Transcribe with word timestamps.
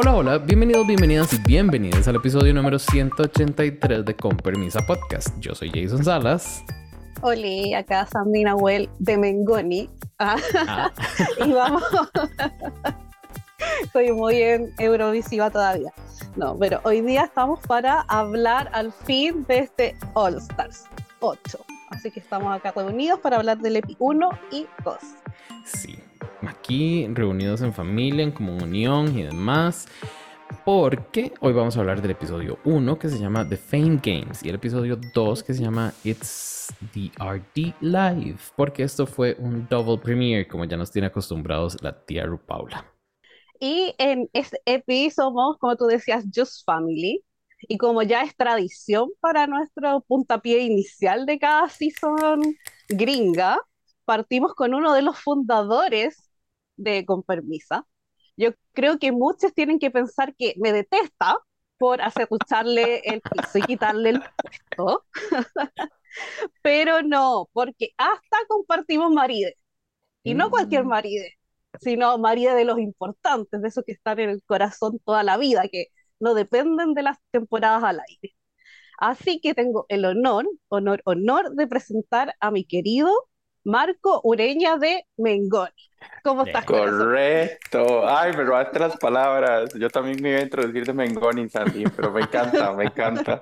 Hola, 0.00 0.14
hola, 0.14 0.38
bienvenidos, 0.38 0.86
bienvenidas 0.86 1.32
y 1.32 1.38
bienvenidos 1.38 2.06
al 2.06 2.14
episodio 2.14 2.54
número 2.54 2.78
183 2.78 4.04
de 4.04 4.14
Con 4.14 4.36
Permisa 4.36 4.86
Podcast. 4.86 5.36
Yo 5.40 5.56
soy 5.56 5.72
Jason 5.74 6.04
Salas. 6.04 6.62
Hola, 7.20 7.80
acá 7.80 8.06
Sandy 8.06 8.44
Nahuel 8.44 8.88
de 9.00 9.18
Mengoni. 9.18 9.90
Ah. 10.20 10.36
Ah. 10.68 10.92
y 11.44 11.50
vamos. 11.50 11.82
Estoy 13.82 14.12
muy 14.12 14.40
en 14.40 14.72
Eurovisiva 14.78 15.50
todavía. 15.50 15.92
No, 16.36 16.56
pero 16.56 16.80
hoy 16.84 17.00
día 17.00 17.24
estamos 17.24 17.58
para 17.66 18.02
hablar 18.02 18.70
al 18.74 18.92
fin 18.92 19.44
de 19.48 19.58
este 19.58 19.96
All 20.14 20.36
Stars 20.36 20.84
8. 21.18 21.58
Así 21.90 22.12
que 22.12 22.20
estamos 22.20 22.54
acá 22.54 22.70
reunidos 22.70 23.18
para 23.18 23.38
hablar 23.38 23.58
del 23.58 23.74
EPI 23.74 23.96
1 23.98 24.30
y 24.52 24.66
2. 24.84 24.96
Sí, 25.64 25.98
aquí 26.46 27.06
reunidos 27.08 27.62
en 27.62 27.72
familia, 27.72 28.22
en 28.22 28.32
comunión 28.32 29.18
y 29.18 29.22
demás. 29.22 29.88
Porque 30.64 31.32
hoy 31.40 31.52
vamos 31.52 31.76
a 31.76 31.80
hablar 31.80 32.00
del 32.00 32.12
episodio 32.12 32.58
1 32.64 32.98
que 32.98 33.08
se 33.08 33.18
llama 33.18 33.46
The 33.46 33.56
Fame 33.56 34.00
Games 34.02 34.42
y 34.42 34.48
el 34.48 34.54
episodio 34.54 34.98
2 35.14 35.42
que 35.42 35.54
se 35.54 35.62
llama 35.62 35.92
It's 36.04 36.72
the 36.94 37.10
RD 37.22 37.74
Live. 37.80 38.38
Porque 38.56 38.82
esto 38.82 39.06
fue 39.06 39.36
un 39.38 39.66
double 39.68 39.98
premiere, 39.98 40.48
como 40.48 40.64
ya 40.64 40.76
nos 40.76 40.90
tiene 40.90 41.08
acostumbrados 41.08 41.82
la 41.82 42.04
tía 42.04 42.24
Rupaula. 42.24 42.86
Y 43.60 43.94
en 43.98 44.28
este 44.32 44.60
EPI 44.64 45.10
somos, 45.10 45.58
como 45.58 45.76
tú 45.76 45.86
decías, 45.86 46.24
Just 46.34 46.64
Family. 46.64 47.22
Y 47.62 47.76
como 47.76 48.02
ya 48.02 48.22
es 48.22 48.36
tradición 48.36 49.10
para 49.20 49.46
nuestro 49.48 50.00
puntapié 50.06 50.60
inicial 50.60 51.26
de 51.26 51.38
cada 51.40 51.68
season 51.68 52.40
gringa, 52.88 53.58
partimos 54.04 54.54
con 54.54 54.74
uno 54.74 54.94
de 54.94 55.02
los 55.02 55.18
fundadores 55.18 56.27
de 56.78 57.04
Con 57.04 57.22
Permisa. 57.22 57.86
Yo 58.36 58.52
creo 58.72 58.98
que 58.98 59.12
muchos 59.12 59.52
tienen 59.54 59.78
que 59.78 59.90
pensar 59.90 60.34
que 60.36 60.54
me 60.58 60.72
detesta 60.72 61.38
por 61.78 62.00
aceptarle 62.02 63.00
el 63.04 63.20
piso 63.20 63.58
y 63.58 63.62
quitarle 63.62 64.10
el 64.10 64.22
puesto. 64.76 65.04
Pero 66.62 67.02
no, 67.02 67.48
porque 67.52 67.90
hasta 67.98 68.38
compartimos 68.48 69.12
maride. 69.12 69.56
Y 70.24 70.34
no 70.34 70.50
cualquier 70.50 70.84
mm. 70.84 70.88
maride, 70.88 71.38
sino 71.80 72.18
maride 72.18 72.54
de 72.54 72.64
los 72.64 72.78
importantes, 72.78 73.60
de 73.62 73.68
esos 73.68 73.84
que 73.84 73.92
están 73.92 74.18
en 74.20 74.30
el 74.30 74.42
corazón 74.44 74.98
toda 75.04 75.22
la 75.22 75.36
vida, 75.36 75.68
que 75.70 75.88
no 76.20 76.34
dependen 76.34 76.94
de 76.94 77.02
las 77.02 77.18
temporadas 77.30 77.84
al 77.84 78.00
aire. 78.08 78.34
Así 78.98 79.40
que 79.40 79.54
tengo 79.54 79.86
el 79.88 80.04
honor, 80.04 80.46
honor, 80.68 81.02
honor 81.04 81.54
de 81.54 81.66
presentar 81.68 82.34
a 82.40 82.50
mi 82.50 82.64
querido 82.64 83.10
Marco 83.64 84.20
Ureña 84.24 84.76
de 84.76 85.04
Mengoni. 85.16 85.72
¿Cómo 86.22 86.44
estás? 86.44 86.64
Correcto. 86.64 88.08
Ay, 88.08 88.32
me 88.36 88.44
robaste 88.44 88.78
las 88.78 88.96
palabras. 88.96 89.72
Yo 89.74 89.90
también 89.90 90.22
me 90.22 90.30
iba 90.30 90.38
a 90.38 90.42
introducir 90.42 90.84
de 90.84 90.92
Mengoni, 90.92 91.48
Sandy, 91.48 91.84
pero 91.94 92.10
me 92.10 92.22
encanta, 92.22 92.72
me 92.72 92.84
encanta. 92.84 93.40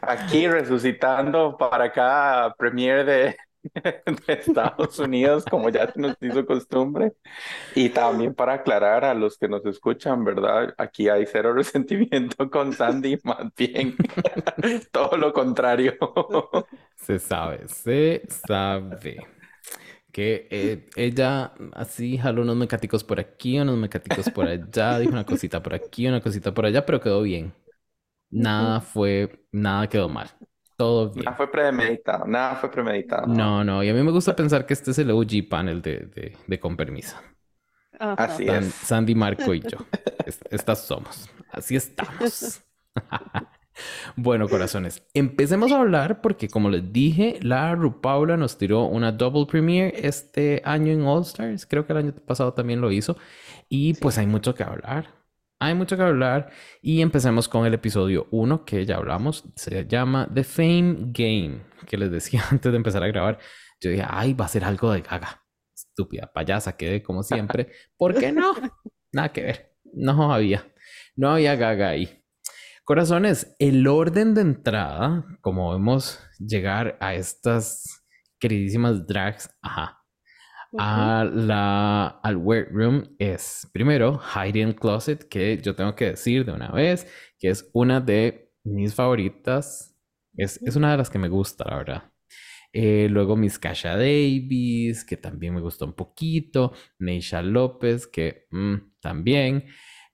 Aquí 0.00 0.48
resucitando 0.48 1.56
para 1.56 1.92
cada 1.92 2.54
premier 2.54 3.04
de, 3.04 3.36
de 4.26 4.32
Estados 4.32 4.98
Unidos, 4.98 5.44
como 5.44 5.68
ya 5.68 5.90
se 5.92 6.00
nos 6.00 6.16
hizo 6.20 6.44
costumbre. 6.46 7.12
Y 7.74 7.90
también 7.90 8.34
para 8.34 8.54
aclarar 8.54 9.04
a 9.04 9.14
los 9.14 9.38
que 9.38 9.48
nos 9.48 9.64
escuchan, 9.66 10.24
¿verdad? 10.24 10.74
Aquí 10.78 11.08
hay 11.08 11.26
cero 11.26 11.52
resentimiento 11.54 12.50
con 12.50 12.72
Sandy, 12.72 13.18
más 13.24 13.54
bien 13.56 13.96
todo 14.92 15.16
lo 15.16 15.32
contrario. 15.32 15.96
Se 16.96 17.18
sabe, 17.18 17.68
se 17.68 18.22
sabe. 18.28 19.26
Que 20.12 20.48
eh, 20.50 20.86
ella 20.96 21.52
así 21.72 22.18
jaló 22.18 22.42
unos 22.42 22.56
mecáticos 22.56 23.04
por 23.04 23.20
aquí, 23.20 23.58
unos 23.60 23.78
mecáticos 23.78 24.28
por 24.30 24.48
allá, 24.48 24.98
dijo 24.98 25.12
una 25.12 25.24
cosita 25.24 25.62
por 25.62 25.74
aquí, 25.74 26.08
una 26.08 26.20
cosita 26.20 26.52
por 26.52 26.66
allá, 26.66 26.84
pero 26.84 27.00
quedó 27.00 27.22
bien. 27.22 27.54
Nada 28.30 28.80
fue, 28.80 29.44
nada 29.52 29.88
quedó 29.88 30.08
mal. 30.08 30.30
Todo 30.80 31.10
bien. 31.10 31.26
Nada 31.26 31.36
fue 31.36 31.50
premeditado, 31.50 32.26
nada 32.26 32.56
fue 32.56 32.70
premeditado. 32.70 33.26
No, 33.26 33.62
no, 33.62 33.84
y 33.84 33.90
a 33.90 33.92
mí 33.92 34.02
me 34.02 34.12
gusta 34.12 34.34
pensar 34.34 34.64
que 34.64 34.72
este 34.72 34.92
es 34.92 34.98
el 34.98 35.10
OG 35.10 35.46
panel 35.50 35.82
de, 35.82 36.06
de, 36.06 36.38
de 36.46 36.58
Con 36.58 36.74
Permisa. 36.74 37.22
Así 37.98 38.48
es. 38.48 38.72
Sandy, 38.76 39.14
Marco 39.14 39.52
y 39.52 39.60
yo. 39.70 39.76
Estas 40.50 40.86
somos. 40.86 41.28
Así 41.52 41.76
estamos. 41.76 42.62
bueno, 44.16 44.48
corazones, 44.48 45.02
empecemos 45.12 45.70
a 45.70 45.80
hablar 45.80 46.22
porque 46.22 46.48
como 46.48 46.70
les 46.70 46.90
dije, 46.90 47.38
la 47.42 47.74
Rupaula 47.74 48.38
nos 48.38 48.56
tiró 48.56 48.84
una 48.84 49.12
double 49.12 49.44
premiere 49.44 49.92
este 50.08 50.62
año 50.64 50.92
en 50.92 51.02
All 51.02 51.24
Stars. 51.24 51.66
Creo 51.66 51.84
que 51.84 51.92
el 51.92 51.98
año 51.98 52.14
pasado 52.26 52.54
también 52.54 52.80
lo 52.80 52.90
hizo. 52.90 53.18
Y 53.68 53.92
pues 53.92 54.16
hay 54.16 54.26
mucho 54.26 54.54
que 54.54 54.62
hablar. 54.62 55.19
Hay 55.62 55.74
mucho 55.74 55.94
que 55.94 56.02
hablar 56.02 56.50
y 56.80 57.02
empecemos 57.02 57.46
con 57.46 57.66
el 57.66 57.74
episodio 57.74 58.28
1 58.30 58.64
que 58.64 58.86
ya 58.86 58.96
hablamos. 58.96 59.44
Se 59.56 59.86
llama 59.86 60.26
The 60.32 60.42
Fame 60.42 61.12
Game, 61.12 61.60
que 61.86 61.98
les 61.98 62.10
decía 62.10 62.42
antes 62.50 62.72
de 62.72 62.76
empezar 62.76 63.02
a 63.02 63.08
grabar. 63.08 63.38
Yo 63.78 63.90
dije, 63.90 64.04
ay, 64.08 64.32
va 64.32 64.46
a 64.46 64.48
ser 64.48 64.64
algo 64.64 64.90
de 64.90 65.02
gaga. 65.02 65.44
Estúpida, 65.74 66.30
payasa, 66.32 66.78
quedé 66.78 67.02
como 67.02 67.22
siempre. 67.22 67.70
¿Por 67.98 68.18
qué 68.18 68.32
no? 68.32 68.54
Nada 69.12 69.32
que 69.32 69.42
ver. 69.42 69.76
No 69.92 70.32
había. 70.32 70.66
No 71.14 71.32
había 71.32 71.56
gaga 71.56 71.90
ahí. 71.90 72.24
Corazones, 72.84 73.54
el 73.58 73.86
orden 73.86 74.34
de 74.34 74.40
entrada, 74.40 75.26
como 75.42 75.72
vemos 75.72 76.18
llegar 76.38 76.96
a 77.00 77.14
estas 77.14 78.02
queridísimas 78.38 79.06
drags, 79.06 79.50
ajá, 79.60 79.99
a 80.78 81.24
la, 81.24 82.06
al 82.22 82.40
es 83.18 83.68
primero 83.72 84.18
Hiding 84.18 84.72
Closet, 84.74 85.28
que 85.28 85.60
yo 85.62 85.74
tengo 85.74 85.94
que 85.94 86.06
decir 86.06 86.44
de 86.44 86.52
una 86.52 86.68
vez 86.70 87.06
que 87.38 87.48
es 87.48 87.68
una 87.72 88.00
de 88.00 88.52
mis 88.64 88.94
favoritas. 88.94 89.96
Es, 90.36 90.62
es 90.62 90.76
una 90.76 90.92
de 90.92 90.98
las 90.98 91.10
que 91.10 91.18
me 91.18 91.28
gusta, 91.28 91.64
la 91.68 91.76
verdad. 91.76 92.12
Eh, 92.72 93.08
luego 93.10 93.36
Miss 93.36 93.58
Kasha 93.58 93.96
Davis, 93.96 95.04
que 95.04 95.16
también 95.16 95.54
me 95.54 95.60
gustó 95.60 95.86
un 95.86 95.94
poquito. 95.94 96.72
Neisha 96.98 97.42
López, 97.42 98.06
que 98.06 98.46
mm, 98.50 98.74
también. 99.00 99.66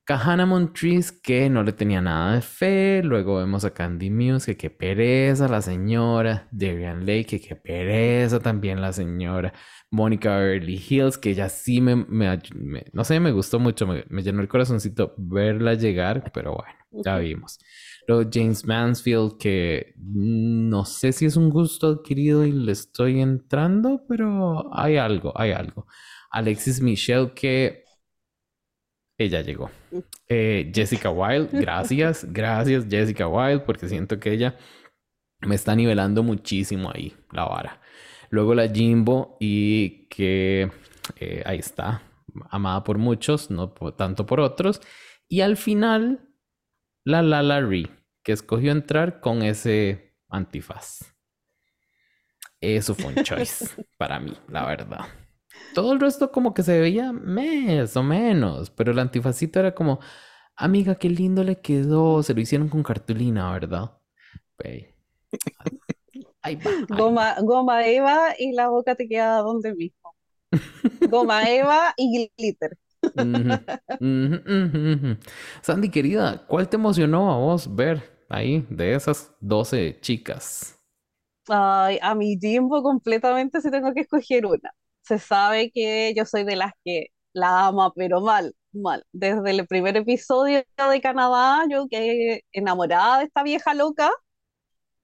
Kahana 0.07 0.47
Montrese, 0.47 1.21
que 1.21 1.51
no 1.51 1.65
le 1.65 1.73
tenía 1.73 2.01
nada 2.01 2.37
de 2.37 2.41
fe. 2.41 3.03
Luego 3.03 3.39
vemos 3.39 3.65
a 3.65 3.75
Candy 3.75 4.09
Muse, 4.09 4.53
que 4.53 4.57
qué 4.57 4.71
pereza 4.71 5.49
la 5.49 5.61
señora. 5.61 6.47
Darian 6.53 7.01
Lake, 7.01 7.27
que 7.27 7.41
qué 7.41 7.57
pereza 7.57 8.39
también 8.39 8.81
la 8.81 8.93
señora. 8.93 9.53
Mónica 9.91 10.41
Early 10.41 10.81
Hills, 10.89 11.19
que 11.19 11.35
ya 11.35 11.49
sí 11.49 11.81
me, 11.81 12.07
no 12.93 13.03
sé, 13.03 13.19
me 13.19 13.33
gustó 13.33 13.59
mucho, 13.59 13.85
me, 13.89 14.23
llenó 14.23 14.43
el 14.43 14.49
corazoncito 14.49 15.13
verla 15.19 15.75
llegar, 15.75 16.31
pero 16.33 16.55
bueno, 16.55 17.03
ya 17.05 17.19
vimos. 17.19 17.59
Luego 18.07 18.31
James 18.33 18.65
Mansfield, 18.65 19.39
que 19.39 19.95
no 19.99 20.85
sé 20.85 21.11
si 21.11 21.27
es 21.27 21.37
un 21.37 21.51
gusto 21.51 21.89
adquirido 21.89 22.47
y 22.47 22.53
le 22.53 22.71
estoy 22.71 23.21
entrando, 23.21 24.05
pero 24.09 24.73
hay 24.73 24.99
algo, 24.99 25.33
hay 25.35 25.51
algo. 25.51 25.89
Alexis 26.31 26.81
Michelle, 26.81 27.33
que 27.35 27.86
ella 29.19 29.41
llegó. 29.43 29.71
Eh, 30.29 30.71
Jessica 30.75 31.11
Wilde, 31.11 31.49
gracias, 31.61 32.27
gracias 32.31 32.87
Jessica 32.89 33.27
Wilde, 33.29 33.61
porque 33.61 33.89
siento 33.89 34.19
que 34.19 34.33
ella 34.33 34.57
me 35.41 35.55
está 35.55 35.75
nivelando 35.75 36.23
muchísimo 36.23 36.91
ahí 36.95 37.15
la 37.33 37.45
vara. 37.45 37.81
Luego 38.31 38.55
la 38.55 38.69
Jimbo 38.69 39.37
y 39.41 40.07
que 40.09 40.71
eh, 41.21 41.43
ahí 41.47 41.59
está, 41.59 42.03
amada 42.51 42.83
por 42.85 42.99
muchos, 42.99 43.51
no 43.51 43.71
tanto 43.97 44.27
por 44.27 44.41
otros. 44.41 44.81
Y 45.29 45.41
al 45.41 45.57
final, 45.57 46.29
la 47.05 47.23
Lala 47.23 47.61
Ri, 47.61 47.91
que 48.23 48.33
escogió 48.33 48.73
entrar 48.73 49.21
con 49.21 49.43
ese 49.43 50.17
antifaz. 50.29 51.15
Eso 52.61 52.95
fue 52.95 53.13
un 53.13 53.23
choice 53.23 53.67
para 53.99 54.19
mí, 54.19 54.37
la 54.49 54.67
verdad. 54.67 55.07
Todo 55.75 55.93
el 55.93 56.01
resto 56.01 56.33
como 56.33 56.55
que 56.55 56.63
se 56.63 56.81
veía 56.81 57.13
más 57.13 57.97
o 57.97 58.03
menos, 58.03 58.71
pero 58.71 58.93
el 58.93 58.99
antifacito 58.99 59.61
era 59.61 59.75
como, 59.75 60.01
amiga, 60.57 60.95
qué 60.95 61.11
lindo 61.11 61.45
le 61.45 61.61
quedó, 61.61 62.23
se 62.23 62.35
lo 62.35 62.41
hicieron 62.41 62.69
con 62.69 62.83
cartulina, 62.83 63.53
¿verdad? 63.53 63.91
Goma, 66.89 67.37
goma 67.43 67.87
Eva 67.87 68.35
y 68.39 68.53
la 68.53 68.69
boca 68.69 68.95
te 68.95 69.09
queda 69.09 69.39
donde 69.39 69.75
mismo. 69.75 70.15
Goma 71.01 71.51
Eva 71.51 71.95
y 71.97 72.31
glitter. 72.37 72.79
Sandy, 75.63 75.91
querida, 75.91 76.47
¿cuál 76.47 76.69
te 76.69 76.77
emocionó 76.77 77.33
a 77.33 77.39
vos 77.39 77.75
ver 77.75 78.25
ahí 78.29 78.67
de 78.71 78.95
esas 78.95 79.35
12 79.41 79.99
chicas? 80.01 80.79
Ay, 81.49 81.99
a 82.03 82.15
mi 82.15 82.39
tiempo 82.39 82.83
completamente 82.83 83.61
si 83.61 83.71
tengo 83.71 83.93
que 83.95 84.01
escoger 84.01 84.47
una. 84.47 84.73
Se 85.07 85.19
sabe 85.19 85.71
que 85.71 86.15
yo 86.17 86.25
soy 86.25 86.45
de 86.45 86.57
las 86.57 86.73
que 86.85 87.09
la 87.33 87.67
ama, 87.69 87.93
pero 87.95 88.21
mal, 88.21 88.55
mal. 88.73 89.05
Desde 89.13 89.51
el 89.51 89.67
primer 89.67 89.97
episodio 89.97 90.65
de 90.91 91.01
Canadá, 91.01 91.65
yo 91.71 91.87
quedé 91.89 92.45
enamorada 92.53 93.19
de 93.19 93.25
esta 93.25 93.43
vieja 93.43 93.75
loca. 93.75 94.11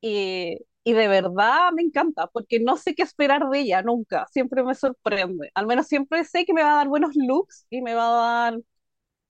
Y 0.00 0.58
y 0.84 0.92
de 0.94 1.08
verdad 1.08 1.70
me 1.74 1.82
encanta, 1.82 2.26
porque 2.28 2.58
no 2.60 2.76
sé 2.76 2.94
qué 2.94 3.02
esperar 3.02 3.48
de 3.48 3.60
ella 3.60 3.82
nunca, 3.82 4.26
siempre 4.32 4.62
me 4.64 4.74
sorprende. 4.74 5.50
Al 5.54 5.66
menos 5.66 5.86
siempre 5.86 6.24
sé 6.24 6.44
que 6.44 6.52
me 6.54 6.62
va 6.62 6.72
a 6.72 6.76
dar 6.76 6.88
buenos 6.88 7.12
looks 7.14 7.66
y 7.70 7.82
me 7.82 7.94
va 7.94 8.48
a 8.48 8.50
dar 8.50 8.60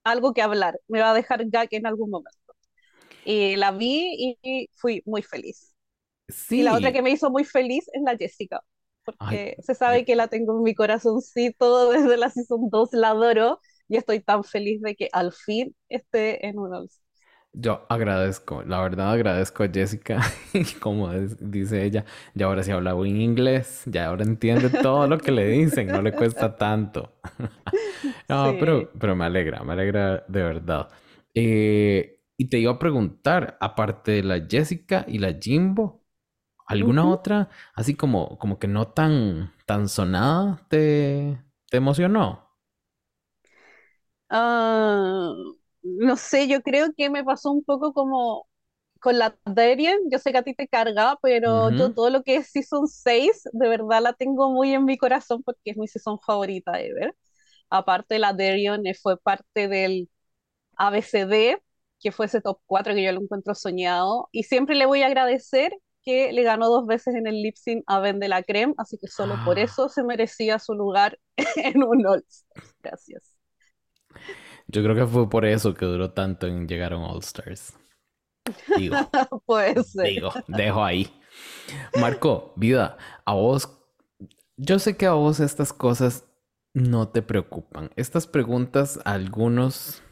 algo 0.05 0.35
que 0.35 0.43
hablar, 0.43 0.81
me 0.89 1.01
va 1.01 1.13
a 1.13 1.15
dejar 1.15 1.47
gag 1.49 1.69
en 1.73 1.87
algún 1.87 2.11
momento. 2.11 2.39
Y 3.25 3.57
la 3.57 3.73
vi 3.73 4.37
y 4.43 4.71
fui 4.75 5.03
muy 5.07 5.23
feliz. 5.23 5.75
Y 6.51 6.63
la 6.63 6.75
otra 6.75 6.93
que 6.93 7.03
me 7.03 7.11
hizo 7.11 7.31
muy 7.31 7.45
feliz 7.45 7.87
es 7.93 8.03
la 8.03 8.17
Jessica, 8.17 8.63
porque 9.05 9.57
se 9.63 9.75
sabe 9.75 10.05
que 10.05 10.17
la 10.17 10.29
tengo 10.29 10.57
en 10.57 10.63
mi 10.63 10.75
corazoncito 10.75 11.91
desde 11.93 12.17
la 12.17 12.31
Season 12.31 12.69
2, 12.71 12.91
la 12.93 13.11
adoro 13.11 13.61
y 13.89 13.97
estoy 13.97 14.21
tan 14.21 14.45
feliz 14.45 14.81
de 14.83 14.95
que 14.97 15.09
al 15.13 15.33
fin 15.33 15.75
esté 15.89 16.47
en 16.47 16.59
un 16.59 16.75
Yo 17.55 17.85
agradezco, 17.91 18.63
la 18.63 18.81
verdad 18.81 19.13
agradezco 19.13 19.63
a 19.63 19.69
Jessica, 19.69 20.23
como 20.81 21.13
dice 21.13 21.85
ella, 21.85 22.07
ya 22.35 22.47
ahora 22.47 22.63
sí 22.63 22.71
habla 22.71 22.93
en 22.93 23.21
inglés, 23.21 23.83
ya 23.87 24.07
ahora 24.07 24.25
entiende 24.25 24.71
todo 24.71 25.07
lo 25.07 25.19
que 25.19 25.33
le 25.33 25.47
dicen, 25.49 25.93
no 25.93 26.01
le 26.01 26.15
cuesta 26.15 26.57
tanto. 26.57 27.13
no, 28.29 28.57
pero, 28.59 28.91
pero 28.99 29.17
me 29.17 29.25
alegra, 29.25 29.63
me 29.65 29.73
alegra 29.73 30.25
de 30.29 30.43
verdad. 30.43 30.89
Eh, 31.35 32.19
y 32.37 32.47
te 32.49 32.59
iba 32.59 32.73
a 32.73 32.79
preguntar, 32.79 33.57
aparte 33.61 34.13
de 34.13 34.23
la 34.23 34.47
Jessica 34.49 35.05
y 35.09 35.19
la 35.19 35.35
Jimbo, 35.41 36.02
¿alguna 36.73 37.07
otra 37.09 37.51
así 37.75 37.95
como, 37.95 38.39
como 38.39 38.59
que 38.59 38.69
no 38.69 38.89
tan, 38.89 39.53
tan 39.67 39.89
sonada 39.89 40.67
te, 40.69 41.39
te 41.71 41.77
emocionó? 41.79 42.49
Ah, 44.29 45.33
no 45.83 46.17
sé, 46.17 46.49
yo 46.49 46.63
creo 46.63 46.89
que 46.97 47.11
me 47.11 47.25
pasó 47.25 47.51
un 47.51 47.65
poco 47.65 47.93
como 47.93 48.49
con 49.01 49.19
la 49.19 49.37
Darien, 49.45 49.99
yo 50.11 50.19
sé 50.19 50.33
que 50.33 50.39
a 50.39 50.43
ti 50.45 50.55
te 50.55 50.69
carga, 50.69 51.19
pero 51.23 51.71
yo 51.77 51.91
todo 51.93 52.11
lo 52.11 52.23
que 52.23 52.37
es 52.37 52.49
Season 52.53 52.87
6, 52.89 53.43
de 53.53 53.69
verdad 53.69 54.01
la 54.03 54.13
tengo 54.15 54.51
muy 54.53 54.73
en 54.75 54.85
mi 54.85 54.97
corazón 54.99 55.43
porque 55.43 55.73
es 55.73 55.77
mi 55.77 55.89
season 55.89 56.19
favorita 56.21 56.81
ever. 56.81 57.15
Aparte, 57.71 58.19
la 58.21 58.33
Darien 58.35 58.83
fue 59.03 59.19
parte 59.21 59.69
del 59.69 60.11
ABCD, 60.77 61.63
que 62.01 62.13
fue 62.13 62.27
ese 62.27 62.41
top 62.43 62.61
4 62.67 62.95
que 62.95 63.05
yo 63.05 63.13
lo 63.13 63.23
encuentro 63.23 63.55
soñado, 63.55 64.29
y 64.33 64.45
siempre 64.45 64.77
le 64.77 64.87
voy 64.87 65.03
a 65.03 65.07
agradecer 65.09 65.73
que 66.03 66.33
le 66.33 66.43
ganó 66.43 66.69
dos 66.69 66.87
veces 66.87 67.15
en 67.15 67.27
el 67.27 67.43
lip 67.43 67.57
sync 67.57 67.85
a 67.87 68.01
Ben 68.01 68.19
de 68.19 68.29
la 68.29 68.43
Creme, 68.43 68.75
así 68.79 68.99
que 68.99 69.09
solo 69.09 69.37
por 69.45 69.59
ah. 69.59 69.63
eso 69.63 69.89
se 69.89 70.03
merecía 70.03 70.59
su 70.59 70.75
lugar 70.75 71.19
en 71.57 71.83
un 71.83 72.07
All 72.07 72.25
Stars. 72.29 72.75
Gracias. 72.83 73.37
Yo 74.67 74.83
creo 74.83 74.95
que 74.95 75.07
fue 75.07 75.29
por 75.29 75.45
eso 75.45 75.75
que 75.75 75.87
duró 75.87 76.13
tanto 76.13 76.47
en 76.47 76.67
llegar 76.67 76.93
a 76.93 76.99
un 76.99 77.05
All 77.05 77.21
Stars. 77.21 77.75
Digo, 78.77 78.97
Puede 79.47 79.83
ser. 79.85 80.07
Digo, 80.07 80.33
dejo 80.49 80.85
ahí. 80.85 81.13
Marco, 81.99 82.53
vida, 82.57 82.99
a 83.25 83.35
vos, 83.35 83.71
yo 84.57 84.79
sé 84.79 84.97
que 84.97 85.07
a 85.07 85.13
vos 85.13 85.41
estas 85.41 85.73
cosas 85.73 86.25
no 86.75 87.09
te 87.09 87.23
preocupan. 87.23 87.91
Estas 87.97 88.27
preguntas 88.27 89.01
a 89.05 89.13
algunos 89.13 90.03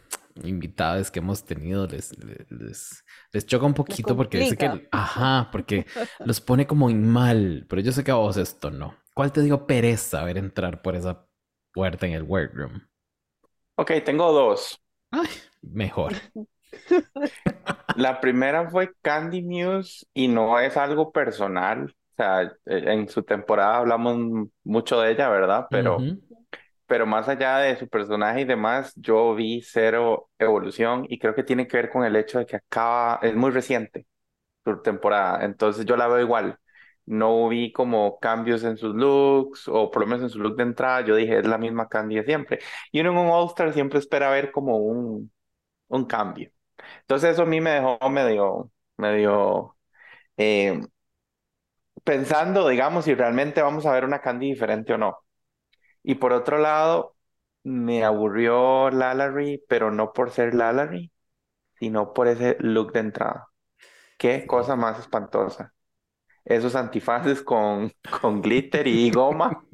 invitados 0.42 1.10
que 1.10 1.18
hemos 1.18 1.44
tenido 1.44 1.86
les, 1.86 2.12
les, 2.50 3.04
les 3.32 3.46
choca 3.46 3.66
un 3.66 3.74
poquito 3.74 4.16
porque 4.16 4.38
dice 4.38 4.56
que, 4.56 4.88
ajá, 4.90 5.48
porque 5.52 5.86
los 6.24 6.40
pone 6.40 6.66
como 6.66 6.90
en 6.90 7.08
mal, 7.10 7.66
pero 7.68 7.82
yo 7.82 7.92
sé 7.92 8.04
que 8.04 8.10
a 8.10 8.14
vos 8.16 8.36
esto 8.36 8.70
no. 8.70 8.94
¿Cuál 9.14 9.32
te 9.32 9.42
dio 9.42 9.66
pereza 9.66 10.24
ver 10.24 10.38
entrar 10.38 10.82
por 10.82 10.96
esa 10.96 11.26
puerta 11.72 12.06
en 12.06 12.12
el 12.12 12.22
workroom? 12.22 12.80
Ok, 13.76 13.92
tengo 14.04 14.32
dos. 14.32 14.80
Ay, 15.10 15.28
mejor. 15.62 16.12
La 17.96 18.20
primera 18.20 18.70
fue 18.70 18.92
Candy 19.02 19.42
Muse 19.42 20.06
y 20.14 20.28
no 20.28 20.58
es 20.58 20.76
algo 20.76 21.10
personal. 21.12 21.84
O 21.84 22.14
sea, 22.16 22.42
e, 22.42 22.92
en 22.92 23.08
su 23.08 23.22
temporada 23.22 23.78
hablamos 23.78 24.48
mucho 24.64 25.00
de 25.00 25.12
ella, 25.12 25.28
¿verdad? 25.28 25.66
Pero, 25.70 25.98
pero 26.90 27.06
más 27.06 27.28
allá 27.28 27.58
de 27.58 27.76
su 27.78 27.88
personaje 27.88 28.42
y 28.42 28.46
demás, 28.46 28.92
yo 28.96 29.34
vi 29.36 29.62
cero 29.62 30.30
evolución 30.38 31.06
y 31.08 31.18
creo 31.20 31.34
que 31.36 31.44
tiene 31.44 31.68
que 31.68 31.78
ver 31.78 31.90
con 31.90 32.04
el 32.04 32.16
hecho 32.16 32.40
de 32.40 32.46
que 32.46 32.56
acaba, 32.56 33.20
es 33.22 33.34
muy 33.36 33.52
reciente 33.52 34.06
su 34.64 34.82
temporada. 34.82 35.44
Entonces 35.44 35.86
yo 35.86 35.96
la 35.96 36.08
veo 36.08 36.20
igual 36.20 36.58
no 37.06 37.48
vi 37.48 37.72
como 37.72 38.18
cambios 38.20 38.62
en 38.64 38.76
sus 38.76 38.94
looks 38.94 39.66
o 39.68 39.90
por 39.90 40.02
lo 40.02 40.06
menos 40.08 40.22
en 40.24 40.30
su 40.30 40.38
look 40.40 40.56
de 40.56 40.62
entrada. 40.64 41.02
Yo 41.02 41.16
dije, 41.16 41.38
es 41.40 41.46
la 41.46 41.58
misma 41.58 41.88
Candy 41.88 42.16
de 42.16 42.24
siempre. 42.24 42.60
Y 42.92 43.00
uno 43.00 43.10
en 43.12 43.18
un 43.18 43.28
All-Star 43.30 43.72
siempre 43.72 43.98
espera 43.98 44.30
ver 44.30 44.52
como 44.52 44.78
un, 44.78 45.32
un 45.88 46.06
cambio. 46.06 46.50
Entonces 47.02 47.32
eso 47.32 47.42
a 47.44 47.46
mí 47.46 47.60
me 47.60 47.70
dejó 47.72 47.98
medio, 48.10 48.72
medio 48.98 49.76
eh, 50.38 50.80
pensando, 52.04 52.68
digamos, 52.68 53.04
si 53.06 53.14
realmente 53.14 53.62
vamos 53.62 53.86
a 53.86 53.92
ver 53.92 54.04
una 54.04 54.20
Candy 54.20 54.50
diferente 54.50 54.92
o 54.94 54.98
no. 54.98 55.16
Y 56.02 56.16
por 56.16 56.32
otro 56.32 56.58
lado, 56.58 57.16
me 57.64 58.04
aburrió 58.04 58.90
Lallery, 58.90 59.64
pero 59.68 59.90
no 59.90 60.12
por 60.12 60.30
ser 60.30 60.54
Lallery, 60.54 61.12
sino 61.78 62.12
por 62.14 62.28
ese 62.28 62.56
look 62.60 62.92
de 62.92 63.00
entrada. 63.00 63.48
Qué 64.18 64.46
cosa 64.46 64.76
más 64.76 64.98
espantosa 65.00 65.74
esos 66.44 66.74
antifaces 66.76 67.42
con, 67.44 67.92
con 68.20 68.42
glitter 68.42 68.86
y 68.88 69.10
goma. 69.10 69.64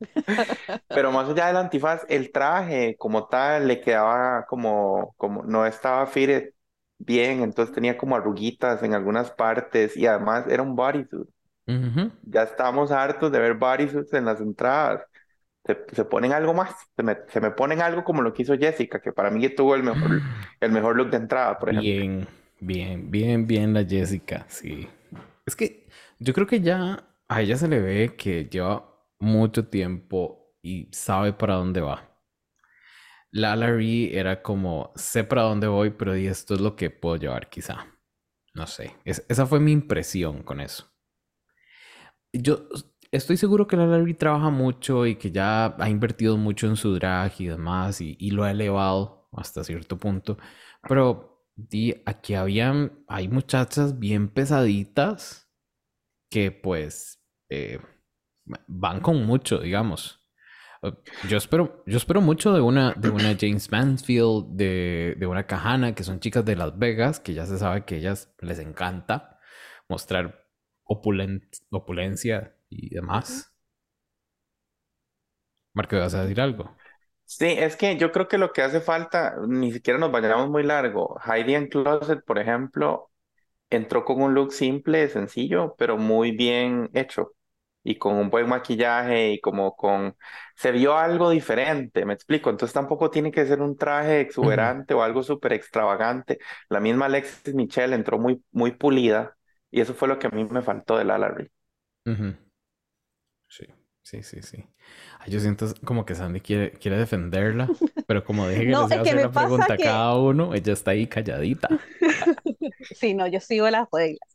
Pero 0.92 1.12
más 1.12 1.28
allá 1.28 1.46
del 1.46 1.56
antifaz, 1.56 2.04
el 2.08 2.32
traje 2.32 2.96
como 2.98 3.28
tal 3.28 3.68
le 3.68 3.80
quedaba 3.80 4.44
como, 4.46 5.14
como 5.16 5.42
no 5.44 5.66
estaba 5.66 6.06
fitted 6.06 6.50
bien, 6.98 7.40
entonces 7.42 7.74
tenía 7.74 7.96
como 7.98 8.16
arruguitas 8.16 8.82
en 8.82 8.94
algunas 8.94 9.30
partes 9.32 9.96
y 9.96 10.06
además 10.06 10.46
era 10.48 10.62
un 10.62 10.76
bodysuit. 10.76 11.28
Ya 12.22 12.42
estamos 12.44 12.90
hartos 12.92 13.32
de 13.32 13.38
ver 13.40 13.54
bodysuits 13.54 14.12
en 14.14 14.24
las 14.26 14.40
entradas. 14.40 15.04
Se, 15.64 16.04
ponen 16.04 16.32
algo 16.32 16.54
más, 16.54 16.74
se 16.96 17.02
me, 17.04 17.18
se 17.28 17.40
me, 17.40 17.52
ponen 17.52 17.80
algo 17.80 18.02
como 18.02 18.20
lo 18.20 18.34
que 18.34 18.42
hizo 18.42 18.58
Jessica, 18.58 19.00
que 19.00 19.12
para 19.12 19.30
mí 19.30 19.48
tuvo 19.50 19.76
el 19.76 19.84
mejor, 19.84 20.20
el 20.60 20.72
mejor 20.72 20.96
look 20.96 21.10
de 21.10 21.18
entrada. 21.18 21.56
Bien, 21.80 22.26
bien, 22.58 23.10
bien, 23.10 23.46
bien 23.46 23.72
la 23.72 23.84
Jessica, 23.84 24.44
sí. 24.48 24.88
Es 25.46 25.54
que 25.54 25.88
yo 26.18 26.34
creo 26.34 26.46
que 26.48 26.60
ya 26.60 27.04
a 27.28 27.40
ella 27.42 27.56
se 27.56 27.68
le 27.68 27.80
ve 27.80 28.16
que 28.16 28.46
lleva 28.46 28.92
mucho 29.20 29.68
tiempo 29.68 30.52
y 30.62 30.88
sabe 30.92 31.32
para 31.32 31.54
dónde 31.54 31.80
va. 31.80 32.08
La 33.30 33.56
Larry 33.56 34.10
era 34.12 34.42
como, 34.42 34.92
sé 34.94 35.24
para 35.24 35.42
dónde 35.42 35.66
voy, 35.66 35.90
pero 35.90 36.12
esto 36.12 36.54
es 36.54 36.60
lo 36.60 36.76
que 36.76 36.90
puedo 36.90 37.16
llevar 37.16 37.48
quizá. 37.48 37.86
No 38.54 38.66
sé, 38.66 38.96
esa 39.04 39.46
fue 39.46 39.60
mi 39.60 39.72
impresión 39.72 40.42
con 40.42 40.60
eso. 40.60 40.92
Yo 42.32 42.68
estoy 43.12 43.36
seguro 43.36 43.66
que 43.66 43.76
la 43.76 43.86
Larry 43.86 44.14
trabaja 44.14 44.50
mucho 44.50 45.06
y 45.06 45.16
que 45.16 45.30
ya 45.30 45.76
ha 45.78 45.88
invertido 45.90 46.36
mucho 46.36 46.66
en 46.66 46.76
su 46.76 46.94
drag 46.94 47.32
y 47.38 47.46
demás 47.46 48.00
y, 48.00 48.16
y 48.18 48.30
lo 48.30 48.44
ha 48.44 48.50
elevado 48.50 49.28
hasta 49.32 49.62
cierto 49.62 49.98
punto. 49.98 50.38
Pero 50.88 51.46
di, 51.54 51.94
aquí 52.06 52.34
habían, 52.34 53.04
hay 53.06 53.28
muchachas 53.28 53.98
bien 53.98 54.28
pesaditas 54.28 55.50
que 56.30 56.50
pues 56.50 57.22
eh, 57.50 57.78
van 58.66 59.00
con 59.00 59.24
mucho, 59.26 59.58
digamos. 59.58 60.18
Uh, 60.82 60.90
yo 61.28 61.36
espero, 61.36 61.84
yo 61.86 61.98
espero 61.98 62.20
mucho 62.20 62.52
de 62.54 62.60
una, 62.60 62.94
de 62.94 63.10
una 63.10 63.36
James 63.38 63.70
Mansfield, 63.70 64.56
de, 64.56 65.16
de 65.18 65.26
una 65.26 65.46
Kahana, 65.46 65.94
que 65.94 66.02
son 66.02 66.18
chicas 66.18 66.44
de 66.44 66.56
Las 66.56 66.76
Vegas, 66.78 67.20
que 67.20 67.34
ya 67.34 67.46
se 67.46 67.58
sabe 67.58 67.84
que 67.84 67.98
ellas 67.98 68.34
les 68.40 68.58
encanta 68.58 69.38
mostrar 69.88 70.48
opulencia 70.84 72.56
y 72.72 72.88
demás. 72.94 73.52
Marco, 75.74 75.96
¿vas 75.98 76.14
a 76.14 76.22
decir 76.22 76.40
algo? 76.40 76.76
Sí, 77.24 77.46
es 77.46 77.76
que 77.76 77.96
yo 77.96 78.12
creo 78.12 78.28
que 78.28 78.36
lo 78.38 78.52
que 78.52 78.62
hace 78.62 78.80
falta, 78.80 79.36
ni 79.48 79.72
siquiera 79.72 79.98
nos 79.98 80.12
vayamos 80.12 80.50
muy 80.50 80.62
largo. 80.62 81.18
Heidi 81.24 81.54
en 81.54 81.68
Closet, 81.68 82.22
por 82.24 82.38
ejemplo, 82.38 83.10
entró 83.70 84.04
con 84.04 84.22
un 84.22 84.34
look 84.34 84.52
simple, 84.52 85.08
sencillo, 85.08 85.74
pero 85.78 85.98
muy 85.98 86.32
bien 86.32 86.90
hecho. 86.94 87.32
Y 87.84 87.96
con 87.98 88.16
un 88.16 88.30
buen 88.30 88.48
maquillaje 88.48 89.32
y 89.32 89.40
como 89.40 89.76
con... 89.76 90.16
Se 90.56 90.72
vio 90.72 90.98
algo 90.98 91.30
diferente, 91.30 92.04
me 92.06 92.14
explico. 92.14 92.50
Entonces 92.50 92.74
tampoco 92.74 93.10
tiene 93.10 93.32
que 93.32 93.46
ser 93.46 93.62
un 93.62 93.76
traje 93.76 94.20
exuberante 94.20 94.94
o 94.94 95.02
algo 95.02 95.22
súper 95.22 95.54
extravagante. 95.54 96.38
La 96.68 96.80
misma 96.80 97.06
Alexis 97.06 97.54
Michelle 97.54 97.94
entró 97.94 98.18
muy, 98.18 98.44
muy 98.52 98.72
pulida 98.72 99.36
y 99.70 99.80
eso 99.80 99.94
fue 99.94 100.08
lo 100.08 100.18
que 100.18 100.28
a 100.28 100.30
mí 100.30 100.44
me 100.44 100.62
faltó 100.62 100.98
de 100.98 101.04
la 101.04 101.18
Larry. 101.18 101.50
Sí, 103.52 103.66
sí, 104.02 104.22
sí, 104.22 104.42
sí. 104.42 104.64
yo 105.28 105.38
siento 105.38 105.66
como 105.84 106.06
que 106.06 106.14
Sandy 106.14 106.40
quiere, 106.40 106.70
quiere 106.72 106.96
defenderla, 106.96 107.68
pero 108.06 108.24
como 108.24 108.48
dije 108.48 108.60
que 108.60 108.66
les 108.68 108.74
iba 108.74 108.82
a 108.82 109.00
hacer 109.02 109.16
la 109.16 109.30
pregunta 109.30 109.74
a 109.74 109.76
cada 109.76 110.16
uno, 110.16 110.54
ella 110.54 110.72
está 110.72 110.92
ahí 110.92 111.06
calladita. 111.06 111.68
sí, 112.96 113.12
no, 113.12 113.26
yo 113.26 113.40
sigo 113.40 113.68
las 113.68 113.86
reglas. 113.92 114.26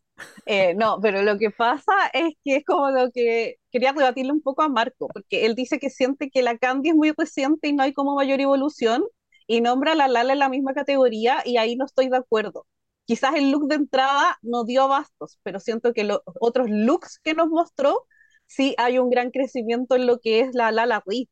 Eh, 0.46 0.76
no, 0.76 1.00
pero 1.02 1.24
lo 1.24 1.40
que 1.40 1.50
pasa 1.50 1.94
es 2.14 2.36
que 2.44 2.58
es 2.58 2.66
como 2.66 2.92
lo 2.92 3.10
que 3.12 3.56
quería 3.72 3.92
debatirle 3.92 4.32
un 4.32 4.42
poco 4.42 4.62
a 4.62 4.70
Marco, 4.70 5.08
porque 5.08 5.48
él 5.48 5.56
dice 5.56 5.80
que 5.80 5.90
siente 5.90 6.30
que 6.30 6.44
la 6.44 6.56
Candy 6.60 6.90
es 6.90 6.96
muy 6.96 7.12
reciente 7.18 7.70
y 7.70 7.74
no 7.74 7.82
hay 7.82 7.94
como 7.94 8.16
mayor 8.16 8.40
evolución, 8.40 9.04
y 9.48 9.62
nombra 9.62 9.94
a 9.94 9.96
la 9.96 10.08
Lala 10.08 10.34
en 10.34 10.40
la 10.40 10.50
misma 10.50 10.76
categoría, 10.76 11.42
y 11.44 11.58
ahí 11.58 11.76
no 11.76 11.86
estoy 11.86 12.10
de 12.10 12.18
acuerdo. 12.18 12.68
Quizás 13.06 13.34
el 13.34 13.50
look 13.50 13.68
de 13.68 13.76
entrada 13.76 14.38
no 14.44 14.64
dio 14.64 14.88
bastos, 14.88 15.40
pero 15.42 15.60
siento 15.60 15.92
que 15.94 16.04
los 16.04 16.20
otros 16.40 16.70
looks 16.70 17.20
que 17.24 17.34
nos 17.34 17.48
mostró, 17.48 18.06
sí 18.48 18.76
hay 18.78 19.00
un 19.00 19.10
gran 19.10 19.32
crecimiento 19.32 19.96
en 19.96 20.08
lo 20.08 20.20
que 20.20 20.42
es 20.42 20.54
la 20.56 20.72
Lala 20.72 21.04
Reed. 21.06 21.28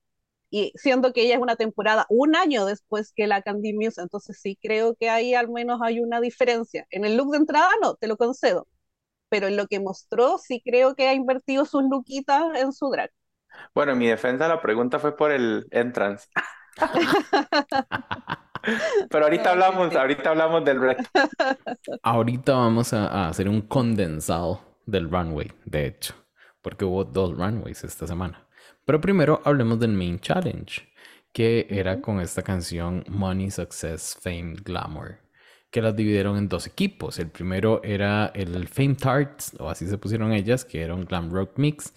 y 0.52 0.72
siendo 0.78 1.14
que 1.14 1.24
ella 1.24 1.36
es 1.36 1.42
una 1.42 1.56
temporada 1.58 2.06
un 2.10 2.36
año 2.36 2.66
después 2.66 3.12
que 3.14 3.28
la 3.28 3.42
Candy 3.44 3.74
Muse, 3.74 4.02
entonces 4.02 4.40
sí 4.42 4.58
creo 4.62 4.96
que 4.96 5.10
ahí 5.10 5.34
al 5.36 5.50
menos 5.50 5.80
hay 5.84 6.00
una 6.00 6.22
diferencia. 6.22 6.88
En 6.92 7.06
el 7.06 7.18
look 7.18 7.32
de 7.32 7.38
entrada 7.40 7.70
no, 7.82 7.96
te 7.96 8.08
lo 8.08 8.18
concedo, 8.18 8.68
pero 9.30 9.48
en 9.48 9.58
lo 9.58 9.68
que 9.68 9.80
mostró 9.82 10.38
sí 10.40 10.62
creo 10.66 10.96
que 10.96 11.08
ha 11.08 11.14
invertido 11.14 11.66
sus 11.66 11.84
lookitas 11.90 12.44
en 12.58 12.72
su 12.74 12.90
drag. 12.92 13.12
Bueno, 13.76 13.92
en 13.94 13.98
mi 14.00 14.08
defensa 14.08 14.48
la 14.48 14.60
pregunta 14.62 14.98
fue 15.00 15.16
por 15.16 15.32
el 15.32 15.68
entrance. 15.72 16.28
Pero 19.10 19.26
ahorita 19.26 19.52
hablamos, 19.52 19.96
ahorita 19.96 20.30
hablamos 20.32 20.66
del 20.66 20.82
reto. 20.82 21.04
Ahorita 22.04 22.54
vamos 22.56 22.94
a, 22.94 23.08
a 23.08 23.28
hacer 23.30 23.50
un 23.50 23.62
condensado 23.62 24.62
del 24.86 25.10
runway, 25.10 25.52
de 25.66 25.88
hecho, 25.88 26.14
porque 26.66 26.84
hubo 26.84 27.04
dos 27.04 27.38
runways 27.38 27.84
esta 27.84 28.08
semana. 28.08 28.48
Pero 28.86 29.00
primero 29.00 29.40
hablemos 29.46 29.80
del 29.80 29.92
main 29.92 30.20
challenge, 30.20 30.82
que 31.32 31.68
era 31.70 32.02
con 32.02 32.20
esta 32.20 32.42
canción 32.42 33.04
Money, 33.08 33.52
Success, 33.52 34.18
Fame, 34.20 34.56
Glamour, 34.64 35.20
que 35.70 35.84
las 35.84 35.96
dividieron 35.96 36.38
en 36.38 36.50
dos 36.50 36.66
equipos. 36.66 37.20
El 37.20 37.30
primero 37.30 37.84
era 37.84 38.32
el 38.34 38.68
Fame 38.68 38.96
Tarts, 38.96 39.56
o 39.60 39.70
así 39.70 39.86
se 39.86 40.00
pusieron 40.00 40.34
ellas, 40.34 40.66
que 40.66 40.82
era 40.82 40.96
un 40.96 41.06
glam 41.06 41.32
rock 41.32 41.52
mix, 41.60 41.94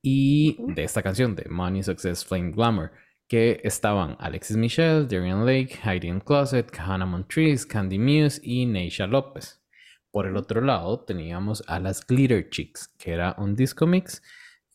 y 0.00 0.56
de 0.72 0.84
esta 0.84 1.02
canción 1.02 1.34
de 1.34 1.48
Money, 1.48 1.82
Success, 1.82 2.24
Fame, 2.24 2.52
Glamour 2.52 2.92
que 3.26 3.60
estaban 3.64 4.14
Alexis 4.20 4.56
Michelle, 4.58 5.06
Darian 5.06 5.44
Lake, 5.46 5.80
Heidi 5.82 6.06
in 6.06 6.20
Closet, 6.20 6.70
Hannah 6.78 7.06
Montrese, 7.06 7.66
Candy 7.66 7.98
Muse 7.98 8.38
y 8.44 8.66
Neisha 8.66 9.06
López. 9.06 9.61
Por 10.12 10.26
el 10.26 10.36
otro 10.36 10.60
lado 10.60 11.00
teníamos 11.00 11.64
a 11.66 11.80
las 11.80 12.06
Glitter 12.06 12.48
Chicks, 12.50 12.86
que 12.98 13.12
era 13.12 13.34
un 13.38 13.56
disco 13.56 13.86
mix, 13.86 14.22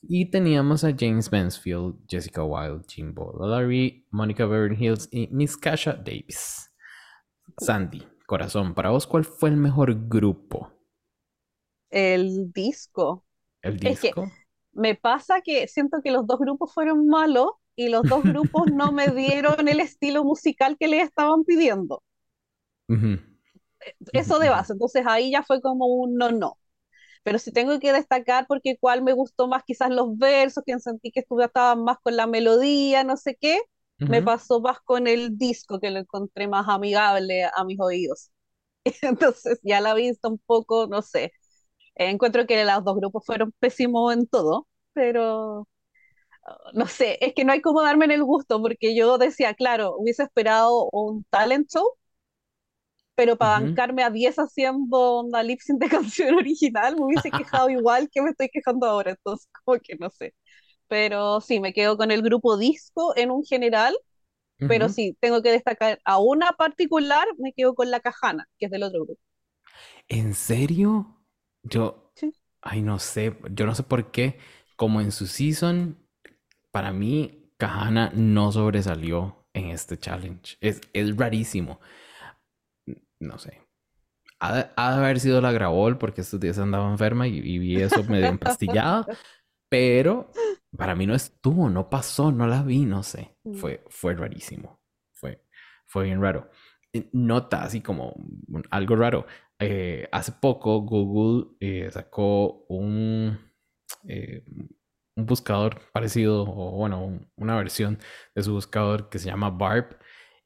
y 0.02 0.30
teníamos 0.30 0.84
a 0.84 0.94
James 0.98 1.32
Mansfield, 1.32 1.96
Jessica 2.10 2.44
Wilde, 2.44 2.86
Jimbo 2.90 3.34
Larry, 3.40 4.06
Monica 4.12 4.46
Beverly 4.46 4.76
Hills 4.84 5.08
y 5.12 5.28
Miss 5.28 5.56
Kasha 5.56 5.94
Davis. 5.94 6.72
Sandy, 7.60 8.06
corazón, 8.26 8.74
para 8.74 8.90
vos, 8.90 9.08
¿cuál 9.08 9.24
fue 9.24 9.50
el 9.50 9.58
mejor 9.58 10.10
grupo? 10.10 10.72
El 11.90 12.52
disco. 12.52 13.24
¿El 13.62 13.78
disco? 13.78 14.30
me 14.78 14.94
pasa 14.96 15.42
que 15.42 15.68
siento 15.68 16.02
que 16.04 16.12
los 16.12 16.28
dos 16.28 16.40
grupos 16.40 16.72
fueron 16.74 17.08
malos 17.08 17.50
y 17.76 17.90
los 17.90 18.04
dos 18.04 18.24
grupos 18.24 18.72
no 18.72 18.92
me 18.92 19.08
dieron 19.16 19.68
el 19.68 19.80
estilo 19.80 20.24
musical 20.24 20.78
que 20.80 20.88
les 20.88 21.04
estaban 21.04 21.44
pidiendo. 21.44 22.04
Eso 24.14 24.40
de 24.40 24.50
base, 24.50 24.74
entonces 24.74 25.06
ahí 25.08 25.32
ya 25.32 25.44
fue 25.44 25.62
como 25.62 25.88
un 25.88 26.16
no, 26.18 26.32
no. 26.32 26.58
Pero 27.24 27.40
si 27.40 27.52
tengo 27.52 27.80
que 27.80 27.94
destacar 27.94 28.48
porque 28.48 28.78
cuál 28.80 29.04
me 29.04 29.14
gustó 29.14 29.48
más 29.48 29.64
quizás 29.66 29.90
los 29.92 30.18
versos, 30.18 30.64
quien 30.66 30.80
sentí 30.80 31.12
que 31.12 31.26
estaban 31.44 31.84
más 31.84 31.98
con 32.04 32.16
la 32.16 32.28
melodía, 32.28 33.04
no 33.04 33.18
sé 33.18 33.38
qué, 33.40 33.60
me 34.08 34.22
pasó 34.22 34.62
más 34.62 34.80
con 34.82 35.08
el 35.08 35.38
disco 35.38 35.80
que 35.80 35.92
lo 35.92 36.00
encontré 36.00 36.48
más 36.48 36.68
amigable 36.70 37.46
a 37.46 37.64
mis 37.66 37.80
oídos. 37.80 38.32
Entonces 39.04 39.60
ya 39.64 39.82
la 39.82 39.94
vista 39.94 40.30
un 40.30 40.40
poco, 40.40 40.88
no 40.88 41.02
sé, 41.02 41.34
encuentro 41.96 42.48
que 42.48 42.64
los 42.66 42.84
dos 42.84 42.98
grupos 42.98 43.26
fueron 43.26 43.54
pésimos 43.60 44.14
en 44.14 44.28
todo, 44.28 44.68
pero 44.94 45.68
no 46.74 46.88
sé, 46.88 47.18
es 47.22 47.34
que 47.34 47.44
no 47.46 47.54
hay 47.54 47.62
cómo 47.62 47.82
darme 47.82 48.06
en 48.06 48.12
el 48.12 48.24
gusto, 48.24 48.62
porque 48.62 48.96
yo 48.96 49.18
decía, 49.18 49.54
claro, 49.54 49.96
hubiese 49.98 50.24
esperado 50.24 50.90
un 50.92 51.24
talent 51.30 51.70
show, 51.70 51.86
pero 53.18 53.38
para 53.38 53.62
bancarme 53.62 54.04
a 54.06 54.12
10 54.12 54.38
haciendo 54.40 55.22
una 55.24 55.44
lip 55.44 55.62
sync 55.62 55.82
de 55.82 55.90
canción 55.90 56.36
original, 56.38 56.98
me 56.98 57.06
hubiese 57.06 57.34
quejado 57.34 57.70
igual 57.72 58.10
que 58.12 58.24
me 58.24 58.32
estoy 58.32 58.50
quejando 58.50 58.88
ahora, 58.88 59.12
entonces 59.14 59.50
como 59.66 59.80
que 59.82 59.98
no 59.98 60.12
sé. 60.12 60.36
Pero 60.88 61.42
sí, 61.42 61.60
me 61.62 61.74
quedo 61.74 61.98
con 61.98 62.12
el 62.12 62.22
grupo 62.24 62.58
disco 62.58 63.14
en 63.18 63.32
un 63.32 63.46
general, 63.46 63.96
pero 64.68 64.90
sí, 64.90 65.18
tengo 65.22 65.42
que 65.44 65.52
destacar 65.52 66.00
a 66.06 66.20
una 66.20 66.54
particular, 66.54 67.28
me 67.40 67.54
quedo 67.54 67.76
con 67.76 67.92
la 67.92 68.00
Cajana, 68.02 68.48
que 68.60 68.68
es 68.68 68.72
del 68.72 68.84
otro 68.84 69.06
grupo. 69.06 69.22
¿En 70.08 70.34
serio? 70.34 71.18
Yo, 71.64 72.14
ay, 72.62 72.82
no 72.82 73.00
sé, 73.00 73.38
yo 73.52 73.66
no 73.66 73.76
sé 73.76 73.84
por 73.84 74.12
qué, 74.12 74.38
como 74.76 75.02
en 75.02 75.12
su 75.12 75.28
season, 75.28 75.98
para 76.72 76.94
mí, 76.94 77.52
Kahana 77.58 78.12
no 78.16 78.52
sobresalió 78.52 79.48
en 79.54 79.68
este 79.72 79.98
challenge. 80.00 80.58
Es, 80.62 80.82
es 80.94 81.16
rarísimo. 81.18 81.80
No 83.20 83.38
sé. 83.38 83.62
Ha, 84.40 84.54
de 84.56 84.70
haber 84.76 85.20
sido 85.20 85.42
la 85.42 85.52
Gravol 85.52 85.98
porque 85.98 86.22
estos 86.22 86.40
días 86.40 86.60
andaba 86.60 86.92
enferma 86.92 87.28
y, 87.28 87.42
vi 87.42 87.82
eso 87.82 88.04
medio 88.04 88.28
empastillada. 88.28 89.06
pero 89.70 90.32
para 90.78 90.96
mí 90.96 91.08
no 91.08 91.16
estuvo, 91.16 91.70
no 91.70 91.90
pasó, 91.90 92.32
no 92.32 92.48
la 92.48 92.64
vi, 92.64 92.86
no 92.86 93.04
sé. 93.04 93.36
Mm. 93.44 93.54
Fue, 93.56 93.84
fue 93.90 94.14
rarísimo. 94.14 94.80
Fue, 95.14 95.44
fue 95.86 96.06
bien 96.06 96.22
raro. 96.22 96.50
Nota 97.12 97.64
así 97.64 97.82
como 97.82 98.16
algo 98.70 98.96
raro. 98.96 99.26
Eh, 99.60 100.08
hace 100.12 100.34
poco 100.34 100.82
Google 100.82 101.56
eh, 101.60 101.90
sacó 101.92 102.66
un, 102.70 103.40
eh, 104.08 104.44
un 105.16 105.26
buscador 105.26 105.82
parecido 105.92 106.44
o 106.44 106.78
bueno, 106.78 107.20
una 107.36 107.56
versión 107.56 107.98
de 108.36 108.44
su 108.44 108.54
buscador 108.54 109.10
que 109.10 109.18
se 109.18 109.28
llama 109.28 109.50
Barb 109.50 109.98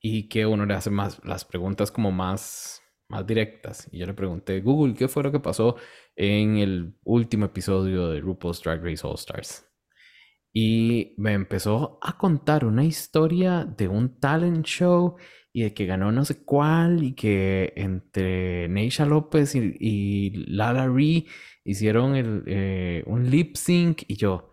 y 0.02 0.30
que 0.30 0.46
uno 0.46 0.66
le 0.66 0.74
hace 0.74 0.90
más 0.90 1.22
las 1.24 1.46
preguntas 1.46 1.92
como 1.92 2.12
más 2.12 2.82
más 3.12 3.28
directas. 3.28 3.88
Y 3.92 4.00
yo 4.00 4.08
le 4.08 4.14
pregunté, 4.16 4.62
Google, 4.62 4.96
¿qué 4.96 5.08
fue 5.08 5.22
lo 5.22 5.32
que 5.32 5.40
pasó 5.40 5.76
en 6.16 6.58
el 6.58 6.96
último 7.04 7.46
episodio 7.46 8.10
de 8.10 8.22
RuPaul's 8.22 8.64
Drag 8.64 8.84
Race 8.84 9.06
All 9.06 9.16
Stars? 9.16 9.68
Y 10.54 11.14
me 11.18 11.34
empezó 11.34 12.00
a 12.02 12.18
contar 12.18 12.66
una 12.66 12.84
historia 12.84 13.66
de 13.66 13.88
un 13.88 14.20
talent 14.20 14.66
show 14.66 15.18
y 15.54 15.64
de 15.64 15.74
que 15.74 15.86
ganó 15.86 16.12
no 16.12 16.26
sé 16.26 16.44
cuál 16.44 17.04
y 17.04 17.14
que 17.14 17.74
entre 17.76 18.68
Neisha 18.70 19.06
López 19.06 19.54
y, 19.56 20.32
Lala 20.48 20.88
Ree 20.88 21.28
hicieron 21.64 22.16
el, 22.16 22.44
eh, 22.48 23.04
un 23.06 23.30
lip 23.30 23.56
sync 23.56 24.04
y 24.08 24.16
yo, 24.16 24.52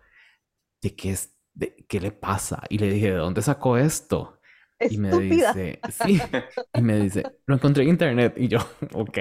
de 0.81 0.95
qué 0.95 1.11
es, 1.11 1.37
de, 1.53 1.75
qué 1.87 1.99
le 1.99 2.11
pasa. 2.11 2.63
Y 2.69 2.77
le 2.77 2.91
dije, 2.91 3.11
¿de 3.11 3.17
dónde 3.17 3.41
sacó 3.41 3.77
esto? 3.77 4.38
Y 4.89 4.97
me 4.97 5.17
dice, 5.19 5.79
sí, 5.89 6.21
y 6.73 6.81
me 6.81 6.99
dice, 6.99 7.23
lo 7.45 7.55
encontré 7.55 7.83
en 7.83 7.89
internet. 7.89 8.33
Y 8.37 8.47
yo, 8.47 8.59
ok, 8.93 9.17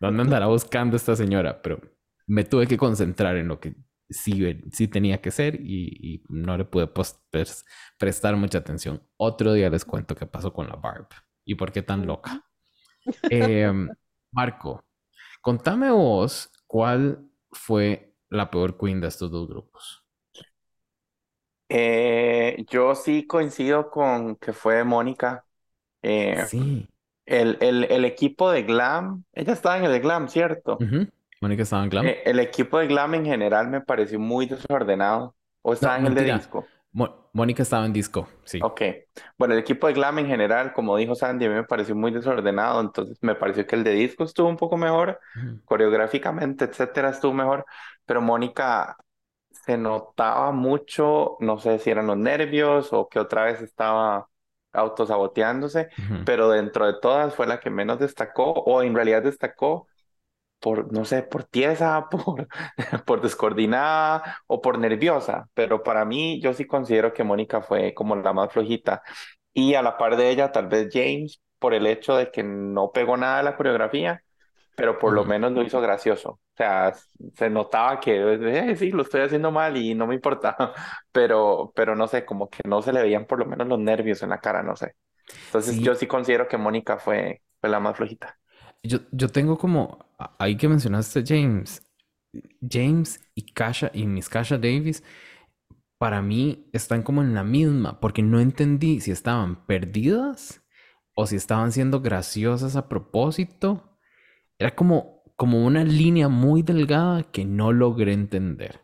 ¿dónde 0.00 0.22
andará 0.22 0.46
buscando 0.46 0.96
esta 0.96 1.16
señora? 1.16 1.62
Pero 1.62 1.80
me 2.26 2.44
tuve 2.44 2.66
que 2.66 2.76
concentrar 2.76 3.36
en 3.36 3.48
lo 3.48 3.58
que 3.60 3.74
sí, 4.10 4.44
sí 4.70 4.88
tenía 4.88 5.20
que 5.20 5.30
ser 5.30 5.56
y, 5.60 6.22
no 6.28 6.56
le 6.56 6.64
pude 6.64 6.88
prestar 7.98 8.36
mucha 8.36 8.58
atención. 8.58 9.02
Otro 9.16 9.52
día 9.52 9.70
les 9.70 9.84
cuento 9.84 10.14
qué 10.14 10.26
pasó 10.26 10.52
con 10.52 10.68
la 10.68 10.76
Barb 10.76 11.08
y 11.44 11.54
por 11.54 11.72
qué 11.72 11.82
tan 11.82 12.06
loca. 12.06 12.44
Em, 13.30 13.88
Marco, 14.30 14.84
contame 15.40 15.90
vos 15.90 16.50
cuál 16.66 17.28
fue 17.50 18.14
la 18.28 18.50
peor 18.50 18.78
queen 18.78 19.00
de 19.00 19.08
estos 19.08 19.30
dos 19.30 19.48
grupos. 19.48 20.01
Eh, 21.74 22.64
yo 22.68 22.94
sí 22.94 23.26
coincido 23.26 23.90
con 23.90 24.36
que 24.36 24.52
fue 24.52 24.84
Mónica. 24.84 25.46
Eh, 26.02 26.46
Sí. 26.50 26.86
el, 27.26 27.58
el, 27.60 27.84
el 27.84 28.04
equipo 28.04 28.50
de 28.50 28.62
Glam, 28.64 29.24
ella 29.32 29.52
estaba 29.54 29.78
en 29.78 29.84
el 29.84 29.92
de 29.92 30.00
Glam, 30.00 30.28
¿cierto? 30.28 30.78
Mónica 31.40 31.62
estaba 31.62 31.84
en 31.84 31.90
Glam. 31.90 32.04
Eh, 32.06 32.22
el 32.26 32.40
equipo 32.40 32.78
de 32.78 32.86
Glam 32.88 33.14
en 33.14 33.24
general 33.24 33.68
me 33.68 33.80
pareció 33.80 34.18
muy 34.18 34.46
desordenado. 34.46 35.34
¿O 35.62 35.72
estaba 35.72 35.96
en 35.98 36.06
el 36.06 36.14
de 36.14 36.24
disco? 36.24 36.66
Mónica 37.32 37.62
estaba 37.62 37.86
en 37.86 37.92
disco, 37.92 38.28
sí. 38.44 38.60
Ok. 38.64 38.82
Bueno, 39.38 39.54
el 39.54 39.60
equipo 39.60 39.86
de 39.88 39.94
Glam 39.94 40.18
en 40.20 40.26
general, 40.26 40.72
como 40.72 40.96
dijo 40.96 41.14
Sandy, 41.14 41.46
a 41.46 41.48
mí 41.48 41.54
me 41.54 41.64
pareció 41.64 41.96
muy 41.96 42.12
desordenado, 42.12 42.80
entonces 42.80 43.18
me 43.22 43.34
pareció 43.34 43.66
que 43.66 43.74
el 43.76 43.82
de 43.84 43.92
disco 43.92 44.24
estuvo 44.24 44.48
un 44.48 44.56
poco 44.56 44.76
mejor, 44.76 45.18
coreográficamente, 45.64 46.64
etcétera, 46.66 47.10
estuvo 47.10 47.32
mejor, 47.32 47.64
pero 48.06 48.20
Mónica 48.20 48.96
se 49.64 49.78
notaba 49.78 50.52
mucho, 50.52 51.36
no 51.40 51.58
sé 51.58 51.78
si 51.78 51.90
eran 51.90 52.08
los 52.08 52.16
nervios 52.18 52.92
o 52.92 53.08
que 53.08 53.18
otra 53.20 53.44
vez 53.44 53.60
estaba 53.62 54.28
autosaboteándose, 54.72 55.88
pero 56.24 56.48
dentro 56.50 56.86
de 56.86 56.94
todas 57.00 57.34
fue 57.34 57.46
la 57.46 57.60
que 57.60 57.70
menos 57.70 57.98
destacó 57.98 58.52
o 58.52 58.82
en 58.82 58.94
realidad 58.94 59.22
destacó 59.22 59.86
por, 60.60 60.92
no 60.92 61.04
sé, 61.04 61.22
por 61.22 61.44
tiesa, 61.44 62.08
por, 62.10 62.48
por 63.06 63.20
descoordinada 63.20 64.38
o 64.46 64.60
por 64.60 64.78
nerviosa, 64.78 65.48
pero 65.54 65.82
para 65.82 66.04
mí 66.04 66.40
yo 66.40 66.54
sí 66.54 66.66
considero 66.66 67.12
que 67.12 67.24
Mónica 67.24 67.62
fue 67.62 67.94
como 67.94 68.16
la 68.16 68.32
más 68.32 68.52
flojita. 68.52 69.02
Y 69.52 69.74
a 69.74 69.82
la 69.82 69.98
par 69.98 70.16
de 70.16 70.30
ella 70.30 70.52
tal 70.52 70.68
vez 70.68 70.88
James 70.92 71.42
por 71.58 71.74
el 71.74 71.86
hecho 71.86 72.16
de 72.16 72.30
que 72.30 72.42
no 72.42 72.92
pegó 72.92 73.16
nada 73.16 73.38
de 73.38 73.42
la 73.44 73.56
coreografía 73.56 74.22
pero 74.82 74.98
por 74.98 75.12
lo 75.12 75.24
menos 75.24 75.52
lo 75.52 75.62
hizo 75.62 75.80
gracioso. 75.80 76.30
O 76.30 76.56
sea, 76.56 76.92
se 77.36 77.48
notaba 77.48 78.00
que 78.00 78.34
eh, 78.34 78.74
sí, 78.76 78.90
lo 78.90 79.02
estoy 79.02 79.20
haciendo 79.20 79.52
mal 79.52 79.76
y 79.76 79.94
no 79.94 80.08
me 80.08 80.16
importa, 80.16 80.56
pero, 81.12 81.72
pero 81.72 81.94
no 81.94 82.08
sé, 82.08 82.24
como 82.24 82.50
que 82.50 82.62
no 82.66 82.82
se 82.82 82.92
le 82.92 83.00
veían 83.00 83.26
por 83.26 83.38
lo 83.38 83.46
menos 83.46 83.68
los 83.68 83.78
nervios 83.78 84.24
en 84.24 84.30
la 84.30 84.40
cara, 84.40 84.60
no 84.64 84.74
sé. 84.74 84.96
Entonces 85.46 85.78
yo 85.78 85.94
sí 85.94 86.08
considero 86.08 86.48
que 86.48 86.56
Mónica 86.58 86.98
fue, 86.98 87.42
fue 87.60 87.70
la 87.70 87.78
más 87.78 87.96
flojita. 87.96 88.36
Yo, 88.82 88.98
yo 89.12 89.28
tengo 89.28 89.56
como, 89.56 90.04
ahí 90.40 90.56
que 90.56 90.66
mencionaste 90.66 91.22
James, 91.24 91.86
James 92.68 93.20
y 93.36 93.52
Kasha 93.52 93.92
y 93.94 94.08
Miss 94.08 94.28
Kasha 94.28 94.58
Davis, 94.58 95.04
para 95.96 96.22
mí 96.22 96.68
están 96.72 97.04
como 97.04 97.22
en 97.22 97.34
la 97.34 97.44
misma, 97.44 98.00
porque 98.00 98.24
no 98.24 98.40
entendí 98.40 99.00
si 99.00 99.12
estaban 99.12 99.64
perdidas 99.64 100.60
o 101.14 101.28
si 101.28 101.36
estaban 101.36 101.70
siendo 101.70 102.00
graciosas 102.00 102.74
a 102.74 102.88
propósito. 102.88 103.91
Era 104.58 104.74
como, 104.74 105.22
como 105.36 105.64
una 105.66 105.84
línea 105.84 106.28
muy 106.28 106.62
delgada 106.62 107.24
que 107.24 107.44
no 107.44 107.72
logré 107.72 108.12
entender. 108.12 108.80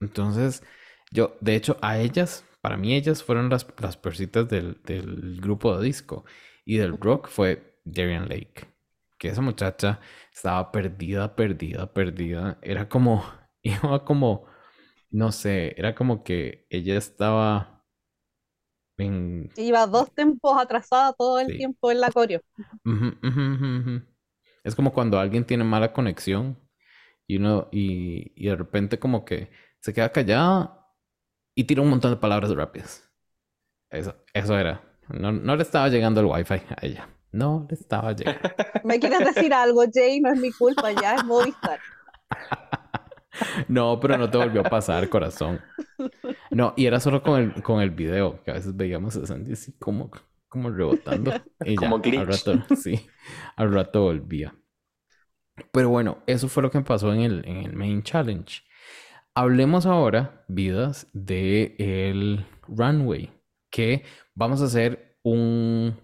Entonces, 0.00 0.62
yo, 1.10 1.36
de 1.40 1.56
hecho, 1.56 1.78
a 1.82 1.98
ellas, 1.98 2.44
para 2.60 2.76
mí 2.76 2.94
ellas 2.94 3.22
fueron 3.22 3.48
las, 3.50 3.66
las 3.80 3.96
persitas 3.96 4.48
del, 4.48 4.80
del 4.84 5.40
grupo 5.40 5.76
de 5.78 5.84
disco. 5.86 6.24
Y 6.64 6.76
del 6.78 6.98
rock 6.98 7.28
fue 7.28 7.78
Darian 7.84 8.28
Lake. 8.28 8.68
Que 9.18 9.28
esa 9.28 9.40
muchacha 9.42 10.00
estaba 10.32 10.72
perdida, 10.72 11.36
perdida, 11.36 11.92
perdida. 11.92 12.58
Era 12.62 12.88
como, 12.88 13.24
iba 13.62 14.04
como, 14.04 14.46
no 15.10 15.32
sé, 15.32 15.74
era 15.78 15.94
como 15.94 16.24
que 16.24 16.66
ella 16.70 16.96
estaba 16.98 17.84
en... 18.98 19.50
Iba 19.56 19.86
dos 19.88 20.12
tiempos 20.14 20.56
atrasada 20.56 21.12
todo 21.12 21.40
el 21.40 21.52
Sí. 21.52 21.54
tiempo 21.54 21.90
en 21.90 22.00
la 22.00 22.12
coreo. 22.12 22.40
Ujú, 22.84 23.06
ujú, 23.22 23.42
ujú, 23.54 23.66
ujú. 23.80 23.94
Es 24.64 24.74
como 24.74 24.92
cuando 24.92 25.18
alguien 25.18 25.44
tiene 25.44 25.64
mala 25.64 25.92
conexión 25.92 26.58
y 27.26 27.36
uno, 27.36 27.68
y, 27.70 28.32
y 28.36 28.48
de 28.48 28.56
repente 28.56 28.98
como 28.98 29.24
que 29.24 29.50
se 29.80 29.92
queda 29.92 30.10
callada 30.10 30.88
y 31.54 31.64
tira 31.64 31.82
un 31.82 31.90
montón 31.90 32.10
de 32.10 32.16
palabras 32.16 32.50
rápidas. 32.54 33.08
Eso, 33.90 34.16
eso 34.32 34.58
era. 34.58 34.82
No, 35.08 35.30
no 35.30 35.56
le 35.56 35.62
estaba 35.62 35.88
llegando 35.88 36.20
el 36.20 36.26
wifi 36.26 36.54
a 36.54 36.76
ella. 36.82 37.08
No 37.30 37.66
le 37.68 37.74
estaba 37.74 38.12
llegando. 38.12 38.40
¿Me 38.84 38.98
quieres 38.98 39.34
decir 39.34 39.52
algo, 39.52 39.84
Jay? 39.92 40.20
No 40.20 40.32
es 40.32 40.40
mi 40.40 40.50
culpa, 40.50 40.92
ya 40.92 41.16
es 41.16 41.24
Movistar. 41.24 41.80
No, 43.66 43.98
pero 43.98 44.16
no 44.16 44.30
te 44.30 44.38
volvió 44.38 44.60
a 44.60 44.70
pasar, 44.70 45.08
corazón. 45.08 45.60
No, 46.50 46.72
y 46.76 46.86
era 46.86 47.00
solo 47.00 47.22
con 47.22 47.40
el, 47.40 47.62
con 47.62 47.80
el 47.80 47.90
video, 47.90 48.42
que 48.44 48.52
a 48.52 48.54
veces 48.54 48.76
veíamos 48.76 49.16
a 49.16 49.26
Sandy 49.26 49.52
así 49.54 49.72
como, 49.72 50.10
como 50.54 50.70
rebotando. 50.70 51.32
Y 51.64 51.78
ya, 51.78 51.90
Como 51.90 52.00
al 52.02 52.02
glitch. 52.02 52.24
rato, 52.24 52.64
sí, 52.76 53.06
al 53.56 53.74
rato 53.74 54.02
volvía. 54.04 54.56
Pero 55.72 55.88
bueno, 55.90 56.22
eso 56.26 56.48
fue 56.48 56.62
lo 56.62 56.70
que 56.70 56.80
pasó 56.80 57.12
en 57.12 57.20
el, 57.20 57.44
en 57.46 57.58
el 57.58 57.74
Main 57.74 58.02
Challenge. 58.02 58.62
Hablemos 59.34 59.86
ahora, 59.86 60.44
vidas, 60.48 61.08
de 61.12 61.74
el 61.78 62.46
runway, 62.68 63.32
que 63.70 64.04
vamos 64.34 64.62
a 64.62 64.66
hacer 64.66 65.18
un 65.22 65.98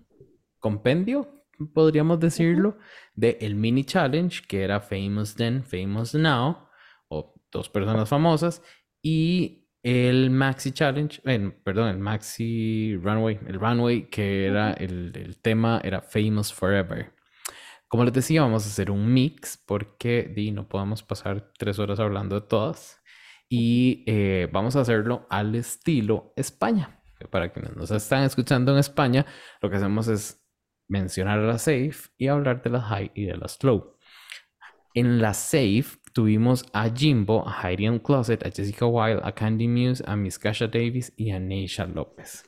compendio, 0.58 1.28
podríamos 1.74 2.20
decirlo, 2.20 2.78
de 3.14 3.38
el 3.40 3.54
mini 3.54 3.84
challenge, 3.84 4.42
que 4.48 4.62
era 4.64 4.80
Famous 4.80 5.34
Then, 5.36 5.64
Famous 5.64 6.14
Now, 6.14 6.68
o 7.08 7.34
dos 7.52 7.68
personas 7.68 8.08
famosas, 8.08 8.62
y 9.02 9.59
el 9.82 10.30
maxi 10.30 10.72
challenge, 10.72 11.20
eh, 11.24 11.50
perdón, 11.64 11.88
el 11.88 11.98
maxi 11.98 12.96
runway, 12.96 13.38
el 13.46 13.58
runway 13.58 14.10
que 14.10 14.46
era 14.46 14.72
el, 14.72 15.12
el 15.16 15.40
tema 15.40 15.80
era 15.82 16.02
Famous 16.02 16.52
Forever. 16.52 17.14
Como 17.88 18.04
les 18.04 18.12
decía, 18.12 18.42
vamos 18.42 18.64
a 18.66 18.68
hacer 18.68 18.90
un 18.90 19.12
mix 19.12 19.56
porque 19.66 20.30
di, 20.32 20.52
no 20.52 20.68
podemos 20.68 21.02
pasar 21.02 21.52
tres 21.58 21.78
horas 21.80 21.98
hablando 21.98 22.40
de 22.40 22.46
todas. 22.46 23.00
Y 23.48 24.04
eh, 24.06 24.48
vamos 24.52 24.76
a 24.76 24.82
hacerlo 24.82 25.26
al 25.28 25.56
estilo 25.56 26.32
España. 26.36 27.02
Para 27.30 27.52
quienes 27.52 27.74
nos 27.74 27.90
están 27.90 28.22
escuchando 28.22 28.70
en 28.72 28.78
España, 28.78 29.26
lo 29.60 29.68
que 29.68 29.76
hacemos 29.76 30.06
es 30.06 30.40
mencionar 30.86 31.40
a 31.40 31.42
la 31.42 31.58
safe 31.58 32.10
y 32.16 32.28
hablar 32.28 32.62
de 32.62 32.70
la 32.70 32.80
high 32.80 33.10
y 33.12 33.24
de 33.24 33.36
la 33.36 33.48
slow. 33.48 33.96
En 34.94 35.20
la 35.20 35.34
safe 35.34 35.98
tuvimos 36.12 36.64
a 36.72 36.90
Jimbo, 36.90 37.46
a 37.46 37.52
Heidi 37.62 37.86
and 37.86 38.02
Closet, 38.02 38.44
a 38.44 38.50
Jessica 38.50 38.86
Wilde, 38.86 39.20
a 39.22 39.32
Candy 39.32 39.68
Muse, 39.68 40.02
a 40.06 40.16
Miss 40.16 40.38
Kasha 40.38 40.66
Davis 40.66 41.12
y 41.16 41.30
a 41.30 41.38
Neisha 41.38 41.86
López. 41.86 42.44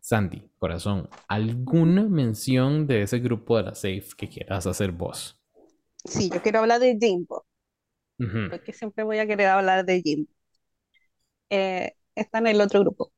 Sandy, 0.00 0.50
corazón, 0.58 1.08
¿alguna 1.28 2.04
mención 2.04 2.86
de 2.86 3.02
ese 3.02 3.18
grupo 3.18 3.56
de 3.56 3.64
la 3.64 3.74
safe 3.74 4.06
que 4.16 4.28
quieras 4.28 4.66
hacer 4.66 4.92
vos? 4.92 5.40
Sí, 6.04 6.30
yo 6.32 6.42
quiero 6.42 6.60
hablar 6.60 6.80
de 6.80 6.96
Jimbo, 7.00 7.44
porque 8.50 8.72
siempre 8.72 9.04
voy 9.04 9.18
a 9.18 9.26
querer 9.26 9.48
hablar 9.48 9.84
de 9.84 10.02
Jimbo. 10.02 10.30
Eh, 11.50 11.92
está 12.14 12.38
en 12.38 12.48
el 12.48 12.60
otro 12.60 12.80
grupo. 12.80 13.12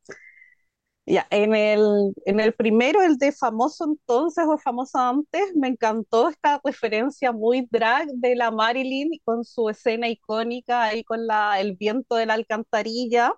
Ya, 1.10 1.26
en 1.30 1.54
el, 1.54 2.12
en 2.26 2.38
el 2.38 2.52
primero, 2.52 3.00
el 3.02 3.16
de 3.16 3.32
famoso 3.32 3.84
entonces 3.86 4.44
o 4.46 4.58
famoso 4.58 4.98
antes, 4.98 5.54
me 5.56 5.68
encantó 5.68 6.28
esta 6.28 6.60
referencia 6.62 7.32
muy 7.32 7.66
drag 7.70 8.08
de 8.12 8.36
la 8.36 8.50
Marilyn 8.50 9.10
con 9.24 9.42
su 9.44 9.70
escena 9.70 10.08
icónica 10.08 10.82
ahí 10.84 11.02
con 11.04 11.26
la, 11.26 11.60
el 11.60 11.76
viento 11.76 12.14
de 12.16 12.26
la 12.26 12.34
alcantarilla, 12.34 13.32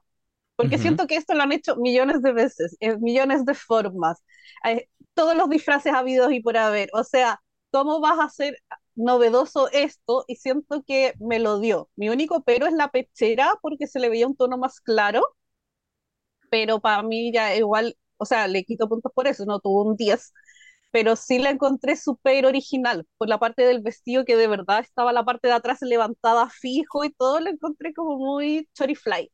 porque 0.56 0.78
Ujú. 0.78 0.78
siento 0.78 1.06
que 1.06 1.16
esto 1.16 1.34
lo 1.34 1.42
han 1.44 1.52
hecho 1.52 1.76
millones 1.76 2.22
de 2.22 2.32
veces, 2.32 2.76
en 2.80 3.00
millones 3.02 3.44
de 3.46 3.54
formas, 3.54 4.22
Eh, 4.64 4.88
todos 5.14 5.36
los 5.36 5.48
disfraces 5.50 5.92
habidos 5.94 6.32
y 6.32 6.40
por 6.42 6.56
haber, 6.58 6.90
o 6.94 7.04
sea, 7.04 7.40
¿cómo 7.72 8.00
vas 8.00 8.18
a 8.20 8.24
hacer 8.24 8.58
novedoso 8.96 9.70
esto? 9.72 10.24
Y 10.28 10.36
siento 10.36 10.82
que 10.86 11.14
me 11.20 11.38
lo 11.40 11.60
dio. 11.60 11.90
Mi 11.96 12.08
único 12.10 12.42
pero 12.44 12.66
es 12.66 12.72
la 12.74 12.88
pechera 12.90 13.54
porque 13.62 13.86
se 13.88 14.00
le 14.00 14.08
veía 14.10 14.26
un 14.28 14.36
tono 14.36 14.58
más 14.58 14.80
claro 14.80 15.22
pero 16.50 16.80
para 16.80 17.02
mí 17.02 17.32
ya 17.32 17.56
igual, 17.56 17.96
o 18.18 18.26
sea, 18.26 18.48
le 18.48 18.64
quito 18.64 18.88
puntos 18.88 19.12
por 19.14 19.26
eso, 19.28 19.44
no 19.46 19.60
tuvo 19.60 19.84
un 19.84 19.96
10, 19.96 20.32
pero 20.92 21.16
sí 21.16 21.38
la 21.38 21.50
encontré 21.50 21.96
súper 21.96 22.46
original, 22.46 23.06
por 23.18 23.28
la 23.28 23.38
parte 23.38 23.64
del 23.64 23.82
vestido 23.82 24.24
que 24.24 24.36
de 24.36 24.48
verdad 24.48 24.80
estaba 24.80 25.12
la 25.12 25.24
parte 25.24 25.48
de 25.48 25.54
atrás 25.54 25.78
levantada 25.82 26.50
fijo 26.50 27.04
y 27.04 27.10
todo, 27.12 27.40
lo 27.40 27.50
encontré 27.50 27.94
como 27.94 28.18
muy 28.18 28.68
chorifly. 28.74 29.32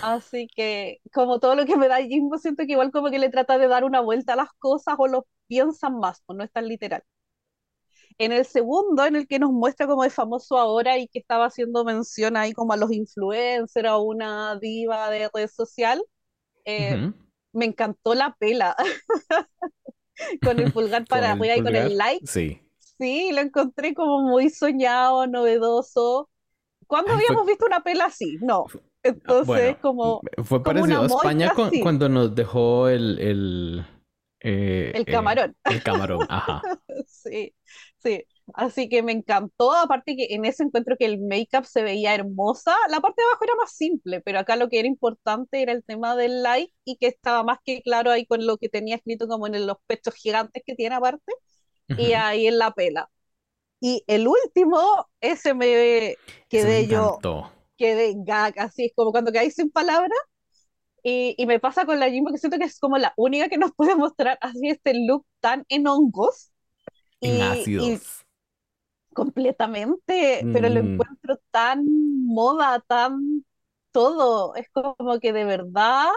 Así 0.00 0.48
que, 0.54 0.98
como 1.12 1.40
todo 1.40 1.54
lo 1.56 1.66
que 1.66 1.76
me 1.76 1.88
da 1.88 1.98
Jimbo, 2.02 2.38
siento 2.38 2.64
que 2.66 2.72
igual 2.72 2.92
como 2.92 3.10
que 3.10 3.18
le 3.18 3.30
trata 3.30 3.58
de 3.58 3.68
dar 3.68 3.84
una 3.84 4.00
vuelta 4.00 4.34
a 4.34 4.36
las 4.36 4.50
cosas 4.58 4.96
o 4.98 5.08
lo 5.08 5.26
piensan 5.48 5.98
más, 5.98 6.22
o 6.26 6.34
no 6.34 6.44
es 6.44 6.52
tan 6.52 6.68
literal. 6.68 7.02
En 8.18 8.32
el 8.32 8.44
segundo, 8.46 9.04
en 9.04 9.16
el 9.16 9.26
que 9.26 9.38
nos 9.38 9.50
muestra 9.52 9.86
como 9.86 10.04
es 10.04 10.14
famoso 10.14 10.58
ahora 10.58 10.98
y 10.98 11.08
que 11.08 11.18
estaba 11.18 11.46
haciendo 11.46 11.84
mención 11.84 12.36
ahí 12.36 12.52
como 12.52 12.72
a 12.72 12.76
los 12.76 12.92
influencers, 12.92 13.88
a 13.88 13.98
una 13.98 14.56
diva 14.60 15.10
de 15.10 15.30
red 15.34 15.48
social, 15.48 16.02
eh, 16.64 17.12
me 17.52 17.64
encantó 17.66 18.14
la 18.14 18.34
pela 18.38 18.76
con 20.42 20.58
el 20.60 20.72
pulgar 20.72 21.04
para 21.08 21.32
arriba 21.32 21.56
y 21.56 21.62
con 21.62 21.74
el 21.76 21.96
like. 21.96 22.26
Sí. 22.26 22.60
Sí, 22.78 23.32
lo 23.32 23.40
encontré 23.40 23.92
como 23.94 24.22
muy 24.22 24.50
soñado, 24.50 25.26
novedoso. 25.26 26.30
¿Cuándo 26.86 27.10
Ay, 27.12 27.16
fue- 27.16 27.24
habíamos 27.26 27.46
visto 27.46 27.66
una 27.66 27.82
pela 27.82 28.04
así? 28.06 28.38
No. 28.40 28.66
Fu- 28.68 28.80
Entonces, 29.02 29.46
Bueno, 29.46 29.78
como 29.80 30.20
fue 30.44 30.62
parecido 30.62 31.02
a 31.02 31.06
España 31.06 31.52
con- 31.54 31.70
cuando 31.80 32.08
nos 32.08 32.34
dejó 32.34 32.88
el, 32.88 33.18
el, 33.18 33.86
eh, 34.40 34.92
el 34.94 35.02
eh, 35.02 35.04
camarón. 35.04 35.56
el 35.64 35.82
camarón, 35.82 36.26
ajá. 36.28 36.62
Sí, 37.06 37.54
sí. 37.98 38.24
Así 38.54 38.88
que 38.88 39.02
me 39.02 39.12
encantó. 39.12 39.72
Aparte 39.74 40.16
que 40.16 40.26
en 40.34 40.44
ese 40.44 40.64
encuentro 40.64 40.96
que 40.98 41.06
el 41.06 41.18
make-up 41.20 41.64
se 41.66 41.82
veía 41.82 42.14
hermosa. 42.14 42.74
La 42.90 43.00
parte 43.00 43.22
de 43.22 43.26
abajo 43.28 43.44
era 43.44 43.54
más 43.56 43.72
simple, 43.74 44.20
pero 44.20 44.38
acá 44.38 44.56
lo 44.56 44.68
que 44.68 44.78
era 44.80 44.88
importante 44.88 45.62
era 45.62 45.72
el 45.72 45.82
tema 45.84 46.14
del 46.16 46.42
like 46.42 46.72
y 46.84 46.96
que 46.96 47.06
estaba 47.06 47.42
más 47.42 47.58
que 47.64 47.82
claro 47.82 48.10
ahí 48.10 48.26
con 48.26 48.46
lo 48.46 48.58
que 48.58 48.68
tenía 48.68 48.96
escrito 48.96 49.26
como 49.28 49.46
en 49.46 49.66
los 49.66 49.76
pechos 49.86 50.14
gigantes 50.14 50.62
que 50.66 50.74
tiene 50.74 50.94
aparte 50.96 51.32
y 51.96 52.12
Ujú. 52.12 52.14
ahí 52.14 52.46
en 52.48 52.58
la 52.58 52.72
pela. 52.72 53.10
Y 53.80 54.04
el 54.08 54.28
último, 54.28 54.78
ese 55.20 55.54
me 55.54 56.18
Ese 56.50 56.68
me 56.68 56.84
quedé 56.84 56.86
yo, 56.88 57.20
quedé 57.76 58.14
gag, 58.18 58.58
así 58.60 58.86
es 58.86 58.92
como 58.96 59.12
cuando 59.12 59.32
caí 59.32 59.50
sin 59.50 59.70
palabras. 59.70 60.18
Y, 61.02 61.34
y 61.38 61.46
me 61.46 61.60
pasa 61.60 61.84
con 61.86 62.00
la 62.00 62.10
Jimbo 62.10 62.32
que 62.32 62.38
siento 62.38 62.58
que 62.58 62.64
es 62.64 62.78
como 62.80 62.96
la 62.98 63.12
única 63.16 63.48
que 63.48 63.58
nos 63.58 63.72
puede 63.74 63.94
mostrar 63.96 64.38
así 64.40 64.68
este 64.70 64.94
look 64.94 65.26
tan 65.40 65.64
en 65.68 65.86
hongos 65.86 66.50
En 67.22 67.42
y, 67.42 67.72
y 67.76 67.92
ácidos. 67.94 68.23
Completamente, 69.14 70.48
pero 70.52 70.68
lo 70.70 70.80
Mm, 70.80 70.80
encuentro 70.80 71.38
tan 71.52 71.84
moda, 72.26 72.80
tan 72.88 73.44
todo. 73.92 74.54
Es 74.56 74.68
como 74.70 75.20
que 75.20 75.32
de 75.32 75.44
verdad 75.46 76.08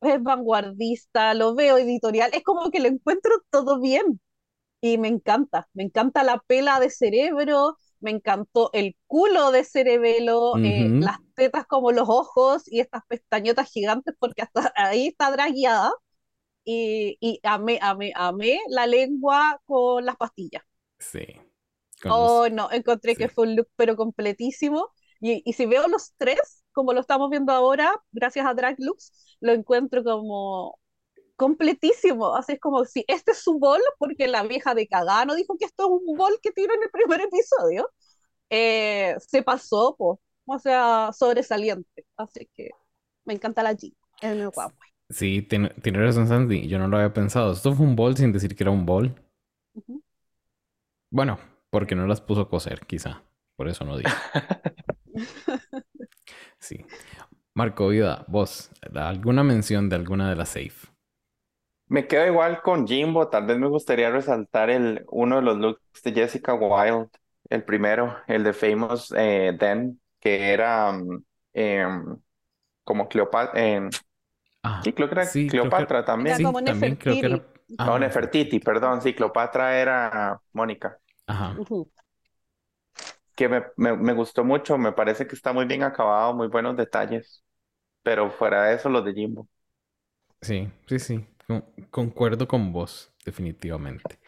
es 0.00 0.22
vanguardista, 0.22 1.34
lo 1.34 1.54
veo 1.54 1.78
editorial, 1.78 2.30
es 2.34 2.42
como 2.44 2.70
que 2.70 2.80
lo 2.80 2.88
encuentro 2.88 3.32
todo 3.50 3.80
bien 3.80 4.20
y 4.80 4.98
me 4.98 5.08
encanta. 5.08 5.68
Me 5.74 5.84
encanta 5.84 6.24
la 6.24 6.38
pela 6.46 6.80
de 6.80 6.90
cerebro, 6.90 7.76
me 8.00 8.10
encantó 8.12 8.70
el 8.72 8.96
culo 9.06 9.50
de 9.52 9.64
cerebelo, 9.64 10.60
eh, 10.62 10.94
las 10.98 11.18
tetas 11.34 11.66
como 11.66 11.92
los 11.92 12.08
ojos 12.08 12.64
y 12.66 12.80
estas 12.80 13.02
pestañotas 13.08 13.70
gigantes, 13.70 14.14
porque 14.18 14.42
hasta 14.42 14.72
ahí 14.76 15.08
está 15.08 15.30
dragueada. 15.32 15.92
Y, 16.64 17.16
y 17.20 17.40
amé, 17.44 17.78
amé, 17.82 18.12
amé 18.16 18.60
la 18.70 18.86
lengua 18.86 19.60
con 19.66 20.04
las 20.04 20.16
pastillas. 20.16 20.62
Sí. 20.98 21.40
Los- 22.02 22.14
Oh, 22.14 22.48
no, 22.50 22.70
encontré 22.72 23.16
que 23.16 23.28
fue 23.28 23.46
un 23.48 23.56
look 23.56 23.68
pero 23.76 23.96
completísimo. 23.96 24.90
Y, 25.20 25.42
y 25.44 25.52
si 25.54 25.66
veo 25.66 25.88
los 25.88 26.12
tres, 26.18 26.64
como 26.72 26.92
lo 26.92 27.00
estamos 27.00 27.30
viendo 27.30 27.52
ahora, 27.52 27.92
gracias 28.12 28.46
a 28.46 28.54
Drag 28.54 28.76
Looks, 28.78 29.12
lo 29.40 29.52
encuentro 29.52 30.04
como 30.04 30.78
completísimo. 31.36 32.34
Así 32.36 32.52
es 32.54 32.60
como 32.60 32.84
si 32.84 33.04
este 33.08 33.32
es 33.32 33.38
su 33.42 33.58
bol, 33.58 33.80
porque 33.98 34.28
la 34.28 34.42
vieja 34.44 34.74
de 34.74 34.88
Cagano 34.88 35.34
dijo 35.34 35.56
que 35.58 35.66
esto 35.66 35.84
es 35.86 35.90
un 36.06 36.16
bol 36.16 36.38
que 36.42 36.52
tiró 36.52 36.74
en 36.74 36.82
el 36.84 36.90
primer 36.90 37.20
episodio, 37.22 37.90
eh, 38.50 39.16
se 39.26 39.42
pasó, 39.42 39.96
pues, 39.98 40.18
o 40.46 40.58
sea, 40.58 41.10
sobresaliente. 41.12 42.06
Así 42.16 42.48
que 42.54 42.70
Me 43.24 43.34
encanta 43.34 43.62
la 43.64 43.76
Jimbo. 43.76 43.96
Es 44.22 44.36
muy 44.36 44.46
guapo. 44.46 44.76
Sí, 45.10 45.42
tiene, 45.42 45.70
tiene 45.82 45.98
razón 46.00 46.28
Sandy. 46.28 46.68
Yo 46.68 46.78
no 46.78 46.86
lo 46.88 46.96
había 46.98 47.12
pensado. 47.12 47.52
Esto 47.52 47.74
fue 47.74 47.86
un 47.86 47.96
bol 47.96 48.16
sin 48.16 48.32
decir 48.32 48.54
que 48.54 48.62
era 48.64 48.70
un 48.70 48.86
bol. 48.86 49.14
Bueno, 51.10 51.38
porque 51.76 51.94
no 51.94 52.06
las 52.06 52.22
puso 52.22 52.40
a 52.40 52.48
coser, 52.48 52.86
quizá. 52.86 53.22
Por 53.54 53.68
eso 53.68 53.84
no 53.84 53.98
digo. 53.98 54.08
Sí. 56.58 56.84
Marco 57.54 57.88
Vida, 57.88 58.24
vos, 58.28 58.70
¿alguna 58.94 59.44
mención 59.44 59.90
de 59.90 59.96
alguna 59.96 60.30
de 60.30 60.36
las 60.36 60.48
safe? 60.48 60.88
Me 61.88 62.06
quedo 62.08 62.26
igual 62.26 62.62
con 62.62 62.86
Jimbo, 62.86 63.28
tal 63.28 63.44
vez 63.46 63.58
me 63.58 63.68
gustaría 63.68 64.10
resaltar 64.10 64.70
el, 64.70 65.04
uno 65.10 65.36
de 65.36 65.42
los 65.42 65.58
looks 65.58 66.02
de 66.02 66.12
Jessica 66.12 66.54
Wilde, 66.54 67.10
el 67.50 67.62
primero, 67.62 68.16
el 68.26 68.42
de 68.42 68.54
Famous 68.54 69.12
eh, 69.14 69.54
Then, 69.58 70.00
que 70.18 70.50
era 70.52 70.92
mm, 70.92 71.24
em, 71.52 72.16
como 72.84 73.08
Cleopatra, 73.08 73.90
Ah, 74.62 74.82
sí, 74.82 74.92
creo 74.92 75.08
que 75.08 75.14
era 75.14 75.24
sí, 75.26 75.46
creo 75.48 75.62
que- 75.62 75.68
Cleopatra 75.68 76.04
también. 76.04 76.36
sí, 76.36 76.42
como 76.44 76.62
también 76.64 76.96
creo 76.96 77.14
que 77.18 77.26
era. 77.26 77.36
Nefertiti. 77.36 77.74
ah, 77.78 77.86
No, 77.86 77.98
Nefertiti, 77.98 78.60
perdón, 78.60 79.02
sí, 79.02 79.14
Cleopatra 79.14 79.78
era 79.78 80.40
Mónica, 80.52 80.98
Ajá. 81.26 81.60
Ujú. 81.60 81.90
que 83.34 83.48
me, 83.48 83.62
me, 83.76 83.96
me 83.96 84.12
gustó 84.14 84.44
mucho, 84.44 84.78
me 84.78 84.92
parece 84.92 85.26
que 85.26 85.34
está 85.34 85.52
muy 85.52 85.66
bien 85.66 85.82
acabado, 85.82 86.34
muy 86.34 86.48
buenos 86.48 86.76
detalles, 86.76 87.44
pero 88.02 88.30
fuera 88.30 88.64
de 88.66 88.76
eso, 88.76 88.88
los 88.90 89.04
de 89.04 89.14
Jimbo. 89.14 89.48
Sí, 90.40 90.68
sí, 90.86 90.98
sí. 90.98 91.26
Con- 91.46 91.64
concuerdo 91.90 92.48
con 92.48 92.72
vos, 92.72 93.12
definitivamente. 93.24 94.18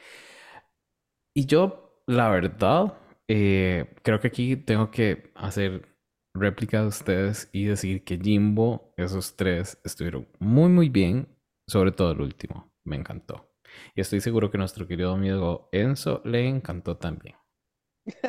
Y 1.34 1.46
yo, 1.46 2.02
la 2.06 2.28
verdad, 2.30 2.94
eh, 3.28 3.94
creo 4.02 4.20
que 4.20 4.28
aquí 4.28 4.56
tengo 4.56 4.90
que 4.90 5.30
hacer 5.34 5.88
réplica 6.34 6.80
de 6.82 6.88
ustedes 6.88 7.48
y 7.52 7.64
decir 7.66 8.04
que 8.04 8.18
Jimbo, 8.18 8.92
esos 8.96 9.36
tres, 9.36 9.78
estuvieron 9.84 10.28
muy, 10.38 10.68
muy 10.70 10.88
bien, 10.88 11.28
sobre 11.66 11.92
todo 11.92 12.12
el 12.12 12.20
último. 12.20 12.72
Me 12.84 12.96
encantó. 12.96 13.47
Y 13.94 14.00
estoy 14.00 14.20
seguro 14.20 14.50
que 14.50 14.58
nuestro 14.58 14.86
querido 14.86 15.12
amigo 15.12 15.68
Enzo 15.72 16.22
le 16.24 16.46
encantó 16.46 16.96
también. 16.96 17.36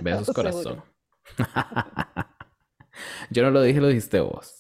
Besos, 0.02 0.32
corazón. 0.36 0.84
Yo 3.30 3.44
no 3.44 3.52
lo 3.52 3.62
dije, 3.62 3.80
lo 3.80 3.88
dijiste 3.88 4.20
vos. 4.20 4.60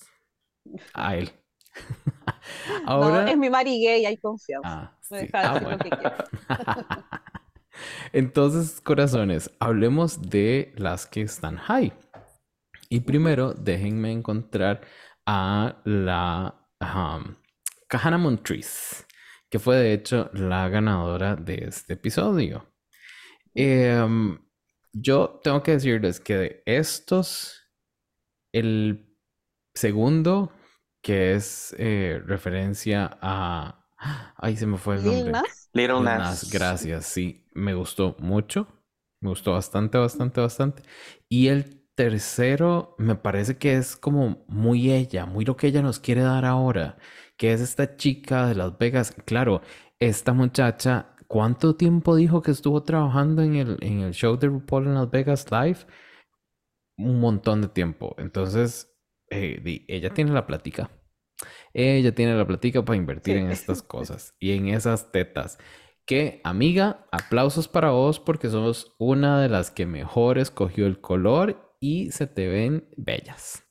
A 0.93 1.15
él. 1.15 1.32
Ahora. 2.86 3.23
No, 3.23 3.28
es 3.30 3.38
mi 3.38 3.49
Mari 3.49 3.82
gay, 3.84 4.06
hay 4.06 4.17
confianza. 4.17 4.67
Ah, 4.67 4.97
Me 5.10 5.21
sí. 5.21 5.30
Ah, 5.34 5.60
bueno. 5.62 5.78
lo 5.78 5.78
que. 5.78 5.89
Entonces, 8.13 8.82
corazones, 8.82 9.52
hablemos 9.60 10.21
de 10.21 10.73
las 10.75 11.06
que 11.06 11.21
están 11.21 11.58
high. 11.58 11.93
Y 12.89 13.02
primero, 13.02 13.54
déjenme 13.54 14.12
encontrar 14.12 14.82
a 15.25 15.82
la 15.86 16.67
um, 16.82 17.36
Kahana 17.88 18.17
Montrese, 18.17 19.06
que 19.49 19.59
fue 19.59 19.77
de 19.77 19.93
hecho 19.93 20.29
la 20.33 20.69
ganadora 20.69 21.35
de 21.35 21.65
este 21.67 21.93
episodio. 21.93 22.65
Em, 23.53 24.39
yo 24.93 25.39
tengo 25.43 25.63
que 25.63 25.71
decirles 25.71 26.19
que 26.19 26.35
de 26.35 26.63
estos, 26.65 27.67
el 28.53 29.15
segundo, 29.73 30.51
que 31.01 31.33
es 31.33 31.75
eh, 31.77 32.21
referencia 32.25 33.17
a... 33.21 33.85
Ay, 34.38 34.55
se 34.55 34.65
me 34.65 34.77
fue 34.77 34.95
el 34.95 35.05
nombre. 35.05 35.31
Nas, 35.31 35.69
Little. 35.73 36.01
Nas, 36.01 36.49
gracias, 36.51 37.05
sí, 37.05 37.45
me 37.53 37.73
gustó 37.73 38.15
mucho, 38.19 38.67
me 39.21 39.29
gustó 39.29 39.53
bastante, 39.53 39.97
bastante, 39.97 40.39
bastante. 40.39 40.83
Y 41.27 41.47
el 41.47 41.85
tercero 41.95 42.95
me 42.97 43.15
parece 43.15 43.57
que 43.57 43.75
es 43.75 43.97
como 43.97 44.45
muy 44.47 44.91
ella, 44.91 45.25
muy 45.25 45.43
lo 45.43 45.57
que 45.57 45.67
ella 45.67 45.81
nos 45.81 45.99
quiere 45.99 46.21
dar 46.21 46.45
ahora, 46.45 46.97
que 47.39 47.54
es 47.54 47.62
esta 47.62 47.95
chica 47.95 48.47
de 48.47 48.54
Las 48.56 48.78
Vegas. 48.78 49.15
Claro, 49.25 49.62
esta 49.99 50.34
muchacha, 50.34 51.15
¿cuánto 51.28 51.75
tiempo 51.75 52.15
dijo 52.17 52.41
que 52.41 52.52
estuvo 52.52 52.84
trabajando 52.84 53.41
en 53.41 53.56
el, 53.56 53.78
en 53.80 54.02
el 54.02 54.13
show 54.13 54.38
de 54.38 54.47
RuPaul 54.47 54.88
en 54.88 54.95
Las 54.95 55.10
Vegas 55.10 55.47
Live? 55.49 55.80
Un 56.97 57.21
montón 57.21 57.62
de 57.62 57.69
tiempo. 57.69 58.13
Entonces, 58.19 58.93
eh, 59.32 59.86
ella 59.88 60.10
tiene 60.13 60.32
la 60.34 60.45
plática. 60.45 60.91
Ella 61.73 62.13
tiene 62.13 62.36
la 62.36 62.45
plática 62.45 62.84
para 62.84 62.97
invertir 62.97 63.38
Sí. 63.38 63.41
en 63.41 63.49
estas 63.52 63.82
cosas 63.82 64.36
y 64.38 64.52
en 64.52 64.67
esas 64.67 65.13
tetas. 65.13 65.58
Que, 66.06 66.41
amiga, 66.43 67.08
aplausos 67.13 67.69
para 67.69 67.91
vos 67.91 68.19
porque 68.19 68.49
sos 68.49 68.95
una 68.99 69.39
de 69.41 69.47
las 69.47 69.71
que 69.71 69.86
mejor 69.86 70.39
escogió 70.39 70.88
el 70.88 70.99
color 70.99 71.73
y 71.80 72.12
se 72.12 72.28
te 72.28 72.47
ven 72.49 72.89
bellas. 72.97 73.63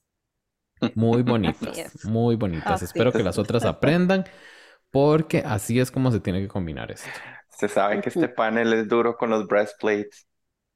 Muy 0.94 1.22
bonitas, 1.22 1.92
es. 1.94 1.96
muy 2.02 2.36
bonitas. 2.36 2.82
Así 2.82 2.84
Espero 2.84 3.14
que 3.14 3.22
las 3.22 3.38
otras 3.38 3.64
aprendan 3.64 4.24
porque 4.90 5.40
así 5.46 5.80
es 5.80 5.90
como 5.90 6.12
se 6.12 6.20
tiene 6.20 6.40
que 6.40 6.48
combinar 6.48 6.92
esto. 6.92 7.20
Se 7.50 7.68
sabe 7.68 8.00
que 8.00 8.08
este 8.08 8.28
panel 8.30 8.72
es 8.72 8.88
duro 8.88 9.18
con 9.18 9.28
los 9.28 9.46
breastplates. 9.46 10.26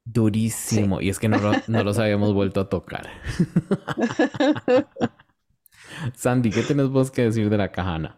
Durísimo. 0.05 1.01
Y 1.01 1.09
es 1.09 1.19
que 1.19 1.29
no, 1.29 1.39
no 1.67 1.83
los 1.83 1.97
habíamos 1.99 2.33
vuelto 2.33 2.59
a 2.61 2.69
tocar. 2.69 3.09
Sandy, 6.15 6.51
¿qué 6.51 6.63
tenés 6.63 6.89
vos 6.89 7.11
que 7.11 7.23
decir 7.23 7.49
de 7.49 7.57
la 7.57 7.71
cajana? 7.71 8.17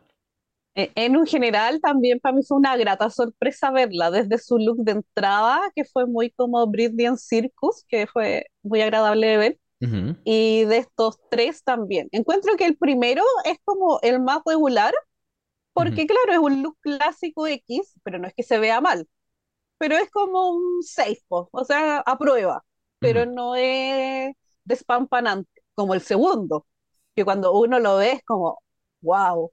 Eh, 0.75 0.91
En 0.95 1.15
un 1.17 1.25
general, 1.25 1.79
también 1.81 2.19
para 2.19 2.35
mí 2.35 2.41
fue 2.47 2.57
una 2.57 2.75
grata 2.77 3.09
sorpresa 3.09 3.71
verla, 3.71 4.11
desde 4.11 4.37
su 4.37 4.57
look 4.57 4.77
de 4.83 4.91
entrada, 4.93 5.61
que 5.75 5.85
fue 5.85 6.05
muy 6.05 6.31
como 6.31 6.65
Britney 6.67 7.05
en 7.05 7.17
Circus, 7.17 7.85
que 7.87 8.07
fue 8.07 8.47
muy 8.63 8.81
agradable 8.81 9.27
de 9.27 9.37
ver, 9.37 9.59
Ujú, 9.81 10.15
y 10.23 10.65
de 10.65 10.77
estos 10.79 11.19
tres 11.29 11.63
también. 11.63 12.07
Encuentro 12.11 12.55
que 12.57 12.65
el 12.65 12.77
primero 12.77 13.23
es 13.45 13.57
como 13.65 13.99
el 14.01 14.19
más 14.21 14.41
regular, 14.45 14.93
porque 15.73 16.07
claro, 16.07 16.33
es 16.33 16.39
un 16.39 16.63
look 16.63 16.77
clásico 16.81 17.47
X, 17.47 17.95
pero 18.03 18.19
no 18.19 18.27
es 18.27 18.33
que 18.35 18.43
se 18.43 18.59
vea 18.59 18.81
mal, 18.81 19.07
pero 19.77 19.97
es 19.97 20.09
como 20.11 20.51
un 20.51 20.83
safe, 20.83 21.21
o 21.29 21.65
sea, 21.65 21.99
a 21.99 22.17
prueba, 22.17 22.65
pero 23.01 23.25
ujú. 23.25 23.27
no 23.27 23.55
es 23.55 24.35
despampanante, 24.65 25.63
como 25.75 25.93
el 25.95 26.01
segundo, 26.01 26.67
que 27.15 27.25
cuando 27.25 27.53
uno 27.53 27.79
lo 27.79 27.97
ve 27.97 28.13
es 28.13 28.23
como, 28.25 28.61
wow, 29.01 29.51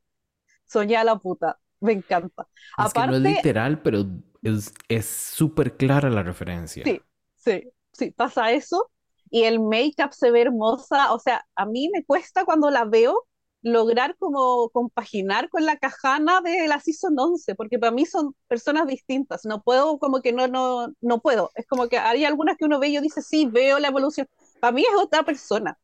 soñé 0.66 1.02
la 1.04 1.16
puta, 1.18 1.58
me 1.80 1.92
encanta. 1.94 2.48
Es 2.76 2.92
que 2.94 3.02
no 3.02 3.14
es 3.16 3.22
Aparte, 3.22 3.30
literal, 3.30 3.80
pero 3.82 4.06
es 4.42 4.74
es 4.88 5.06
súper 5.06 5.76
clara 5.76 6.10
la 6.10 6.22
referencia. 6.22 6.84
Sí, 6.84 7.04
sí, 7.36 7.62
sí, 7.92 8.10
pasa 8.12 8.52
eso. 8.52 8.90
Y 9.32 9.44
el 9.44 9.58
make-up 9.60 10.12
se 10.12 10.30
ve 10.30 10.42
hermosa. 10.42 11.12
O 11.12 11.18
sea, 11.18 11.44
a 11.56 11.66
mí 11.66 11.90
me 11.92 12.04
cuesta 12.04 12.44
cuando 12.44 12.70
la 12.70 12.84
veo 12.84 13.26
lograr 13.62 14.16
como 14.18 14.70
compaginar 14.70 15.48
con 15.48 15.66
la 15.66 15.76
cajana 15.78 16.40
de 16.42 16.68
la 16.68 16.80
Season 16.80 17.18
11, 17.18 17.54
porque 17.56 17.78
para 17.80 17.92
mí 17.92 18.06
son 18.06 18.36
personas 18.46 18.86
distintas. 18.86 19.44
No 19.44 19.62
puedo, 19.62 19.98
como 19.98 20.20
que 20.20 20.32
no, 20.32 20.48
no, 20.48 20.88
no 21.00 21.20
puedo. 21.20 21.50
Es 21.56 21.66
como 21.66 21.88
que 21.88 21.98
hay 21.98 22.24
algunas 22.24 22.56
que 22.56 22.66
uno 22.66 22.78
ve 22.78 22.88
y 22.88 22.94
yo 22.94 23.00
dice, 23.00 23.22
sí, 23.22 23.46
veo 23.46 23.80
la 23.80 23.88
evolución. 23.88 24.28
Para 24.60 24.72
mí 24.72 24.82
es 24.82 24.94
otra 24.96 25.24
persona. 25.24 25.78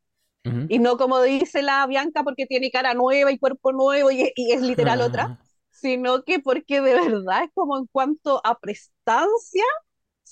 Ujú. 0.44 0.66
Y 0.68 0.78
no 0.78 0.96
como 0.98 1.20
dice 1.22 1.62
la 1.62 1.86
Bianca 1.88 2.22
porque 2.22 2.46
tiene 2.46 2.70
cara 2.70 2.94
nueva 2.94 3.32
y 3.32 3.38
cuerpo 3.38 3.72
nuevo 3.72 4.10
y, 4.12 4.32
y 4.36 4.52
es 4.52 4.62
literal 4.62 5.00
otra 5.00 5.38
sino 5.80 6.24
que 6.24 6.40
porque 6.40 6.80
de 6.80 6.94
verdad 6.94 7.44
es 7.44 7.50
como 7.54 7.78
en 7.78 7.86
cuanto 7.86 8.40
a 8.44 8.58
prestancia, 8.58 9.64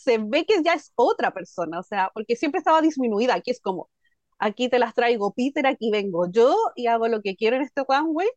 se 0.02 0.18
ve 0.18 0.44
que 0.46 0.62
ya 0.62 0.74
es 0.74 0.92
otra 0.96 1.32
persona, 1.32 1.80
o 1.80 1.82
sea, 1.82 2.11
porque 2.14 2.37
siempre 2.37 2.59
estaba 2.59 2.80
disminuida, 2.82 3.35
aquí 3.35 3.50
es 3.50 3.61
como, 3.61 3.90
aquí 4.38 4.68
te 4.68 4.78
las 4.78 4.94
traigo 4.94 5.32
Peter, 5.35 5.66
aquí 5.66 5.90
vengo 5.90 6.30
yo 6.30 6.54
y 6.76 6.87
hago 6.88 7.09
lo 7.09 7.22
que 7.22 7.37
quiero 7.37 7.56
en 7.56 7.62
este 7.62 7.82
runway, 7.88 8.28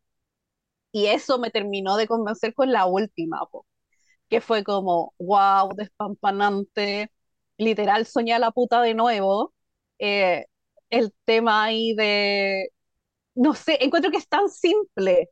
y 0.91 1.08
eso 1.08 1.39
me 1.39 1.52
terminó 1.52 1.98
de 1.98 2.08
convencer 2.08 2.54
con 2.54 2.72
la 2.72 2.86
última, 2.86 3.39
po, 3.52 3.65
que 4.30 4.41
fue 4.41 4.63
como, 4.63 5.13
wow, 5.19 5.69
despampanante, 5.76 7.12
literal, 7.58 8.06
soñé 8.08 8.34
a 8.36 8.39
la 8.39 8.52
puta 8.52 8.82
de 8.82 8.95
nuevo, 8.95 9.54
eh, 10.00 10.48
el 10.89 11.13
tema 11.26 11.65
ahí 11.65 11.93
de, 11.95 12.69
no 13.36 13.54
sé, 13.56 13.80
encuentro 13.84 14.12
que 14.12 14.17
es 14.17 14.28
tan 14.30 14.50
simple, 14.50 15.30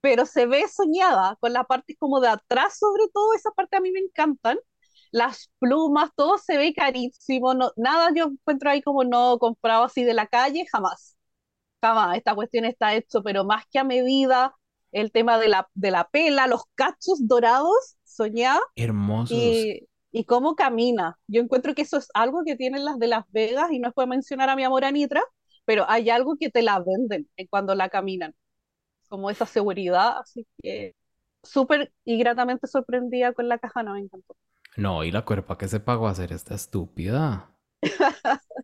pero 0.00 0.26
se 0.26 0.46
ve 0.46 0.68
soñada 0.68 1.36
con 1.40 1.52
la 1.52 1.64
parte 1.64 1.96
como 1.98 2.20
de 2.20 2.28
atrás, 2.28 2.78
sobre 2.78 3.04
todo, 3.12 3.34
esa 3.34 3.50
parte 3.52 3.76
a 3.76 3.80
mí 3.80 3.92
me 3.92 4.00
encantan. 4.00 4.58
Las 5.12 5.50
plumas, 5.58 6.10
todo 6.16 6.38
se 6.38 6.58
ve 6.58 6.74
carísimo, 6.74 7.54
no, 7.54 7.72
nada 7.76 8.10
yo 8.14 8.26
encuentro 8.26 8.70
ahí 8.70 8.82
como 8.82 9.04
no 9.04 9.38
comprado 9.38 9.84
así 9.84 10.04
de 10.04 10.14
la 10.14 10.26
calle, 10.26 10.66
jamás, 10.70 11.16
jamás. 11.82 12.16
Esta 12.16 12.34
cuestión 12.34 12.64
está 12.64 12.94
hecho, 12.94 13.22
pero 13.22 13.44
más 13.44 13.64
que 13.70 13.78
a 13.78 13.84
medida, 13.84 14.54
el 14.92 15.12
tema 15.12 15.38
de 15.38 15.48
la, 15.48 15.68
de 15.74 15.90
la 15.90 16.08
pela, 16.08 16.46
los 16.46 16.64
cachos 16.74 17.26
dorados, 17.28 17.96
soñada, 18.04 18.60
Hermosos. 18.76 19.38
y, 19.38 19.88
y 20.12 20.24
cómo 20.24 20.54
camina. 20.56 21.18
Yo 21.26 21.42
encuentro 21.42 21.74
que 21.74 21.82
eso 21.82 21.98
es 21.98 22.08
algo 22.14 22.44
que 22.44 22.56
tienen 22.56 22.84
las 22.84 22.98
de 22.98 23.08
Las 23.08 23.24
Vegas, 23.32 23.70
y 23.72 23.78
no 23.78 23.88
es 23.88 23.94
por 23.94 24.06
mencionar 24.08 24.48
a 24.50 24.56
mi 24.56 24.64
amor 24.64 24.84
Anitra, 24.84 25.22
pero 25.64 25.84
hay 25.88 26.10
algo 26.10 26.36
que 26.38 26.50
te 26.50 26.62
la 26.62 26.80
venden 26.80 27.28
en 27.36 27.46
cuando 27.48 27.74
la 27.74 27.88
caminan 27.88 28.34
como 29.08 29.30
esa 29.30 29.46
seguridad, 29.46 30.18
así 30.18 30.46
que 30.62 30.94
súper 31.42 31.92
y 32.04 32.18
gratamente 32.18 32.66
sorprendida 32.66 33.32
con 33.32 33.48
la 33.48 33.58
caja, 33.58 33.82
no 33.82 33.94
me 33.94 34.00
encantó. 34.00 34.36
No, 34.76 35.04
y 35.04 35.10
la 35.10 35.22
cuerpa 35.26 35.58
que 35.58 35.68
se 35.68 35.80
pagó 35.80 36.08
a 36.08 36.12
hacer 36.12 36.32
esta 36.32 36.54
estúpida. 36.54 37.50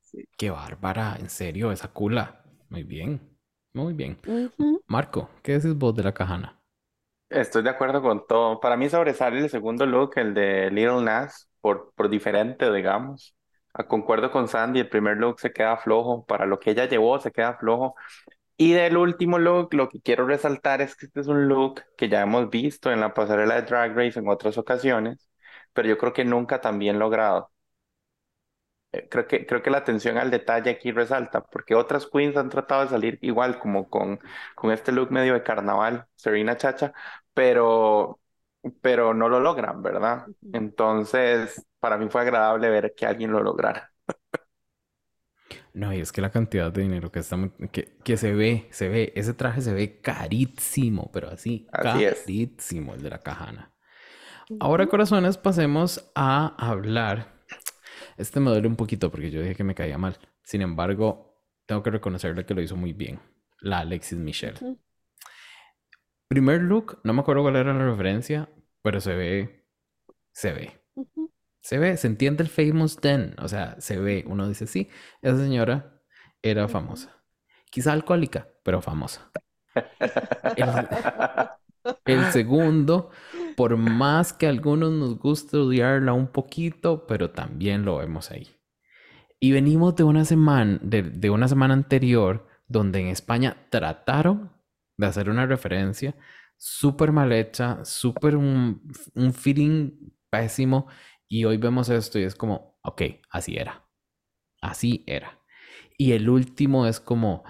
Sí. 0.00 0.24
Qué 0.36 0.50
bárbara, 0.50 1.16
en 1.18 1.30
serio, 1.30 1.72
esa 1.72 1.88
cula. 1.88 2.42
Muy 2.68 2.82
bien. 2.82 3.20
Muy 3.72 3.94
bien. 3.94 4.18
Marco, 4.86 5.30
¿qué 5.42 5.52
decís 5.58 5.74
vos 5.76 5.94
de 5.94 6.02
la 6.04 6.14
cajana? 6.14 6.60
Estoy 7.28 7.62
de 7.62 7.70
acuerdo 7.70 8.02
con 8.02 8.26
todo. 8.26 8.58
Para 8.60 8.76
mí 8.76 8.88
sobresale 8.88 9.38
el 9.40 9.50
segundo 9.50 9.86
look, 9.86 10.12
el 10.16 10.34
de 10.34 10.70
Little 10.70 11.02
Nas, 11.02 11.48
por, 11.60 11.92
por 11.94 12.08
diferente, 12.10 12.72
digamos. 12.72 13.36
Ah, 13.72 13.86
Concuerdo 13.86 14.30
con 14.32 14.48
Sandy, 14.48 14.80
el 14.80 14.88
primer 14.88 15.16
look 15.16 15.38
se 15.40 15.52
queda 15.52 15.76
flojo. 15.76 16.24
Para 16.26 16.46
lo 16.46 16.58
que 16.58 16.72
ella 16.72 16.86
llevó, 16.88 17.20
se 17.20 17.30
queda 17.30 17.56
flojo. 17.56 17.94
Y 18.58 18.72
del 18.74 18.98
último 18.98 19.38
look, 19.38 19.74
lo 19.74 19.88
que 19.90 20.02
quiero 20.02 20.26
resaltar 20.26 20.82
es 20.82 20.96
que 20.96 21.06
este 21.06 21.20
es 21.22 21.28
un 21.28 21.48
look 21.48 21.82
que 21.98 22.08
ya 22.10 22.22
hemos 22.22 22.50
visto 22.50 22.92
en 22.92 23.00
la 23.00 23.14
pasarela 23.14 23.56
de 23.56 23.62
Drag 23.64 23.96
Race 23.96 24.18
en 24.20 24.28
otras 24.28 24.58
ocasiones, 24.58 25.29
pero 25.72 25.88
yo 25.88 25.98
creo 25.98 26.12
que 26.12 26.24
nunca 26.24 26.60
tan 26.60 26.78
bien 26.78 26.98
logrado. 26.98 27.50
Eh, 28.92 29.08
Creo 29.08 29.26
que, 29.28 29.46
creo 29.46 29.62
que 29.62 29.70
la 29.70 29.78
atención 29.78 30.18
al 30.18 30.30
detalle 30.30 30.70
aquí 30.70 30.90
resalta, 30.92 31.42
porque 31.42 31.74
otras 31.76 32.06
queens 32.06 32.36
han 32.36 32.48
tratado 32.50 32.82
de 32.82 32.88
salir 32.88 33.18
igual, 33.22 33.58
como 33.58 33.88
con, 33.88 34.18
con 34.56 34.72
este 34.72 34.90
look 34.92 35.10
medio 35.12 35.34
de 35.34 35.42
carnaval, 35.44 36.06
Serena 36.16 36.56
Chacha, 36.56 36.92
pero, 37.32 38.20
pero 38.80 39.14
no 39.14 39.28
lo 39.28 39.38
logran, 39.40 39.82
¿verdad? 39.82 40.30
Entonces, 40.52 41.64
para 41.78 41.98
mí 41.98 42.08
fue 42.08 42.22
agradable 42.22 42.68
ver 42.70 42.94
que 42.96 43.06
alguien 43.06 43.30
lo 43.32 43.42
lograra. 43.42 43.92
No, 45.74 45.92
y 45.92 46.00
es 46.00 46.12
que 46.12 46.20
la 46.20 46.30
cantidad 46.30 46.72
de 46.72 46.82
dinero 46.82 47.10
que 47.12 47.20
está 47.20 47.36
muy- 47.36 47.50
que, 47.72 47.96
que 48.04 48.16
se 48.16 48.32
ve, 48.34 48.68
se 48.70 48.88
ve, 48.88 49.12
ese 49.16 49.34
traje 49.34 49.60
se 49.62 49.72
ve 49.72 50.00
carísimo, 50.00 51.10
pero 51.12 51.28
así, 51.30 51.68
Así 51.72 52.04
es. 52.04 52.26
carísimo 52.26 52.94
el 52.94 53.02
de 53.02 53.10
la 53.10 53.18
cajana. 53.20 53.72
Ahora, 54.58 54.86
corazones, 54.86 55.36
pasemos 55.38 56.10
a 56.14 56.54
hablar. 56.58 57.32
Este 58.16 58.40
me 58.40 58.50
duele 58.50 58.66
un 58.66 58.76
poquito 58.76 59.10
porque 59.10 59.30
yo 59.30 59.40
dije 59.40 59.54
que 59.54 59.64
me 59.64 59.74
caía 59.74 59.98
mal. 59.98 60.18
Sin 60.42 60.62
embargo, 60.62 61.40
tengo 61.66 61.82
que 61.82 61.90
reconocerle 61.90 62.44
que 62.44 62.54
lo 62.54 62.62
hizo 62.62 62.74
muy 62.76 62.92
bien. 62.92 63.20
La 63.60 63.80
Alexis 63.80 64.18
Michelle. 64.18 64.58
Primer 66.26 66.62
look, 66.62 67.00
no 67.04 67.12
me 67.12 67.20
acuerdo 67.20 67.42
cuál 67.42 67.56
era 67.56 67.72
la 67.72 67.84
referencia, 67.84 68.48
pero 68.82 69.00
se 69.00 69.14
ve, 69.14 69.66
se 70.32 70.52
ve. 70.52 70.80
Se 71.60 71.78
ve, 71.78 71.96
se 71.96 72.06
entiende 72.06 72.42
el 72.42 72.48
famous 72.48 72.96
then. 72.96 73.36
O 73.38 73.48
sea, 73.48 73.80
se 73.80 73.98
ve. 73.98 74.24
Uno 74.26 74.48
dice, 74.48 74.66
sí, 74.66 74.88
esa 75.22 75.38
señora 75.38 76.02
era 76.42 76.66
famosa. 76.68 77.22
Quizá 77.70 77.92
alcohólica, 77.92 78.48
pero 78.64 78.80
famosa. 78.80 79.30
El 82.04 82.24
segundo, 82.32 83.10
por 83.56 83.76
más 83.76 84.32
que 84.32 84.46
a 84.46 84.50
algunos 84.50 84.92
nos 84.92 85.18
guste 85.18 85.56
odiarla 85.56 86.12
un 86.12 86.28
poquito, 86.28 87.06
pero 87.06 87.30
también 87.30 87.84
lo 87.84 87.98
vemos 87.98 88.30
ahí. 88.30 88.48
Y 89.40 89.52
venimos 89.52 89.96
de 89.96 90.04
una 90.04 90.24
semana, 90.24 90.78
de, 90.82 91.30
una 91.30 91.48
semana 91.48 91.74
anterior, 91.74 92.46
donde 92.68 93.00
en 93.00 93.08
España 93.08 93.56
trataron 93.70 94.52
de 94.98 95.06
hacer 95.06 95.30
una 95.30 95.46
referencia 95.46 96.14
súper 96.58 97.10
mal 97.10 97.32
hecha, 97.32 97.84
súper 97.84 98.36
un, 98.36 98.82
un 99.14 99.32
feeling 99.32 100.12
pésimo. 100.28 100.88
Y 101.26 101.44
hoy 101.44 101.56
vemos 101.56 101.88
esto 101.88 102.18
y 102.18 102.24
es 102.24 102.34
como, 102.34 102.78
ok, 102.82 103.02
así 103.30 103.56
era. 103.56 103.88
Así 104.60 105.04
era. 105.06 105.40
Y 105.96 106.12
el 106.12 106.28
último 106.28 106.86
es 106.86 107.00
como, 107.00 107.44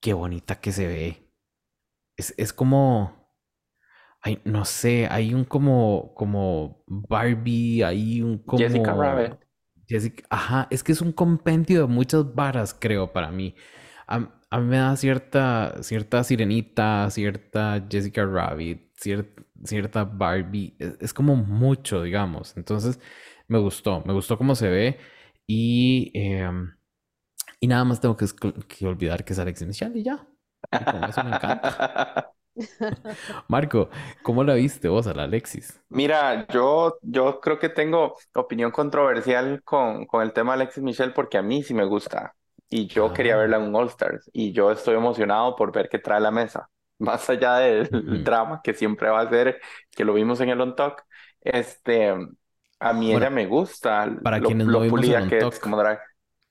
qué 0.00 0.14
bonita 0.14 0.60
que 0.60 0.72
se 0.72 0.86
ve. 0.86 1.32
Es, 2.16 2.34
es 2.38 2.52
como, 2.52 3.17
ay, 4.22 4.40
no 4.44 4.64
sé, 4.64 5.06
hay 5.10 5.34
un 5.34 5.44
como, 5.44 6.12
como 6.14 6.82
Barbie, 6.86 7.82
hay 7.84 8.22
un 8.22 8.38
como... 8.38 8.58
Jessica 8.58 8.92
Rabbit. 8.92 9.38
Jessica, 9.88 10.24
ajá, 10.30 10.68
es 10.70 10.82
que 10.84 10.92
es 10.92 11.00
un 11.00 11.12
compendio 11.12 11.82
de 11.82 11.86
muchas 11.88 12.34
varas, 12.34 12.74
creo, 12.78 13.12
para 13.12 13.30
mí. 13.30 13.54
A, 14.06 14.16
a 14.50 14.60
mí 14.60 14.66
me 14.66 14.76
da 14.78 14.96
cierta, 14.96 15.76
cierta 15.82 16.24
sirenita, 16.24 17.10
cierta 17.10 17.86
Jessica 17.90 18.24
Rabbit, 18.26 18.92
cier- 18.98 19.28
cierta 19.64 20.04
Barbie. 20.04 20.76
Es, 20.78 20.96
es 21.00 21.14
como 21.14 21.36
mucho, 21.36 22.02
digamos. 22.02 22.56
Entonces, 22.56 23.00
me 23.48 23.58
gustó, 23.58 24.02
me 24.04 24.12
gustó 24.12 24.36
cómo 24.38 24.54
se 24.54 24.68
ve. 24.68 24.98
Y, 25.46 26.10
em, 26.14 26.72
y 27.60 27.66
nada 27.68 27.84
más 27.84 28.00
tengo 28.00 28.16
que, 28.16 28.26
olvidar 28.86 29.24
que 29.24 29.32
es 29.34 29.38
Alexis 29.38 29.66
Michelle 29.68 29.98
y 29.98 30.04
ya. 30.04 30.26
Y 30.78 30.86
con 30.86 31.06
eso 31.08 31.22
me 31.22 31.30
encanta. 31.32 31.82
Marco, 33.48 33.90
¿cómo 34.22 34.44
la 34.44 34.54
viste 34.54 34.88
vos 34.88 35.06
a 35.06 35.14
la 35.14 35.24
Alexis? 35.24 35.80
Mira, 35.90 36.46
yo, 36.48 36.98
yo 37.02 37.40
creo 37.40 37.58
que 37.58 37.70
tengo 37.70 38.14
opinión 38.34 38.70
controversial 38.70 39.62
con, 39.64 40.04
con 40.06 40.22
el 40.22 40.32
tema 40.34 40.52
de 40.56 40.62
Alexis 40.62 40.82
Michelle 40.82 41.12
porque 41.12 41.38
a 41.38 41.42
mí 41.42 41.62
sí 41.62 41.72
me 41.72 41.84
gusta 41.86 42.34
y 42.68 42.86
yo 42.88 43.12
quería 43.14 43.36
Ah. 43.36 43.38
verla 43.38 43.56
en 43.56 43.62
un 43.64 43.74
All 43.74 43.86
Stars 43.88 44.28
y 44.34 44.52
yo 44.52 44.70
estoy 44.70 44.96
emocionado 44.96 45.56
por 45.56 45.72
ver 45.72 45.88
qué 45.88 45.98
trae 45.98 46.20
la 46.20 46.30
mesa, 46.30 46.68
más 46.98 47.28
allá 47.30 47.56
del 47.56 47.88
drama 48.22 48.60
que 48.62 48.74
siempre 48.74 49.08
va 49.08 49.20
a 49.22 49.30
ser, 49.30 49.60
que 49.90 50.04
lo 50.04 50.12
vimos 50.14 50.40
en 50.42 50.50
el 50.50 50.60
On 50.60 50.76
Talk, 50.76 51.04
este, 51.40 52.14
a 52.80 52.92
mí 52.92 53.10
Bueno, 53.10 53.14
ella 53.14 53.30
me 53.30 53.46
gusta 53.46 54.06
para 54.22 54.40
lo, 54.40 54.42
quienes 54.42 54.68
no 54.68 54.80
lo 54.80 54.82
vimos 54.82 55.08
el 55.08 55.16
pulida 55.16 55.22
On 55.22 55.36
que 55.36 55.40
es 55.48 55.48
Talk. 55.50 55.58
como 55.58 55.78
drag. 55.78 56.00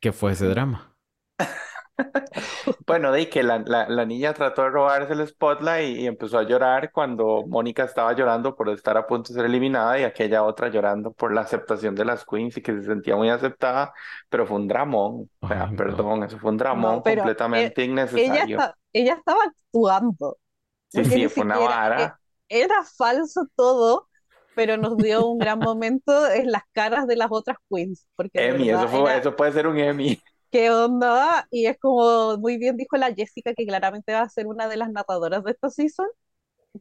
¿Qué 0.02 0.12
fue 0.14 0.34
ese 0.34 0.48
drama? 0.48 0.98
Bueno, 2.86 3.12
de 3.12 3.30
que 3.30 3.44
la, 3.44 3.60
la, 3.60 3.88
la 3.90 4.06
niña 4.06 4.34
trató 4.34 4.64
de 4.64 4.70
robarse 4.70 5.14
el 5.14 5.28
spotlight 5.28 5.98
y, 5.98 6.02
y 6.04 6.08
empezó 6.08 6.38
a 6.40 6.44
llorar 6.44 6.92
cuando 6.92 7.44
Mónica 7.48 7.84
estaba 7.84 8.14
llorando 8.14 8.56
por 8.56 8.70
estar 8.70 8.98
a 8.98 9.06
punto 9.08 9.30
de 9.30 9.36
ser 9.40 9.46
eliminada 9.46 10.00
y 10.00 10.04
aquella 10.04 10.44
otra 10.44 10.70
llorando 10.70 11.12
por 11.14 11.34
la 11.34 11.42
aceptación 11.42 11.96
de 11.96 12.06
las 12.06 12.26
queens 12.26 12.58
y 12.58 12.62
que 12.62 12.74
se 12.74 12.84
sentía 12.84 13.16
muy 13.16 13.30
aceptada, 13.30 13.94
pero 14.30 14.46
fue 14.46 14.58
un 14.58 14.68
dramón. 14.68 15.30
O 15.42 15.48
sea, 15.48 15.72
Ay, 15.72 15.80
no. 15.80 16.08
perdón, 16.08 16.24
eso 16.24 16.40
fue 16.40 16.52
un 16.52 16.58
dramón 16.58 17.02
No, 17.02 17.04
pero 17.04 17.32
completamente 17.42 17.84
ella, 18.14 18.44
innecesario. 18.44 18.64
está, 18.64 18.78
ella 18.94 19.14
estaba 19.16 19.44
actuando, 19.46 20.38
Sí, 20.90 21.06
sí, 21.06 21.30
fue 21.30 21.46
una 21.46 21.58
siquiera 21.58 21.82
e- 21.96 22.10
vara. 22.10 22.20
era 22.50 22.84
falso 22.86 23.48
todo, 23.56 24.10
pero 24.56 24.78
nos 24.78 25.00
dio 25.00 25.28
un 25.28 25.40
gran 25.40 25.62
momento 25.62 26.28
en 26.32 26.52
las 26.52 26.64
caras 26.74 27.08
de 27.08 27.16
las 27.18 27.30
otras 27.32 27.58
queens, 27.70 28.08
porque 28.16 28.40
Emmy, 28.40 28.70
eso 28.70 28.88
fue, 28.88 29.18
era 29.18 29.18
eso 29.18 29.36
puede 29.36 29.52
ser 29.52 29.68
un 29.68 29.78
Emmy. 29.80 30.22
Qué 30.52 30.72
onda, 30.72 31.48
y 31.52 31.66
es 31.68 31.78
como 31.80 32.38
muy 32.38 32.58
bien 32.58 32.78
dijo 32.78 32.98
la 32.98 33.14
Jessica, 33.14 33.54
que 33.54 33.66
claramente 33.66 34.14
va 34.14 34.22
a 34.22 34.30
ser 34.30 34.48
una 34.48 34.68
de 34.68 34.78
las 34.78 34.92
narradoras 34.92 35.44
de 35.44 35.52
esta 35.52 35.70
season, 35.70 36.08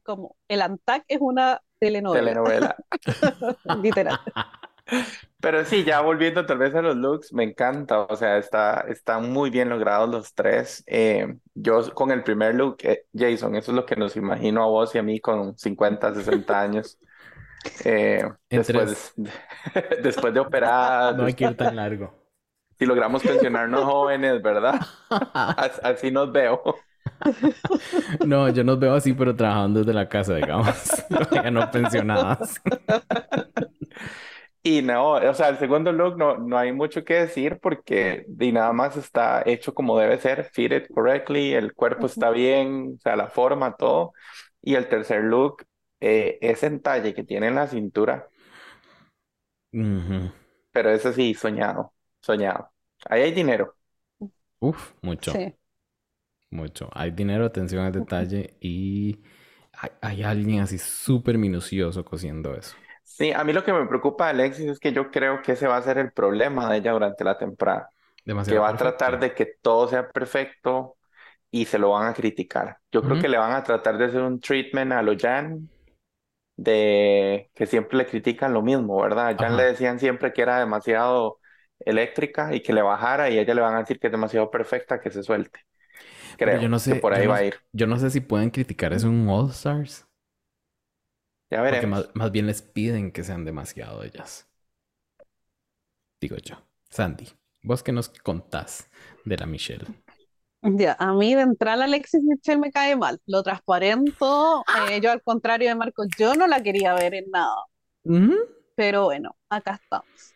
como 0.03 0.37
el 0.49 0.63
Antac 0.63 1.05
es 1.09 1.19
una 1.21 1.61
telenovela, 1.79 2.31
Telenovela. 2.31 2.77
literal. 3.83 4.19
Pero 5.41 5.65
sí, 5.65 5.85
ya 5.85 6.01
volviendo 6.01 6.47
tal 6.47 6.59
vez 6.59 6.75
a 6.75 6.83
los 6.83 6.97
looks, 6.97 7.33
me 7.33 7.45
encanta, 7.45 8.01
o 8.01 8.17
sea, 8.17 8.39
está, 8.39 8.85
están 8.89 9.31
muy 9.31 9.51
bien 9.51 9.69
logrados 9.69 10.09
los 10.09 10.35
tres. 10.35 10.83
Eh, 10.87 11.37
yo 11.55 11.93
con 11.95 12.11
el 12.11 12.23
primer 12.23 12.55
look, 12.55 12.79
eh, 12.83 13.05
Jason, 13.15 13.55
eso 13.57 13.73
es 13.73 13.77
lo 13.77 13.85
que 13.85 13.97
nos 13.97 14.17
imagino 14.17 14.63
a 14.63 14.67
vos 14.67 14.95
y 14.95 14.99
a 14.99 15.03
mí 15.03 15.21
con 15.21 15.57
50, 15.57 16.15
60 16.15 16.61
años. 16.61 16.99
Eh, 17.85 18.25
después, 18.51 19.15
después 20.03 20.35
de 20.35 20.41
operadas, 20.41 21.17
No 21.17 21.27
hay 21.27 21.35
que 21.35 21.45
ir 21.45 21.57
tan 21.57 21.77
largo. 21.77 22.26
Si 22.79 22.87
logramos 22.87 23.25
pensionarnos 23.25 23.85
jóvenes, 23.87 24.43
¿verdad? 24.43 24.89
As- 25.57 25.81
Así 25.85 26.11
nos 26.11 26.33
veo. 26.33 26.63
No, 28.23 28.49
yo 28.51 28.65
nos 28.65 28.79
veo 28.79 28.95
así, 28.95 29.13
pero 29.15 29.35
trabajando 29.37 29.81
desde 29.81 29.95
la 29.95 30.09
casa, 30.09 30.35
digamos. 30.35 30.67
Ya 31.31 31.51
no 31.51 31.71
pensionadas. 31.71 32.61
Y 34.63 34.83
no, 34.83 35.13
o 35.13 35.35
sea, 35.35 35.49
el 35.51 35.59
segundo 35.59 35.93
look 35.93 36.17
no, 36.19 36.39
no 36.39 36.59
hay 36.59 36.73
mucho 36.73 37.05
que 37.05 37.15
decir 37.15 37.59
porque 37.61 38.25
de 38.29 38.51
nada 38.53 38.73
más 38.73 38.97
está 38.97 39.43
hecho 39.47 39.73
como 39.75 39.97
debe 39.99 40.19
ser, 40.19 40.45
fitted 40.53 40.89
correctly, 40.93 41.55
el 41.55 41.73
cuerpo 41.75 42.07
está 42.07 42.31
bien, 42.31 42.95
o 42.97 43.01
sea, 43.01 43.15
la 43.17 43.29
forma, 43.29 43.77
todo. 43.77 44.13
Y 44.63 44.75
el 44.75 44.89
tercer 44.89 45.23
look, 45.25 45.65
eh, 46.01 46.39
ese 46.41 46.67
entalle 46.67 47.15
que 47.15 47.23
tiene 47.25 47.47
en 47.49 47.55
la 47.55 47.69
cintura, 47.69 48.29
Ujú. 49.73 50.31
pero 50.73 50.91
ese 50.91 51.13
sí, 51.13 51.35
soñado, 51.35 51.95
soñado. 52.27 52.73
Ahí 53.09 53.23
hay 53.23 53.33
dinero. 53.33 53.77
Uf, 54.61 54.93
mucho, 55.01 55.33
Sí. 55.33 55.57
mucho. 56.51 56.89
Hay 56.93 57.11
dinero, 57.11 57.45
atención 57.45 57.85
al 57.85 57.93
detalle 57.93 58.57
y 58.61 59.21
hay, 59.73 59.91
hay 60.01 60.23
alguien 60.23 60.61
así 60.61 60.79
súper 60.79 61.39
minucioso 61.39 62.05
cosiendo 62.05 62.55
eso. 62.55 62.77
Sí, 63.03 63.33
a 63.33 63.45
mí 63.45 63.53
lo 63.53 63.65
que 63.65 63.73
me 63.73 63.87
preocupa 63.87 64.27
de 64.27 64.31
Alexis 64.33 64.67
es 64.69 64.79
que 64.79 64.93
yo 64.93 65.11
creo 65.11 65.41
que 65.43 65.53
ese 65.53 65.67
va 65.67 65.77
a 65.77 65.83
ser 65.83 65.99
el 65.99 66.13
problema 66.13 66.71
de 66.71 66.79
ella 66.79 66.93
durante 66.93 67.25
la 67.25 67.39
temporada. 67.39 67.89
que 68.47 68.59
Demasiado 68.59 68.61
va 68.61 68.71
a 68.71 68.77
tratar 68.77 69.19
perfecto. 69.19 69.21
de 69.21 69.35
que 69.35 69.47
todo 69.63 69.89
sea 69.89 70.11
perfecto 70.11 70.99
y 71.51 71.67
se 71.67 71.79
lo 71.79 71.91
van 71.93 72.09
a 72.09 72.15
criticar. 72.15 72.79
Yo 72.93 73.05
creo 73.05 73.19
Ujú. 73.19 73.19
que 73.19 73.29
le 73.29 73.39
van 73.39 73.53
a 73.53 73.63
tratar 73.65 73.99
de 73.99 74.07
hacer 74.07 74.23
un 74.23 74.41
treatment 74.41 74.93
a 74.93 75.03
lo 75.03 75.15
Jan, 75.19 75.71
de 76.57 77.51
que 77.55 77.67
siempre 77.67 77.99
le 77.99 78.07
critican 78.07 78.53
lo 78.55 78.63
mismo, 78.63 79.01
¿verdad? 79.03 79.29
A 79.31 79.37
Jan 79.39 79.57
Ajá. 79.57 79.59
le 79.59 79.65
decían 79.65 79.99
siempre 80.01 80.33
que 80.33 80.43
era 80.43 80.59
demasiado 80.61 81.41
eléctrica 81.81 82.55
y 82.55 82.63
que 82.63 82.73
le 82.73 82.83
bajara 82.83 83.31
y 83.31 83.39
a 83.39 83.43
ella 83.43 83.55
le 83.55 83.61
van 83.63 83.75
a 83.77 83.81
decir 83.81 83.99
que 84.01 84.09
es 84.09 84.13
demasiado 84.13 84.51
perfecta, 84.51 85.01
que 85.01 85.11
se 85.11 85.23
suelte. 85.23 85.61
Pero 86.43 86.57
Creo 86.57 86.59
yo 86.59 86.69
no 86.69 86.79
que 86.87 86.97
sé, 86.97 86.97
por 86.97 87.15
yo 87.15 87.15
ahí 87.15 87.27
no, 87.27 87.29
va 87.29 87.39
a 87.39 87.45
ir. 87.45 87.57
yo 87.73 87.87
no 87.87 87.99
sé 87.99 88.11
si 88.11 88.21
pueden 88.21 88.51
criticar 88.51 88.93
eso 88.93 89.09
en 89.09 89.29
All 89.29 89.51
Stars. 89.51 90.07
Ya 91.51 91.63
Porque 91.69 91.87
veremos. 91.87 91.87
más, 91.87 92.11
más 92.15 92.33
bien 92.33 92.47
les 92.49 92.61
piden 92.63 93.13
que 93.13 93.23
sean 93.23 93.45
demasiado 93.45 94.03
ellas. 94.03 94.49
Digo 96.21 96.37
yo. 96.37 96.57
Sandy, 96.91 97.27
vos 97.63 97.83
qué 97.83 97.91
nos 97.93 98.11
contás 98.11 98.91
de 99.25 99.37
la 99.39 99.47
Michelle. 99.47 99.87
Ya, 100.63 100.97
a 100.99 101.13
mí 101.15 101.35
de 101.35 101.43
entrada 101.43 101.85
Alexis 101.85 102.23
Michelle 102.25 102.59
me 102.61 102.73
cae 102.73 102.97
mal, 102.97 103.21
lo 103.27 103.43
transparento, 103.43 104.65
eh, 104.91 105.01
yo 105.01 105.13
al 105.13 105.23
contrario 105.23 105.69
de 105.69 105.75
Marcos, 105.77 106.09
yo 106.19 106.35
no 106.35 106.47
la 106.49 106.63
quería 106.63 106.95
ver 106.95 107.15
en 107.15 107.31
nada, 107.31 107.55
pero 108.75 109.05
bueno, 109.05 109.37
acá 109.49 109.79
estamos. 109.83 110.36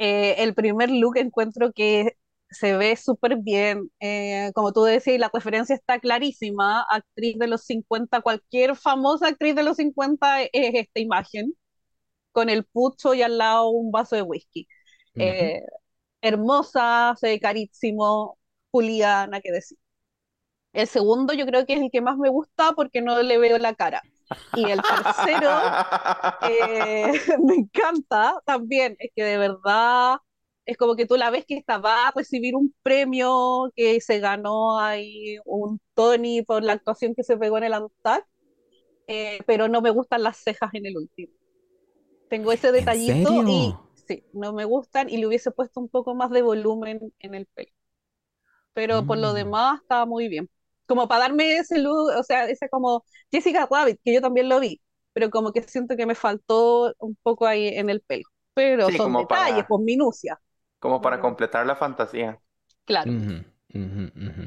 Eh, 0.00 0.42
el 0.42 0.54
primer 0.54 0.90
look 0.90 1.18
encuentro 1.18 1.72
que 1.74 2.16
se 2.50 2.76
ve 2.76 2.96
súper 2.96 3.36
bien, 3.38 3.90
eh, 4.00 4.50
como 4.54 4.72
tú 4.72 4.84
decías, 4.84 5.20
la 5.20 5.30
referencia 5.32 5.74
está 5.76 6.00
clarísima, 6.00 6.82
actriz 6.90 7.38
de 7.38 7.46
los 7.46 7.64
50, 7.64 8.22
cualquier 8.22 8.76
famosa 8.76 9.28
actriz 9.28 9.54
de 9.54 9.62
los 9.62 9.76
50 9.76 10.42
es 10.44 10.50
esta 10.52 11.00
imagen, 11.00 11.52
con 12.32 12.50
el 12.50 12.64
pucho 12.64 13.14
y 13.14 13.22
al 13.22 13.38
lado 13.38 13.70
un 13.70 13.92
vaso 13.92 14.16
de 14.16 14.22
whisky. 14.22 14.68
Eh, 15.16 15.62
hermosa, 16.22 17.14
se 17.20 17.28
ve 17.28 17.40
carísimo, 17.40 18.38
Juliana, 18.72 19.40
que 19.40 19.52
decir. 19.52 19.78
El 20.72 20.86
segundo 20.88 21.34
yo 21.34 21.46
creo 21.46 21.66
que 21.66 21.74
es 21.74 21.80
el 21.80 21.90
que 21.92 22.00
más 22.00 22.16
me 22.18 22.28
gusta 22.28 22.72
porque 22.72 23.02
no 23.02 23.22
le 23.22 23.38
veo 23.38 23.58
la 23.58 23.74
cara. 23.74 24.02
Y 24.52 24.70
el 24.70 24.86
tercero 24.86 25.76
eh, 26.40 27.12
me 27.44 27.54
encanta 27.56 28.40
también, 28.46 28.96
es 29.00 29.10
que 29.14 29.24
de 29.24 29.38
verdad 29.38 30.18
es 30.66 30.76
como 30.78 30.96
que 30.96 31.06
tú 31.06 31.16
la 31.16 31.30
ves 31.30 31.44
que 31.46 31.56
está, 31.56 31.78
va 31.78 32.08
a 32.08 32.12
recibir 32.12 32.54
un 32.56 32.74
premio, 32.82 33.72
que 33.76 34.00
se 34.00 34.20
ganó 34.20 34.78
ahí 34.80 35.38
un 35.44 35.80
Tony 35.94 36.42
por 36.42 36.62
la 36.64 36.74
actuación 36.74 37.14
que 37.14 37.24
se 37.24 37.36
pegó 37.38 37.58
en 37.58 37.64
el 37.64 37.74
Antac, 37.74 38.26
eh, 39.08 39.40
pero 39.46 39.68
no 39.68 39.82
me 39.82 39.90
gustan 39.90 40.22
las 40.24 40.38
cejas 40.38 40.70
en 40.74 40.86
el 40.86 40.96
último. 40.98 41.32
Tengo 42.28 42.52
ese 42.52 42.72
¿En 42.76 42.90
detallito 42.90 43.44
y 43.46 43.78
sí, 43.94 44.24
no 44.32 44.52
me 44.54 44.64
gustan 44.64 45.10
y 45.10 45.18
le 45.18 45.26
hubiese 45.26 45.50
puesto 45.52 45.80
un 45.80 45.88
poco 45.90 46.14
más 46.14 46.30
de 46.30 46.42
volumen 46.42 47.12
en 47.20 47.34
el 47.34 47.46
pelo. 47.46 47.72
Pero 48.74 49.04
por 49.06 49.18
lo 49.18 49.32
Mm. 49.32 49.32
demás 49.32 49.80
está 49.82 50.06
muy 50.06 50.28
bien. 50.28 50.48
Como 50.90 51.08
para 51.08 51.22
darme 51.22 51.56
ese 51.58 51.78
look, 51.80 52.10
o 52.18 52.22
sea, 52.24 52.46
ese 52.48 52.68
como 52.68 53.04
Jessica 53.32 53.68
Rabbit, 53.70 54.00
que 54.04 54.14
yo 54.14 54.20
también 54.20 54.48
lo 54.48 54.60
vi, 54.60 54.80
pero 55.12 55.30
como 55.30 55.52
que 55.52 55.62
siento 55.62 55.96
que 55.96 56.06
me 56.06 56.16
faltó 56.16 56.94
un 56.98 57.16
poco 57.22 57.46
ahí 57.46 57.68
en 57.68 57.90
el 57.90 58.00
pelo. 58.02 58.24
Pero 58.54 58.90
Sí, 58.90 59.00
son 59.00 59.14
como 59.14 59.28
detalles, 59.28 59.64
para, 59.66 59.68
pues 59.68 59.80
minucia, 59.82 60.40
como 60.80 61.00
para 61.00 61.20
completar 61.20 61.64
la 61.66 61.76
fantasía. 61.76 62.40
claro. 62.84 63.14
Ujú, 63.14 63.36
ujú, 63.74 64.04
ujú. 64.26 64.46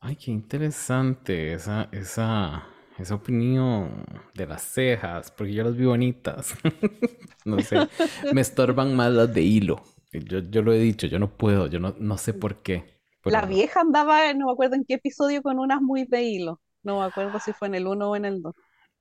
Ay, 0.00 0.16
qué 0.16 0.30
interesante 0.30 1.52
esa, 1.54 1.88
esa, 1.92 2.66
esa 2.98 3.14
opinión 3.14 4.04
de 4.34 4.46
las 4.46 4.62
cejas, 4.62 5.30
porque 5.32 5.52
yo 5.54 5.64
las 5.64 5.76
vi 5.76 5.84
bonitas. 5.86 6.54
No 7.44 7.62
sé, 7.62 7.88
me 8.30 8.42
estorban 8.42 8.94
más 8.94 9.10
las 9.10 9.32
de 9.32 9.40
hilo. 9.42 9.82
Yo, 10.12 10.40
yo 10.40 10.60
lo 10.62 10.72
he 10.72 10.78
dicho, 10.78 11.06
yo 11.06 11.18
no 11.18 11.30
puedo, 11.38 11.66
yo 11.66 11.80
no, 11.80 11.94
no 11.98 12.18
sé 12.18 12.34
por 12.34 12.62
qué, 12.62 12.97
La 13.24 13.46
vieja 13.46 13.80
andaba, 13.80 14.32
no 14.34 14.46
me 14.46 14.52
acuerdo 14.52 14.74
en 14.76 14.84
qué 14.84 14.94
episodio, 14.94 15.42
con 15.42 15.58
unas 15.58 15.80
muy 15.82 16.04
de 16.06 16.22
hilo. 16.22 16.60
No 16.82 17.00
me 17.00 17.06
acuerdo 17.06 17.38
si 17.40 17.52
fue 17.52 17.68
en 17.68 17.74
el 17.76 17.86
uno 17.86 18.10
o 18.10 18.16
en 18.16 18.24
el 18.24 18.42
dos. 18.42 18.54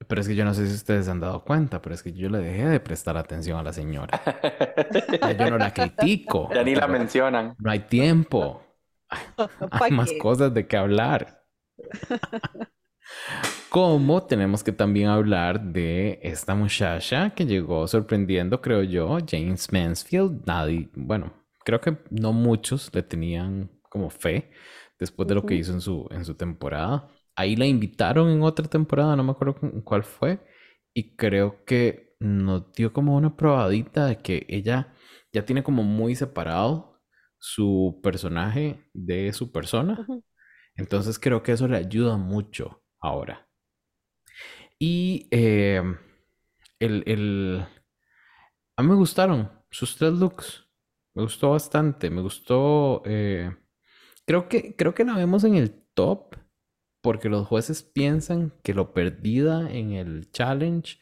pero 0.08 0.21
es 0.21 0.27
que 0.27 0.36
yo 0.36 0.45
no 0.45 0.53
sé 0.53 0.67
si 0.67 0.73
ustedes 0.75 1.06
se 1.06 1.12
han 1.12 1.19
dado 1.19 1.43
cuenta, 1.43 1.82
pero 1.82 1.95
es 1.95 2.03
que 2.03 2.13
yo 2.13 2.30
le 2.30 2.39
dejé 2.39 2.65
de 2.67 2.80
prestar 2.80 3.17
atención 3.17 3.58
a 3.60 3.63
la 3.63 3.73
señora. 3.73 4.21
Ya 5.21 5.34
yo 5.34 5.47
no 5.49 5.58
la 5.58 5.73
critico, 5.73 6.49
Ya 6.53 6.63
ni 6.63 6.75
la 6.75 6.88
mencionan. 6.88 7.58
no 7.58 7.71
hay 7.71 7.82
tiempo. 7.82 8.63
Hay 9.71 9.80
¿Para 9.80 9.91
más 9.91 10.13
qué? 10.13 10.17
cosas 10.19 10.53
de 10.53 10.67
qué 10.67 10.77
hablar. 10.77 11.45
Como 13.69 14.23
tenemos 14.23 14.63
que 14.63 14.71
también 14.71 15.10
hablar 15.10 15.62
de 15.62 16.19
esta 16.23 16.56
muchacha 16.56 17.32
que 17.32 17.45
llegó 17.45 17.86
sorprendiendo, 17.88 18.62
creo 18.62 18.84
yo, 18.84 19.17
James 19.27 19.71
Mansfield. 19.71 20.45
Nadie, 20.45 20.89
bueno, 20.95 21.34
creo 21.65 21.82
que 21.82 21.97
no 22.10 22.34
muchos 22.34 22.89
le 22.93 23.03
tenían 23.03 23.69
como 23.89 24.10
fe 24.10 24.52
después 25.00 25.28
de 25.28 25.36
lo 25.36 25.45
que 25.45 25.56
hizo 25.56 25.73
en 25.73 25.82
su, 25.82 26.08
en 26.12 26.26
su 26.26 26.36
temporada. 26.36 27.10
Ahí 27.36 27.56
la 27.56 27.65
invitaron 27.67 28.30
en 28.30 28.41
otra 28.43 28.67
temporada, 28.67 29.15
no 29.15 29.23
me 29.23 29.32
acuerdo 29.32 29.56
cu- 29.56 29.84
cuál 29.84 30.04
fue, 30.04 30.39
y 30.93 31.15
creo 31.15 31.63
que 31.65 32.15
nos 32.19 32.71
dio 32.73 32.93
como 32.93 33.15
una 33.15 33.36
probadita 33.38 34.06
de 34.08 34.17
que 34.21 34.45
ella 34.50 34.93
ya 35.34 35.45
tiene 35.45 35.63
como 35.63 35.84
muy 35.84 36.15
separado 36.15 37.02
su 37.39 38.00
personaje 38.04 38.89
de 38.93 39.32
su 39.34 39.52
persona. 39.52 40.13
Entonces 40.76 41.19
creo 41.19 41.43
que 41.43 41.54
eso 41.54 41.67
le 41.67 41.78
ayuda 41.78 42.17
mucho 42.17 42.84
ahora. 43.02 43.47
Y 44.80 45.28
eh, 45.32 45.82
el, 46.80 47.04
el- 47.08 47.65
a 48.76 48.84
mí 48.84 48.89
me 48.89 48.95
gustaron 48.95 49.52
sus 49.69 49.95
tres 49.97 50.13
looks. 50.13 50.63
Me 51.15 51.23
gustó 51.23 51.52
bastante. 51.52 52.10
Me 52.10 52.21
gustó. 52.21 53.02
eh, 53.06 53.52
creo 54.28 54.50
que, 54.50 54.76
creo 54.78 54.96
que 54.96 55.06
la 55.06 55.16
vemos 55.18 55.46
en 55.46 55.56
el 55.56 55.72
top. 55.96 56.36
Porque 57.02 57.30
los 57.30 57.48
jueces 57.48 57.84
piensan 57.84 58.54
que 58.63 58.74
lo 58.74 58.94
perdida 58.94 59.72
en 59.72 59.94
el 59.94 60.32
challenge 60.32 61.00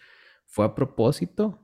fue 0.48 0.66
a 0.66 0.76
propósito. 0.76 1.60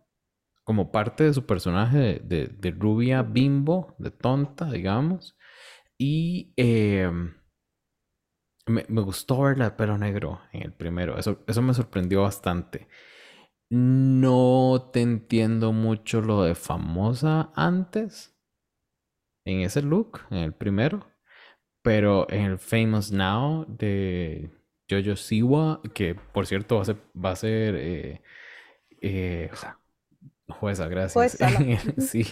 Como 0.65 0.91
parte 0.91 1.25
de 1.25 1.33
su 1.33 1.45
personaje 1.45 2.21
de, 2.23 2.47
de- 2.47 2.71
rubia 2.71 3.23
bimbo, 3.23 3.95
de 3.99 4.11
tonta, 4.11 4.71
digamos. 4.71 5.37
Y 5.97 6.53
em, 6.57 7.33
me, 8.67 8.85
me 8.89 9.01
gustó 9.01 9.41
verla 9.41 9.65
de 9.65 9.71
pelo 9.71 9.97
negro 9.97 10.41
en 10.53 10.63
el 10.63 10.73
primero. 10.73 11.17
Eso, 11.17 11.39
eso 11.47 11.61
me 11.61 11.73
sorprendió 11.73 12.21
bastante. 12.23 12.87
No 13.69 14.91
te 14.93 15.01
entiendo 15.01 15.73
mucho 15.73 16.21
lo 16.21 16.43
de 16.43 16.55
famosa 16.55 17.51
antes. 17.55 18.35
En 19.45 19.59
ese 19.61 19.83
look, 19.83 20.21
en 20.31 20.37
el 20.39 20.53
primero. 20.55 21.05
Pero 21.81 22.27
en 22.29 22.43
el 22.43 22.59
Famous 22.59 23.11
Now 23.11 23.65
de 23.67 24.51
Jojo 24.89 25.15
Siwa, 25.15 25.81
que 25.93 26.15
por 26.15 26.45
cierto 26.47 26.75
va 26.77 26.81
a 26.83 26.85
ser, 26.85 26.97
va 27.15 27.31
a 27.31 27.35
ser 27.35 27.75
eh, 27.77 28.21
eh, 29.01 29.49
jueza, 30.47 30.87
gracias. 30.87 31.37
Jueza, 31.37 31.39
el- 31.39 31.95
sí, 31.97 32.25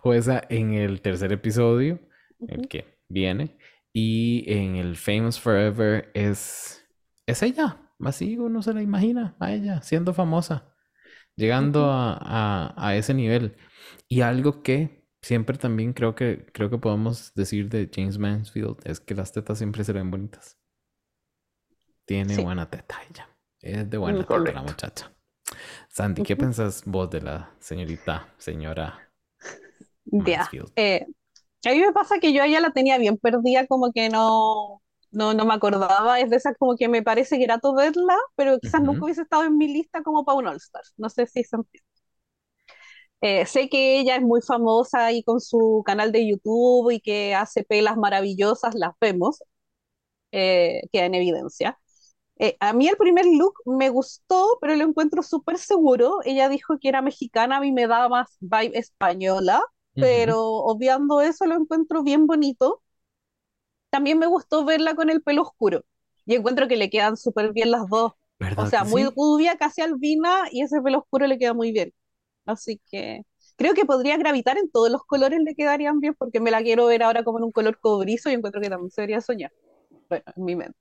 jueza 0.00 0.42
en 0.48 0.74
el 0.74 1.00
tercer 1.00 1.32
episodio, 1.32 2.00
el 2.46 2.60
ujú. 2.60 2.68
que 2.68 2.98
viene. 3.08 3.56
Y 3.92 4.44
en 4.52 4.76
el 4.76 4.96
Famous 4.96 5.40
Forever 5.40 6.10
es, 6.14 6.84
es 7.26 7.42
ella. 7.42 7.78
Así 8.00 8.38
uno 8.38 8.62
se 8.62 8.74
la 8.74 8.82
imagina 8.82 9.34
a 9.40 9.52
ella 9.52 9.82
siendo 9.82 10.14
famosa, 10.14 10.72
llegando 11.36 11.84
Ujú. 11.84 11.90
a, 11.90 12.18
a- 12.20 12.74
a 12.88 12.96
ese 12.96 13.14
nivel. 13.14 13.56
Y 14.08 14.22
algo 14.22 14.62
que 14.62 14.97
siempre 15.28 15.58
también 15.58 15.92
creo 15.92 16.14
que, 16.14 16.46
creo 16.52 16.70
que 16.70 16.78
podemos 16.78 17.34
decir 17.34 17.68
de 17.68 17.90
James 17.94 18.18
Mansfield 18.18 18.78
es 18.84 18.98
que 19.00 19.14
las 19.14 19.32
tetas 19.32 19.58
siempre 19.58 19.84
se 19.84 19.92
ven 19.92 20.10
bonitas. 20.10 20.58
Tiene 22.06 22.36
Sí. 22.36 22.42
buena 22.42 22.68
teta 22.68 22.96
ella. 23.08 23.28
Es 23.60 23.88
de 23.88 23.98
buena 23.98 24.18
Ujú. 24.20 24.26
teta 24.26 24.52
la 24.52 24.62
Correcto. 24.62 24.62
muchacha. 24.62 25.12
Sandy, 25.90 26.22
¿qué 26.22 26.36
Ujú. 26.36 26.42
pensás 26.42 26.84
vos 26.86 27.10
de 27.10 27.22
la 27.22 27.54
señorita, 27.60 28.34
señora 28.38 29.10
Ya. 30.04 30.48
Mansfield? 30.50 30.72
Eh, 30.76 31.06
a 31.66 31.70
mí 31.72 31.80
me 31.80 31.92
pasa 31.92 32.20
que 32.20 32.32
yo 32.34 32.44
ella 32.44 32.60
la 32.60 32.72
tenía 32.72 32.98
bien 32.98 33.18
perdida, 33.18 33.66
como 33.68 33.92
que 33.92 34.10
no, 34.10 34.82
no, 35.12 35.34
no 35.34 35.46
me 35.46 35.54
acordaba. 35.54 36.20
Es 36.20 36.30
de 36.30 36.36
esas 36.38 36.56
como 36.58 36.76
que 36.76 36.88
me 36.88 37.02
parece 37.04 37.38
grato 37.38 37.74
verla, 37.74 38.16
pero 38.36 38.60
quizás 38.60 38.82
nunca 38.82 39.06
hubiese 39.06 39.22
estado 39.22 39.44
en 39.44 39.58
mi 39.58 39.68
lista 39.72 40.02
como 40.04 40.24
para 40.26 40.38
un 40.38 40.48
All 40.48 40.56
Star. 40.58 40.84
No 40.98 41.10
sé 41.10 41.26
si 41.28 41.44
se 41.44 41.56
entiende. 41.56 41.87
Eh, 43.20 43.46
sé 43.46 43.68
que 43.68 43.98
ella 44.00 44.16
es 44.16 44.22
muy 44.22 44.40
famosa 44.42 45.06
ahí 45.06 45.24
con 45.24 45.40
su 45.40 45.82
canal 45.84 46.12
de 46.12 46.28
YouTube 46.28 46.90
y 46.92 47.00
que 47.00 47.34
hace 47.34 47.64
pelas 47.64 47.96
maravillosas, 47.96 48.74
las 48.76 48.92
vemos, 49.00 49.42
eh, 50.32 50.82
queda 50.92 51.06
en 51.06 51.14
evidencia. 51.16 51.78
Eh, 52.38 52.56
a 52.60 52.72
mí 52.74 52.88
el 52.88 52.96
primer 52.98 53.26
look 53.26 53.54
me 53.66 53.90
gustó, 53.90 54.58
pero 54.60 54.76
lo 54.76 54.84
encuentro 54.84 55.22
súper 55.22 55.58
seguro. 55.58 56.20
Ella 56.24 56.48
dijo 56.50 56.78
que 56.80 56.88
era 56.90 57.02
mexicana, 57.02 57.58
a 57.58 57.60
mí 57.60 57.72
me 57.72 57.86
daba 57.88 58.08
más 58.10 58.36
vibe 58.40 58.78
española, 58.78 59.62
Ujú. 59.96 59.98
pero 59.98 60.42
obviando 60.44 61.20
eso 61.22 61.46
lo 61.46 61.56
encuentro 61.56 62.02
bien 62.04 62.26
bonito. 62.26 62.82
También 63.90 64.18
me 64.18 64.26
gustó 64.26 64.64
verla 64.64 64.94
con 64.94 65.10
el 65.10 65.22
pelo 65.22 65.42
oscuro 65.42 65.84
y 66.26 66.34
encuentro 66.36 66.68
que 66.68 66.76
le 66.76 66.90
quedan 66.90 67.16
súper 67.16 67.52
bien 67.52 67.70
las 67.70 67.88
dos. 67.88 68.12
O 68.54 68.66
¿Verdad 68.66 68.66
sea, 68.66 68.84
muy 68.84 69.04
sí? 69.04 69.14
rubia, 69.16 69.56
casi 69.56 69.82
albina 69.82 70.44
y 70.50 70.62
ese 70.62 70.80
pelo 70.82 70.98
oscuro 71.00 71.26
le 71.26 71.38
queda 71.38 71.54
muy 71.54 71.72
bien. 71.72 71.92
Así 72.48 72.80
que 72.90 73.22
creo 73.56 73.74
que 73.74 73.86
podría 73.86 74.16
gravitar 74.18 74.58
en 74.58 74.70
todos 74.70 74.90
los 74.90 75.04
colores, 75.04 75.40
le 75.44 75.54
quedarían 75.54 76.00
bien 76.00 76.14
porque 76.16 76.40
me 76.40 76.50
la 76.52 76.62
quiero 76.62 76.86
ver 76.86 77.02
ahora 77.04 77.24
como 77.24 77.38
en 77.38 77.44
un 77.46 77.52
color 77.52 77.78
cobrizo 77.80 78.30
y 78.30 78.34
encuentro 78.34 78.60
que 78.62 78.70
también 78.70 78.90
se 78.90 79.02
debería 79.02 79.20
soñar. 79.22 79.52
Bueno, 80.08 80.24
en 80.36 80.44
mi 80.44 80.56
mente. 80.56 80.78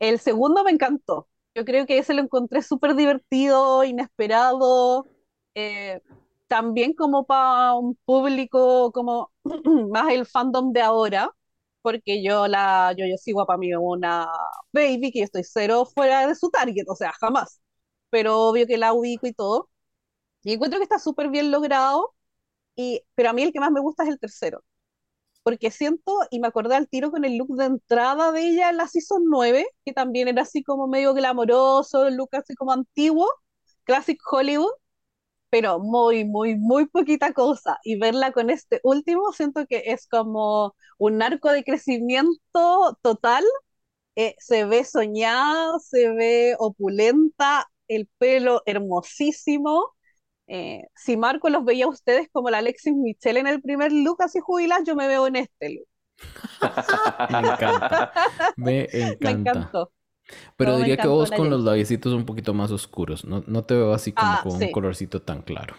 El 0.00 0.18
segundo 0.18 0.64
me 0.64 0.70
encantó. 0.72 1.28
Yo 1.54 1.64
creo 1.64 1.86
que 1.86 1.98
ese 1.98 2.14
lo 2.14 2.22
encontré 2.22 2.62
súper 2.62 2.94
divertido, 2.94 3.84
inesperado, 3.84 5.06
eh, 5.54 6.00
también 6.48 6.94
como 6.94 7.26
para 7.26 7.74
un 7.74 7.96
público 8.04 8.92
como 8.92 9.32
más 9.90 10.12
el 10.12 10.26
fandom 10.26 10.72
de 10.72 10.82
ahora, 10.82 11.30
porque 11.82 12.22
yo 12.22 12.46
la 12.48 12.94
yo, 12.96 13.06
yo 13.06 13.16
sigo 13.18 13.46
para 13.46 13.58
mí 13.58 13.74
una 13.74 14.28
baby 14.72 15.10
que 15.12 15.20
yo 15.20 15.24
estoy 15.24 15.44
cero 15.44 15.86
fuera 15.86 16.26
de 16.26 16.34
su 16.34 16.50
target, 16.50 16.84
o 16.88 16.94
sea, 16.96 17.12
jamás. 17.20 17.60
Pero 18.10 18.40
obvio 18.48 18.66
que 18.66 18.78
la 18.78 18.92
ubico 18.92 19.26
y 19.26 19.32
todo. 19.34 19.68
Y 20.44 20.52
encuentro 20.54 20.78
que 20.80 20.84
está 20.84 20.98
súper 20.98 21.28
bien 21.30 21.50
logrado, 21.50 22.14
y, 22.76 23.02
pero 23.14 23.30
a 23.30 23.32
mí 23.34 23.42
el 23.44 23.52
que 23.52 23.60
más 23.60 23.72
me 23.72 23.80
gusta 23.80 24.04
es 24.04 24.10
el 24.10 24.20
tercero 24.20 24.64
porque 25.42 25.70
siento, 25.70 26.20
y 26.30 26.40
me 26.40 26.48
acordé 26.48 26.74
al 26.76 26.88
tiro 26.88 27.10
con 27.10 27.24
el 27.24 27.36
look 27.38 27.56
de 27.56 27.64
entrada 27.66 28.32
de 28.32 28.42
ella 28.48 28.70
en 28.70 28.76
la 28.76 28.86
Season 28.86 29.22
9, 29.26 29.66
que 29.84 29.92
también 29.94 30.28
era 30.28 30.42
así 30.42 30.62
como 30.62 30.88
medio 30.88 31.14
glamoroso, 31.14 32.06
el 32.06 32.16
look 32.16 32.30
así 32.34 32.54
como 32.54 32.72
antiguo, 32.72 33.26
Classic 33.84 34.18
Hollywood, 34.30 34.70
pero 35.50 35.78
muy, 35.80 36.24
muy, 36.24 36.56
muy 36.56 36.86
poquita 36.88 37.32
cosa. 37.32 37.78
Y 37.84 37.98
verla 37.98 38.32
con 38.32 38.50
este 38.50 38.80
último, 38.84 39.32
siento 39.32 39.66
que 39.66 39.84
es 39.86 40.06
como 40.08 40.76
un 40.98 41.22
arco 41.22 41.50
de 41.52 41.64
crecimiento 41.64 42.98
total. 43.02 43.44
Eh, 44.16 44.34
se 44.38 44.64
ve 44.66 44.84
soñada, 44.84 45.78
se 45.80 46.10
ve 46.12 46.56
opulenta, 46.58 47.70
el 47.88 48.08
pelo 48.18 48.62
hermosísimo. 48.66 49.94
Eh, 50.48 50.82
si 50.96 51.16
Marco 51.16 51.50
los 51.50 51.64
veía 51.64 51.86
a 51.86 51.88
ustedes 51.88 52.28
como 52.32 52.50
la 52.50 52.58
Alexis 52.58 52.94
Michelle 52.94 53.40
en 53.40 53.46
el 53.48 53.62
primer 53.62 53.92
look 53.92 54.22
así 54.22 54.40
jubilas, 54.40 54.82
yo 54.86 54.96
me 54.96 55.08
veo 55.08 55.26
en 55.28 55.36
este 55.36 55.70
look. 55.74 55.88
Me 57.30 57.38
encanta. 57.38 58.12
Me 58.56 58.80
encanta. 58.92 59.16
Me 59.20 59.30
encantó. 59.30 59.92
Pero 60.56 60.76
diría 60.76 60.98
que 60.98 61.08
encantó 61.08 61.14
vos 61.14 61.30
con 61.30 61.50
los 61.50 61.62
labiecitos 61.64 62.12
un 62.12 62.26
poquito 62.26 62.54
más 62.54 62.70
oscuros. 62.70 63.24
No, 63.24 63.44
no 63.46 63.64
te 63.64 63.74
veo 63.74 63.92
así 63.94 64.12
como 64.12 64.32
Ah, 64.32 64.40
con 64.42 64.56
un 64.56 64.70
colorcito 64.70 65.22
tan 65.22 65.42
claro. 65.42 65.74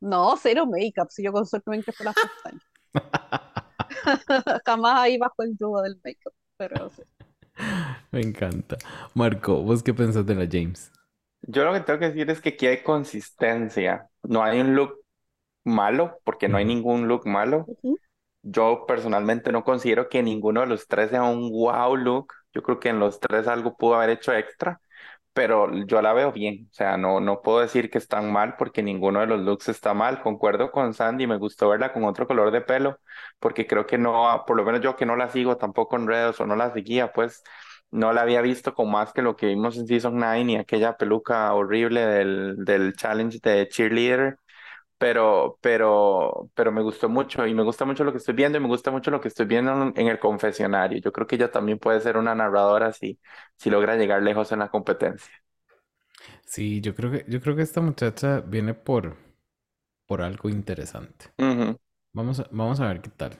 No, 0.00 0.36
cero 0.36 0.66
make-up, 0.66 1.10
si 1.10 1.22
yo 1.24 1.32
con 1.32 1.46
suerte 1.46 1.70
me 1.70 1.76
encrepo 1.78 2.04
las 2.04 2.14
pestañas. 2.14 2.62
Jamás 4.66 5.00
ahí 5.00 5.18
bajo 5.18 5.42
el 5.42 5.56
yugo 5.58 5.82
del 5.82 6.00
make-up, 6.04 6.34
pero 6.56 6.90
sí. 6.90 7.02
Me 8.10 8.20
encanta. 8.20 8.76
Marco, 9.14 9.62
¿vos 9.62 9.82
qué 9.82 9.94
pensás 9.94 10.26
de 10.26 10.34
la 10.34 10.46
James? 10.50 10.92
Yo 11.46 11.64
lo 11.64 11.72
que 11.72 11.80
tengo 11.80 11.98
que 11.98 12.06
decir 12.06 12.30
es 12.30 12.40
que 12.40 12.50
aquí 12.50 12.66
hay 12.66 12.82
consistencia. 12.82 14.08
No 14.22 14.42
hay 14.42 14.60
un 14.60 14.74
look 14.74 15.00
malo, 15.64 16.20
porque 16.24 16.48
no 16.48 16.56
hay 16.56 16.64
ningún 16.64 17.08
look 17.08 17.26
malo. 17.26 17.64
Ujú. 17.66 17.98
Yo 18.42 18.84
personalmente 18.86 19.52
no 19.52 19.64
considero 19.64 20.08
que 20.08 20.22
ninguno 20.22 20.60
de 20.60 20.66
los 20.66 20.86
tres 20.86 21.10
sea 21.10 21.24
un 21.24 21.50
wow 21.50 21.96
look. 21.96 22.32
Yo 22.52 22.62
creo 22.62 22.78
que 22.80 22.90
en 22.90 23.00
los 23.00 23.20
tres 23.20 23.48
algo 23.48 23.76
pudo 23.76 23.96
haber 23.96 24.10
hecho 24.10 24.32
extra, 24.32 24.80
pero 25.32 25.72
yo 25.86 26.02
la 26.02 26.12
veo 26.12 26.32
bien. 26.32 26.68
O 26.70 26.74
sea, 26.74 26.96
no, 26.96 27.20
no 27.20 27.42
puedo 27.42 27.60
decir 27.60 27.90
que 27.90 27.98
están 27.98 28.32
mal 28.32 28.56
porque 28.56 28.82
ninguno 28.82 29.20
de 29.20 29.26
los 29.26 29.40
looks 29.40 29.68
está 29.68 29.94
mal. 29.94 30.22
Concuerdo 30.22 30.70
con 30.70 30.94
Sandy, 30.94 31.26
me 31.26 31.38
gustó 31.38 31.70
verla 31.70 31.92
con 31.92 32.04
otro 32.04 32.26
color 32.26 32.50
de 32.50 32.60
pelo, 32.60 33.00
porque 33.40 33.66
creo 33.66 33.86
que 33.86 33.98
no, 33.98 34.44
por 34.46 34.56
lo 34.56 34.64
menos 34.64 34.80
yo 34.82 34.96
que 34.96 35.06
no 35.06 35.16
la 35.16 35.28
sigo 35.30 35.56
tampoco 35.56 35.96
en 35.96 36.06
redes 36.06 36.40
o 36.40 36.46
no 36.46 36.56
la 36.56 36.72
seguía, 36.72 37.12
pues 37.12 37.42
no 37.94 38.12
la 38.12 38.22
había 38.22 38.42
visto 38.42 38.74
con 38.74 38.90
más 38.90 39.12
que 39.12 39.22
lo 39.22 39.36
que 39.36 39.46
vimos 39.48 39.76
en 39.78 39.86
Season 39.86 40.16
9 40.18 40.40
y 40.52 40.56
aquella 40.56 40.96
peluca 40.98 41.54
horrible 41.54 42.02
del, 42.06 42.56
del 42.64 42.94
challenge 42.94 43.40
de 43.42 43.68
cheerleader. 43.68 44.38
Pero, 44.98 45.58
pero, 45.62 46.50
pero 46.54 46.72
me 46.72 46.82
gustó 46.82 47.08
mucho 47.08 47.46
y 47.46 47.54
me 47.54 47.62
gusta 47.64 47.84
mucho 47.84 48.04
lo 48.04 48.12
que 48.12 48.18
estoy 48.18 48.34
viendo 48.34 48.58
y 48.58 48.60
me 48.62 48.68
gusta 48.68 48.90
mucho 48.92 49.10
lo 49.10 49.20
que 49.20 49.28
estoy 49.28 49.46
viendo 49.46 49.72
en, 49.72 49.92
en 49.96 50.08
el 50.08 50.18
confesionario. 50.20 51.00
Yo 51.00 51.12
creo 51.12 51.26
que 51.26 51.36
ella 51.36 51.50
también 51.52 51.78
puede 51.78 52.00
ser 52.00 52.16
una 52.16 52.34
narradora 52.34 52.92
si, 52.92 53.18
si 53.58 53.70
logra 53.70 53.96
llegar 53.96 54.22
lejos 54.22 54.52
en 54.52 54.60
la 54.60 54.70
competencia. 54.70 55.32
Sí, 56.46 56.80
yo 56.80 56.94
creo 56.94 57.10
que, 57.10 57.24
yo 57.28 57.40
creo 57.40 57.56
que 57.56 57.62
esta 57.62 57.80
muchacha 57.80 58.40
viene 58.40 58.74
por, 58.74 59.16
por 60.06 60.22
algo 60.22 60.48
interesante. 60.50 61.26
Vamos 62.14 62.40
a, 62.40 62.48
vamos 62.52 62.80
a 62.80 62.88
ver 62.88 63.02
qué 63.02 63.10
tal. 63.10 63.38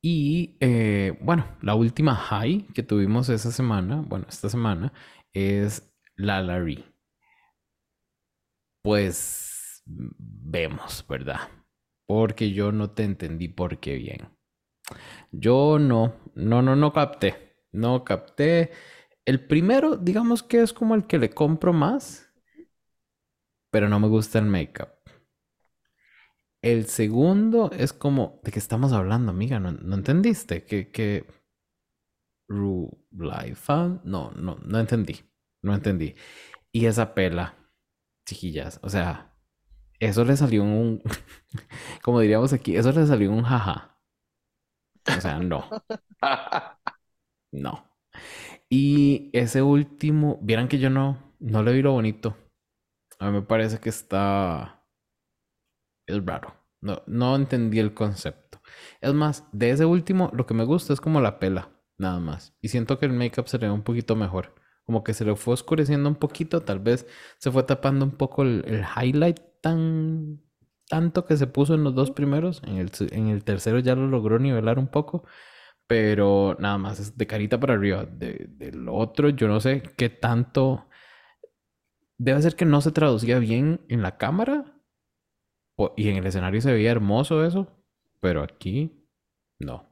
Y 0.00 0.56
eh, 0.60 1.18
bueno, 1.20 1.46
la 1.60 1.74
última 1.74 2.14
high 2.14 2.66
que 2.74 2.82
tuvimos 2.82 3.28
esa 3.28 3.50
semana, 3.50 4.02
bueno, 4.06 4.26
esta 4.28 4.48
semana, 4.48 4.92
es 5.32 5.92
la 6.16 6.40
Larry. 6.42 6.84
Pues 8.82 9.82
vemos, 9.86 11.04
¿verdad? 11.08 11.40
Porque 12.06 12.52
yo 12.52 12.72
no 12.72 12.90
te 12.90 13.04
entendí 13.04 13.48
por 13.48 13.78
qué 13.78 13.96
bien. 13.96 14.28
Yo 15.32 15.78
no, 15.78 16.14
no, 16.34 16.62
no, 16.62 16.76
no 16.76 16.92
capté. 16.92 17.56
No 17.72 18.04
capté. 18.04 18.70
El 19.24 19.46
primero, 19.46 19.96
digamos 19.96 20.42
que 20.42 20.62
es 20.62 20.72
como 20.72 20.94
el 20.94 21.06
que 21.06 21.18
le 21.18 21.30
compro 21.30 21.72
más, 21.72 22.30
pero 23.70 23.88
no 23.88 24.00
me 24.00 24.08
gusta 24.08 24.38
el 24.38 24.46
make-up. 24.46 24.97
El 26.70 26.84
segundo 26.86 27.70
es 27.72 27.94
como, 27.94 28.40
¿de 28.44 28.52
qué 28.52 28.58
estamos 28.58 28.92
hablando, 28.92 29.30
amiga? 29.30 29.58
¿No, 29.58 29.94
entendiste? 29.94 30.64
¿Que, 30.64 30.90
que... 30.90 31.24
Ru 32.48 32.90
Laifa? 33.16 34.00
No, 34.04 34.30
no, 34.32 34.56
no 34.64 34.78
entendí. 34.78 35.16
No 35.62 35.74
entendí. 35.74 36.14
Y 36.72 36.86
esa 36.86 37.14
pela, 37.14 37.54
chiquillas, 38.26 38.80
o 38.82 38.90
sea, 38.90 39.34
eso 40.00 40.24
le 40.24 40.36
salió 40.36 40.64
un, 40.64 41.02
como 42.02 42.20
diríamos 42.20 42.52
aquí, 42.52 42.76
eso 42.76 42.92
le 42.92 43.06
salió 43.06 43.32
un 43.32 43.44
jaja. 43.44 43.98
O 45.16 45.20
sea, 45.20 45.38
no, 45.38 45.64
no. 47.52 47.84
Y 48.70 49.30
ese 49.34 49.62
último, 49.62 50.38
vieran 50.42 50.68
que 50.68 50.78
yo 50.78 50.90
no, 50.90 51.18
no 51.40 51.62
le 51.62 51.72
vi 51.72 51.82
lo 51.82 51.92
bonito. 51.92 52.36
A 53.20 53.26
mí 53.26 53.32
me 53.32 53.42
parece 53.42 53.80
que 53.80 53.90
está, 53.90 54.84
es 56.06 56.24
raro. 56.24 56.57
No, 56.80 57.02
no 57.06 57.34
entendí 57.36 57.78
el 57.80 57.94
concepto. 57.94 58.60
Es 59.00 59.12
más, 59.14 59.44
de 59.52 59.70
ese 59.70 59.84
último, 59.84 60.30
lo 60.34 60.46
que 60.46 60.54
me 60.54 60.64
gusta 60.64 60.92
es 60.92 61.00
como 61.00 61.20
la 61.20 61.38
pela, 61.38 61.70
nada 61.98 62.20
más. 62.20 62.54
Y 62.60 62.68
siento 62.68 62.98
que 62.98 63.06
el 63.06 63.12
make-up 63.12 63.48
se 63.48 63.58
le 63.58 63.66
ve 63.66 63.72
un 63.72 63.82
poquito 63.82 64.14
mejor. 64.16 64.54
Como 64.84 65.02
que 65.04 65.12
se 65.14 65.24
le 65.24 65.34
fue 65.36 65.54
oscureciendo 65.54 66.08
un 66.08 66.14
poquito, 66.16 66.62
tal 66.62 66.78
vez 66.78 67.06
se 67.38 67.50
fue 67.50 67.62
tapando 67.64 68.04
un 68.04 68.12
poco 68.12 68.42
el, 68.42 68.64
el 68.66 68.84
highlight 68.96 69.40
tan 69.60 70.40
tanto 70.88 71.26
que 71.26 71.36
se 71.36 71.46
puso 71.46 71.74
en 71.74 71.84
los 71.84 71.94
dos 71.94 72.10
primeros. 72.12 72.62
En 72.64 72.76
el, 72.78 72.90
en 73.10 73.28
el 73.28 73.44
tercero 73.44 73.78
ya 73.80 73.94
lo 73.94 74.06
logró 74.06 74.38
nivelar 74.38 74.78
un 74.78 74.88
poco. 74.88 75.24
Pero 75.86 76.56
nada 76.60 76.78
más 76.78 77.00
es 77.00 77.18
de 77.18 77.26
carita 77.26 77.60
para 77.60 77.74
arriba. 77.74 78.06
De- 78.06 78.46
del 78.50 78.88
otro, 78.88 79.30
yo 79.30 79.48
no 79.48 79.60
sé 79.60 79.82
qué 79.96 80.10
tanto. 80.10 80.86
Debe 82.18 82.42
ser 82.42 82.54
que 82.56 82.64
no 82.64 82.80
se 82.80 82.92
traducía 82.92 83.38
bien 83.38 83.80
en 83.88 84.02
la 84.02 84.18
cámara. 84.18 84.77
Y 85.96 86.08
en 86.10 86.16
el 86.16 86.26
escenario 86.26 86.60
se 86.60 86.72
veía 86.72 86.90
hermoso 86.92 87.44
eso. 87.44 87.68
Pero 88.20 88.42
aquí, 88.42 88.92
no. 89.58 89.86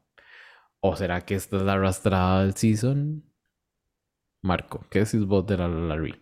¿O 0.81 0.97
será 0.97 1.23
que 1.27 1.35
esta 1.37 1.57
es 1.59 1.63
la 1.63 1.75
arrastrada 1.75 2.43
del 2.45 2.55
season? 2.57 3.25
Marco, 4.41 4.87
¿qué 4.89 5.01
decís 5.01 5.27
vos 5.27 5.45
de 5.47 5.59
la 5.59 5.69
Larry? 5.69 6.15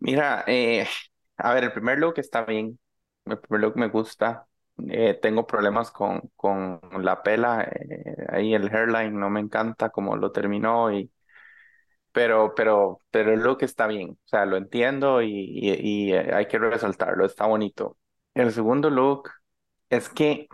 Mira, 0.00 0.44
eh, 0.46 0.86
a 1.38 1.54
ver, 1.54 1.64
el 1.64 1.72
primer 1.72 1.98
look 1.98 2.14
está 2.18 2.44
bien. 2.44 2.78
El 3.24 3.38
primer 3.40 3.60
look 3.62 3.76
me 3.76 3.88
gusta. 3.88 4.46
Eh, 4.88 5.18
tengo 5.20 5.46
problemas 5.46 5.90
con, 5.90 6.20
con 6.36 6.80
la 7.04 7.22
pela. 7.22 7.62
eh, 7.64 8.16
ahí 8.30 8.54
el 8.54 8.68
hairline 8.74 9.18
no 9.18 9.28
me 9.30 9.40
encanta 9.40 9.90
como 9.90 10.16
lo 10.16 10.30
terminó. 10.32 10.92
Y, 10.92 11.10
pero, 12.12 12.54
pero, 12.54 13.00
pero 13.10 13.32
el 13.32 13.40
look 13.40 13.58
está 13.62 13.86
bien. 13.86 14.10
O 14.10 14.28
sea, 14.28 14.46
lo 14.46 14.56
entiendo 14.56 15.22
y, 15.22 15.30
y, 15.30 16.08
y, 16.10 16.12
eh, 16.12 16.34
hay 16.34 16.46
que 16.48 16.58
resaltarlo. 16.58 17.24
Está 17.26 17.46
bonito. 17.46 17.98
El 18.34 18.52
segundo 18.52 18.88
look 18.90 19.28
es 19.90 20.08
que 20.08 20.48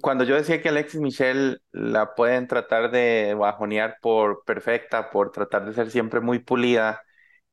cuando 0.00 0.24
yo 0.24 0.34
decía 0.36 0.62
que 0.62 0.68
Alexis 0.70 1.00
Michelle 1.00 1.58
la 1.72 2.14
pueden 2.14 2.46
tratar 2.46 2.90
de 2.90 3.34
bajonear 3.38 3.98
por 4.00 4.44
perfecta, 4.44 5.10
por 5.10 5.30
tratar 5.32 5.64
de 5.66 5.74
ser 5.74 5.90
siempre 5.90 6.20
muy 6.20 6.38
pulida 6.38 7.02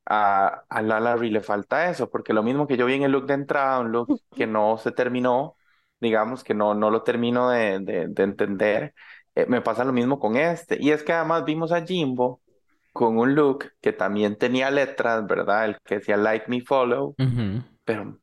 a, 0.06 0.64
a 0.68 0.82
la 0.82 1.00
Larry 1.00 1.30
le 1.30 1.42
falta 1.42 1.90
eso, 1.90 2.10
porque 2.10 2.32
lo 2.34 2.42
mismo 2.42 2.66
que 2.66 2.76
yo 2.76 2.86
vi 2.86 2.94
en 2.94 3.02
el 3.04 3.12
look 3.12 3.26
de 3.26 3.34
entrada, 3.34 3.80
un 3.80 3.92
look 3.92 4.14
que 4.34 4.46
no 4.48 4.78
se 4.78 4.92
terminó, 4.92 5.56
digamos 6.00 6.44
que 6.44 6.54
no, 6.54 6.74
no 6.74 6.90
lo 6.90 7.02
termino 7.02 7.50
de, 7.50 7.80
de, 7.80 8.08
de 8.08 8.22
entender, 8.24 8.94
eh, 9.34 9.46
me 9.48 9.62
pasa 9.62 9.84
lo 9.84 9.92
mismo 9.92 10.18
con 10.20 10.36
este. 10.36 10.78
Y 10.80 10.92
es 10.92 11.02
que 11.02 11.12
además 11.12 11.44
vimos 11.44 11.72
a 11.72 11.84
Jimbo 11.86 12.42
con 12.92 13.18
un 13.18 13.34
look 13.34 13.66
que 13.80 13.92
también 13.92 14.38
tenía 14.38 14.70
letras, 14.70 15.26
¿verdad? 15.26 15.66
El 15.66 15.78
que 15.84 15.96
decía 15.96 16.16
Like 16.16 16.46
Me 16.48 16.62
Follow, 16.62 17.16
Ujú. 17.18 17.62
pero 17.84 18.04
ma- 18.04 18.18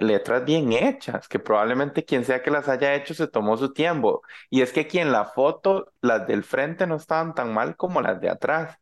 letras 0.00 0.44
bien 0.44 0.72
hechas, 0.72 1.28
que 1.28 1.38
probablemente 1.38 2.04
quien 2.04 2.24
sea 2.24 2.42
que 2.42 2.50
las 2.50 2.68
haya 2.68 2.94
hecho 2.94 3.14
se 3.14 3.28
tomó 3.28 3.56
su 3.56 3.72
tiempo. 3.72 4.22
Y 4.50 4.62
es 4.62 4.72
que 4.72 4.80
aquí 4.80 4.98
en 4.98 5.12
la 5.12 5.24
foto, 5.26 5.92
las 6.00 6.26
del 6.26 6.44
frente 6.44 6.86
no 6.86 6.96
estaban 6.96 7.34
tan 7.34 7.52
mal 7.52 7.76
como 7.76 8.00
las 8.00 8.20
de 8.20 8.30
atrás, 8.30 8.78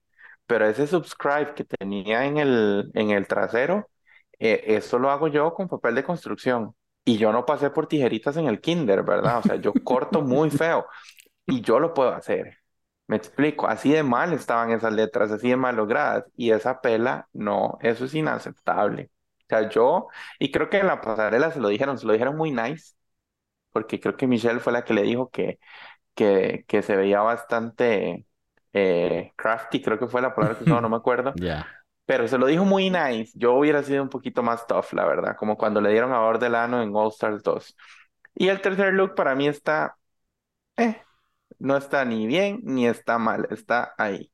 pero 0.47 0.67
ese 0.67 0.87
subscribe 0.87 1.55
que 1.55 1.65
tenía 1.65 2.27
en 2.27 2.39
el, 2.39 2.91
en 2.95 3.11
el 3.11 3.27
trasero, 3.27 3.89
eh, 4.39 4.65
eso 4.69 4.99
lo 4.99 5.11
hago 5.11 5.29
yo 5.29 5.55
con 5.55 5.69
papel 5.69 5.95
de 5.95 6.05
construcción. 6.05 6.75
Y 7.05 7.17
yo 7.19 7.33
no 7.33 7.47
pasé 7.47 7.71
por 7.71 7.89
tijeritas 7.89 8.37
en 8.37 8.47
el 8.47 8.61
kinder, 8.61 9.03
¿verdad? 9.03 9.39
O 9.39 9.43
sea, 9.43 9.57
yo 9.57 9.73
corto 9.85 10.23
muy 10.23 10.51
feo 10.51 10.87
y 11.47 11.63
yo 11.63 11.81
lo 11.81 11.95
puedo 11.95 12.11
hacer. 12.15 12.59
Me 13.09 13.17
explico, 13.17 13.69
así 13.69 13.93
de 13.93 14.03
mal 14.05 14.33
estaban 14.35 14.73
esas 14.73 14.93
letras, 14.95 15.31
así 15.33 15.51
de 15.51 15.57
mal 15.57 15.77
logradas. 15.77 16.25
Y 16.37 16.53
esa 16.53 16.81
pela, 16.81 17.29
no, 17.35 17.79
eso 17.83 18.07
es 18.07 18.15
inaceptable. 18.15 19.12
Sea, 19.53 19.69
yo, 19.69 20.09
y 20.39 20.51
creo 20.53 20.71
que 20.71 20.79
en 20.79 20.87
la 20.87 21.01
pasarela 21.01 21.51
se 21.51 21.61
lo 21.61 21.69
dijeron, 21.69 21.99
se 21.99 22.07
lo 22.07 22.13
dijeron 22.15 22.37
muy 22.37 22.53
nice, 22.53 22.95
porque 23.73 24.01
creo 24.01 24.17
que 24.17 24.27
Michelle 24.27 24.61
fue 24.61 24.73
la 24.73 24.85
que 24.85 24.95
le 24.95 25.03
dijo 25.03 25.31
que, 25.31 25.59
que, 26.15 26.65
que 26.69 26.83
se 26.83 26.97
veía 26.97 27.23
bastante 27.23 28.27
eh, 28.75 29.33
crafty, 29.37 29.83
creo 29.83 29.99
que 29.99 30.09
fue 30.09 30.23
la 30.23 30.35
palabra 30.35 30.59
que 30.59 30.65
usó, 30.65 30.81
no 30.81 30.89
me 30.91 30.97
acuerdo. 30.99 31.35
Ya. 31.35 31.67
Pero 32.07 32.29
se 32.29 32.39
lo 32.39 32.47
dijo 32.47 32.65
muy 32.65 32.91
nice. 32.91 33.33
Yo 33.37 33.55
hubiera 33.55 33.83
sido 33.83 34.03
un 34.03 34.09
poquito 34.11 34.43
más 34.43 34.67
tough, 34.67 34.93
la 34.93 35.07
verdad, 35.07 35.37
como 35.37 35.57
cuando 35.59 35.81
le 35.81 35.91
dieron 35.93 36.13
a 36.13 36.21
Ordelano 36.23 36.83
en 36.83 36.95
All 36.97 37.09
Stars 37.11 37.43
2. 37.43 37.77
Y 38.35 38.49
el 38.49 38.61
tercer 38.63 38.95
look 38.95 39.15
para 39.15 39.35
mí 39.35 39.49
está 39.49 39.97
eh, 40.77 41.01
no 41.59 41.77
está 41.77 42.05
ni 42.05 42.27
bien 42.27 42.61
ni 42.65 42.87
está 42.89 43.19
mal, 43.19 43.47
está 43.51 43.95
ahí. 43.99 44.33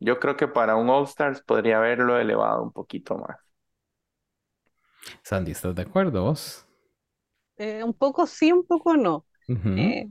Yo 0.00 0.18
creo 0.20 0.36
que 0.36 0.48
para 0.48 0.76
un 0.76 0.88
All 0.90 1.04
Stars 1.04 1.42
podría 1.42 1.78
haberlo 1.78 2.18
elevado 2.18 2.62
un 2.62 2.72
poquito 2.72 3.16
más. 3.18 3.36
Sandy, 5.22 5.52
¿estás 5.52 5.74
de 5.74 5.82
acuerdo 5.82 6.22
vos? 6.24 6.66
Eh, 7.58 7.82
un 7.84 7.94
poco 7.94 8.26
sí, 8.26 8.52
un 8.52 8.64
poco 8.66 8.96
no. 8.96 9.26
Eh, 9.48 10.10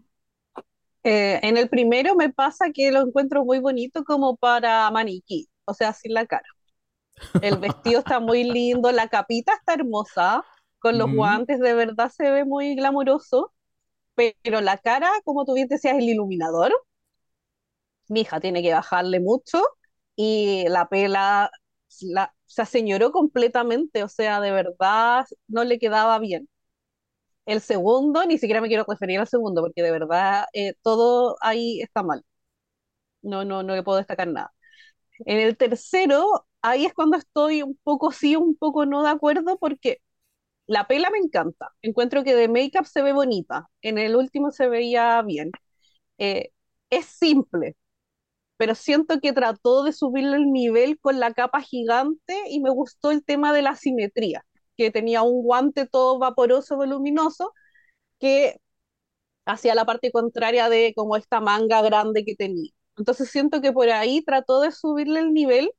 eh, 1.04 1.40
en 1.44 1.58
el 1.58 1.70
primero 1.70 2.16
me 2.16 2.32
pasa 2.34 2.72
que 2.74 2.92
lo 2.92 3.02
encuentro 3.02 3.46
muy 3.46 3.60
bonito 3.60 4.04
como 4.04 4.36
para 4.38 4.90
maniquí, 4.92 5.48
o 5.66 5.74
sea, 5.74 5.94
sin 5.94 6.14
la 6.14 6.26
cara. 6.26 6.48
El 7.42 7.58
vestido 7.60 8.00
está 8.00 8.20
muy 8.20 8.44
lindo, 8.52 8.92
la 8.92 9.08
capita 9.10 9.54
está 9.54 9.76
hermosa, 9.76 10.46
con 10.80 10.98
los 10.98 11.12
guantes 11.12 11.60
de 11.60 11.74
verdad 11.74 12.10
se 12.12 12.32
ve 12.32 12.46
muy 12.46 12.76
glamuroso, 12.76 13.54
pero 14.16 14.62
la 14.62 14.78
cara, 14.78 15.10
como 15.26 15.46
tú 15.46 15.54
bien 15.56 15.68
decías, 15.68 15.98
el 15.98 16.10
iluminador, 16.10 16.74
mi 18.08 18.22
hija 18.22 18.40
tiene 18.40 18.62
que 18.62 18.74
bajarle 18.74 19.20
mucho 19.20 19.62
y 20.16 20.66
la 20.70 20.88
pela 20.90 21.52
la, 22.02 22.35
se 22.46 22.62
aseñoró 22.62 23.12
completamente, 23.12 24.04
o 24.04 24.10
sea, 24.10 24.42
de 24.42 24.52
verdad 24.52 25.26
no 25.48 25.64
le 25.64 25.80
quedaba 25.80 26.20
bien. 26.20 26.50
El 27.46 27.62
segundo, 27.62 28.26
ni 28.26 28.38
siquiera 28.38 28.62
me 28.62 28.68
quiero 28.68 28.86
referir 28.88 29.20
al 29.20 29.28
segundo, 29.28 29.62
porque 29.62 29.84
de 29.84 29.92
verdad 29.92 30.46
eh, 30.54 30.74
todo 30.84 31.38
ahí 31.42 31.82
está 31.82 32.04
mal. 32.04 32.24
No, 33.22 33.44
no, 33.46 33.64
no 33.64 33.76
le 33.76 33.84
puedo 33.84 33.98
destacar 33.98 34.28
nada. 34.28 34.54
En 35.26 35.40
el 35.40 35.58
tercero, 35.58 36.48
ahí 36.62 36.86
es 36.86 36.94
cuando 36.94 37.18
estoy 37.18 37.64
un 37.64 37.78
poco 37.84 38.12
sí, 38.12 38.36
un 38.36 38.56
poco 38.58 38.86
no 38.86 39.04
de 39.04 39.10
acuerdo, 39.12 39.58
porque 39.60 40.02
la 40.68 40.88
pela 40.88 41.10
me 41.12 41.20
encanta. 41.20 41.72
Encuentro 41.82 42.24
que 42.24 42.36
de 42.36 42.50
make-up 42.50 42.86
se 42.88 43.02
ve 43.04 43.14
bonita. 43.14 43.70
En 43.82 43.98
el 44.00 44.16
último 44.16 44.52
se 44.52 44.70
veía 44.70 45.22
bien. 45.24 45.52
Eh, 46.20 46.52
es 46.92 47.06
simple, 47.08 47.76
pero 48.58 48.76
siento 48.76 49.20
que 49.20 49.34
trató 49.34 49.84
de 49.84 49.94
subirle 49.94 50.38
el 50.38 50.52
nivel 50.52 51.00
con 51.00 51.20
la 51.20 51.34
capa 51.34 51.62
gigante 51.62 52.36
y 52.50 52.60
me 52.62 52.70
gustó 52.72 53.12
el 53.12 53.24
tema 53.24 53.54
de 53.54 53.62
la 53.64 53.76
simetría, 53.76 54.46
que 54.78 54.92
tenía 54.92 55.22
un 55.24 55.44
guante 55.44 55.88
todo 55.88 56.20
vaporoso, 56.20 56.76
voluminoso, 56.78 57.54
que 58.20 58.60
hacía 59.46 59.76
la 59.76 59.86
parte 59.86 60.12
contraria 60.12 60.70
de 60.70 60.94
como 60.96 61.16
esta 61.18 61.40
manga 61.42 61.82
grande 61.82 62.26
que 62.26 62.36
tenía. 62.36 62.72
Entonces 62.98 63.30
siento 63.30 63.62
que 63.62 63.74
por 63.74 63.90
ahí 63.90 64.24
trató 64.24 64.62
de 64.62 64.72
subirle 64.72 65.20
el 65.22 65.34
nivel 65.34 65.72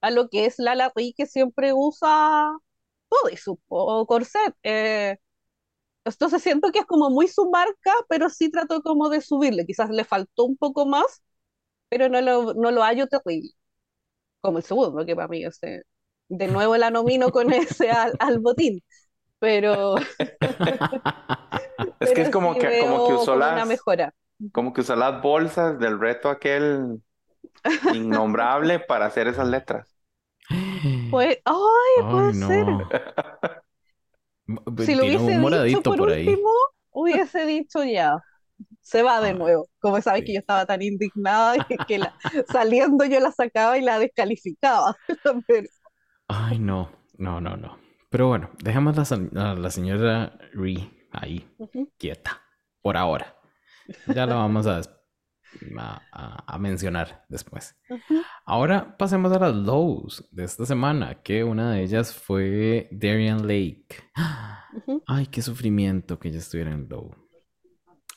a 0.00 0.10
lo 0.10 0.28
que 0.28 0.46
es 0.46 0.58
la 0.58 0.74
Larry 0.74 1.14
que 1.16 1.26
siempre 1.26 1.72
usa 1.74 2.50
bodysuit 3.10 3.60
o 3.68 4.06
corset. 4.06 4.54
Eh, 4.62 5.18
entonces 6.04 6.42
siento 6.42 6.72
que 6.72 6.80
es 6.80 6.86
como 6.86 7.10
muy 7.10 7.28
su 7.28 7.50
marca, 7.50 7.92
pero 8.08 8.30
sí 8.30 8.50
trató 8.50 8.82
como 8.82 9.08
de 9.10 9.20
subirle. 9.20 9.66
Quizás 9.66 9.90
le 9.90 10.04
faltó 10.04 10.44
un 10.44 10.56
poco 10.56 10.86
más, 10.86 11.22
pero 11.90 12.10
no 12.10 12.22
lo, 12.22 12.54
no 12.54 12.72
lo 12.72 12.84
hallo 12.84 13.08
terrible. 13.08 13.50
Como 14.40 14.58
el 14.58 14.64
segundo, 14.64 15.06
que 15.06 15.14
para 15.16 15.28
mí, 15.28 15.46
o 15.46 15.52
sea, 15.52 15.80
de 16.28 16.48
nuevo 16.48 16.76
la 16.78 16.90
nomino 16.90 17.30
con 17.30 17.52
ese 17.54 17.90
al, 17.92 18.14
al 18.20 18.40
botín. 18.40 18.82
Pero, 19.40 19.96
Es 22.00 22.12
que 22.12 22.22
es 22.22 22.30
como 22.30 22.52
sí 22.52 22.58
que, 22.58 22.76
como 22.76 23.04
que 23.04 23.14
usó 23.14 23.30
como 23.30 23.48
una 23.48 23.64
las, 23.64 23.66
mejora. 23.66 24.14
como 24.52 24.72
que 24.72 24.80
usó 24.82 24.96
las 24.96 25.22
bolsas 25.22 25.78
del 25.78 25.98
reto 26.00 26.28
aquel 26.30 27.02
innombrable 27.90 28.80
para 28.80 29.06
hacer 29.06 29.28
esas 29.28 29.48
letras. 29.48 29.96
Pues, 31.08 31.38
ay, 31.44 32.04
puede 32.08 32.32
Ay, 32.32 32.34
ser. 32.34 32.64
no. 32.64 32.94
Si 34.76 34.94
lo 34.94 35.04
hubiese 35.04 35.38
un 35.38 35.62
dicho 35.62 35.82
por 35.82 35.96
por 35.96 36.10
ahí. 36.10 36.28
último, 36.28 36.50
hubiese 36.90 37.46
dicho 37.46 37.84
ya, 37.84 38.16
se 38.80 39.02
va 39.02 39.20
de 39.20 39.30
Ah, 39.30 39.34
nuevo. 39.34 39.68
Como 39.80 40.00
sabes 40.02 40.20
sí. 40.20 40.26
que 40.26 40.34
yo 40.34 40.40
estaba 40.40 40.66
tan 40.66 40.82
indignada 40.82 41.56
y 41.68 41.76
que 41.86 41.98
la- 41.98 42.14
saliendo 42.52 43.04
yo 43.06 43.20
la 43.20 43.32
sacaba 43.32 43.78
y 43.78 43.82
la 43.82 43.98
descalificaba. 43.98 44.96
Pero, 45.46 45.68
Ay, 46.28 46.58
no, 46.58 46.90
no, 47.18 47.40
no, 47.40 47.56
no. 47.56 47.78
Pero 48.10 48.28
bueno, 48.28 48.50
dejemos 48.62 48.96
la, 48.96 49.04
se- 49.04 49.30
a 49.36 49.54
la 49.54 49.70
señora 49.70 50.38
Ree 50.52 51.08
ahí, 51.12 51.48
ujú, 51.58 51.90
quieta, 51.98 52.40
por 52.82 52.96
ahora. 52.96 53.36
Ya 54.06 54.26
la 54.26 54.36
vamos 54.36 54.66
a, 54.66 54.80
a- 55.78 56.02
a- 56.12 56.44
a 56.54 56.58
mencionar 56.58 57.24
después. 57.28 57.76
ujú. 57.88 58.22
Ahora 58.44 58.96
pasemos 58.96 59.32
a 59.32 59.38
las 59.38 59.54
lows 59.54 60.28
de 60.30 60.44
esta 60.44 60.66
semana, 60.66 61.22
que 61.22 61.44
una 61.44 61.72
de 61.72 61.82
ellas 61.82 62.14
fue 62.14 62.88
Darien 62.92 63.46
Lake. 63.46 63.86
Ujú. 64.72 65.02
Ay, 65.06 65.26
qué 65.26 65.42
sufrimiento 65.42 66.18
que 66.18 66.28
ella 66.28 66.38
estuviera 66.38 66.72
en 66.72 66.88
low. 66.88 67.10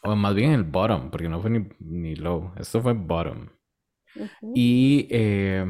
O 0.04 0.16
más 0.16 0.36
bien 0.36 0.50
en 0.52 0.60
el 0.60 0.64
bottom, 0.66 1.10
porque 1.12 1.28
no 1.28 1.42
fue 1.42 1.50
ni, 1.50 1.68
ni 1.80 2.16
low, 2.16 2.54
esto 2.58 2.82
fue 2.82 2.94
bottom. 2.94 3.50
Y 4.54 5.08
eh, 5.12 5.66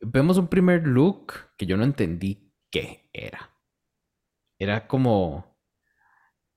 vemos 0.00 0.38
un 0.38 0.48
primer 0.48 0.86
look 0.86 1.34
que 1.56 1.66
yo 1.66 1.76
no 1.76 1.84
entendí 1.84 2.52
qué 2.70 3.08
era. 3.12 3.50
Era 4.60 4.86
como, 4.86 5.44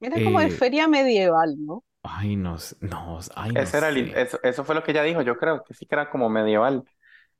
Era 0.02 0.22
como 0.22 0.42
de 0.42 0.50
eh, 0.50 0.62
feria 0.62 0.86
medieval, 0.90 1.56
¿no? 1.66 1.84
ay, 2.04 2.36
no, 2.36 2.58
sé- 2.60 2.76
no, 2.82 3.20
ay, 3.36 3.56
no 3.58 3.72
Ese 3.72 3.78
era 3.78 3.90
el- 3.90 4.12
sé. 4.12 4.16
eso, 4.16 4.40
eso 4.44 4.64
fue 4.66 4.76
lo 4.76 4.84
que 4.84 4.92
ella 4.92 5.04
dijo, 5.04 5.22
yo 5.22 5.38
creo 5.38 5.64
que 5.64 5.74
sí 5.74 5.86
que 5.86 5.96
era 5.96 6.10
como 6.10 6.30
medieval. 6.30 6.86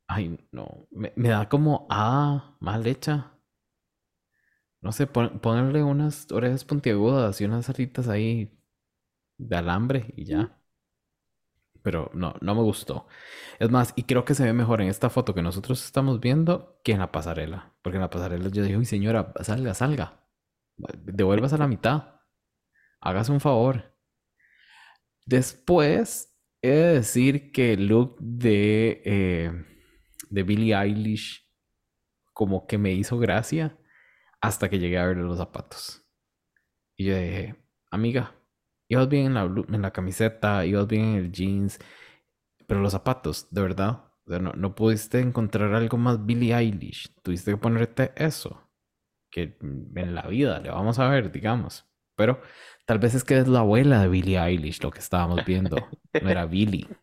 Ay, 0.08 0.38
no, 0.52 0.88
me, 0.92 1.12
me 1.16 1.30
da 1.30 1.50
como, 1.50 1.88
ah, 1.90 2.56
mal 2.60 2.86
hecha. 2.88 3.32
No 4.82 4.92
sé, 4.92 5.06
pon- 5.08 5.40
ponerle 5.40 5.84
unas 5.84 6.32
orejas 6.32 6.66
puntiagudas 6.66 7.40
y 7.42 7.46
unas 7.46 7.70
alitas 7.70 8.08
ahí 8.08 8.52
de 9.48 9.58
alambre 9.58 10.14
y 10.16 10.26
ya. 10.26 10.58
Pero 11.84 12.12
no, 12.14 12.36
no 12.42 12.56
me 12.56 12.62
gustó. 12.62 13.08
Es 13.60 13.72
más, 13.72 13.94
y 13.96 14.04
creo 14.04 14.24
que 14.24 14.36
se 14.36 14.44
ve 14.44 14.54
mejor 14.54 14.82
en 14.82 14.88
esta 14.88 15.10
foto 15.10 15.34
que 15.34 15.42
nosotros 15.42 15.84
estamos 15.84 16.20
viendo 16.20 16.80
que 16.84 16.92
en 16.92 17.00
la 17.00 17.12
pasarela. 17.12 17.74
Porque 17.82 17.98
en 17.98 18.02
la 18.02 18.10
pasarela 18.10 18.50
yo 18.50 18.64
dije, 18.64 18.78
uy, 18.78 18.86
señora, 18.86 19.34
salga, 19.42 19.74
salga. 19.74 20.28
Devuélvase 20.78 21.56
a 21.56 21.60
la 21.60 21.68
mitad. 21.68 22.22
Hágase 23.00 23.32
un 23.32 23.40
favor. 23.40 23.96
Después, 25.26 26.38
he 26.62 26.70
de 26.70 26.94
decir 26.94 27.52
que 27.52 27.74
el 27.74 27.88
look 27.88 28.18
de, 28.20 29.02
eh, 29.06 29.52
de 30.30 30.44
Billie 30.44 30.76
Eilish 30.76 31.50
como 32.34 32.68
que 32.68 32.78
me 32.78 32.92
hizo 32.94 33.18
gracia 33.18 33.78
hasta 34.40 34.70
que 34.70 34.80
llegué 34.80 34.98
a 34.98 35.06
verle 35.06 35.24
los 35.24 35.38
zapatos. 35.38 36.04
Y 36.98 37.06
yo 37.06 37.16
dije, 37.16 37.56
amiga, 37.92 38.36
ibas 38.92 39.10
bien 39.10 39.28
en 39.28 39.34
la, 39.36 39.46
blu- 39.48 39.66
en 39.74 39.82
la 39.84 39.92
camiseta, 39.94 40.66
ibas 40.66 40.88
bien 40.88 41.04
en 41.06 41.16
el 41.18 41.32
jeans, 41.32 41.80
pero 42.68 42.82
los 42.82 42.92
zapatos, 42.94 43.48
de 43.52 43.62
verdad, 43.62 44.06
o 44.26 44.30
sea, 44.32 44.40
no, 44.40 44.54
no 44.54 44.76
pudiste 44.76 45.20
encontrar 45.20 45.74
algo 45.76 45.98
más 45.98 46.26
Billie 46.26 46.56
Eilish. 46.56 47.14
Tuviste 47.24 47.52
que 47.52 47.58
ponerte 47.58 48.14
eso, 48.16 48.70
que 49.32 49.58
en 49.62 50.16
la 50.16 50.24
vida 50.28 50.60
le 50.60 50.72
vamos 50.72 51.00
a 51.00 51.10
ver, 51.10 51.32
digamos. 51.32 51.88
Pero 52.16 52.42
tal 52.86 53.00
vez 53.00 53.16
es 53.16 53.24
que 53.26 53.38
es 53.40 53.48
la 53.48 53.60
abuela 53.62 54.02
de 54.02 54.10
Billie 54.10 54.40
Eilish 54.40 54.82
lo 54.84 54.92
que 54.92 55.00
estábamos 55.00 55.44
viendo, 55.46 55.98
no 56.20 56.30
era 56.30 56.46
Billie. 56.46 56.94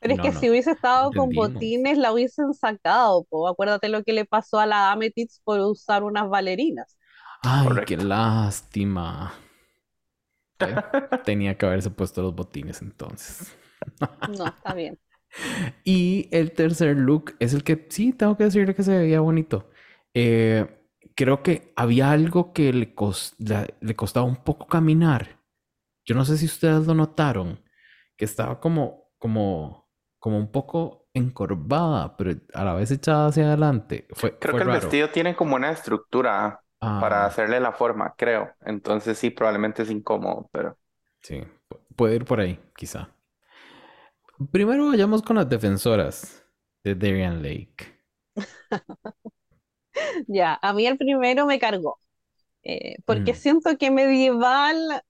Pero 0.00 0.14
es 0.14 0.20
que 0.20 0.32
no, 0.32 0.32
si 0.32 0.48
hubiese 0.50 0.72
estado 0.72 1.14
con 1.14 1.34
botines, 1.34 1.98
la 1.98 2.12
hubiesen 2.12 2.54
sacado, 2.54 3.24
po. 3.24 3.48
Acuérdate 3.48 3.88
lo 3.88 4.02
que 4.04 4.12
le 4.12 4.24
pasó 4.24 4.58
a 4.58 4.66
la 4.66 4.92
Amethyst 4.92 5.42
por 5.44 5.60
usar 5.60 6.02
unas 6.04 6.28
bailarinas. 6.28 6.96
Ay, 7.42 7.80
qué 7.84 7.96
lástima. 7.98 9.32
Tenía 11.24 11.56
que 11.58 11.66
haberse 11.66 11.90
puesto 11.90 12.22
los 12.22 12.34
botines 12.34 12.82
entonces. 12.82 13.56
No, 14.24 14.48
está 14.48 14.72
bien. 14.74 14.98
Y 15.84 16.28
el 16.32 16.52
tercer 16.52 16.96
look 16.96 17.34
es 17.38 17.54
el 17.54 17.64
que 17.64 17.86
sí, 17.90 18.12
tengo 18.12 18.36
que 18.36 18.44
decirle 18.44 18.74
que 18.74 18.82
se 18.82 18.96
veía 18.98 19.20
bonito. 19.20 19.70
Eh, 20.14 20.66
creo 21.14 21.42
que 21.42 21.72
había 21.76 22.10
algo 22.10 22.52
que 22.52 22.72
le, 22.72 22.94
cos- 22.94 23.34
la- 23.38 23.66
le 23.80 23.96
costaba 23.96 24.26
un 24.26 24.42
poco 24.44 24.66
caminar. 24.66 25.40
Yo 26.06 26.14
no 26.14 26.24
sé 26.24 26.38
si 26.38 26.46
ustedes 26.46 26.86
lo 26.86 26.94
notaron, 26.94 27.60
que 28.16 28.24
estaba 28.24 28.60
como, 28.60 29.10
como, 29.18 29.88
como 30.18 30.38
un 30.38 30.52
poco 30.52 31.08
encorvada, 31.14 32.16
pero 32.16 32.32
a 32.54 32.64
la 32.64 32.74
vez 32.74 32.90
echada 32.90 33.28
hacia 33.28 33.46
adelante. 33.46 34.08
Fue, 34.12 34.38
Creo 34.38 34.52
fue 34.52 34.56
que 34.56 34.64
el 34.64 34.70
vestido 34.70 35.10
tiene 35.10 35.36
como 35.36 35.56
una 35.56 35.70
estructura 35.70 36.60
para 36.98 37.24
Ah, 37.24 37.26
hacerle 37.26 37.60
la 37.60 37.72
forma, 37.72 38.14
creo. 38.16 38.54
Entonces 38.62 39.18
sí, 39.18 39.30
probablemente 39.30 39.82
es 39.82 39.90
incómodo, 39.90 40.48
pero 40.52 40.78
sí, 41.22 41.42
pu- 41.68 41.80
puede 41.96 42.16
ir 42.16 42.24
por 42.24 42.40
ahí, 42.40 42.58
quizá. 42.76 43.14
Primero 44.50 44.88
vayamos 44.88 45.22
con 45.22 45.36
las 45.36 45.48
defensoras 45.48 46.44
de 46.84 46.94
Darien 46.94 47.42
Lake. 47.42 48.00
Ya, 50.28 50.58
a 50.62 50.72
mí 50.72 50.86
el 50.86 50.96
primero 50.98 51.46
me 51.46 51.58
cargó, 51.58 52.00
eh, 52.64 52.96
porque 53.06 53.34
Mm. 53.34 53.36
siento 53.36 53.76
que 53.78 53.90
medieval, 53.90 55.02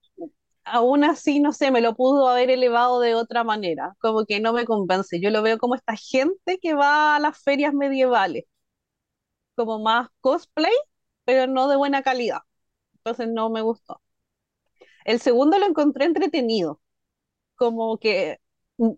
aún 0.64 1.04
así, 1.04 1.40
no 1.40 1.52
sé, 1.52 1.70
me 1.70 1.80
lo 1.80 1.94
pudo 1.96 2.28
haber 2.28 2.50
elevado 2.50 3.00
de 3.00 3.14
otra 3.14 3.44
manera, 3.44 3.94
como 4.00 4.26
que 4.26 4.40
no 4.40 4.52
me 4.52 4.66
convence. 4.66 5.20
Yo 5.20 5.30
lo 5.30 5.42
veo 5.42 5.58
como 5.58 5.74
esta 5.76 5.96
gente 5.96 6.58
que 6.60 6.74
va 6.74 7.16
a 7.16 7.20
las 7.20 7.42
ferias 7.42 7.74
medievales, 7.74 8.44
como 9.54 9.78
más 9.78 10.08
cosplay, 10.20 10.72
pero 11.30 11.46
no 11.46 11.68
de 11.68 11.76
buena 11.76 12.02
calidad. 12.02 12.40
Entonces 12.96 13.28
no 13.28 13.50
me 13.50 13.62
gustó. 13.62 14.02
El 15.04 15.20
segundo 15.20 15.58
lo 15.58 15.66
encontré 15.66 16.04
entretenido, 16.06 16.80
como 17.56 17.98
que 17.98 18.38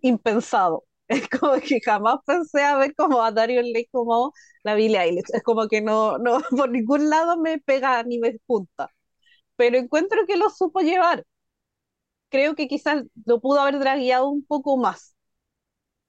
impensado. 0.03 0.85
Es 1.09 1.29
como 1.29 1.55
que 1.61 1.81
jamás 1.85 2.19
pensé 2.27 2.63
a 2.65 2.77
ver 2.79 2.95
como 2.97 3.23
a 3.23 3.33
Dario 3.33 3.63
Lake 3.63 3.89
como 3.93 4.33
la 4.65 4.75
Billie 4.75 4.99
Eilish. 5.01 5.25
Es 5.35 5.43
como 5.43 5.69
que 5.69 5.83
no, 5.83 6.19
no, 6.19 6.41
por 6.57 6.71
ningún 6.71 7.11
lado 7.11 7.39
me 7.39 7.59
pega 7.61 8.03
ni 8.05 8.19
me 8.19 8.39
junta. 8.47 8.91
Pero 9.57 9.79
encuentro 9.79 10.27
que 10.27 10.37
lo 10.39 10.51
supo 10.51 10.81
llevar. 10.81 11.25
Creo 12.31 12.55
que 12.57 12.67
quizás 12.69 13.05
lo 13.27 13.41
pudo 13.41 13.61
haber 13.61 13.79
dragueado 13.79 14.29
un 14.29 14.45
poco 14.45 14.77
más. 14.77 15.15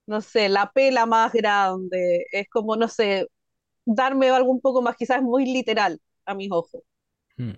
No 0.05 0.21
sé, 0.21 0.49
la 0.49 0.71
pela 0.71 1.05
más 1.05 1.32
grande. 1.34 2.26
Es 2.32 2.47
como, 2.49 2.76
no 2.76 2.88
sé, 2.89 3.28
darme 3.86 4.30
algo 4.30 4.51
un 4.51 4.61
poco 4.61 4.82
más, 4.82 4.95
quizás 4.97 5.21
muy 5.24 5.45
literal 5.45 6.01
a 6.26 6.34
mis 6.36 6.51
ojos. 6.51 6.82
Hmm. 7.38 7.53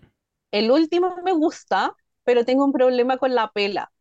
El 0.51 0.71
último 0.71 1.15
me 1.23 1.33
gusta, 1.33 1.95
pero 2.23 2.45
tengo 2.45 2.65
un 2.65 2.71
problema 2.71 3.17
con 3.17 3.35
la 3.35 3.51
pela, 3.51 3.91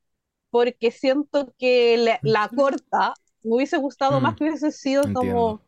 porque 0.51 0.91
siento 0.93 1.55
que 1.59 1.97
la, 1.99 2.21
la 2.25 2.51
corta 2.51 3.15
me 3.43 3.57
hubiese 3.57 3.79
gustado 3.79 4.21
más 4.21 4.35
Mm, 4.35 4.37
que 4.37 4.45
hubiese 4.45 4.73
sido 4.73 5.11
como, 5.13 5.63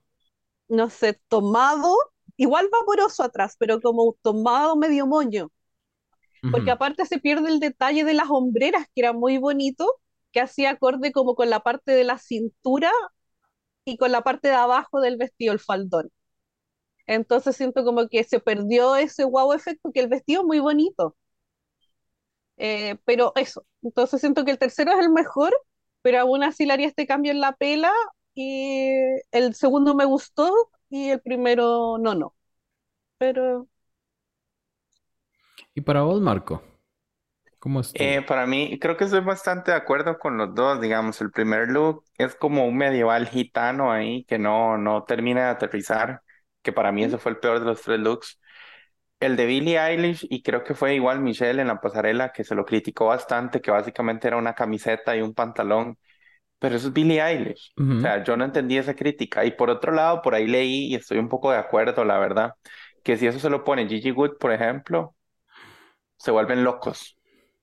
no 0.68 0.90
sé, 0.90 1.20
tomado, 1.28 1.94
igual 2.36 2.68
vaporoso 2.72 3.22
atrás, 3.24 3.56
pero 3.58 3.80
como 3.82 4.16
tomado 4.22 4.76
medio 4.76 5.06
moño, 5.06 5.52
porque 6.50 6.70
aparte 6.70 7.06
se 7.06 7.18
pierde 7.20 7.48
el 7.50 7.60
detalle 7.60 8.04
de 8.04 8.14
las 8.14 8.28
hombreras, 8.30 8.86
que 8.94 9.02
era 9.02 9.12
muy 9.12 9.38
bonito, 9.38 9.86
que 10.32 10.40
hacía 10.40 10.70
acorde 10.70 11.12
como 11.12 11.34
con 11.34 11.50
la 11.50 11.60
parte 11.60 11.92
de 11.92 12.04
la 12.04 12.18
cintura 12.18 12.90
y 13.86 13.96
con 13.96 14.12
la 14.12 14.22
parte 14.22 14.48
de 14.48 14.54
abajo 14.54 15.00
del 15.00 15.16
vestido, 15.16 15.52
el 15.54 15.60
faldón. 15.60 16.10
Entonces 17.06 17.56
siento 17.56 17.84
como 17.84 18.08
que 18.08 18.24
se 18.24 18.40
perdió 18.40 18.96
ese 18.96 19.24
wow 19.24 19.52
efecto, 19.52 19.92
que 19.92 20.00
el 20.00 20.08
vestido 20.08 20.42
es 20.42 20.46
muy 20.46 20.60
bonito. 20.60 21.16
Eh, 22.58 22.96
pero 23.04 23.32
eso, 23.36 23.66
entonces 23.82 24.20
siento 24.20 24.44
que 24.44 24.50
el 24.52 24.58
tercero 24.58 24.92
es 24.92 24.98
el 25.00 25.10
mejor, 25.10 25.52
pero 26.02 26.20
aún 26.20 26.42
así 26.42 26.64
le 26.66 26.72
haría 26.72 26.86
este 26.88 27.06
cambio 27.06 27.32
en 27.32 27.40
la 27.40 27.52
pela 27.52 27.92
y 28.34 28.90
el 29.32 29.54
segundo 29.54 29.94
me 29.94 30.04
gustó 30.06 30.52
y 30.88 31.10
el 31.10 31.20
primero 31.20 31.98
no, 31.98 32.14
no. 32.14 32.34
Pero 33.18 33.68
¿Y 35.74 35.80
para 35.82 36.02
vos, 36.02 36.20
Marco? 36.20 36.62
¿Cómo 37.60 37.80
estuvo? 37.80 38.08
Eh, 38.08 38.22
para 38.22 38.46
mí, 38.46 38.78
creo 38.78 38.96
que 38.96 39.04
estoy 39.04 39.20
bastante 39.20 39.70
de 39.70 39.76
acuerdo 39.78 40.18
con 40.18 40.36
los 40.36 40.54
dos, 40.54 40.80
digamos, 40.80 41.20
el 41.22 41.30
primer 41.30 41.68
look 41.68 42.04
es 42.18 42.34
como 42.34 42.66
un 42.66 42.76
medieval 42.76 43.26
gitano 43.26 43.90
ahí 43.90 44.24
que 44.24 44.38
no, 44.38 44.76
no 44.76 45.04
termina 45.04 45.44
de 45.46 45.50
aterrizar, 45.52 46.22
que 46.66 46.74
para 46.74 46.92
mí 46.92 47.04
ese 47.04 47.18
fue 47.18 47.32
el 47.32 47.38
peor 47.40 47.60
de 47.60 47.66
los 47.66 47.82
tres 47.82 48.00
looks. 48.00 48.40
El 49.20 49.36
de 49.36 49.46
Billie 49.46 49.78
Eilish, 49.80 50.26
y 50.30 50.42
creo 50.42 50.64
que 50.64 50.74
fue 50.74 50.94
igual 50.94 51.20
Michelle 51.20 51.60
en 51.62 51.68
la 51.68 51.80
pasarela, 51.80 52.32
que 52.32 52.44
se 52.44 52.54
lo 52.54 52.64
criticó 52.66 53.06
bastante, 53.06 53.60
que 53.62 53.70
básicamente 53.70 54.28
era 54.28 54.36
una 54.38 54.54
camiseta 54.54 55.16
y 55.16 55.22
un 55.22 55.34
pantalón, 55.34 55.98
pero 56.58 56.76
eso 56.76 56.88
es 56.88 56.94
Billie 56.94 57.22
Eilish. 57.22 57.74
O 57.98 58.00
Ujú. 58.00 58.00
sea, 58.00 58.24
yo 58.24 58.36
no 58.36 58.44
entendí 58.44 58.78
esa 58.78 58.94
crítica. 58.96 59.44
Y 59.44 59.52
por 59.52 59.70
otro 59.70 59.92
lado, 59.92 60.22
por 60.22 60.34
ahí 60.34 60.46
leí, 60.48 60.88
y 60.88 60.96
estoy 60.96 61.18
un 61.18 61.28
poco 61.30 61.52
de 61.52 61.58
acuerdo, 61.58 62.04
la 62.04 62.18
verdad, 62.18 62.54
que 63.04 63.16
si 63.18 63.26
eso 63.26 63.38
se 63.40 63.50
lo 63.50 63.64
pone 63.64 63.88
Gigi 63.88 64.12
Wood, 64.12 64.38
por 64.38 64.52
ejemplo, 64.52 65.16
se 66.18 66.30
vuelven 66.30 66.62
locos. 66.64 67.15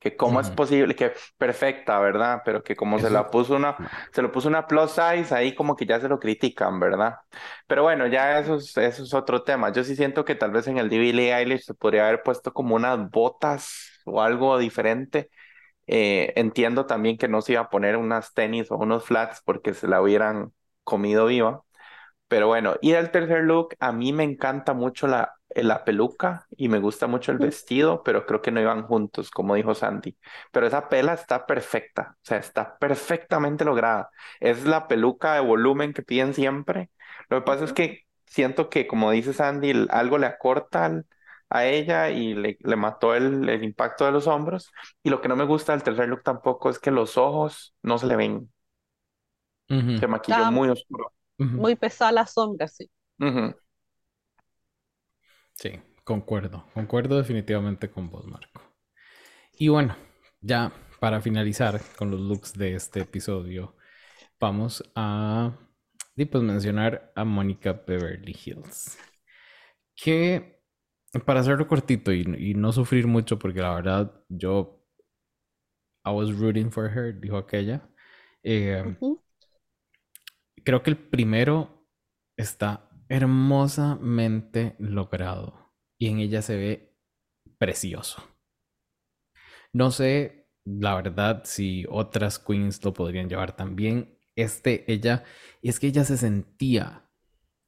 Que 0.04 0.18
cómo 0.18 0.42
es 0.42 0.50
posible, 0.52 0.96
que 0.96 1.14
perfecta, 1.38 1.98
¿verdad? 2.00 2.42
Pero 2.44 2.62
que 2.62 2.76
como 2.76 3.00
se 3.00 3.10
la 3.10 3.30
puso 3.30 3.56
una, 3.56 3.78
se 4.12 4.22
lo 4.22 4.34
puso 4.34 4.50
una 4.50 4.68
plus 4.68 4.92
size, 4.92 5.34
ahí 5.34 5.56
como 5.56 5.78
que 5.78 5.86
ya 5.86 5.98
se 6.02 6.10
lo 6.10 6.20
critican, 6.20 6.78
¿verdad? 6.78 7.20
Pero 7.68 7.84
bueno, 7.84 8.06
ya 8.08 8.38
eso 8.40 8.56
es, 8.56 8.76
eso 8.78 9.04
es 9.04 9.14
otro 9.14 9.44
tema. 9.44 9.72
Yo 9.72 9.84
sí 9.86 9.96
siento 9.96 10.26
que 10.26 10.36
tal 10.36 10.52
vez 10.52 10.68
en 10.68 10.78
el 10.78 10.90
de 10.90 10.98
Billie 11.00 11.34
Eilish 11.34 11.64
se 11.64 11.74
podría 11.74 12.08
haber 12.08 12.22
puesto 12.22 12.52
como 12.54 12.76
unas 12.76 13.10
botas 13.12 14.02
o 14.06 14.22
algo 14.22 14.58
diferente. 14.58 15.30
Eh, 15.88 16.34
entiendo 16.36 16.86
también 16.86 17.18
que 17.18 17.28
no 17.30 17.42
se 17.42 17.54
iba 17.54 17.62
a 17.62 17.70
poner 17.70 17.98
unas 17.98 18.34
tenis 18.34 18.72
o 18.72 18.78
unos 18.78 19.06
flats 19.06 19.42
porque 19.46 19.74
se 19.74 19.88
la 19.88 20.02
hubieran 20.02 20.52
comido 20.84 21.28
viva. 21.28 21.64
Pero 22.28 22.48
bueno, 22.48 22.76
y 22.82 22.94
el 22.94 23.12
tercer 23.12 23.44
look, 23.44 23.76
a 23.80 23.92
mí 23.92 24.14
me 24.14 24.24
encanta 24.24 24.74
mucho 24.74 25.08
la, 25.08 25.36
la 25.56 25.84
peluca 25.86 26.48
y 26.58 26.70
me 26.70 26.80
gusta 26.80 27.08
mucho 27.08 27.32
el 27.32 27.38
vestido, 27.38 28.02
pero 28.04 28.26
creo 28.26 28.42
que 28.42 28.52
no 28.52 28.62
iban 28.62 28.84
juntos, 28.88 29.30
como 29.32 29.56
dijo 29.56 29.76
Sandy. 29.76 30.18
Pero 30.52 30.66
esa 30.68 30.90
pela 30.90 31.14
está 31.14 31.46
perfecta, 31.46 32.16
o 32.16 32.26
sea, 32.26 32.38
está 32.38 32.78
perfectamente 32.80 33.66
lograda. 33.66 34.10
Es 34.40 34.66
la 34.66 34.88
peluca 34.88 35.36
de 35.36 35.42
volumen 35.42 35.94
que 35.94 36.02
piden 36.04 36.34
siempre. 36.34 36.90
Lo 37.30 37.40
que 37.40 37.46
pasa 37.46 37.66
es 37.66 37.74
que 37.74 38.06
siento 38.26 38.70
que, 38.70 38.88
como 38.88 39.12
dice 39.12 39.34
Sandy, 39.34 39.88
algo 39.90 40.18
le 40.18 40.26
acorta 40.28 40.86
al- 40.86 41.06
a 41.50 41.66
ella 41.66 42.10
y 42.10 42.34
le, 42.34 42.58
le 42.62 42.76
mató 42.76 43.14
el, 43.16 43.48
el 43.50 43.64
impacto 43.64 44.06
de 44.06 44.12
los 44.12 44.26
hombros. 44.28 44.72
Y 45.04 45.10
lo 45.12 45.22
que 45.22 45.28
no 45.28 45.36
me 45.36 45.46
gusta 45.46 45.74
del 45.74 45.84
tercer 45.84 46.10
look 46.10 46.24
tampoco 46.24 46.70
es 46.70 46.80
que 46.80 46.90
los 46.92 47.18
ojos 47.18 47.76
no 47.84 47.98
se 48.00 48.08
le 48.08 48.16
ven. 48.16 48.50
Se 49.96 50.08
maquilló 50.08 50.46
está 50.46 50.52
muy 50.52 50.70
oscuro. 50.70 51.12
Muy 51.56 51.76
pesada 51.76 52.12
la 52.12 52.28
sombra, 52.28 52.68
sí. 52.68 52.90
Ujú. 53.20 53.56
Sí, 55.56 55.80
concuerdo. 56.04 56.66
Concuerdo 56.74 57.18
definitivamente 57.18 57.90
con 57.90 58.10
vos, 58.10 58.26
Marco. 58.28 58.62
Y 59.58 59.70
bueno, 59.70 59.96
ya 60.42 60.74
para 61.00 61.22
finalizar 61.22 61.82
con 61.98 62.12
los 62.12 62.20
looks 62.22 62.54
de 62.54 62.76
este 62.76 63.02
episodio, 63.02 63.76
vamos 64.40 64.84
a 64.96 65.58
y 66.16 66.26
pues 66.26 66.44
mencionar 66.44 67.12
a 67.16 67.26
Mónica 67.26 67.74
Beverly 67.88 68.36
Hills. 68.46 68.98
Que 69.96 70.62
para 71.26 71.42
hacerlo 71.42 71.68
cortito 71.68 72.12
y, 72.14 72.24
y 72.38 72.54
no 72.56 72.72
sufrir 72.72 73.08
mucho, 73.08 73.40
porque 73.40 73.62
la 73.62 73.74
verdad 73.76 74.24
yo 74.30 74.84
I 76.06 76.12
was 76.12 76.32
rooting 76.32 76.72
for 76.72 76.90
her, 76.90 77.14
dijo 77.14 77.38
aquella. 77.38 77.82
eh, 78.44 78.96
creo 80.64 80.84
que 80.84 80.90
el 80.90 80.98
primero 80.98 81.86
está 82.38 82.90
hermosamente 83.16 84.76
logrado 84.80 85.74
y 86.00 86.08
en 86.10 86.20
ella 86.20 86.42
se 86.42 86.56
ve 86.58 86.96
precioso. 87.60 88.24
No 89.72 89.92
sé, 89.92 90.48
la 90.66 90.96
verdad, 90.96 91.44
si 91.46 91.86
otras 91.90 92.40
queens 92.40 92.84
lo 92.84 92.94
podrían 92.94 93.30
llevar 93.30 93.56
también. 93.56 94.18
Este, 94.36 94.92
ella, 94.92 95.24
y 95.62 95.70
es 95.70 95.80
que 95.80 95.88
ella 95.88 96.04
se 96.04 96.18
sentía 96.18 97.04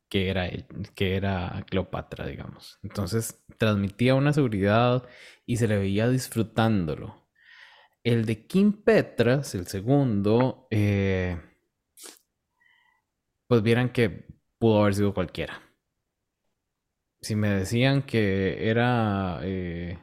que 0.09 0.29
era, 0.29 0.47
él- 0.47 0.67
que 0.95 1.15
era 1.17 1.65
Cleopatra, 1.69 2.27
digamos. 2.27 2.79
Entonces 2.83 3.43
transmitía 3.59 4.15
una 4.15 4.33
seguridad 4.33 5.03
y 5.45 5.57
se 5.57 5.67
le 5.67 5.77
veía 5.79 6.09
disfrutándolo. 6.09 7.27
El 8.03 8.25
de 8.25 8.47
Kim 8.47 8.73
Petras, 8.83 9.55
el 9.55 9.67
segundo, 9.67 10.67
eh, 10.71 11.37
pues 13.47 13.61
vieran 13.63 13.91
que 13.91 14.25
pudo 14.59 14.81
haber 14.81 14.95
sido 14.95 15.13
cualquiera. 15.13 15.61
Si 17.21 17.35
me 17.35 17.49
decían 17.49 18.03
que 18.03 18.69
era 18.69 19.39
eh, 19.43 19.97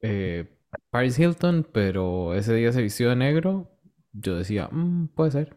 eh, 0.00 0.46
Paris 0.90 1.18
Hilton, 1.18 1.66
pero 1.72 2.34
ese 2.34 2.54
día 2.54 2.72
se 2.72 2.82
vistió 2.82 3.08
de 3.10 3.16
negro, 3.16 3.70
yo 4.12 4.36
decía, 4.36 4.68
"Mm, 4.70 5.08
puede 5.08 5.30
ser. 5.32 5.56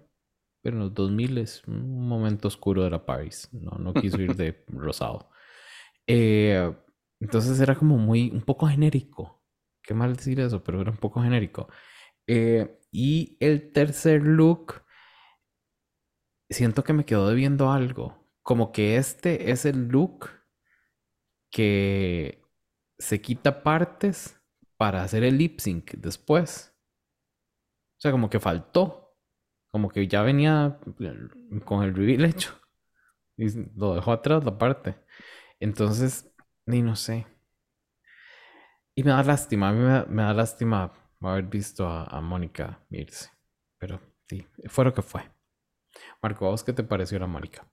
Pero 0.61 0.77
en 0.77 0.83
los 0.83 0.93
2000 0.93 1.37
es 1.37 1.63
un 1.67 2.07
momento 2.07 2.47
oscuro 2.49 2.83
de 2.83 2.89
la 2.91 3.05
Paris. 3.05 3.49
No, 3.53 3.71
no 3.79 3.93
quiso 3.95 4.21
ir 4.21 4.35
de 4.35 4.63
rosado. 4.69 5.29
Eh, 6.07 6.73
entonces 7.21 7.59
era 7.61 7.75
como 7.75 7.97
muy, 7.97 8.31
un 8.31 8.41
poco 8.43 8.67
genérico. 8.67 9.43
Qué 9.83 9.93
mal 9.95 10.15
decir 10.17 10.39
eso, 10.41 10.63
pero 10.63 10.81
era 10.81 10.91
un 10.91 10.97
poco 10.97 11.21
genérico. 11.23 11.69
Eh, 12.27 12.79
y 12.91 13.37
el 13.41 13.71
tercer 13.73 14.23
look, 14.23 14.83
siento 16.49 16.83
que 16.83 16.93
me 16.93 17.05
quedó 17.05 17.27
debiendo 17.29 17.71
algo. 17.71 18.17
Como 18.43 18.71
que 18.71 18.97
este 18.97 19.51
es 19.51 19.65
el 19.65 19.87
look 19.87 20.29
que 21.49 22.43
se 22.97 23.21
quita 23.21 23.63
partes 23.63 24.39
para 24.77 25.03
hacer 25.03 25.23
el 25.23 25.37
lip 25.37 25.59
sync 25.59 25.91
después. 25.95 26.73
O 27.97 28.01
sea, 28.01 28.11
como 28.11 28.29
que 28.29 28.39
faltó. 28.39 29.17
Como 29.71 29.89
que 29.89 30.07
ya 30.07 30.21
venía 30.21 30.79
con 31.65 31.83
el 31.83 31.95
reveal 31.95 32.25
hecho. 32.25 32.53
Y 33.37 33.49
lo 33.77 33.95
dejó 33.95 34.13
atrás 34.13 34.45
la 34.45 34.57
parte. 34.57 34.95
Entonces, 35.59 36.33
ni 36.65 36.81
no 36.81 36.95
sé. 36.95 37.27
Y 38.95 39.03
me 39.03 39.11
da 39.11 39.23
lástima, 39.23 39.67
a 39.69 39.73
mí 39.73 39.79
me 39.79 39.89
da, 39.89 40.05
me 40.05 40.23
da 40.23 40.33
lástima 40.33 40.93
haber 41.19 41.45
visto 41.45 41.85
a, 41.87 42.05
a 42.05 42.21
Mónica 42.21 42.79
irse. 42.89 43.29
Pero 43.77 43.99
sí, 44.29 44.47
fue 44.69 44.85
lo 44.85 44.93
que 44.93 45.01
fue. 45.01 45.34
Marco, 46.21 46.45
¿a 46.45 46.49
vos 46.49 46.63
qué 46.65 46.73
te 46.73 46.83
pareció 46.83 47.19
la 47.19 47.27
Mónica? 47.27 47.65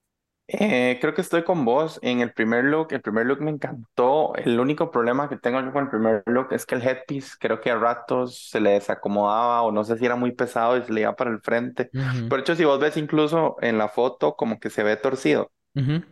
Eh, 0.48 0.98
creo 1.00 1.14
que 1.14 1.22
estoy 1.22 1.44
con 1.44 1.64
vos 1.64 1.98
en 2.02 2.20
el 2.20 2.32
primer 2.32 2.64
look. 2.64 2.88
El 2.92 3.00
primer 3.00 3.24
look 3.26 3.40
me 3.40 3.50
encantó. 3.50 4.34
El 4.36 4.60
único 4.60 4.90
problema 4.90 5.28
que 5.28 5.38
tengo 5.38 5.60
yo 5.60 5.72
con 5.72 5.84
el 5.84 5.90
primer 5.90 6.22
look 6.26 6.48
es 6.52 6.66
que 6.66 6.74
el 6.74 6.82
headpiece 6.82 7.36
creo 7.40 7.60
que 7.60 7.70
a 7.70 7.76
ratos 7.78 8.48
se 8.50 8.60
le 8.60 8.70
desacomodaba 8.72 9.62
o 9.62 9.72
no 9.72 9.84
sé 9.84 9.96
si 9.96 10.04
era 10.04 10.16
muy 10.16 10.32
pesado 10.32 10.76
y 10.76 10.82
se 10.82 10.92
le 10.92 11.02
iba 11.02 11.16
para 11.16 11.30
el 11.30 11.40
frente. 11.40 11.90
Ujú, 11.94 12.28
Por 12.28 12.40
hecho, 12.40 12.54
si 12.54 12.64
vos 12.64 12.78
ves 12.80 12.96
incluso 12.98 13.56
en 13.62 13.78
la 13.78 13.88
foto 13.88 14.36
como 14.36 14.58
que 14.60 14.68
se 14.70 14.82
ve 14.82 14.96
torcido. 14.96 15.52
ujú. 15.76 16.02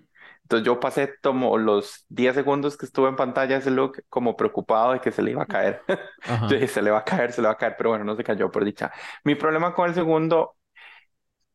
Entonces 0.42 0.66
yo 0.66 0.80
pasé 0.80 1.14
como 1.22 1.56
los 1.58 2.04
10 2.08 2.34
segundos 2.34 2.76
que 2.76 2.86
estuve 2.86 3.08
en 3.08 3.16
pantalla 3.16 3.56
ese 3.56 3.70
look 3.70 4.02
como 4.08 4.36
preocupado 4.36 4.92
de 4.92 5.00
que 5.00 5.12
se 5.12 5.22
le 5.22 5.30
iba 5.32 5.42
a 5.44 5.46
caer. 5.46 5.82
Yo 6.46 6.56
dije, 6.56 6.66
se 6.68 6.82
le 6.82 6.90
va 6.90 6.98
a 6.98 7.04
caer, 7.04 7.32
se 7.32 7.40
le 7.42 7.46
va 7.48 7.54
a 7.54 7.56
caer, 7.56 7.74
pero 7.78 7.90
bueno, 7.90 8.04
no 8.04 8.16
se 8.16 8.24
cayó 8.24 8.50
por 8.50 8.64
dicha. 8.64 8.92
Mi 9.24 9.34
problema 9.36 9.74
con 9.74 9.88
el 9.88 9.94
segundo, 9.94 10.56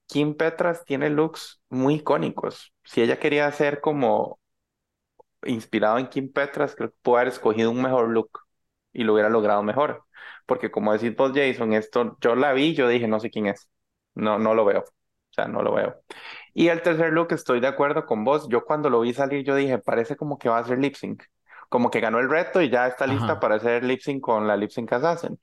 Kim 0.08 0.36
Petras 0.36 0.86
tiene 0.86 1.10
looks 1.10 1.62
muy 1.70 1.96
icónicos. 1.96 2.74
Si 2.84 3.02
ella 3.02 3.20
quería 3.20 3.48
hacer 3.48 3.82
como 3.82 4.40
inspirado 5.44 5.98
en 5.98 6.08
Kim 6.08 6.32
Petras, 6.32 6.76
creo 6.76 6.90
que 6.92 6.98
pudo 7.02 7.18
haber 7.18 7.30
escogido 7.30 7.72
un 7.72 7.82
mejor 7.82 8.10
look 8.10 8.30
y 8.94 9.04
lo 9.04 9.14
hubiera 9.14 9.30
logrado 9.30 9.64
mejor. 9.64 10.04
Porque 10.46 10.72
como 10.72 10.94
decís 10.94 11.16
vos, 11.16 11.32
Jason, 11.36 11.74
esto 11.74 12.18
yo 12.22 12.36
la 12.36 12.54
vi, 12.54 12.76
yo 12.76 12.88
dije, 12.88 13.08
no 13.08 13.20
sé 13.20 13.30
quién 13.30 13.48
es. 13.48 13.70
No, 14.14 14.40
no 14.40 14.54
lo 14.54 14.66
veo. 14.66 14.82
O 14.82 15.34
sea, 15.36 15.48
no 15.48 15.62
lo 15.62 15.74
veo. 15.74 16.02
Y 16.54 16.70
el 16.70 16.82
tercer 16.82 17.12
look, 17.12 17.34
estoy 17.34 17.60
de 17.60 17.68
acuerdo 17.68 18.06
con 18.06 18.24
vos. 18.24 18.48
Yo 18.50 18.64
cuando 18.64 18.90
lo 18.90 19.02
vi 19.02 19.14
salir, 19.14 19.44
yo 19.44 19.56
dije, 19.56 19.80
parece 19.80 20.16
como 20.16 20.38
que 20.38 20.50
va 20.50 20.58
a 20.58 20.62
hacer 20.62 20.80
lip 20.80 20.96
sync. 20.96 21.24
Como 21.70 21.90
que 21.92 22.00
ganó 22.00 22.20
el 22.20 22.30
reto 22.30 22.62
y 22.62 22.70
ya 22.70 22.88
está 22.88 23.08
lista 23.08 23.34
Ajá. 23.34 23.40
para 23.40 23.56
hacer 23.56 23.84
lip 23.84 24.00
sync 24.02 24.22
con 24.22 24.48
la 24.48 24.56
lip 24.56 24.70
sync 24.70 24.94
assassin. 24.94 25.38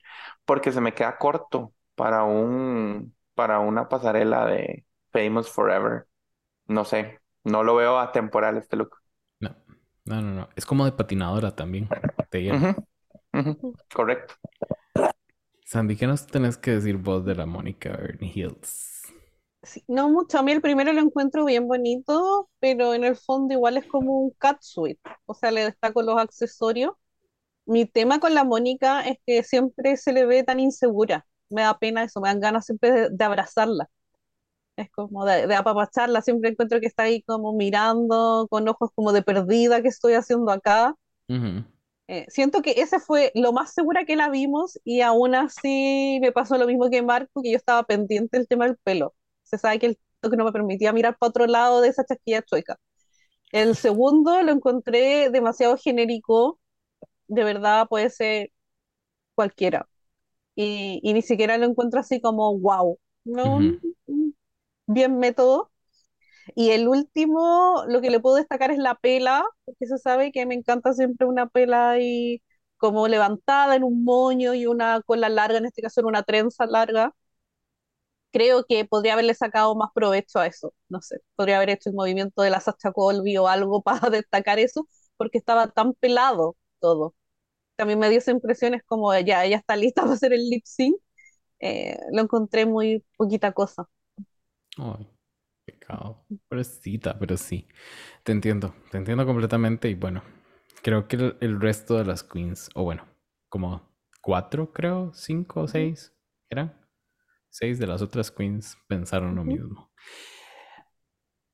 Porque 0.45 0.71
se 0.71 0.81
me 0.81 0.93
queda 0.93 1.17
corto 1.17 1.73
para 1.95 2.23
un, 2.23 3.13
para 3.35 3.59
una 3.59 3.89
pasarela 3.89 4.45
de 4.47 4.85
Famous 5.11 5.49
Forever. 5.49 6.07
No 6.67 6.85
sé, 6.85 7.19
no 7.45 7.63
lo 7.63 7.75
veo 7.75 7.99
atemporal 7.99 8.57
este 8.57 8.77
look. 8.77 8.97
No, 9.39 9.55
no, 10.05 10.21
no, 10.21 10.33
no. 10.33 10.49
Es 10.55 10.65
como 10.65 10.85
de 10.85 10.91
patinadora 10.93 11.55
también. 11.55 11.89
de 12.31 12.43
hielo. 12.43 12.65
Ujú, 12.65 12.75
ujú, 13.33 13.77
Correcto. 13.93 14.35
Sandy, 15.65 15.97
¿qué 15.97 16.07
nos 16.07 16.25
tenés 16.25 16.55
que 16.57 16.71
decir 16.71 16.95
vos 16.95 17.25
de 17.25 17.35
la 17.35 17.45
Mónica 17.45 17.89
Ernie 17.89 18.31
Hills? 18.33 19.01
Sí, 19.61 19.81
no 19.87 20.09
mucho, 20.09 20.37
a 20.39 20.43
mí 20.43 20.51
el 20.51 20.61
primero 20.61 20.91
lo 20.91 20.99
encuentro 20.99 21.45
bien 21.45 21.67
bonito, 21.67 22.49
pero 22.59 22.93
en 22.93 23.05
el 23.05 23.15
fondo 23.15 23.53
igual 23.53 23.77
es 23.77 23.85
como 23.87 24.19
un 24.19 24.31
catsuit, 24.31 24.99
o 25.25 25.33
sea, 25.33 25.51
le 25.51 25.63
destaco 25.63 26.01
los 26.01 26.17
accesorios. 26.19 26.91
Mi 27.65 27.85
tema 27.85 28.19
con 28.19 28.35
la 28.35 28.43
Mónica 28.45 29.01
es 29.07 29.17
que 29.25 29.43
siempre 29.43 29.97
se 29.97 30.13
le 30.13 30.25
ve 30.25 30.43
tan 30.43 30.59
insegura, 30.59 31.27
me 31.53 31.63
da 31.63 31.77
pena 31.79 32.03
eso, 32.03 32.21
me 32.21 32.29
dan 32.29 32.39
ganas 32.41 32.65
siempre 32.65 32.91
de, 32.91 33.09
de 33.11 33.25
abrazarla, 33.25 33.89
es 34.77 34.89
como 34.91 35.25
de, 35.25 35.47
de 35.47 35.55
apapacharla, 35.55 36.21
siempre 36.21 36.51
encuentro 36.51 36.79
que 36.79 36.87
está 36.87 37.03
ahí 37.03 37.23
como 37.23 37.53
mirando 37.53 38.47
con 38.49 38.67
ojos 38.69 38.91
como 38.95 39.13
de 39.13 39.23
perdida, 39.23 39.81
¿qué 39.81 39.89
estoy 39.89 40.13
haciendo 40.15 40.51
acá? 40.51 40.95
Ujú. 41.29 41.63
Eh, 42.07 42.25
siento 42.29 42.61
que 42.61 42.71
ese 42.81 42.99
fue 42.99 43.31
lo 43.33 43.53
más 43.53 43.73
segura 43.73 44.05
que 44.05 44.15
la 44.17 44.29
vimos 44.29 44.77
y 44.83 45.01
aún 45.01 45.35
así 45.35 46.19
me 46.21 46.31
pasó 46.33 46.57
lo 46.57 46.67
mismo 46.67 46.89
que 46.89 47.01
Marco, 47.01 47.41
que 47.41 47.51
yo 47.51 47.57
estaba 47.57 47.83
pendiente 47.83 48.37
del 48.37 48.47
tema 48.47 48.65
del 48.65 48.77
pelo. 48.77 49.15
Se 49.43 49.57
sabe 49.57 49.79
que 49.79 49.85
el 49.87 49.97
que 50.29 50.37
no 50.37 50.45
me 50.45 50.51
permitía 50.53 50.93
mirar 50.93 51.17
para 51.17 51.29
otro 51.29 51.47
lado 51.47 51.81
de 51.81 51.89
esa 51.89 52.05
chasquilla 52.05 52.41
chueca. 52.43 52.77
El 53.51 53.75
segundo 53.77 54.41
lo 54.43 54.51
encontré 54.53 55.29
demasiado 55.31 55.77
genérico, 55.77 56.59
de 57.27 57.43
verdad 57.45 57.87
puede 57.89 58.09
ser 58.11 58.51
cualquiera. 59.35 59.87
Y, 60.55 60.99
y 61.03 61.13
ni 61.13 61.21
siquiera 61.21 61.57
lo 61.57 61.65
encuentro 61.65 61.99
así 61.99 62.21
como 62.21 62.57
wow, 62.59 62.99
no, 63.25 63.71
bien 64.87 65.17
método. 65.19 65.71
Y 66.55 66.71
el 66.71 66.87
último, 66.89 67.83
lo 67.87 68.01
que 68.01 68.11
le 68.11 68.19
puedo 68.19 68.37
destacar 68.37 68.71
es 68.71 68.79
la 68.79 68.95
pela, 68.95 69.45
porque 69.65 69.87
se 69.87 69.97
sabe 69.99 70.31
que 70.31 70.45
me 70.45 70.55
encanta 70.55 70.93
siempre 70.93 71.27
una 71.27 71.47
pela 71.47 71.91
ahí 71.91 72.41
como 72.77 73.07
levantada 73.07 73.75
en 73.75 73.83
un 73.83 74.03
moño 74.05 74.53
y 74.55 74.67
una 74.67 75.01
cola 75.03 75.29
larga, 75.29 75.59
en 75.59 75.65
este 75.67 75.81
caso 75.83 76.01
en 76.01 76.07
una 76.07 76.23
trenza 76.23 76.65
larga. 76.67 77.13
Creo 78.31 78.65
que 78.67 78.83
podría 78.85 79.13
haberle 79.13 79.35
sacado 79.35 79.75
más 79.75 79.89
provecho 79.93 80.39
a 80.39 80.47
eso, 80.47 80.73
no 80.89 81.01
sé, 81.01 81.17
podría 81.35 81.57
haber 81.57 81.69
hecho 81.69 81.89
el 81.89 81.95
movimiento 81.95 82.41
de 82.41 82.49
la 82.49 82.59
Sacha 82.61 82.91
Colby 82.91 83.37
o 83.37 83.47
algo 83.47 83.81
para 83.83 84.09
destacar 84.09 84.59
eso, 84.59 84.87
porque 85.17 85.37
estaba 85.37 85.67
tan 85.71 85.93
pelado 85.93 86.55
todo. 86.79 87.13
También 87.83 87.99
me 87.99 88.09
dio 88.09 88.19
esa 88.19 88.31
impresión, 88.31 88.73
es 88.73 88.83
como 88.85 89.13
ya, 89.19 89.45
ella 89.45 89.57
está 89.57 89.75
lista 89.75 90.01
para 90.03 90.13
hacer 90.15 90.33
el 90.33 90.49
lip 90.49 90.63
sync. 90.65 90.97
Eh, 91.61 91.97
lo 92.13 92.21
encontré 92.23 92.65
muy 92.65 93.03
poquita 93.17 93.53
cosa. 93.53 93.87
Ay, 94.77 95.07
pecado. 95.65 96.25
Pobrecita, 96.49 97.17
pero 97.19 97.37
sí. 97.37 97.67
Te 98.23 98.31
entiendo, 98.31 98.75
te 98.91 98.97
entiendo 98.97 99.25
completamente 99.25 99.89
y 99.89 99.95
bueno, 99.95 100.23
creo 100.83 101.07
que 101.07 101.17
el, 101.17 101.37
el 101.41 101.61
resto 101.61 101.97
de 101.97 102.05
las 102.05 102.23
queens, 102.23 102.69
o 102.75 102.83
bueno, 102.83 103.07
como 103.49 103.89
cuatro, 104.21 104.71
creo, 104.73 105.13
cinco 105.13 105.61
o 105.63 105.67
seis, 105.67 106.13
eran 106.49 106.73
seis 107.49 107.79
de 107.79 107.87
las 107.87 108.01
otras 108.01 108.31
queens 108.31 108.77
pensaron 108.87 109.35
lo 109.35 109.45
mismo. 109.45 109.91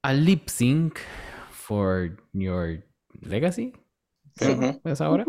Al 0.03 0.23
lip 0.25 0.49
sync 0.49 0.99
for 1.51 2.17
your 2.33 2.83
legacy, 3.21 3.73
creo, 4.35 4.57
Ujú. 4.57 4.81
es 4.83 5.01
ahora. 5.01 5.25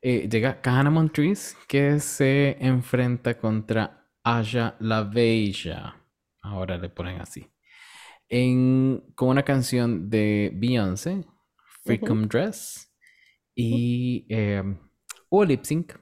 Eh, 0.00 0.28
llega 0.28 0.60
Kahana 0.60 0.90
Montrese 0.90 1.56
que 1.66 2.00
se 2.00 2.56
enfrenta 2.60 3.38
contra 3.38 4.08
Aja 4.22 4.76
la 4.80 5.02
Bella. 5.02 5.96
Ahora 6.42 6.76
le 6.78 6.88
ponen 6.88 7.20
así. 7.20 7.46
En, 8.28 9.02
con 9.14 9.28
una 9.28 9.42
canción 9.42 10.10
de 10.10 10.52
Beyoncé, 10.54 11.24
Freakum 11.84 12.28
Dress. 12.28 12.92
Y 13.54 14.26
eh, 14.28 14.62
hubo 15.30 15.44
lip 15.44 15.64
sync. 15.64 15.94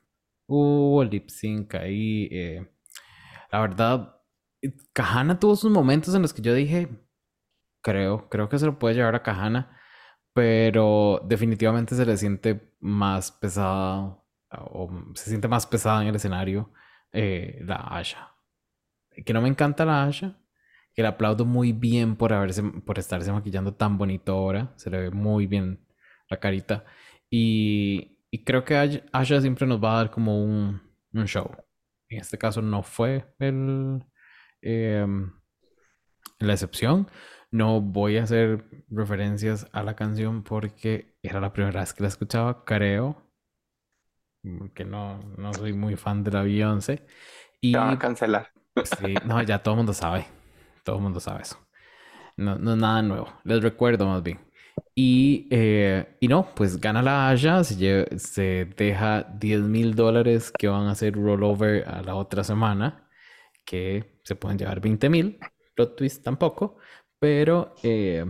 Hubo 0.46 1.04
lip 1.04 1.28
sync 1.28 1.74
ahí. 1.74 2.28
eh, 2.30 2.68
la 3.50 3.60
verdad, 3.60 4.16
Kahana 4.92 5.38
tuvo 5.38 5.56
sus 5.56 5.70
momentos 5.70 6.14
en 6.14 6.22
los 6.22 6.34
que 6.34 6.42
yo 6.42 6.52
dije, 6.54 6.88
creo, 7.82 8.28
creo 8.28 8.48
que 8.48 8.58
se 8.58 8.66
lo 8.66 8.78
puede 8.78 8.96
llevar 8.96 9.14
a 9.14 9.22
Kahana 9.22 9.76
pero 10.36 11.22
definitivamente 11.24 11.94
se 11.94 12.04
le 12.04 12.14
siente 12.18 12.65
más 12.86 13.32
pesada 13.32 14.22
o 14.50 14.90
se 15.14 15.28
siente 15.30 15.48
más 15.48 15.66
pesada 15.66 16.02
en 16.02 16.08
el 16.08 16.16
escenario 16.16 16.72
eh, 17.12 17.60
la 17.64 17.76
Asha. 17.76 18.32
Que 19.24 19.32
no 19.32 19.40
me 19.42 19.48
encanta 19.48 19.84
la 19.84 20.04
Asha, 20.04 20.38
que 20.94 21.02
le 21.02 21.08
aplaudo 21.08 21.44
muy 21.44 21.72
bien 21.72 22.16
por 22.16 22.32
haberse, 22.32 22.62
por 22.62 22.98
estarse 22.98 23.32
maquillando 23.32 23.74
tan 23.74 23.98
bonito 23.98 24.32
ahora, 24.32 24.72
se 24.76 24.90
le 24.90 24.98
ve 24.98 25.10
muy 25.10 25.46
bien 25.46 25.84
la 26.30 26.38
carita 26.38 26.84
y, 27.30 28.18
y 28.30 28.44
creo 28.44 28.64
que 28.64 28.74
Asha- 29.12 29.40
siempre 29.40 29.66
nos 29.66 29.82
va 29.82 29.94
a 29.94 29.96
dar 29.98 30.10
como 30.10 30.42
un, 30.42 30.80
un 31.12 31.26
show. 31.26 31.50
En 32.08 32.20
este 32.20 32.38
caso 32.38 32.62
no 32.62 32.82
fue 32.82 33.34
el, 33.40 34.04
em, 34.62 35.32
la 36.38 36.52
excepción. 36.52 37.08
No 37.56 37.80
voy 37.80 38.18
a 38.18 38.24
hacer 38.24 38.64
referencias 38.90 39.66
a 39.72 39.82
la 39.82 39.96
canción 39.96 40.42
porque 40.44 41.16
era 41.22 41.40
la 41.40 41.52
primera 41.52 41.80
vez 41.80 41.92
que 41.94 42.02
la 42.02 42.08
escuchaba, 42.08 42.64
creo. 42.64 43.16
mm, 44.42 44.68
Que 44.74 44.84
no, 44.84 45.18
no 45.38 45.52
soy 45.54 45.72
muy 45.72 45.96
fan 45.96 46.22
de 46.24 46.30
la 46.30 46.42
Beyoncé. 46.42 47.06
Y 47.60 47.72
Te 47.72 47.78
van 47.78 47.90
a 47.90 47.98
cancelar. 47.98 48.52
sí, 48.82 49.14
no, 49.26 49.42
ya 49.42 49.62
todo 49.62 49.74
el 49.74 49.78
mundo 49.78 49.92
sabe. 49.92 50.26
Todo 50.84 50.96
el 50.96 51.02
mundo 51.02 51.20
sabe 51.20 51.42
eso. 51.42 51.58
No, 52.36 52.56
no 52.58 52.72
es 52.74 52.78
nada 52.78 53.02
nuevo. 53.02 53.28
Les 53.44 53.62
recuerdo 53.62 54.06
más 54.06 54.22
bien. 54.22 54.40
Y, 54.94 55.48
eh, 55.50 56.16
y 56.20 56.28
no, 56.28 56.54
pues 56.54 56.80
gana 56.80 57.02
la 57.02 57.30
Asha, 57.30 57.64
se, 57.64 58.08
se 58.18 58.66
deja 58.76 59.24
10 59.24 59.62
mil 59.62 59.94
dólares 59.94 60.52
que 60.52 60.68
van 60.68 60.86
a 60.88 60.92
hacer 60.92 61.14
rollover 61.14 61.88
a 61.88 62.02
la 62.02 62.14
otra 62.16 62.44
semana, 62.44 63.08
que 63.64 64.20
se 64.24 64.36
pueden 64.36 64.58
llevar 64.58 64.80
20 64.80 65.08
mil. 65.10 65.38
Plot 65.74 65.96
twist 65.96 66.24
tampoco, 66.24 66.78
pero 67.18 67.74
eh, 67.82 68.24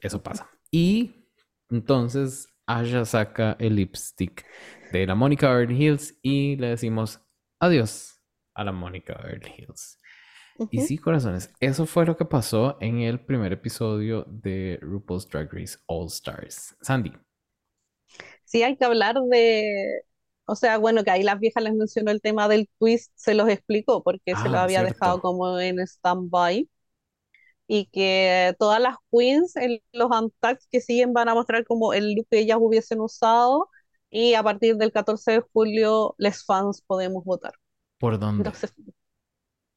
eso 0.00 0.22
pasa. 0.22 0.50
Y 0.70 1.26
entonces 1.70 2.48
Asha 2.66 3.04
saca 3.04 3.56
el 3.58 3.76
lipstick 3.76 4.44
de 4.92 5.06
la 5.06 5.14
Mónica 5.14 5.48
Earn 5.50 5.70
Hills 5.72 6.18
y 6.22 6.56
le 6.56 6.68
decimos 6.68 7.20
adiós 7.60 8.20
a 8.54 8.64
la 8.64 8.72
Mónica 8.72 9.14
Earn 9.24 9.42
Hills. 9.56 9.98
Y 10.70 10.80
sí, 10.80 10.98
corazones, 10.98 11.52
eso 11.60 11.86
fue 11.86 12.06
lo 12.06 12.16
que 12.16 12.24
pasó 12.24 12.78
en 12.80 13.00
el 13.00 13.20
primer 13.20 13.52
episodio 13.52 14.24
de 14.28 14.78
RuPaul's 14.82 15.28
Drag 15.28 15.52
Race 15.52 15.78
All 15.86 16.06
Stars. 16.08 16.76
Sandy. 16.82 17.12
Sí, 18.44 18.62
hay 18.62 18.76
que 18.76 18.84
hablar 18.84 19.16
de, 19.30 20.02
o 20.46 20.54
sea, 20.56 20.78
bueno, 20.78 21.04
que 21.04 21.10
ahí 21.10 21.22
las 21.22 21.40
viejas 21.40 21.62
les 21.62 21.74
mencionó 21.74 22.10
el 22.10 22.20
tema 22.20 22.48
del 22.48 22.68
twist, 22.78 23.12
se 23.14 23.34
los 23.34 23.48
explicó 23.48 24.02
porque 24.02 24.36
se 24.36 24.48
lo 24.48 24.58
Ah, 24.58 24.62
había 24.62 24.82
dejado 24.82 25.20
como 25.20 25.58
en 25.60 25.78
stand-by 25.80 26.68
y 27.72 27.86
que 27.86 28.54
todas 28.58 28.80
las 28.80 28.96
queens 29.10 29.56
en 29.56 29.80
los 29.92 30.10
untags 30.10 30.66
que 30.70 30.80
siguen 30.80 31.12
van 31.14 31.28
a 31.28 31.34
mostrar 31.34 31.64
como 31.66 31.92
el 31.94 32.14
look 32.14 32.26
que 32.30 32.40
ellas 32.40 32.58
hubiesen 32.60 33.00
usado 33.00 33.70
y 34.10 34.34
a 34.34 34.42
partir 34.42 34.76
del 34.76 34.92
14 34.92 35.32
de 35.32 35.40
julio 35.52 36.14
les 36.18 36.44
fans 36.44 36.82
podemos 36.82 37.24
votar. 37.24 37.54
¿Por 37.98 38.18
dónde? 38.18 38.50
Entonces, 38.50 38.74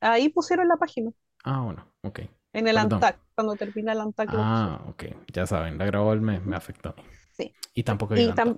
ahí 0.02 0.30
pusieron 0.30 0.68
la 0.70 0.78
página, 0.78 1.12
Ah, 1.44 1.62
bueno, 1.62 1.88
ok. 2.02 2.22
en 2.54 2.68
el 2.68 2.78
Perdón. 2.78 2.84
untag, 2.84 3.20
cuando 3.36 3.56
termina 3.56 3.92
el 3.94 4.00
pusieron. 4.00 4.32
Ah, 4.32 4.82
ok. 4.90 5.04
Ya 5.34 5.46
saben, 5.48 5.78
la 5.78 5.86
grabó 5.86 6.16
me, 6.16 6.40
me 6.40 6.56
afectó 6.56 6.90
a 6.90 6.94
mí. 6.96 7.04
Sí. 7.32 7.56
Y 7.74 7.84
tampoco 7.84 8.16
Y 8.16 8.34
digan 8.34 8.34
tam-. 8.34 8.58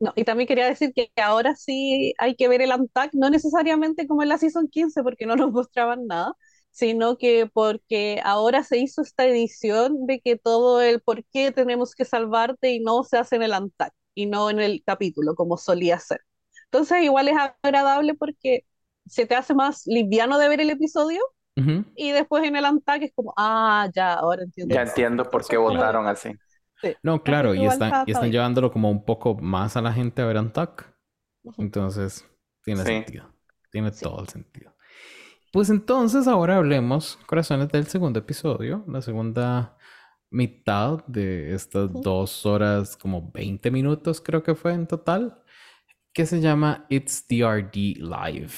No, 0.00 0.12
y 0.16 0.24
también 0.24 0.48
quería 0.48 0.66
decir 0.66 0.92
que 0.94 1.10
ahora 1.16 1.56
sí 1.56 2.14
hay 2.18 2.36
que 2.36 2.48
ver 2.48 2.62
el 2.62 2.72
Untucked, 2.72 3.12
no 3.14 3.30
necesariamente 3.30 4.06
como 4.08 4.22
en 4.22 4.30
la 4.30 4.38
Season 4.38 4.68
15, 4.68 5.02
porque 5.02 5.26
no 5.26 5.36
nos 5.36 5.52
mostraban 5.52 6.06
nada, 6.06 6.34
sino 6.74 7.16
que 7.18 7.46
porque 7.52 8.20
ahora 8.24 8.64
se 8.64 8.78
hizo 8.78 9.02
esta 9.02 9.24
edición 9.26 10.06
de 10.06 10.20
que 10.20 10.36
todo 10.36 10.80
el 10.82 11.00
por 11.00 11.24
qué 11.26 11.52
tenemos 11.52 11.94
que 11.94 12.04
salvarte 12.04 12.72
y 12.72 12.80
no 12.80 13.04
se 13.04 13.16
hace 13.16 13.36
en 13.36 13.44
el 13.44 13.52
ANTAC 13.54 13.92
y 14.14 14.26
no 14.26 14.50
en 14.50 14.58
el 14.58 14.82
capítulo 14.84 15.36
como 15.36 15.56
solía 15.56 16.00
ser. 16.00 16.20
Entonces 16.64 17.02
igual 17.04 17.28
es 17.28 17.36
agradable 17.62 18.14
porque 18.14 18.64
se 19.06 19.24
te 19.26 19.36
hace 19.36 19.54
más 19.54 19.86
liviano 19.86 20.36
de 20.38 20.48
ver 20.48 20.60
el 20.60 20.70
episodio 20.70 21.20
Ujú. 21.56 21.84
y 21.94 22.10
después 22.10 22.42
en 22.42 22.56
el 22.56 22.64
ANTAC 22.64 23.02
es 23.04 23.12
como, 23.14 23.32
ah, 23.36 23.88
ya, 23.94 24.14
ahora 24.14 24.42
entiendo. 24.42 24.74
Ya 24.74 24.82
entiendo 24.82 25.30
por 25.30 25.46
qué 25.46 25.56
votaron 25.56 26.08
así. 26.08 26.32
Sí. 26.82 26.96
No, 27.04 27.22
claro, 27.22 27.54
y 27.54 27.64
están, 27.64 27.88
está- 27.88 27.98
y 28.06 28.10
está 28.10 28.20
están 28.20 28.32
llevándolo 28.32 28.72
como 28.72 28.90
un 28.90 29.04
poco 29.04 29.36
más 29.36 29.76
a 29.76 29.80
la 29.80 29.92
gente 29.92 30.22
a 30.22 30.26
ver 30.26 30.38
Antac. 30.38 30.92
Entonces, 31.56 32.26
tiene 32.64 32.80
Sí. 32.80 32.86
sentido. 32.88 33.32
Tiene 33.70 33.92
Sí. 33.92 34.02
todo 34.02 34.20
el 34.20 34.28
sentido. 34.28 34.73
Pues 35.54 35.70
entonces 35.70 36.26
ahora 36.26 36.56
hablemos, 36.56 37.16
corazones, 37.26 37.68
del 37.68 37.86
segundo 37.86 38.18
episodio, 38.18 38.84
la 38.88 39.00
segunda 39.00 39.78
mitad 40.28 41.06
de 41.06 41.54
estas 41.54 41.92
dos 41.92 42.44
horas, 42.44 42.96
como 42.96 43.30
20 43.30 43.70
minutos 43.70 44.20
creo 44.20 44.42
que 44.42 44.56
fue 44.56 44.72
en 44.72 44.88
total, 44.88 45.40
que 46.12 46.26
se 46.26 46.40
llama 46.40 46.86
It's 46.88 47.24
DRD 47.28 47.98
Live, 47.98 48.50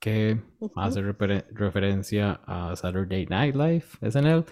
que 0.00 0.40
hace 0.74 1.02
refer- 1.02 1.44
referencia 1.50 2.40
a 2.46 2.74
Saturday 2.76 3.26
Night 3.26 3.54
Live, 3.54 3.84
SNL, 4.00 4.46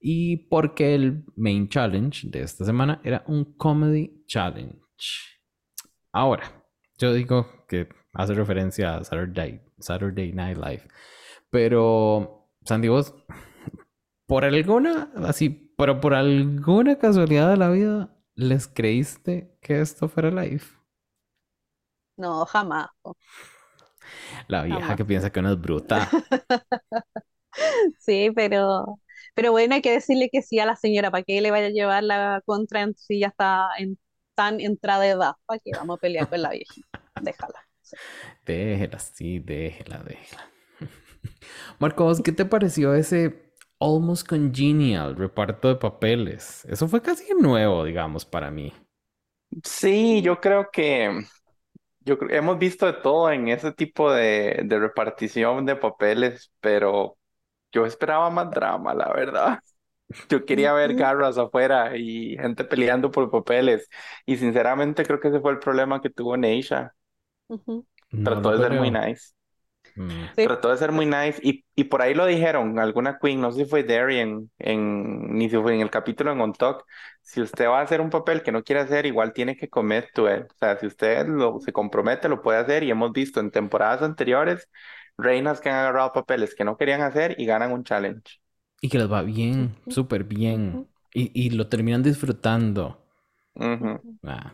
y 0.00 0.48
porque 0.48 0.94
el 0.94 1.22
main 1.36 1.68
challenge 1.68 2.30
de 2.30 2.40
esta 2.44 2.64
semana 2.64 2.98
era 3.04 3.22
un 3.26 3.44
comedy 3.58 4.24
challenge. 4.26 4.80
Ahora, 6.12 6.64
yo 6.96 7.12
digo 7.12 7.46
que 7.68 7.90
hace 8.14 8.32
referencia 8.32 8.96
a 8.96 9.04
Saturday, 9.04 9.60
Saturday 9.78 10.32
Night 10.32 10.56
Live, 10.56 10.88
pero 11.56 12.50
Sandy, 12.66 12.88
vos, 12.88 13.14
por 14.26 14.44
alguna, 14.44 15.10
así, 15.24 15.50
pero 15.76 16.00
por 16.00 16.14
alguna 16.14 16.98
casualidad 16.98 17.50
de 17.50 17.56
la 17.56 17.70
vida, 17.70 18.10
¿les 18.34 18.66
creíste 18.68 19.56
que 19.60 19.80
esto 19.80 20.08
fuera 20.08 20.30
live? 20.30 20.62
No, 22.16 22.44
jamás. 22.46 22.88
La 24.48 24.62
vieja 24.62 24.94
Jamás. 24.94 24.96
que 24.96 25.04
piensa 25.04 25.30
que 25.30 25.40
uno 25.40 25.52
es 25.52 25.60
bruta. 25.60 26.08
Sí, 27.98 28.30
pero, 28.34 29.00
pero 29.34 29.50
bueno, 29.52 29.74
hay 29.74 29.82
que 29.82 29.92
decirle 29.92 30.28
que 30.30 30.42
sí 30.42 30.58
a 30.58 30.66
la 30.66 30.76
señora, 30.76 31.10
¿para 31.10 31.22
qué 31.24 31.40
le 31.40 31.50
vaya 31.50 31.66
a 31.66 31.70
llevar 31.70 32.02
la 32.04 32.42
contra 32.44 32.82
en- 32.82 32.94
si 32.96 33.20
ya 33.20 33.28
está 33.28 33.68
en 33.78 33.98
tan 34.34 34.60
entrada 34.60 35.02
de 35.02 35.10
edad? 35.10 35.32
¿Para 35.46 35.60
qué 35.60 35.72
vamos 35.74 35.96
a 35.96 36.00
pelear 36.00 36.28
con 36.28 36.42
la 36.42 36.50
viejita? 36.50 36.88
Déjala. 37.18 37.60
Sí. 37.82 37.96
Déjela, 38.46 38.98
sí, 38.98 39.38
déjela, 39.40 39.98
déjela. 40.02 40.50
Marcos, 41.78 42.20
¿qué 42.22 42.32
te 42.32 42.44
pareció 42.44 42.94
ese 42.94 43.52
almost 43.80 44.26
congenial 44.28 45.16
reparto 45.16 45.68
de 45.68 45.76
papeles? 45.76 46.64
Eso 46.66 46.88
fue 46.88 47.02
casi 47.02 47.24
nuevo, 47.40 47.84
digamos, 47.84 48.24
para 48.24 48.50
mí. 48.50 48.72
Sí, 49.64 50.22
yo 50.22 50.40
creo 50.40 50.70
que 50.70 51.10
yo 52.00 52.18
creo- 52.18 52.38
hemos 52.38 52.58
visto 52.58 52.86
de 52.86 52.94
todo 52.94 53.30
en 53.32 53.48
ese 53.48 53.72
tipo 53.72 54.12
de, 54.12 54.62
de 54.64 54.78
repartición 54.80 55.66
de 55.66 55.76
papeles, 55.76 56.52
pero 56.60 57.18
yo 57.72 57.86
esperaba 57.86 58.30
más 58.30 58.50
drama, 58.52 58.94
la 58.94 59.12
verdad. 59.12 59.60
Yo 60.30 60.44
quería 60.46 60.72
ver 60.74 60.94
garras 60.94 61.38
afuera 61.38 61.96
y 61.96 62.36
gente 62.38 62.64
peleando 62.64 63.10
por 63.10 63.30
papeles. 63.30 63.88
Y 64.26 64.36
sinceramente 64.38 65.04
creo 65.06 65.20
que 65.20 65.28
ese 65.28 65.40
fue 65.40 65.52
el 65.52 65.60
problema 65.60 66.00
que 66.02 66.10
tuvo 66.10 66.36
Neisha. 66.36 66.94
No 67.48 68.22
Trató 68.22 68.50
de 68.52 68.58
ser 68.60 68.74
muy 68.74 68.90
nice. 68.90 69.32
Mm. 69.96 70.30
Sí. 70.36 70.48
Trató 70.48 70.70
de 70.70 70.76
ser 70.78 70.92
muy 70.92 71.06
nice 71.06 71.40
y, 71.42 71.64
y 71.74 71.84
por 71.84 72.02
ahí 72.02 72.14
lo 72.14 72.26
dijeron, 72.26 72.78
alguna 72.78 73.18
queen, 73.20 73.40
no 73.40 73.52
sé 73.52 73.64
si 73.64 73.70
fue 73.70 73.82
Darian, 73.84 74.50
en, 74.58 75.34
ni 75.36 75.48
si 75.50 75.56
fue 75.58 75.74
en 75.74 75.80
el 75.80 75.90
capítulo 75.90 76.32
en 76.32 76.40
On 76.40 76.52
Talk, 76.52 76.84
si 77.22 77.40
usted 77.42 77.66
va 77.68 77.80
a 77.80 77.82
hacer 77.82 78.00
un 78.00 78.10
papel 78.10 78.42
que 78.42 78.52
no 78.52 78.62
quiere 78.62 78.80
hacer, 78.82 79.06
igual 79.06 79.32
tiene 79.32 79.56
que 79.56 79.68
commit 79.68 80.06
to 80.14 80.30
it. 80.32 80.44
O 80.52 80.56
sea, 80.58 80.78
si 80.78 80.86
usted 80.86 81.26
lo, 81.26 81.58
se 81.60 81.72
compromete, 81.72 82.28
lo 82.28 82.42
puede 82.42 82.58
hacer 82.58 82.84
y 82.84 82.90
hemos 82.90 83.12
visto 83.12 83.40
en 83.40 83.50
temporadas 83.50 84.02
anteriores 84.02 84.68
reinas 85.18 85.60
que 85.60 85.70
han 85.70 85.76
agarrado 85.76 86.12
papeles 86.12 86.54
que 86.54 86.64
no 86.64 86.76
querían 86.76 87.00
hacer 87.02 87.34
y 87.38 87.46
ganan 87.46 87.72
un 87.72 87.84
challenge. 87.84 88.40
Y 88.80 88.88
que 88.88 88.98
les 88.98 89.10
va 89.10 89.22
bien, 89.22 89.76
súper 89.88 90.24
bien. 90.24 90.80
Y, 91.12 91.30
y 91.34 91.50
lo 91.50 91.68
terminan 91.68 92.02
disfrutando. 92.02 92.98
Ah, 94.22 94.52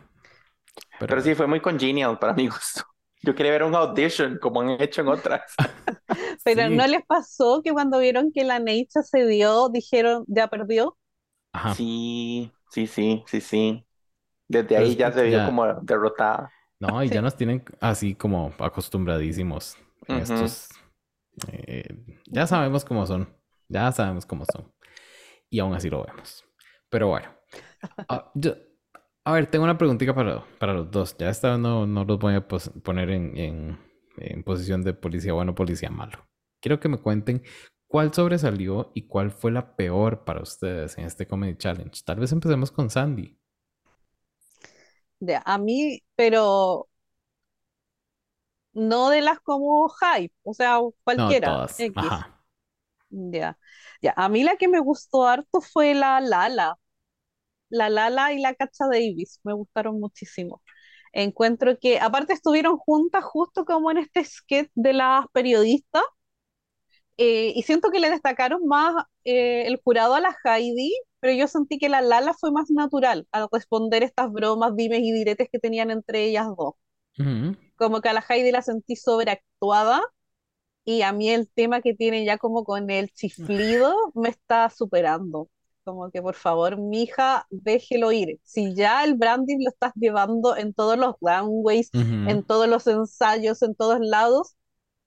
Pero 1.07 1.21
sí, 1.21 1.35
fue 1.35 1.47
muy 1.47 1.61
congenial 1.61 2.19
para 2.19 2.33
mi 2.35 2.49
gusto. 2.49 2.83
Yo 3.23 3.35
quería 3.35 3.53
ver 3.53 3.63
un 3.65 3.75
audition 3.75 4.39
como 4.39 4.61
han 4.61 4.71
hecho 4.81 5.01
en 5.03 5.09
otras. 5.09 5.43
Pero 6.45 6.69
sí. 6.69 6.77
¿no 6.77 6.87
les 6.87 7.05
pasó 7.07 7.63
que 7.63 7.73
cuando 7.73 7.99
vieron 7.99 8.33
que 8.33 8.45
la 8.45 8.59
Neisha 8.59 9.03
se 9.03 9.27
dio, 9.27 9.69
dijeron, 9.69 10.25
ya 10.27 10.49
perdió? 10.49 10.99
Ajá. 11.53 11.75
Sí, 11.75 12.51
sí, 12.71 12.87
sí, 12.87 13.23
sí, 13.27 13.41
sí. 13.41 13.87
Desde 14.49 14.77
ahí 14.77 14.97
ya 14.97 15.13
se 15.13 15.23
vio 15.25 15.39
ya- 15.39 15.47
como 15.47 15.67
derrotada. 15.83 16.51
No, 16.81 17.03
y 17.03 17.09
ya 17.09 17.17
Sí. 17.17 17.23
nos 17.23 17.37
tienen 17.37 17.65
así 17.81 18.15
como 18.15 18.53
acostumbradísimos 18.59 19.77
en 20.09 20.17
Ujú. 20.23 20.33
estos. 20.35 20.69
eh, 21.49 21.87
ya 22.27 22.47
sabemos 22.47 22.85
cómo 22.85 23.07
son. 23.07 23.35
Ya 23.69 23.91
sabemos 23.93 24.27
cómo 24.27 24.45
son. 24.53 24.71
Y 25.49 25.61
aún 25.61 25.75
así 25.75 25.89
lo 25.89 26.05
vemos. 26.05 26.45
Pero 26.91 27.09
bueno. 27.09 27.29
Ah, 28.09 28.31
yo- 28.35 28.55
a 29.25 29.33
ver, 29.33 29.47
tengo 29.51 29.65
una 29.65 29.79
preguntita 29.79 30.15
para, 30.15 30.45
para 30.59 30.75
los 30.75 30.91
dos. 30.91 31.17
Ya 31.19 31.29
esta 31.31 31.57
no, 31.59 31.87
no 31.87 32.05
los 32.05 32.19
voy 32.19 32.35
a 32.35 32.47
poner 32.49 33.11
en, 33.11 33.37
en, 33.39 33.79
en 34.19 34.43
posición 34.43 34.83
de 34.83 34.95
policía 34.95 35.33
bueno, 35.33 35.55
policía 35.55 35.91
malo. 35.91 36.27
Quiero 36.61 36.81
que 36.81 36.89
me 36.89 36.99
cuenten 36.99 37.43
cuál 37.87 38.13
sobresalió 38.15 38.91
y 38.95 39.07
cuál 39.07 39.31
fue 39.31 39.53
la 39.53 39.77
peor 39.77 40.25
para 40.25 40.43
ustedes 40.43 40.99
en 40.99 41.05
este 41.05 41.27
Comedy 41.27 41.57
Challenge. 41.57 42.03
Tal 42.05 42.19
vez 42.21 42.33
empecemos 42.33 42.71
con 42.73 42.91
Sandy. 42.91 43.39
A 45.45 45.59
mí, 45.59 46.03
pero 46.17 46.89
no 48.73 49.11
de 49.11 49.21
las 49.23 49.41
como 49.41 49.89
hype, 49.89 50.35
o 50.43 50.55
sea, 50.55 50.79
No, 51.15 51.29
cualquiera, 51.29 51.41
todas. 51.41 51.73
X. 51.79 51.95
Ajá. 51.95 52.45
Ya, 53.11 53.59
ya, 54.03 54.15
a 54.17 54.29
mí 54.31 54.43
la 54.45 54.57
que 54.57 54.69
me 54.69 54.81
gustó 54.81 55.27
harto 55.27 55.61
fue 55.61 55.95
la 55.95 56.21
Lala, 56.21 56.79
la 57.73 57.91
Lala 57.91 58.33
y 58.35 58.41
la 58.41 58.55
Cacha 58.55 58.87
Davis, 58.91 59.41
me 59.45 59.55
gustaron 59.55 59.99
muchísimo. 60.01 60.63
Encuentro 61.13 61.79
que, 61.79 62.01
aparte 62.01 62.33
estuvieron 62.35 62.79
juntas 62.79 63.25
justo 63.25 63.65
como 63.65 63.91
en 63.91 63.99
este 63.99 64.25
sketch 64.25 64.71
de 64.75 64.93
las 64.95 65.27
periodistas, 65.33 66.03
eh, 67.19 67.53
y 67.55 67.63
siento 67.63 67.91
que 67.91 68.01
le 68.01 68.11
destacaron 68.11 68.67
más 68.67 68.95
eh, 69.25 69.65
el 69.67 69.81
jurado 69.83 70.15
a 70.15 70.21
la 70.21 70.37
Heidi, 70.45 70.93
pero 71.21 71.35
yo 71.35 71.47
sentí 71.47 71.79
que 71.79 71.89
la 71.89 72.01
Lala 72.01 72.35
fue 72.35 72.51
más 72.53 72.71
natural 72.71 73.27
al 73.33 73.49
responder 73.53 74.03
estas 74.03 74.31
bromas, 74.33 74.75
dimes 74.77 75.01
y 75.01 75.13
diretes 75.13 75.49
que 75.51 75.59
tenían 75.59 75.91
entre 75.91 76.25
ellas 76.25 76.47
dos. 76.57 76.75
Como 77.77 78.01
que 78.01 78.09
a 78.09 78.13
la 78.13 78.25
Heidi 78.29 78.51
la 78.51 78.63
sentí 78.63 78.97
sobreactuada 78.97 80.03
y 80.85 81.03
a 81.03 81.13
mí 81.13 81.31
el 81.31 81.49
tema 81.51 81.81
que 81.83 81.95
tiene 81.95 82.25
ya 82.25 82.39
como 82.39 82.65
con 82.65 82.91
el 82.91 83.11
chiflido 83.13 83.95
me 84.15 84.31
está 84.31 84.71
superando. 84.71 85.49
Como 85.85 86.11
que 86.11 86.23
por 86.23 86.35
favor, 86.37 86.79
mija, 86.79 87.47
déjelo 87.51 88.13
ir. 88.13 88.39
Si 88.45 88.75
ya 88.75 89.03
el 89.05 89.15
branding 89.15 89.59
lo 89.65 89.71
estás 89.71 89.93
llevando 89.97 90.57
en 90.57 90.75
todos 90.75 90.97
los 90.97 91.17
runways, 91.21 91.91
en 91.93 92.45
todos 92.45 92.69
los 92.69 92.87
ensayos, 92.87 93.63
en 93.63 93.75
todos 93.75 93.99
lados, 94.01 94.57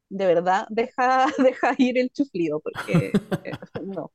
de 0.10 0.28
verdad, 0.28 0.68
deja, 0.70 1.28
deja 1.40 1.76
ir 1.78 1.98
el 2.00 2.12
chiflido, 2.12 2.60
porque 2.62 3.18
eh, 3.44 3.58
no. 3.86 4.12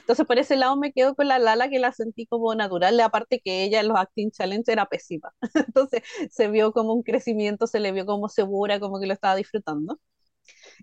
Entonces, 0.00 0.26
por 0.26 0.38
ese 0.38 0.56
lado 0.56 0.76
me 0.76 0.92
quedo 0.92 1.14
con 1.14 1.28
la 1.28 1.38
Lala 1.38 1.68
que 1.68 1.78
la 1.78 1.92
sentí 1.92 2.26
como 2.26 2.54
natural, 2.54 2.98
aparte 3.00 3.40
que 3.40 3.64
ella 3.64 3.80
en 3.80 3.88
los 3.88 3.98
Acting 3.98 4.30
Challenge 4.30 4.70
era 4.70 4.86
pésima. 4.86 5.32
Entonces, 5.54 6.02
se 6.30 6.48
vio 6.48 6.72
como 6.72 6.94
un 6.94 7.02
crecimiento, 7.02 7.66
se 7.66 7.80
le 7.80 7.92
vio 7.92 8.06
como 8.06 8.28
segura, 8.28 8.80
como 8.80 8.98
que 9.00 9.06
lo 9.06 9.12
estaba 9.14 9.36
disfrutando. 9.36 10.00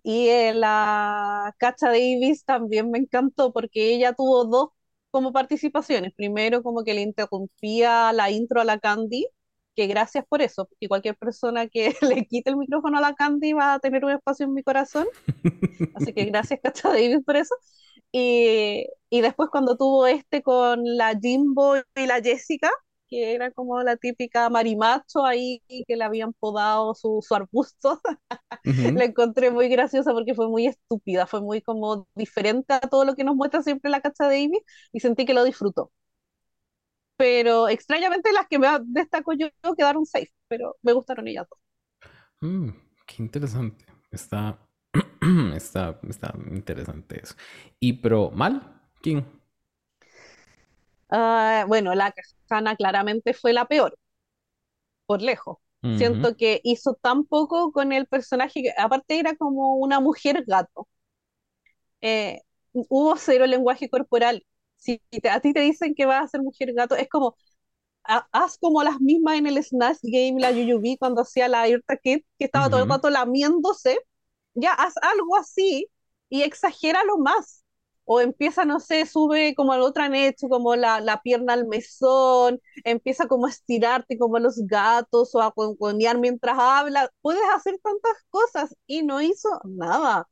Y 0.04 0.28
eh, 0.30 0.54
la 0.54 1.54
Cacha 1.58 1.88
Davis 1.90 2.44
también 2.46 2.92
me 2.92 3.00
encantó 3.00 3.52
porque 3.54 3.94
ella 3.94 4.14
tuvo 4.14 4.46
dos 4.46 4.70
como 5.12 5.32
participaciones. 5.34 6.14
Primero, 6.16 6.64
como 6.64 6.84
que 6.84 6.94
le 6.94 7.02
interrumpía 7.02 8.14
la 8.14 8.30
intro 8.32 8.62
a 8.62 8.66
la 8.66 8.80
Candy, 8.80 9.28
que 9.76 9.88
gracias 9.88 10.26
por 10.28 10.42
eso, 10.42 10.66
porque 10.68 10.88
cualquier 10.88 11.16
persona 11.18 11.68
que 11.68 11.96
le 12.02 12.26
quite 12.26 12.50
el 12.52 12.58
micrófono 12.58 12.98
a 12.98 13.02
la 13.02 13.14
Candy 13.16 13.54
va 13.54 13.74
a 13.76 13.80
tener 13.80 14.06
un 14.06 14.12
espacio 14.12 14.46
en 14.46 14.54
mi 14.54 14.64
corazón. 14.64 15.08
Así 15.94 16.14
que 16.14 16.26
gracias, 16.26 16.60
Cacha 16.64 16.90
Davis, 16.90 17.20
por 17.26 17.36
eso. 17.38 17.56
Y, 18.12 18.88
y 19.10 19.22
después 19.22 19.50
cuando 19.52 19.78
tuvo 19.78 20.08
este 20.08 20.42
con 20.44 20.82
la 20.98 21.18
Jimbo 21.20 21.76
y 21.96 22.06
la 22.08 22.22
Jessica, 22.22 22.70
que 23.08 23.34
era 23.36 23.52
como 23.52 23.82
la 23.84 23.98
típica 23.98 24.50
marimacho 24.50 25.26
ahí 25.26 25.62
que 25.88 25.96
le 25.98 26.04
habían 26.04 26.34
podado 26.34 26.94
su, 26.96 27.24
su 27.28 27.36
arbusto, 27.36 28.02
Ujú. 28.68 28.88
la 28.96 29.06
encontré 29.06 29.52
muy 29.52 29.70
graciosa 29.70 30.14
porque 30.14 30.36
fue 30.36 30.48
muy 30.50 30.68
estúpida, 30.68 31.28
fue 31.28 31.42
muy 31.42 31.62
como 31.62 32.08
diferente 32.16 32.74
a 32.74 32.80
todo 32.82 33.06
lo 33.06 33.16
que 33.16 33.24
nos 33.24 33.36
muestra 33.36 33.64
siempre 33.64 33.92
la 33.92 34.02
Cacha 34.02 34.26
Davis 34.26 34.60
y 34.94 35.00
sentí 35.02 35.26
que 35.26 35.34
lo 35.34 35.44
disfrutó. 35.44 35.92
Pero 37.18 37.68
extrañamente 37.70 38.32
las 38.32 38.48
que 38.48 38.60
me 38.60 38.68
destaco 38.86 39.34
yo 39.34 39.48
quedaron 39.78 40.06
safe, 40.06 40.32
pero 40.48 40.78
me 40.82 40.94
gustaron 40.94 41.28
ellas 41.28 41.48
dos. 41.50 41.60
Mm, 42.42 42.70
qué 43.06 43.16
interesante. 43.24 43.86
Está, 44.12 44.58
está, 45.56 46.00
está 46.10 46.34
interesante 46.52 47.22
eso. 47.24 47.36
Y 47.80 47.94
pero 47.94 48.32
mal, 48.32 48.82
¿quién? 49.02 49.26
Ah, 51.10 51.66
bueno, 51.68 51.94
la 51.96 52.14
Kahana 52.48 52.76
claramente 52.78 53.34
fue 53.34 53.52
la 53.54 53.66
peor, 53.68 53.98
por 55.06 55.22
lejos. 55.22 55.58
Siento 55.92 56.36
que 56.36 56.62
hizo 56.64 56.94
tan 56.96 57.26
poco 57.26 57.72
con 57.72 57.92
el 57.92 58.06
personaje 58.08 58.62
que 58.64 58.74
aparte 58.78 59.20
era 59.20 59.36
como 59.36 59.76
una 59.78 60.00
mujer 60.00 60.44
gato. 60.48 60.88
Eh, 62.02 62.42
hubo 62.74 63.16
cero 63.18 63.46
lenguaje 63.48 63.90
corporal. 63.90 64.46
Si 64.78 65.00
te- 65.22 65.30
a 65.30 65.40
ti 65.42 65.54
te 65.54 65.62
dicen 65.62 65.96
que 65.96 66.06
vas 66.06 66.24
a 66.24 66.28
ser 66.28 66.42
mujer 66.42 66.74
gato, 66.74 66.96
es 66.96 67.10
como, 67.10 67.36
ha- 68.06 68.28
haz 68.34 68.58
como 68.60 68.84
las 68.84 69.02
mismas 69.02 69.38
en 69.38 69.48
el 69.48 69.64
Snatch 69.64 70.00
Game, 70.04 70.42
la 70.42 70.52
Yuyubi, 70.52 70.98
cuando 70.98 71.22
hacía 71.24 71.48
la 71.50 71.68
Eartha 71.70 71.98
Kitt, 71.98 72.26
que 72.40 72.46
estaba 72.46 72.70
todo 72.70 72.82
el 72.84 72.90
rato 72.90 73.10
lamiéndose. 73.12 74.00
Ya, 74.56 74.74
haz 74.74 74.96
algo 75.02 75.38
así 75.38 75.90
y 76.30 76.44
exagéralo 76.44 77.18
más. 77.20 77.66
O 78.10 78.22
empieza, 78.22 78.64
no 78.66 78.80
sé, 78.80 79.06
sube 79.06 79.54
como 79.56 79.74
al 79.74 79.82
otro 79.82 80.04
hecho, 80.14 80.48
como 80.50 80.76
la, 80.78 81.02
la 81.02 81.22
pierna 81.22 81.54
al 81.54 81.68
mesón, 81.68 82.62
empieza 82.86 83.28
como 83.28 83.48
a 83.48 83.50
estirarte 83.50 84.18
como 84.18 84.40
los 84.40 84.62
gatos 84.66 85.36
o 85.36 85.42
a 85.42 85.52
conconear 85.54 86.18
mientras 86.18 86.58
habla. 86.60 87.12
Puedes 87.22 87.44
hacer 87.56 87.78
tantas 87.84 88.14
cosas 88.30 88.76
y 88.88 89.04
no 89.04 89.22
hizo 89.22 89.50
nada, 89.66 90.30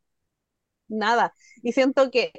nada. 0.87 1.33
Y 1.63 1.73
siento 1.73 2.11
que 2.11 2.31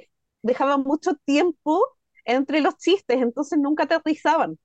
dejaba 0.43 0.77
mucho 0.77 1.15
tiempo 1.25 1.81
entre 2.25 2.61
los 2.61 2.77
chistes, 2.77 3.21
entonces 3.21 3.59
nunca 3.59 3.83
aterrizaban. 3.85 4.59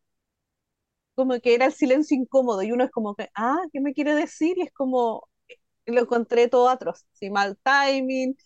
Como 1.14 1.38
que 1.40 1.54
era 1.54 1.66
el 1.66 1.72
silencio 1.74 2.16
incómodo 2.16 2.62
y 2.62 2.72
uno 2.72 2.84
es 2.84 2.90
como 2.90 3.14
que, 3.14 3.28
ah, 3.34 3.58
¿qué 3.72 3.80
me 3.80 3.92
quiere 3.94 4.14
decir? 4.14 4.56
Y 4.58 4.62
es 4.62 4.72
como, 4.72 5.28
lo 5.86 6.00
encontré 6.02 6.48
todo 6.48 6.68
atroz. 6.70 7.06
Sí, 7.14 7.30
mal 7.30 7.58
timing, 7.64 8.36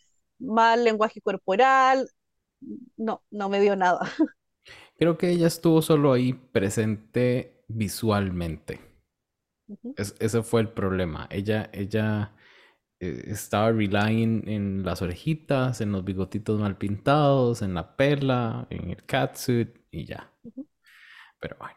mal 0.40 0.84
lenguaje 0.84 1.20
corporal, 1.22 2.08
no, 2.96 3.22
no 3.30 3.48
me 3.48 3.60
dio 3.60 3.76
nada. 3.76 4.00
Creo 4.98 5.16
que 5.16 5.30
ella 5.30 5.46
estuvo 5.46 5.80
solo 5.82 6.12
ahí 6.12 6.32
presente 6.34 7.64
visualmente. 7.68 8.80
Es- 9.96 10.14
ese 10.20 10.42
fue 10.42 10.60
el 10.60 10.68
problema. 10.70 11.26
Ella, 11.30 11.70
ella 11.72 12.32
eh, 13.00 13.24
estaba 13.28 13.72
relying 13.72 14.48
en 14.48 14.84
las 14.84 15.02
orejitas, 15.02 15.80
en 15.80 15.92
los 15.92 16.04
bigotitos 16.04 16.60
mal 16.60 16.76
pintados, 16.78 17.62
en 17.62 17.74
la 17.74 17.96
pela, 17.96 18.66
en 18.70 18.90
el 18.90 19.04
catsuit 19.06 19.76
y 19.90 20.04
ya. 20.06 20.32
Pero 21.40 21.56
bueno. 21.58 21.74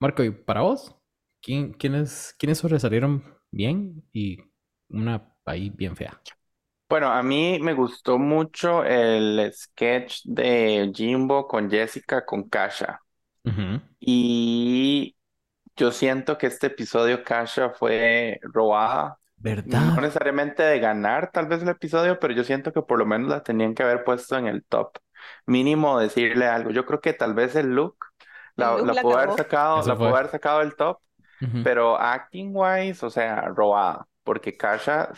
Marco, 0.00 0.22
¿y 0.24 0.30
para 0.30 0.62
vos? 0.62 0.94
¿Quién, 1.42 1.72
quiénes, 1.72 2.34
quiénes 2.38 2.58
sobresalieron 2.58 3.24
bien 3.50 4.04
y 4.12 4.38
una 4.88 5.34
ahí 5.44 5.70
bien 5.70 5.96
fea? 5.96 6.20
Bueno, 6.88 7.08
a 7.12 7.22
mí 7.22 7.58
me 7.60 7.74
gustó 7.74 8.18
mucho 8.18 8.82
el 8.84 9.50
sketch 9.52 10.22
de 10.24 10.90
Jimbo 10.94 11.46
con 11.46 11.70
Jessica, 11.70 12.24
con 12.24 12.48
Kasha. 12.48 13.00
Ujú. 13.44 13.80
Y 14.00 15.16
yo 15.76 15.92
siento 15.92 16.38
que 16.38 16.46
este 16.48 16.68
episodio 16.68 17.24
Kasha 17.24 17.70
fue 17.72 18.40
robada. 18.42 19.18
No 19.64 19.80
¿Verdad? 19.86 20.02
necesariamente 20.02 20.62
de 20.64 20.80
ganar 20.80 21.32
tal 21.32 21.46
vez 21.48 21.62
el 21.62 21.68
episodio, 21.70 22.18
pero 22.20 22.34
yo 22.34 22.44
siento 22.44 22.72
que 22.72 22.82
por 22.82 22.98
lo 22.98 23.06
menos 23.06 23.28
la 23.30 23.42
tenían 23.42 23.74
que 23.74 23.82
haber 23.84 24.04
puesto 24.04 24.36
en 24.38 24.46
el 24.46 24.64
top. 24.64 24.98
Mínimo 25.46 26.00
decirle 26.00 26.46
algo. 26.46 26.70
Yo 26.70 26.86
creo 26.86 27.00
que 27.00 27.12
tal 27.14 27.34
vez 27.34 27.56
el 27.56 27.68
look 27.74 27.98
El 28.58 28.66
la, 28.66 28.76
look 28.76 28.92
la 28.92 28.98
la 28.98 29.02
pudo 29.02 29.16
haber 29.18 29.32
cagó. 29.32 29.34
sacado, 29.34 29.82
Eso 29.82 29.86
la 29.86 30.00
pudo 30.00 30.10
fue. 30.10 30.16
haber 30.16 30.30
sacado 30.30 30.60
del 30.60 30.76
top, 30.76 31.00
Ujú. 31.40 31.62
pero 31.62 31.98
acting 32.00 32.52
wise, 32.54 33.04
o 33.06 33.10
sea, 33.10 33.42
robada, 33.48 34.06
porque 34.24 34.56
Kasha 34.56 35.12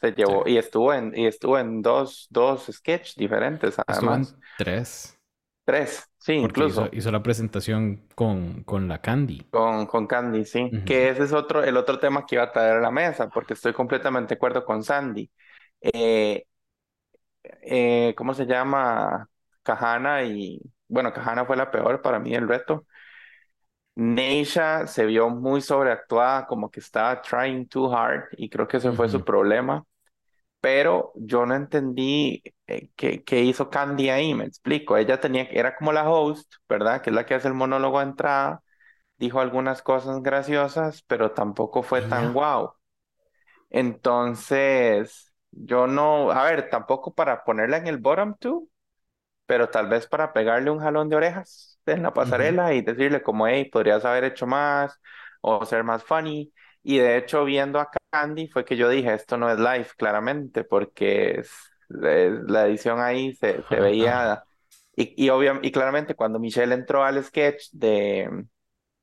se 0.00 0.12
Sí. 0.24 0.34
llevó 0.34 0.46
y 0.46 0.58
estuvo 0.58 0.92
en 0.94 1.12
y 1.16 1.26
estuvo 1.26 1.58
en 1.58 1.82
dos 1.82 2.26
dos 2.30 2.66
sketches 2.72 3.14
diferentes 3.16 3.76
Estuvo 3.86 4.14
en 4.14 4.26
además. 4.26 4.36
tres. 4.56 5.18
Tres, 5.64 6.04
sí, 6.18 6.34
Porque 6.36 6.62
incluso. 6.62 6.88
hizo 6.92 7.10
la 7.10 7.22
presentación 7.24 8.06
con, 8.14 8.62
con 8.64 8.86
la 8.88 9.00
Candy. 9.00 9.50
Con, 9.50 9.86
con 9.86 10.06
Candy, 10.08 10.44
sí. 10.44 10.82
Que 10.84 11.08
ese 11.10 11.22
es 11.24 11.32
otro, 11.32 11.62
el 11.62 11.76
otro 11.76 11.98
tema 12.00 12.26
que 12.26 12.34
iba 12.36 12.44
a 12.44 12.52
traer 12.52 12.76
a 12.78 12.80
la 12.80 12.90
mesa, 12.90 13.28
porque 13.30 13.54
estoy 13.54 13.72
completamente 13.72 14.34
de 14.34 14.36
acuerdo 14.36 14.64
con 14.64 14.82
Sandy. 14.82 15.30
Eh, 15.80 16.44
eh, 17.42 18.14
¿cómo 18.16 18.34
se 18.34 18.46
llama? 18.46 19.28
Kahana 19.62 20.22
y, 20.24 20.60
bueno, 20.88 21.12
Kahana 21.12 21.44
fue 21.46 21.56
la 21.56 21.70
peor 21.70 22.02
para 22.02 22.18
mí 22.18 22.34
el 22.34 22.48
reto. 22.48 22.86
Neisha 23.96 24.86
se 24.86 25.06
vio 25.06 25.30
muy 25.30 25.60
sobreactuada, 25.60 26.46
como 26.46 26.70
que 26.70 26.80
estaba 26.80 27.22
trying 27.22 27.66
too 27.68 27.92
hard, 27.94 28.24
y 28.36 28.48
creo 28.50 28.66
que 28.66 28.78
ese 28.78 28.92
fue 28.92 29.08
su 29.08 29.24
problema. 29.24 29.84
Pero 30.60 31.12
yo 31.16 31.46
no 31.46 31.54
entendí 31.54 32.42
eh, 32.66 32.90
qué, 32.96 33.22
qué 33.24 33.42
hizo 33.42 33.70
Candy 33.70 34.10
ahí, 34.10 34.34
me 34.34 34.44
explico. 34.44 34.96
Ella 34.96 35.20
tenía, 35.20 35.44
era 35.44 35.76
como 35.76 35.92
la 35.92 36.08
host, 36.10 36.54
¿verdad? 36.68 37.02
Que 37.02 37.10
es 37.10 37.16
la 37.16 37.26
que 37.26 37.34
hace 37.34 37.48
el 37.48 37.54
monólogo 37.54 37.98
de 38.00 38.06
entrada. 38.06 38.62
Dijo 39.18 39.40
algunas 39.40 39.82
cosas 39.82 40.22
graciosas, 40.22 41.02
pero 41.06 41.32
tampoco 41.32 41.82
fue 41.82 42.02
tan 42.02 42.32
guau. 42.34 42.74
Entonces, 43.70 45.32
yo 45.50 45.86
no, 45.86 46.30
a 46.30 46.44
ver, 46.44 46.70
tampoco 46.70 47.14
para 47.14 47.44
ponerla 47.44 47.78
en 47.78 47.86
el 47.88 47.98
bottom 47.98 48.36
two, 48.38 48.68
pero 49.46 49.70
tal 49.70 49.88
vez 49.88 50.06
para 50.06 50.32
pegarle 50.32 50.70
un 50.70 50.80
jalón 50.80 51.08
de 51.10 51.16
orejas 51.16 51.73
en 51.86 52.02
la 52.02 52.12
pasarela 52.14 52.74
y 52.74 52.82
decirle 52.82 53.22
como, 53.22 53.46
hey, 53.46 53.66
podrías 53.70 54.04
haber 54.04 54.24
hecho 54.24 54.46
más 54.46 55.00
o 55.40 55.64
ser 55.64 55.84
más 55.84 56.02
funny. 56.04 56.52
Y 56.82 56.98
de 56.98 57.16
hecho, 57.18 57.44
viendo 57.44 57.80
a 57.80 57.90
Candy 58.10 58.48
fue 58.48 58.64
que 58.64 58.76
yo 58.76 58.88
dije, 58.88 59.14
esto 59.14 59.36
no 59.36 59.50
es 59.50 59.58
live, 59.58 59.86
claramente, 59.96 60.64
porque 60.64 61.40
es- 61.40 61.50
es- 62.02 62.32
la 62.48 62.66
edición 62.66 63.00
ahí 63.00 63.34
se, 63.34 63.62
se 63.64 63.80
veía, 63.80 64.44
y, 64.96 65.14
y, 65.26 65.30
y 65.62 65.72
claramente 65.72 66.14
cuando 66.14 66.38
Michelle 66.38 66.74
entró 66.74 67.04
al 67.04 67.22
sketch 67.24 67.68
de, 67.72 68.28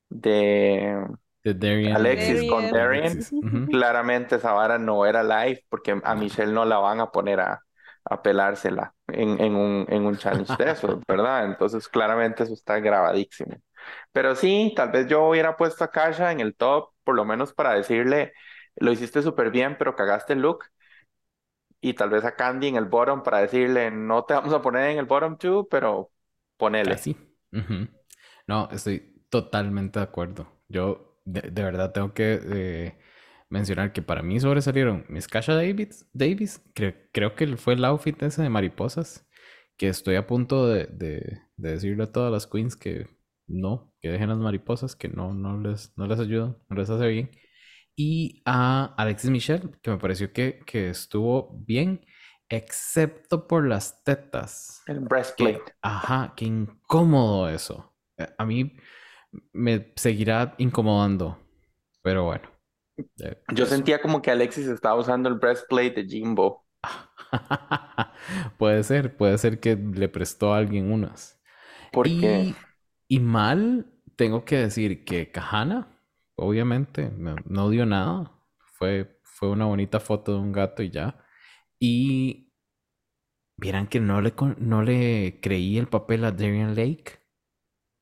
de 0.10 1.06
De. 1.44 1.92
Alexis 1.92 2.44
con. 2.46 2.70
Ujú. 3.42 3.68
claramente 3.70 4.36
esa 4.38 4.54
vara 4.54 4.78
no 4.80 5.06
era 5.06 5.24
live, 5.24 5.66
porque 5.70 6.00
a. 6.04 6.16
Michelle 6.16 6.54
no 6.54 6.66
la 6.66 6.78
van 6.80 7.00
a 7.02 7.12
poner 7.12 7.40
a, 7.42 7.64
a 8.06 8.22
pelársela 8.22 8.96
en, 9.08 9.40
en 9.42 9.56
un, 9.56 9.86
en 9.90 10.06
un 10.06 10.18
challenge 10.18 10.56
de 10.58 10.72
esos, 10.72 11.00
¿verdad? 11.08 11.46
Entonces, 11.46 11.88
claramente 11.88 12.44
eso 12.44 12.54
está 12.54 12.80
grabadísimo. 12.80 13.56
Pero 14.12 14.36
sí, 14.36 14.74
tal 14.76 14.92
vez 14.92 15.08
yo 15.08 15.24
hubiera 15.30 15.58
puesto 15.58 15.84
a 15.84 15.92
Kasha 15.92 16.32
en 16.32 16.40
el 16.40 16.56
top, 16.56 16.92
por 17.04 17.16
lo 17.16 17.26
menos 17.26 17.54
para 17.54 17.74
decirle, 17.74 18.34
lo 18.76 18.92
hiciste 18.92 19.22
súper 19.22 19.52
bien, 19.52 19.78
pero 19.78 19.96
cagaste 19.96 20.34
el 20.34 20.42
look. 20.42 20.66
Y 21.82 21.94
tal 21.96 22.10
vez 22.10 22.24
a 22.26 22.36
Candy 22.36 22.68
en 22.68 22.76
el 22.76 22.86
bottom 22.86 23.24
para 23.24 23.40
decirle, 23.40 23.92
no 23.92 24.24
te 24.26 24.34
vamos 24.34 24.54
a 24.54 24.62
poner 24.62 24.92
en 24.92 25.00
el 25.00 25.06
bottom 25.06 25.38
two, 25.38 25.68
pero 25.70 26.12
ponele. 26.58 27.04
Casi. 27.04 27.16
Ujú. 27.52 27.88
No, 28.48 28.70
estoy 28.72 29.24
totalmente 29.30 30.00
de 30.00 30.04
acuerdo. 30.06 30.48
Yo 30.68 31.20
de, 31.26 31.42
de 31.42 31.64
verdad 31.64 31.92
tengo 31.92 32.14
que 32.14 32.40
eh, 32.44 32.98
mencionar 33.52 33.94
que 33.94 34.02
para 34.02 34.24
mí 34.24 34.40
sobresalieron 34.40 35.06
Miss 35.10 35.28
Kasha 35.28 35.56
Davis, 35.56 36.08
Davis 36.14 36.62
cre- 36.76 37.10
creo 37.14 37.36
que 37.36 37.58
fue 37.58 37.74
el 37.76 37.86
outfit 37.86 38.22
ese 38.24 38.42
de 38.44 38.50
mariposas, 38.50 39.28
que 39.78 39.88
estoy 39.90 40.16
a 40.16 40.28
punto 40.28 40.68
de, 40.68 40.86
de- 40.88 41.42
de 41.58 41.72
decirle 41.72 42.04
a 42.06 42.12
todas 42.12 42.32
las 42.32 42.48
queens 42.48 42.76
que 42.76 43.08
no, 43.48 43.94
que 44.02 44.10
dejen 44.10 44.30
las 44.30 44.38
mariposas, 44.40 44.96
que 44.96 45.10
no, 45.10 45.34
no 45.34 45.60
les, 45.60 45.94
no 45.98 46.08
les 46.08 46.20
ayudan, 46.20 46.58
no 46.70 46.76
les 46.78 46.90
hace 46.90 47.08
bien. 47.08 47.32
Y 47.96 48.42
a 48.46 48.96
Alexis 48.98 49.30
Michelle, 49.30 49.70
que 49.82 49.92
me 49.92 49.98
pareció 49.98 50.32
que, 50.34 50.60
que 50.66 50.90
estuvo 50.90 51.60
bien, 51.66 52.06
excepto 52.50 53.48
por 53.48 53.68
las 53.68 54.04
tetas. 54.04 54.82
El 54.88 55.02
Que, 55.02 55.04
breastplate. 55.06 55.74
ajá, 55.82 56.34
qué 56.36 56.46
incómodo 56.46 57.50
eso. 57.50 57.94
Eh, 58.18 58.28
A 58.38 58.46
mí 58.46 58.78
me 59.54 59.92
seguirá 59.96 60.56
incomodando, 60.58 61.38
pero 62.02 62.26
bueno. 62.26 62.50
Yo 63.54 63.66
sentía 63.66 64.02
como 64.02 64.22
que 64.22 64.32
Alexis 64.32 64.68
estaba 64.68 65.00
usando 65.00 65.30
el 65.30 65.36
breastplate 65.36 65.92
de 65.92 66.06
Jimbo. 66.08 66.66
Puede 68.58 68.84
ser, 68.84 69.16
puede 69.18 69.38
ser 69.38 69.60
que 69.60 69.76
le 69.76 70.10
prestó 70.10 70.54
a 70.54 70.58
alguien 70.58 70.92
unas. 70.92 71.40
Porque, 71.92 72.48
Y, 72.48 72.56
y 73.08 73.20
mal, 73.20 73.94
tengo 74.16 74.46
que 74.46 74.58
decir 74.58 75.06
que 75.06 75.32
Kahana, 75.32 76.00
obviamente, 76.36 77.12
no, 77.12 77.36
no 77.46 77.70
dio 77.70 77.86
nada. 77.86 78.32
Fue, 78.78 79.20
fue 79.24 79.50
una 79.50 79.66
bonita 79.66 80.00
foto 80.00 80.34
de 80.34 80.40
un 80.40 80.52
gato 80.52 80.84
y 80.84 80.90
ya. 80.92 81.24
Y 81.80 82.54
vieran 83.58 83.88
que 83.88 84.00
no 84.00 84.22
le, 84.22 84.34
no 84.58 84.82
le 84.82 85.40
creí 85.42 85.78
el 85.78 85.88
papel 85.88 86.26
a 86.26 86.32
Darian 86.32 86.76
Lake. 86.76 87.20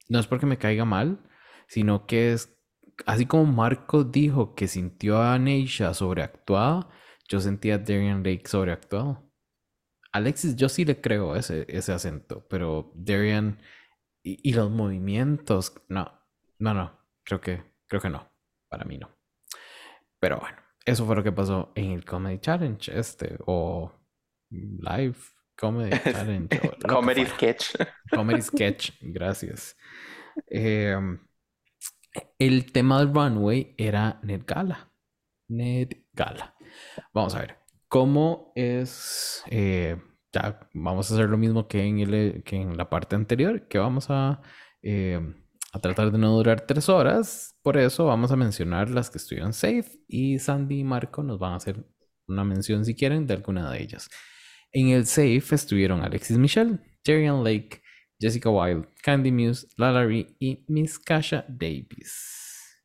No 0.09 0.19
es 0.19 0.27
porque 0.27 0.45
me 0.45 0.57
caiga 0.57 0.85
mal, 0.85 1.19
sino 1.67 2.07
que 2.07 2.33
es 2.33 2.58
así 3.05 3.25
como 3.25 3.45
Marco 3.45 4.03
dijo 4.03 4.55
que 4.55 4.67
sintió 4.67 5.21
a 5.21 5.37
Neisha 5.39 5.93
sobreactuada, 5.93 6.89
yo 7.27 7.39
sentía 7.39 7.75
a 7.75 7.77
Darian 7.79 8.23
Lake 8.23 8.47
sobreactuado. 8.47 9.29
Alexis, 10.11 10.55
yo 10.55 10.69
sí 10.69 10.85
le 10.85 10.99
creo 11.01 11.35
ese, 11.35 11.65
ese 11.69 11.91
acento, 11.91 12.47
pero 12.49 12.91
Darian 12.95 13.61
y, 14.23 14.49
y 14.49 14.53
los 14.53 14.69
movimientos, 14.71 15.73
no, 15.87 16.11
no, 16.57 16.73
no, 16.73 16.99
creo 17.23 17.41
que, 17.41 17.63
creo 17.87 18.01
que 18.01 18.09
no, 18.09 18.31
para 18.67 18.85
mí 18.85 18.97
no. 18.97 19.09
Pero 20.19 20.39
bueno, 20.39 20.57
eso 20.85 21.05
fue 21.05 21.15
lo 21.15 21.23
que 21.23 21.31
pasó 21.31 21.71
en 21.75 21.91
el 21.91 22.05
Comedy 22.05 22.39
Challenge 22.39 22.91
este, 22.97 23.37
o 23.45 23.93
live 24.49 25.15
comedy 25.59 25.91
challenge. 26.03 26.49
Comedy 26.87 27.25
sketch. 27.25 27.75
Comedy 28.11 28.41
sketch, 28.41 28.91
gracias. 29.01 29.75
Em, 30.49 31.19
el 32.37 32.71
tema 32.71 32.99
del 32.99 33.13
runway 33.13 33.75
era 33.77 34.19
Net 34.23 34.43
Gala. 34.45 34.91
Net 35.47 36.05
Gala. 36.13 36.55
Vamos 37.13 37.35
a 37.35 37.39
ver. 37.39 37.57
¿Cómo 37.87 38.51
es? 38.55 39.43
eh, 39.47 39.97
ya 40.31 40.59
vamos 40.73 41.09
a 41.09 41.15
hacer 41.15 41.29
lo 41.29 41.37
mismo 41.37 41.67
que 41.67 41.83
en, 41.83 42.77
la 42.77 42.89
parte 42.89 43.15
anterior, 43.15 43.67
que 43.67 43.79
vamos 43.79 44.07
a, 44.09 44.41
em, 44.81 45.35
a 45.73 45.79
tratar 45.79 46.11
de 46.11 46.17
no 46.17 46.35
durar 46.35 46.61
tres 46.61 46.89
horas. 46.89 47.55
Por 47.63 47.77
eso 47.77 48.05
vamos 48.05 48.31
a 48.31 48.35
mencionar 48.35 48.89
las 48.89 49.09
que 49.09 49.17
estuvieron 49.17 49.53
safe 49.53 49.89
y 50.07 50.39
Sandy 50.39 50.79
y 50.79 50.83
Marco 50.83 51.23
nos 51.23 51.39
van 51.39 51.53
a 51.53 51.57
hacer 51.57 51.85
una 52.27 52.43
mención 52.43 52.85
si 52.85 52.95
quieren 52.95 53.25
de 53.27 53.33
alguna 53.35 53.71
de 53.71 53.81
ellas. 53.81 54.09
En 54.71 54.89
el 54.89 55.07
safe 55.07 55.55
estuvieron 55.55 56.01
Alexis 56.01 56.37
Michelle, 56.37 56.79
Jerian 57.03 57.43
Lake, 57.43 57.81
Jessica 58.19 58.49
Wilde, 58.49 58.87
Candy 59.03 59.31
Muse, 59.31 59.67
Lalari 59.77 60.35
y 60.39 60.63
Miss 60.67 60.99
Kasha 60.99 61.45
Davis. 61.47 62.81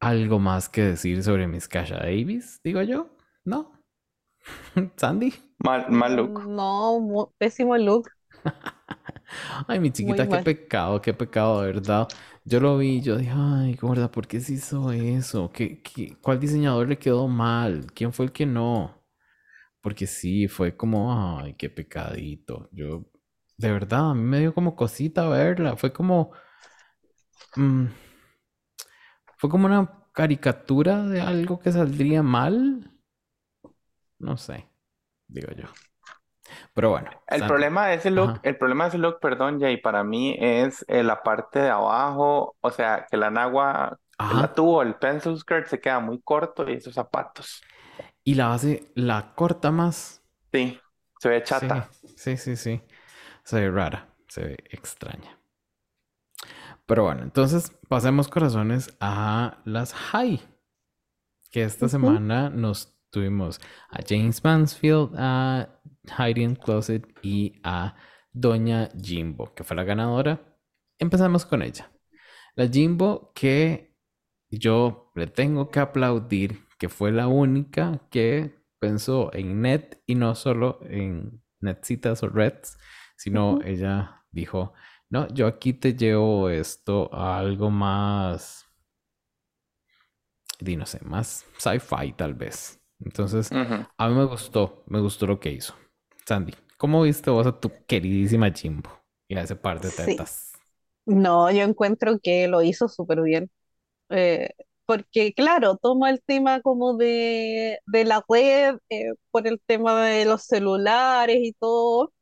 ¿Algo 0.00 0.38
más 0.38 0.68
que 0.68 0.82
decir 0.82 1.22
sobre 1.22 1.46
Miss 1.46 1.68
Kasha 1.68 1.96
Davis? 1.98 2.60
Digo 2.64 2.82
yo. 2.82 3.08
¿No? 3.44 3.72
¿Sandy? 4.96 5.32
Mal, 5.64 5.86
mal 5.90 6.16
look. 6.16 6.42
No, 6.46 7.32
pésimo 7.38 7.76
look. 7.78 8.10
Ay, 9.68 9.80
mi 9.80 9.90
chiquita, 9.92 10.28
qué 10.28 10.38
mal. 10.38 10.38
pecado, 10.38 11.00
qué 11.00 11.14
pecado, 11.14 11.62
de 11.62 11.72
verdad. 11.72 12.08
Yo 12.44 12.60
lo 12.60 12.78
vi, 12.78 13.00
yo 13.02 13.16
dije, 13.16 13.32
ay, 13.34 13.74
gorda, 13.74 14.10
¿por 14.10 14.26
qué 14.26 14.40
se 14.40 14.54
hizo 14.54 14.92
eso? 14.92 15.50
¿Qué, 15.52 15.82
qué- 15.82 16.16
cuál 16.20 16.40
diseñador 16.40 16.88
le 16.88 16.98
quedó 16.98 17.28
mal? 17.28 17.86
¿Quién 17.94 18.12
fue 18.12 18.26
el 18.26 18.32
que 18.32 18.46
no? 18.46 19.02
Porque 19.82 20.06
sí, 20.06 20.48
fue 20.48 20.76
como, 20.76 21.12
ay, 21.38 21.54
qué 21.54 21.70
pecadito. 21.70 22.68
Yo, 22.72 23.04
de 23.60 23.70
verdad, 23.72 24.10
a 24.10 24.14
mí 24.14 24.22
me 24.22 24.40
dio 24.40 24.54
como 24.54 24.74
cosita 24.74 25.28
verla. 25.28 25.76
Fue 25.76 25.92
como, 25.92 26.32
mm, 27.56 27.86
fue 29.36 29.50
como 29.50 29.66
una 29.66 30.04
caricatura 30.12 31.02
de 31.04 31.20
algo 31.20 31.58
que 31.58 31.72
saldría 31.72 32.22
mal. 32.22 32.90
No 34.20 34.36
sé, 34.36 34.68
digo 35.28 35.52
yo. 35.52 35.66
Pero 36.74 36.90
bueno, 36.90 37.10
El 37.26 37.46
problema 37.46 37.86
de 37.86 37.94
ese 37.94 38.10
look, 38.10 38.30
Ajá. 38.30 38.42
el 38.42 38.56
problema 38.58 38.84
de 38.84 38.88
ese 38.90 38.98
look, 38.98 39.20
perdón, 39.20 39.60
Jay, 39.60 39.76
para 39.76 40.02
mí 40.04 40.36
es 40.38 40.84
eh, 40.88 41.02
la 41.02 41.22
parte 41.22 41.60
de 41.60 41.70
abajo, 41.70 42.56
o 42.60 42.70
sea, 42.70 43.06
que 43.10 43.16
la 43.16 43.30
nagua, 43.30 43.98
la 44.18 44.52
tubo, 44.52 44.82
el 44.82 44.96
pencil 44.96 45.38
skirt 45.38 45.66
se 45.66 45.80
queda 45.80 46.00
muy 46.00 46.20
corto 46.22 46.68
y 46.68 46.74
esos 46.74 46.94
zapatos. 46.94 47.62
Y 48.24 48.34
la 48.34 48.48
base 48.48 48.90
la 48.94 49.34
corta 49.34 49.70
más. 49.70 50.22
Sí, 50.52 50.80
se 51.18 51.28
ve 51.28 51.42
chata. 51.42 51.88
Sí, 52.16 52.36
sí, 52.36 52.36
sí, 52.36 52.56
sí. 52.56 52.82
Se 53.50 53.60
ve 53.60 53.68
rara, 53.68 54.14
se 54.28 54.44
ve 54.44 54.56
extraña. 54.70 55.36
Pero 56.86 57.02
bueno, 57.02 57.24
entonces 57.24 57.76
pasemos 57.88 58.28
corazones 58.28 58.96
a 59.00 59.60
las 59.64 59.92
high. 59.92 60.40
Que 61.50 61.64
esta 61.64 61.88
semana 61.88 62.48
nos 62.48 62.96
tuvimos 63.10 63.58
a 63.88 64.04
James 64.08 64.44
Mansfield, 64.44 65.16
a 65.18 65.80
Hiding 66.16 66.54
Closet 66.54 67.04
y 67.22 67.60
a 67.64 67.96
Doña 68.30 68.88
Jimbo, 69.02 69.52
que 69.52 69.64
fue 69.64 69.74
la 69.74 69.82
ganadora. 69.82 70.56
Empezamos 71.00 71.44
con 71.44 71.62
ella. 71.62 71.90
La 72.54 72.68
Jimbo 72.68 73.32
que 73.34 73.98
yo 74.48 75.10
le 75.16 75.26
tengo 75.26 75.70
que 75.70 75.80
aplaudir, 75.80 76.68
que 76.78 76.88
fue 76.88 77.10
la 77.10 77.26
única 77.26 78.06
que 78.12 78.62
pensó 78.78 79.34
en 79.34 79.60
net 79.60 80.00
y 80.06 80.14
no 80.14 80.36
solo 80.36 80.78
en 80.84 81.42
netcitas 81.58 82.22
o 82.22 82.28
reds, 82.28 82.78
sino 83.20 83.58
ella 83.62 84.24
dijo, 84.30 84.72
no, 85.10 85.28
yo 85.28 85.46
aquí 85.46 85.74
te 85.74 85.94
llevo 85.94 86.48
esto 86.48 87.12
a 87.14 87.38
algo 87.38 87.70
más, 87.70 88.66
di 90.58 90.76
no 90.76 90.86
sé, 90.86 91.00
más 91.04 91.44
sci-fi 91.58 92.12
tal 92.12 92.34
vez. 92.34 92.80
Entonces, 93.04 93.50
a 93.52 94.08
mí 94.08 94.14
me 94.14 94.24
gustó, 94.24 94.82
me 94.86 95.00
gustó 95.00 95.26
lo 95.26 95.38
que 95.40 95.52
hizo. 95.52 95.74
Sandy, 96.26 96.54
¿cómo 96.78 97.02
viste 97.02 97.30
vos 97.30 97.46
a 97.46 97.58
tu 97.58 97.70
queridísima 97.86 98.50
Jimbo 98.50 98.90
y 99.28 99.36
a 99.36 99.42
ese 99.42 99.56
par 99.56 99.80
de 99.80 99.90
Sí. 99.90 99.96
tetas? 100.12 100.52
No, 101.06 101.50
yo 101.50 101.62
encuentro 101.62 102.18
que 102.22 102.48
lo 102.48 102.62
hizo 102.62 102.88
súper 102.88 103.22
bien. 103.22 103.50
Eh, 104.10 104.50
porque, 104.86 105.34
claro, 105.34 105.76
toma 105.78 106.10
el 106.10 106.22
tema 106.22 106.60
como 106.62 106.96
de, 106.96 107.80
de 107.86 108.04
la 108.04 108.24
red, 108.28 108.76
eh, 108.90 109.12
por 109.30 109.46
el 109.46 109.60
tema 109.66 110.04
de 110.04 110.24
los 110.26 110.44
celulares 110.44 111.38
y 111.40 111.52
todo, 111.54 112.12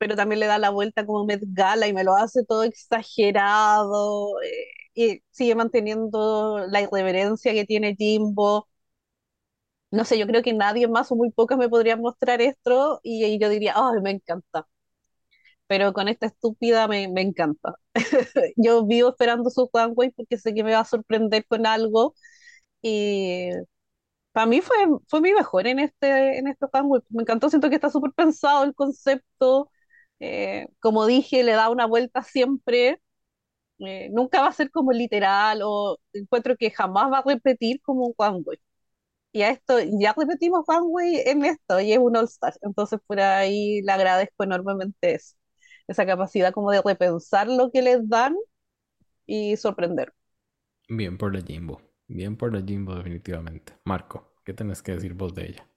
pero 0.00 0.16
también 0.16 0.40
le 0.40 0.48
da 0.48 0.58
la 0.58 0.70
vuelta 0.70 1.06
como 1.06 1.26
Met 1.26 1.42
Gala 1.48 1.88
y 1.88 1.94
me 1.94 2.04
lo 2.04 2.16
hace 2.16 2.44
todo 2.46 2.64
exagerado, 2.64 4.42
eh, 4.42 4.50
y 4.94 5.24
sigue 5.30 5.56
manteniendo 5.56 6.66
la 6.68 6.82
irreverencia 6.82 7.54
que 7.54 7.66
tiene 7.66 7.96
Jimbo. 7.98 8.68
No 9.92 10.04
sé, 10.04 10.18
yo 10.18 10.26
creo 10.26 10.42
que 10.42 10.52
nadie 10.52 10.86
más 10.88 11.10
o 11.12 11.16
muy 11.16 11.30
pocas 11.32 11.58
me 11.58 11.68
podrían 11.68 12.00
mostrar 12.00 12.40
esto 12.40 13.00
y, 13.02 13.24
y 13.24 13.38
yo 13.40 13.48
diría, 13.48 13.74
ay, 13.76 14.00
me 14.02 14.10
encanta. 14.10 14.66
Pero 15.66 15.92
con 15.92 16.08
esta 16.08 16.26
estúpida 16.26 16.88
me, 16.88 17.08
me 17.08 17.22
encanta. 17.22 17.74
Yo 18.56 18.84
vivo 18.86 19.10
esperando 19.10 19.50
su 19.50 19.70
runway 19.72 20.10
porque 20.10 20.38
sé 20.38 20.54
que 20.54 20.64
me 20.64 20.72
va 20.72 20.80
a 20.80 20.84
sorprender 20.84 21.46
con 21.46 21.66
algo 21.66 22.14
y 22.82 23.50
para 24.32 24.46
mí 24.46 24.60
fue, 24.62 24.76
fue 25.08 25.20
mi 25.22 25.32
mejor 25.34 25.66
en 25.68 25.80
este, 25.80 26.38
en 26.38 26.48
este 26.48 26.66
runway. 26.72 27.02
Me 27.10 27.22
encantó, 27.22 27.50
siento 27.50 27.68
que 27.70 27.76
está 27.76 27.90
súper 27.90 28.12
pensado 28.12 28.64
el 28.64 28.74
concepto. 28.74 29.70
Eh, 30.20 30.68
como 30.80 31.06
dije, 31.06 31.42
le 31.44 31.52
da 31.52 31.70
una 31.70 31.86
vuelta 31.86 32.22
siempre. 32.22 33.00
Eh, 33.80 34.10
nunca 34.12 34.42
va 34.42 34.48
a 34.48 34.52
ser 34.52 34.70
como 34.70 34.92
literal 34.92 35.60
o 35.64 35.98
encuentro 36.12 36.56
que 36.56 36.70
jamás 36.70 37.10
va 37.12 37.18
a 37.20 37.22
repetir 37.26 37.80
como 37.82 38.06
un 38.08 38.14
runway. 38.18 38.58
Y 39.32 39.42
a 39.42 39.50
esto, 39.50 39.78
ya 40.00 40.14
repetimos 40.16 40.64
runway 40.68 41.22
en 41.26 41.44
esto 41.44 41.80
y 41.80 41.92
es 41.92 41.98
un 41.98 42.16
All 42.16 42.24
Star. 42.26 42.54
Entonces 42.62 43.00
por 43.06 43.20
ahí 43.20 43.82
le 43.82 43.92
agradezco 43.92 44.44
enormemente 44.44 45.14
eso. 45.14 45.36
Esa 45.88 46.06
capacidad 46.06 46.52
como 46.52 46.70
de 46.72 46.82
repensar 46.84 47.48
lo 47.48 47.70
que 47.70 47.82
les 47.82 48.08
dan 48.08 48.36
y 49.26 49.56
sorprender. 49.56 50.12
Bien 50.90 51.16
por 51.16 51.34
la 51.34 51.40
Jimbo, 51.40 51.80
bien 52.06 52.36
por 52.36 52.52
la 52.52 52.60
Jimbo 52.62 52.94
definitivamente. 52.94 53.72
Marco, 53.84 54.34
¿qué 54.44 54.52
tenés 54.52 54.82
que 54.82 54.92
decir 54.92 55.14
vos 55.14 55.34
de 55.34 55.46
ella? 55.46 55.69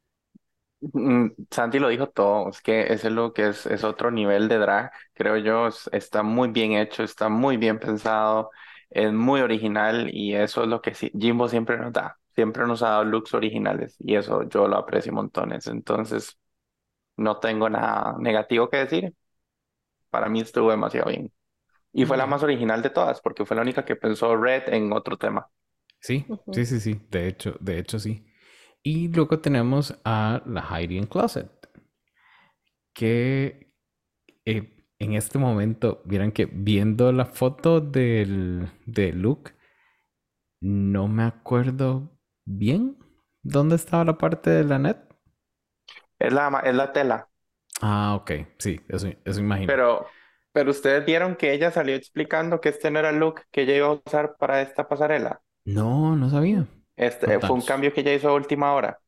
Mm, 0.91 1.27
Santi 1.49 1.79
lo 1.79 1.87
dijo 1.89 2.09
todo, 2.09 2.49
es 2.49 2.61
que 2.61 2.91
ese 2.91 3.09
look 3.09 3.35
es, 3.39 3.65
es 3.67 3.83
otro 3.85 4.11
nivel 4.11 4.49
de 4.49 4.57
drag, 4.57 4.91
creo 5.13 5.37
yo, 5.37 5.67
es- 5.67 5.89
está 5.93 6.23
muy 6.23 6.49
bien 6.49 6.73
hecho, 6.73 7.03
está 7.03 7.29
muy 7.29 7.55
bien 7.57 7.79
pensado, 7.79 8.51
es 8.89 9.13
muy 9.13 9.39
original 9.41 10.09
y 10.13 10.33
eso 10.35 10.63
es 10.63 10.67
lo 10.69 10.81
que 10.81 10.93
sí- 10.93 11.11
Jimbo 11.17 11.47
siempre 11.47 11.77
nos 11.77 11.93
da, 11.93 12.17
siempre 12.35 12.65
nos 12.67 12.83
ha 12.83 12.89
dado 12.89 13.05
looks 13.05 13.33
originales 13.33 13.95
y 13.99 14.15
eso 14.15 14.43
yo 14.49 14.67
lo 14.67 14.77
aprecio 14.77 15.13
montones, 15.13 15.67
entonces 15.67 16.37
no 17.17 17.39
tengo 17.39 17.69
nada 17.69 18.15
negativo 18.19 18.69
que 18.69 18.77
decir, 18.77 19.15
para 20.09 20.29
mí 20.29 20.41
estuvo 20.41 20.71
demasiado 20.71 21.09
bien. 21.09 21.33
Y 21.93 22.05
fue 22.05 22.17
la 22.17 22.27
más 22.27 22.43
original 22.43 22.81
de 22.83 22.91
todas, 22.91 23.21
porque 23.21 23.45
fue 23.45 23.55
la 23.57 23.63
única 23.63 23.85
que 23.85 23.95
pensó 23.97 24.35
Red 24.37 24.63
en 24.73 24.93
otro 24.93 25.17
tema. 25.17 25.49
Sí, 25.99 26.25
Ujú. 26.27 26.51
sí, 26.51 26.65
sí, 26.65 26.79
sí, 26.79 27.01
de 27.09 27.27
hecho, 27.27 27.55
de 27.59 27.79
hecho 27.79 27.99
sí. 27.99 28.25
Y 28.83 29.07
luego 29.09 29.39
tenemos 29.39 29.99
a 30.05 30.41
la 30.45 30.61
Hiding 30.61 31.05
Closet, 31.07 31.49
que 32.93 33.73
eh, 34.45 34.75
en 34.99 35.13
este 35.13 35.37
momento, 35.39 36.01
vieran 36.05 36.31
que 36.31 36.45
viendo 36.45 37.11
la 37.11 37.25
foto 37.25 37.81
del, 37.81 38.69
de 38.85 39.11
Luke, 39.13 39.53
no 40.61 41.07
me 41.07 41.23
acuerdo 41.23 42.17
bien 42.45 42.97
dónde 43.43 43.75
estaba 43.75 44.05
la 44.05 44.17
parte 44.17 44.49
de 44.49 44.63
la 44.63 44.79
net. 44.79 44.97
Es 46.19 46.33
la, 46.33 46.61
es 46.65 46.73
la 46.75 46.91
tela. 46.91 47.29
Ah, 47.81 48.15
ok, 48.15 48.31
sí, 48.59 48.79
eso, 48.89 49.07
eso 49.25 49.39
imagino. 49.39 49.73
Pero, 49.73 50.07
pero 50.51 50.71
ustedes 50.71 51.05
vieron 51.05 51.35
que 51.35 51.53
ella 51.53 51.71
salió 51.71 51.95
explicando 51.95 52.61
que 52.61 52.69
este 52.69 52.91
no 52.91 52.99
era 52.99 53.09
el 53.09 53.17
look 53.19 53.41
que 53.51 53.63
ella 53.63 53.75
iba 53.77 53.87
a 53.87 53.93
usar 54.05 54.35
para 54.37 54.61
esta 54.61 54.87
pasarela. 54.87 55.41
No, 55.65 56.15
no 56.15 56.29
sabía. 56.29 56.67
Este 56.95 57.39
fue 57.39 57.55
un 57.55 57.61
cambio 57.63 57.93
que 57.93 58.01
ella 58.01 58.13
hizo 58.15 58.29
a 58.29 58.33
última 58.33 58.73
hora. 58.73 58.99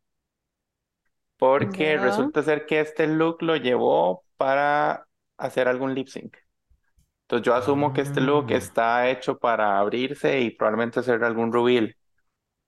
Porque 1.38 1.98
resulta 1.98 2.44
ser 2.44 2.66
que 2.66 2.80
este 2.80 3.08
look 3.08 3.42
lo 3.42 3.56
llevó 3.58 4.24
para 4.38 5.08
hacer 5.38 5.68
algún 5.68 5.94
lip 5.94 6.08
sync. 6.08 6.38
Entonces 7.24 7.46
yo 7.48 7.56
asumo 7.56 7.94
que 7.94 8.02
este 8.02 8.22
look 8.22 8.52
Ah. 8.52 8.52
está 8.52 9.10
hecho 9.10 9.38
para 9.40 9.80
abrirse 9.80 10.42
y 10.42 10.52
probablemente 10.52 11.00
hacer 11.02 11.24
algún 11.24 11.54
reveal. 11.54 11.96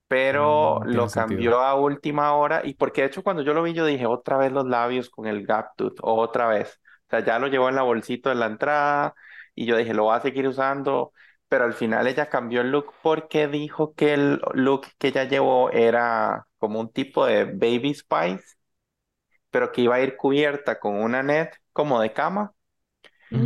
Pero 0.07 0.81
Mm, 0.81 0.85
lo 0.85 1.09
sentido. 1.09 1.09
cambió 1.11 1.61
a 1.61 1.75
última 1.75 2.33
hora 2.35 2.61
y 2.65 2.75
porque 2.75 3.01
de 3.01 3.07
hecho 3.07 3.23
cuando 3.23 3.43
yo 3.43 3.53
lo 3.53 3.63
vi 3.63 3.73
yo 3.73 3.85
dije 3.85 4.05
otra 4.07 4.37
vez 4.37 4.51
los 4.51 4.67
labios 4.67 5.09
con 5.09 5.27
el 5.27 5.45
gap 5.45 5.75
tooth, 5.77 5.97
otra 6.01 6.47
vez. 6.47 6.79
O 7.07 7.09
sea, 7.11 7.21
ya 7.25 7.39
lo 7.39 7.47
llevó 7.47 7.69
en 7.69 7.75
la 7.75 7.83
bolsita 7.83 8.29
de 8.29 8.35
la 8.35 8.47
entrada 8.47 9.15
y 9.55 9.65
yo 9.67 9.77
dije 9.77 9.93
lo 9.93 10.05
va 10.07 10.17
a 10.17 10.21
seguir 10.21 10.47
usando, 10.47 11.13
pero 11.49 11.65
al 11.65 11.73
final 11.73 12.07
ella 12.07 12.29
cambió 12.29 12.61
el 12.61 12.71
look 12.71 12.93
porque 13.03 13.47
dijo 13.47 13.93
que 13.95 14.13
el 14.13 14.41
look 14.53 14.87
que 14.97 15.09
ella 15.09 15.25
llevó 15.25 15.71
era 15.71 16.47
como 16.57 16.79
un 16.79 16.91
tipo 16.91 17.25
de 17.25 17.45
Baby 17.45 17.93
Spice 17.95 18.43
pero 19.49 19.71
que 19.71 19.81
iba 19.81 19.95
a 19.95 20.01
ir 20.01 20.17
cubierta 20.17 20.79
con 20.79 20.95
una 20.95 21.23
net 21.23 21.51
como 21.73 22.01
de 22.01 22.13
cama, 22.13 22.53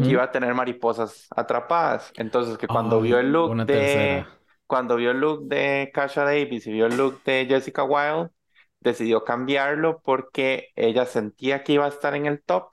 que 0.02 0.12
Ujú. 0.12 0.14
iba 0.14 0.24
a 0.24 0.32
tener 0.32 0.54
mariposas 0.54 1.28
atrapadas. 1.36 2.14
Entonces, 2.18 2.58
que 2.58 2.70
cuando 2.70 3.02
vio 3.02 3.20
el 3.20 3.32
look 3.32 3.66
de, 3.66 4.32
tercera. 4.32 4.38
cuando 4.68 4.96
vio 4.98 5.12
el 5.12 5.20
look 5.20 5.48
de 5.48 5.92
Kasha 5.94 6.24
Davis 6.26 6.68
y 6.68 6.74
vio 6.74 6.88
el 6.88 6.98
look 6.98 7.24
de 7.24 7.46
Jessica 7.48 7.84
Wilde, 7.84 8.32
decidió 8.80 9.24
cambiarlo 9.26 10.02
porque 10.04 10.70
ella 10.76 11.06
sentía 11.06 11.64
que 11.64 11.74
iba 11.74 11.86
a 11.86 11.90
estar 11.90 12.16
en 12.16 12.26
el 12.26 12.42
top 12.44 12.72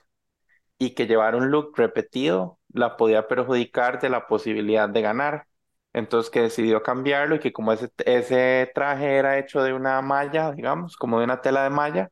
y 0.79 0.91
que 0.95 1.07
llevar 1.07 1.35
un 1.35 1.51
look 1.51 1.73
repetido 1.77 2.58
la 2.69 2.97
podía 2.97 3.27
perjudicar 3.27 3.99
de 4.01 4.09
la 4.09 4.27
posibilidad 4.27 4.89
de 4.89 5.01
ganar. 5.01 5.47
Entonces 5.93 6.29
que 6.31 6.41
decidió 6.41 6.83
cambiarlo 6.83 7.35
y 7.35 7.39
que 7.39 7.51
como 7.53 7.73
ese, 7.73 7.89
ese 8.05 8.71
traje 8.75 9.17
era 9.17 9.39
hecho 9.39 9.63
de 9.63 9.73
una 9.73 10.01
malla, 10.01 10.51
digamos, 10.51 10.95
como 10.97 11.19
de 11.19 11.25
una 11.25 11.41
tela 11.41 11.63
de 11.63 11.69
malla, 11.71 12.09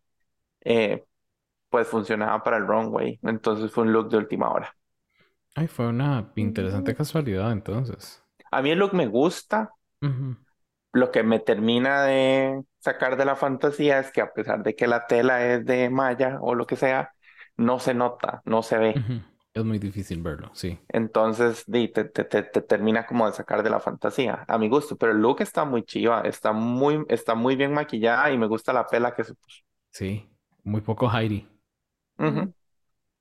eh, 0.62 1.06
pues 1.70 1.88
funcionaba 1.88 2.44
para 2.44 2.58
el 2.58 2.68
runway. 2.68 3.20
Entonces 3.24 3.72
fue 3.72 3.84
un 3.86 3.94
look 3.94 4.10
de 4.10 4.18
última 4.18 4.52
hora. 4.52 4.76
Ay, 5.56 5.68
fue 5.68 5.88
una 5.88 6.32
interesante 6.38 6.96
casualidad 6.96 7.52
entonces. 7.52 8.24
A 8.52 8.62
mí 8.62 8.72
el 8.72 8.80
look 8.80 8.94
me 8.94 9.08
gusta. 9.08 9.74
Ujú. 10.02 10.36
Lo 10.94 11.12
que 11.12 11.24
me 11.24 11.40
termina 11.40 12.04
de 12.04 12.64
sacar 12.80 13.18
de 13.18 13.26
la 13.26 13.36
fantasía 13.36 14.00
es 14.00 14.12
que 14.12 14.22
a 14.22 14.34
pesar 14.34 14.64
de 14.64 14.76
que 14.76 14.88
la 14.88 15.06
tela 15.06 15.46
es 15.46 15.66
de 15.66 15.90
malla 15.90 16.40
o 16.42 16.56
lo 16.56 16.66
que 16.66 16.76
sea, 16.76 17.14
no 17.58 17.80
se 17.80 17.94
nota, 17.94 18.42
no 18.46 18.64
se 18.64 18.78
ve. 18.78 18.96
Ujú. 18.98 19.22
Es 19.58 19.66
muy 19.66 19.80
difícil 19.80 20.22
verlo, 20.22 20.52
sí. 20.54 20.78
Entonces, 20.90 21.66
te, 21.66 21.88
te, 21.90 22.06
te, 22.06 22.44
te 22.44 22.62
termina 22.62 23.06
como 23.06 23.26
de 23.28 23.34
sacar 23.34 23.64
de 23.64 23.70
la 23.70 23.80
fantasía, 23.80 24.46
a 24.48 24.58
mi 24.58 24.70
gusto. 24.70 24.96
Pero 24.98 25.12
el 25.12 25.20
look 25.20 25.42
está 25.42 25.66
muy 25.66 25.84
chiva, 25.84 26.22
está 26.22 26.54
muy, 26.54 27.06
está 27.10 27.36
muy 27.36 27.56
bien 27.56 27.74
maquillada 27.74 28.32
y 28.32 28.38
me 28.38 28.48
gusta 28.48 28.74
la 28.74 28.88
pela 28.88 29.14
que 29.14 29.24
se 29.24 29.34
puso. 29.36 29.62
Sí. 29.92 30.30
Muy 30.64 30.82
poco 30.82 31.10
Heidi. 31.10 31.46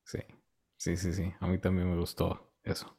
Sí. 0.05 0.19
Sí, 0.77 0.97
sí, 0.97 1.13
sí. 1.13 1.33
A 1.41 1.47
mí 1.49 1.59
también 1.59 1.91
me 1.91 1.99
gustó 1.99 2.53
eso. 2.63 2.97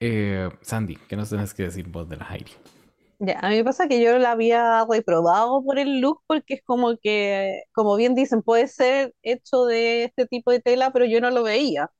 Eh, 0.00 0.48
Sandy, 0.62 0.96
¿qué 1.08 1.16
nos 1.16 1.30
tenés 1.30 1.54
que 1.54 1.64
decir 1.64 1.88
vos 1.88 2.08
de 2.08 2.16
la 2.16 2.26
Heidi? 2.26 2.52
Ya, 3.20 3.40
a 3.40 3.48
mí 3.50 3.56
me 3.56 3.64
pasa 3.64 3.88
que 3.88 4.00
yo 4.00 4.16
la 4.18 4.30
había 4.32 4.84
reprobado 4.88 5.62
por 5.64 5.78
el 5.78 6.00
look 6.00 6.22
porque 6.28 6.54
es 6.54 6.62
como 6.62 6.96
que, 6.98 7.62
como 7.72 7.96
bien 7.96 8.14
dicen, 8.14 8.42
puede 8.42 8.68
ser 8.68 9.12
hecho 9.22 9.64
de 9.64 10.04
este 10.04 10.26
tipo 10.26 10.52
de 10.52 10.60
tela, 10.60 10.92
pero 10.92 11.04
yo 11.04 11.20
no 11.20 11.30
lo 11.30 11.42
veía. 11.42 11.90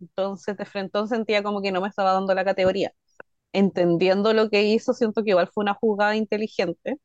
Entonces, 0.00 0.56
de 0.56 0.64
frente 0.66 0.98
sentía 1.08 1.42
como 1.42 1.62
que 1.62 1.72
no 1.72 1.80
me 1.80 1.88
estaba 1.88 2.12
dando 2.12 2.34
la 2.34 2.44
categoría. 2.44 2.92
Entendiendo 3.52 4.32
lo 4.34 4.50
que 4.50 4.64
hizo, 4.64 4.94
siento 4.94 5.24
que 5.24 5.30
igual 5.32 5.48
fue 5.52 5.64
una 5.64 5.74
jugada 5.74 6.16
inteligente 6.16 6.98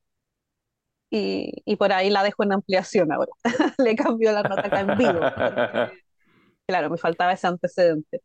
y, 1.10 1.52
y 1.66 1.76
por 1.76 1.92
ahí 1.94 2.10
la 2.10 2.24
dejo 2.24 2.44
en 2.44 2.54
ampliación 2.54 3.12
ahora. 3.12 3.32
Le 3.78 3.96
cambio 3.96 4.32
la 4.32 4.44
nota 4.44 4.68
acá 4.68 4.82
en 4.82 4.96
vivo, 4.96 5.30
claro, 6.68 6.90
me 6.90 6.98
faltaba 6.98 7.34
ese 7.34 7.48
antecedente. 7.48 8.22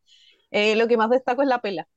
Eh, 0.51 0.77
lo 0.77 0.89
que 0.89 0.97
más 0.97 1.11
destaco 1.11 1.43
es 1.43 1.49
la 1.49 1.61
pela. 1.61 1.89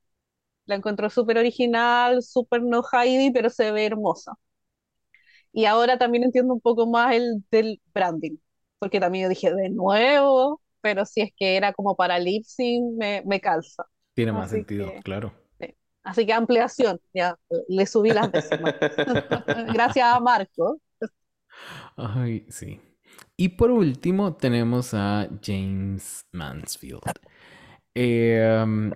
La 0.66 0.76
encontró 0.76 1.10
súper 1.10 1.38
original, 1.38 2.22
súper 2.22 2.62
no 2.62 2.82
Heidi, 2.92 3.32
pero 3.32 3.50
se 3.50 3.72
ve 3.72 3.86
hermosa. 3.86 4.34
Y 5.52 5.64
ahora 5.66 5.98
también 5.98 6.24
entiendo 6.24 6.54
un 6.54 6.60
poco 6.60 6.86
más 6.86 7.14
el 7.14 7.44
del 7.50 7.80
branding, 7.94 8.36
porque 8.78 9.00
también 9.00 9.24
yo 9.24 9.28
dije 9.28 9.52
de 9.54 9.70
nuevo, 9.70 10.60
pero 10.82 11.04
si 11.06 11.22
es 11.22 11.30
que 11.36 11.56
era 11.56 11.72
como 11.72 11.96
para 11.96 12.18
lip 12.18 12.44
sync, 12.44 12.96
me, 12.98 13.22
me 13.26 13.40
calza. 13.40 13.84
Tiene 14.14 14.32
más 14.32 14.46
Así 14.46 14.50
sentido, 14.50 14.86
que, 14.94 15.02
claro. 15.02 15.34
sí. 15.60 15.76
Así 16.02 16.26
que 16.26 16.32
ampliación, 16.32 17.00
ya 17.14 17.36
le 17.68 17.86
subí 17.86 18.12
las 18.12 18.32
décimas. 18.32 18.74
Gracias 19.74 20.06
a 20.06 20.20
Marco. 20.20 20.80
Ay, 21.96 22.46
sí. 22.48 22.80
Y 23.36 23.50
por 23.50 23.70
último 23.70 24.36
tenemos 24.36 24.94
a 24.94 25.28
James 25.42 26.26
Mansfield. 26.32 27.02
Eh, 27.94 28.62
um, 28.64 28.92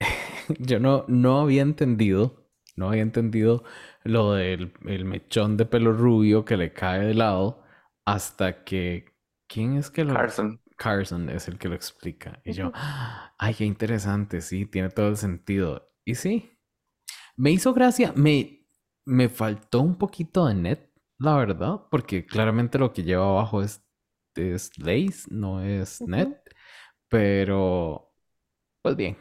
yo 0.58 0.80
no, 0.80 1.04
no 1.08 1.40
había 1.40 1.62
entendido, 1.62 2.48
no 2.76 2.88
había 2.88 3.02
entendido 3.02 3.64
lo 4.02 4.32
del 4.32 4.72
el 4.86 5.04
mechón 5.04 5.56
de 5.56 5.66
pelo 5.66 5.92
rubio 5.92 6.44
que 6.44 6.56
le 6.56 6.72
cae 6.72 7.00
de 7.00 7.14
lado 7.14 7.62
hasta 8.04 8.64
que... 8.64 9.12
¿Quién 9.46 9.76
es 9.76 9.90
que 9.90 10.04
lo... 10.04 10.14
Carson. 10.14 10.60
Carson 10.76 11.28
es 11.30 11.48
el 11.48 11.58
que 11.58 11.68
lo 11.68 11.74
explica. 11.74 12.40
Y 12.44 12.52
yo, 12.52 12.72
ay, 12.74 13.54
qué 13.54 13.64
interesante, 13.64 14.40
sí, 14.40 14.66
tiene 14.66 14.90
todo 14.90 15.08
el 15.08 15.16
sentido. 15.16 15.90
Y 16.04 16.14
sí, 16.16 16.50
me 17.36 17.52
hizo 17.52 17.74
gracia, 17.74 18.12
me, 18.16 18.66
me 19.04 19.28
faltó 19.28 19.80
un 19.80 19.96
poquito 19.96 20.46
de 20.46 20.54
net, 20.54 20.90
la 21.18 21.36
verdad, 21.36 21.82
porque 21.90 22.26
claramente 22.26 22.78
lo 22.78 22.92
que 22.92 23.04
lleva 23.04 23.26
abajo 23.28 23.62
es, 23.62 23.82
es 24.36 24.76
lace, 24.78 25.24
no 25.30 25.62
es 25.62 26.06
net, 26.06 26.30
pero 27.08 28.14
pues 28.82 28.96
bien. 28.96 29.18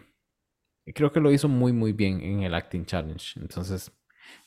Creo 0.95 1.11
que 1.11 1.19
lo 1.21 1.31
hizo 1.31 1.47
muy, 1.47 1.71
muy 1.71 1.93
bien 1.93 2.21
en 2.21 2.43
el 2.43 2.53
Acting 2.53 2.85
Challenge. 2.85 3.39
Entonces, 3.39 3.91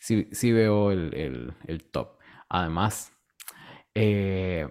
sí, 0.00 0.28
sí 0.32 0.52
veo 0.52 0.92
el, 0.92 1.14
el, 1.14 1.54
el 1.66 1.84
top. 1.84 2.18
Además, 2.48 3.12
eh, 3.94 4.68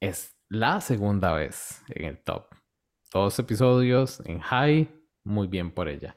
es 0.00 0.36
la 0.50 0.80
segunda 0.80 1.32
vez 1.32 1.82
en 1.88 2.04
el 2.06 2.18
top. 2.22 2.46
Dos 3.12 3.38
episodios 3.38 4.20
en 4.26 4.40
high, 4.40 4.90
muy 5.24 5.46
bien 5.48 5.72
por 5.72 5.88
ella. 5.88 6.16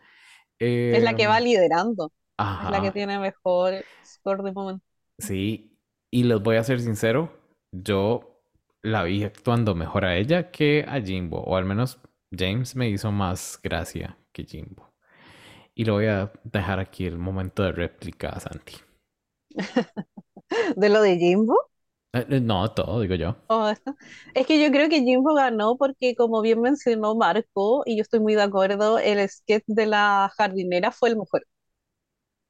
Es 0.94 1.04
la 1.04 1.14
que 1.16 1.28
va 1.28 1.40
Em, 1.40 1.42
liderando, 1.42 2.12
es 2.60 2.70
la 2.70 2.82
que 2.82 2.92
tiene 2.92 3.20
mejor 3.20 3.86
score 4.04 4.44
de 4.44 4.52
momento. 4.54 4.86
sí. 5.18 5.68
Y 6.14 6.24
les 6.24 6.42
voy 6.42 6.58
a 6.58 6.64
ser 6.64 6.82
sincero, 6.82 7.32
yo 7.72 8.44
la 8.84 9.04
vi 9.04 9.24
actuando 9.24 9.76
mejor 9.76 10.04
a 10.04 10.18
ella 10.18 10.52
que 10.52 10.84
a 10.88 11.00
Jimbo, 11.02 11.42
o 11.42 11.56
al 11.56 11.64
menos 11.66 12.00
James 12.38 12.76
me 12.76 12.90
hizo 12.90 13.12
más 13.14 13.60
gracia 13.64 14.18
que 14.34 14.44
Jimbo. 14.44 14.94
Y 15.76 15.86
lo 15.86 15.94
voy 15.96 16.08
a 16.08 16.32
dejar 16.44 16.80
aquí 16.80 17.06
el 17.08 17.18
momento 17.20 17.64
de 17.64 17.72
réplica 17.74 18.30
a 18.30 18.40
Santi. 18.42 18.76
De 20.76 20.90
lo 20.90 21.02
de 21.02 21.18
Jimbo. 21.18 21.71
Eh, 22.14 22.26
eh, 22.30 22.40
No, 22.42 22.74
todo, 22.74 23.02
digo 23.02 23.16
yo. 23.16 23.36
Oh. 23.48 23.74
Es 24.34 24.48
que 24.48 24.62
yo 24.64 24.72
creo 24.72 24.90
que 24.90 25.02
Jimbo 25.02 25.34
ganó 25.36 25.78
porque, 25.78 26.16
como 26.16 26.42
bien 26.42 26.62
mencionó 26.62 27.16
Marco, 27.16 27.84
y 27.86 27.98
yo 27.98 28.02
estoy 28.04 28.20
muy 28.22 28.36
de 28.36 28.44
acuerdo, 28.44 28.98
el 29.00 29.28
sketch 29.30 29.64
de 29.68 29.86
la 29.88 30.32
jardinera 30.38 30.92
fue 30.92 31.10
el 31.10 31.18
mejor 31.18 31.46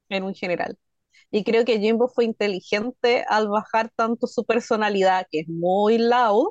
en 0.10 0.24
un 0.24 0.34
general. 0.36 0.78
Y 1.32 1.44
creo 1.46 1.66
que 1.66 1.80
Jimbo 1.80 2.10
fue 2.10 2.26
inteligente 2.26 3.26
al 3.30 3.50
bajar 3.50 3.92
tanto 3.96 4.28
su 4.28 4.46
personalidad, 4.46 5.28
que 5.32 5.42
es 5.42 5.50
muy 5.50 5.98
loud, 6.00 6.50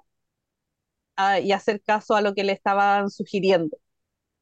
a- 1.16 1.40
y 1.40 1.52
hacer 1.52 1.82
caso 1.82 2.14
a 2.14 2.20
lo 2.22 2.34
que 2.34 2.44
le 2.44 2.52
estaban 2.52 3.10
sugiriendo. 3.10 3.76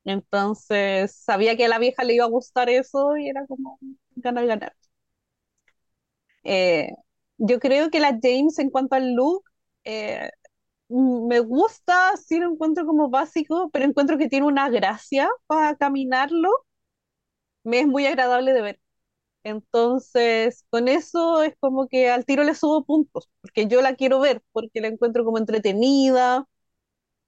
Entonces, 0.04 1.14
sabía 1.16 1.56
que 1.56 1.66
a 1.66 1.68
la 1.68 1.78
vieja 1.80 2.04
le 2.04 2.14
iba 2.16 2.24
a 2.26 2.28
gustar 2.28 2.70
eso 2.70 3.16
y 3.18 3.28
era 3.30 3.46
como 3.46 3.78
ganar, 4.16 4.46
ganar. 4.46 4.74
Eh, 6.44 6.88
yo 7.38 7.60
creo 7.60 7.90
que 7.90 8.00
la 8.00 8.18
James, 8.22 8.58
en 8.58 8.70
cuanto 8.70 8.96
al 8.96 9.14
look, 9.14 9.44
eh, 9.84 10.30
mm, 10.88 11.28
me 11.28 11.40
gusta, 11.40 12.16
sí 12.18 12.38
lo 12.40 12.50
encuentro 12.52 12.86
como 12.86 13.10
básico, 13.10 13.70
pero 13.72 13.84
encuentro 13.86 14.18
que 14.18 14.28
tiene 14.28 14.46
una 14.46 14.70
gracia 14.70 15.28
para 15.48 15.76
caminarlo, 15.76 16.50
me 17.64 17.80
es 17.80 17.86
muy 17.86 18.06
agradable 18.06 18.52
de 18.52 18.62
ver. 18.62 18.80
Entonces, 19.44 20.64
con 20.70 20.88
eso 20.88 21.42
es 21.42 21.54
como 21.60 21.88
que 21.88 22.10
al 22.10 22.26
tiro 22.26 22.44
le 22.44 22.54
subo 22.54 22.84
puntos, 22.84 23.30
porque 23.42 23.66
yo 23.68 23.82
la 23.82 23.96
quiero 23.96 24.20
ver, 24.20 24.42
porque 24.52 24.80
la 24.80 24.88
encuentro 24.88 25.24
como 25.24 25.38
entretenida, 25.38 26.46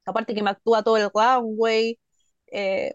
aparte 0.06 0.34
que 0.34 0.42
me 0.42 0.50
actúa 0.50 0.82
todo 0.84 0.96
el 0.98 1.10
runway, 1.14 1.98
eh, 2.52 2.94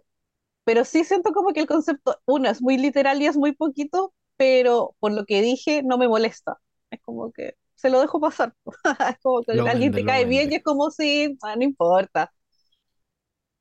pero 0.66 0.86
sí 0.86 1.04
siento 1.06 1.34
como 1.34 1.54
que 1.54 1.62
el 1.62 1.68
concepto, 1.68 2.20
uno, 2.26 2.50
es 2.50 2.62
muy 2.62 2.78
literal 2.78 3.22
y 3.22 3.28
es 3.28 3.38
muy 3.38 3.54
poquito, 3.54 4.14
pero 4.38 4.96
por 5.00 5.14
lo 5.14 5.26
que 5.26 5.42
dije, 5.42 5.84
no 5.84 5.98
me 5.98 6.08
molesta. 6.10 6.60
Es 6.96 7.02
como 7.02 7.32
que 7.32 7.56
se 7.76 7.90
lo 7.90 8.02
dejo 8.02 8.20
pasar. 8.22 8.56
Es 9.12 9.20
como 9.22 9.44
que 9.44 9.52
Lo 9.52 9.70
alguien 9.70 9.94
vende, 9.94 9.94
te 9.94 10.04
cae 10.06 10.26
bien 10.26 10.52
y 10.52 10.56
es 10.56 10.64
como 10.64 10.92
si, 10.92 11.38
ah, 11.44 11.56
no 11.56 11.64
importa. 11.64 12.32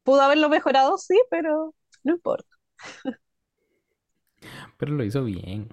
Pudo 0.03 0.23
haberlo 0.23 0.49
mejorado, 0.49 0.97
sí, 0.99 1.21
pero 1.31 1.75
no 2.05 2.15
importa. 2.15 2.49
Pero 4.77 4.93
lo 4.93 5.05
hizo 5.05 5.25
bien. 5.25 5.69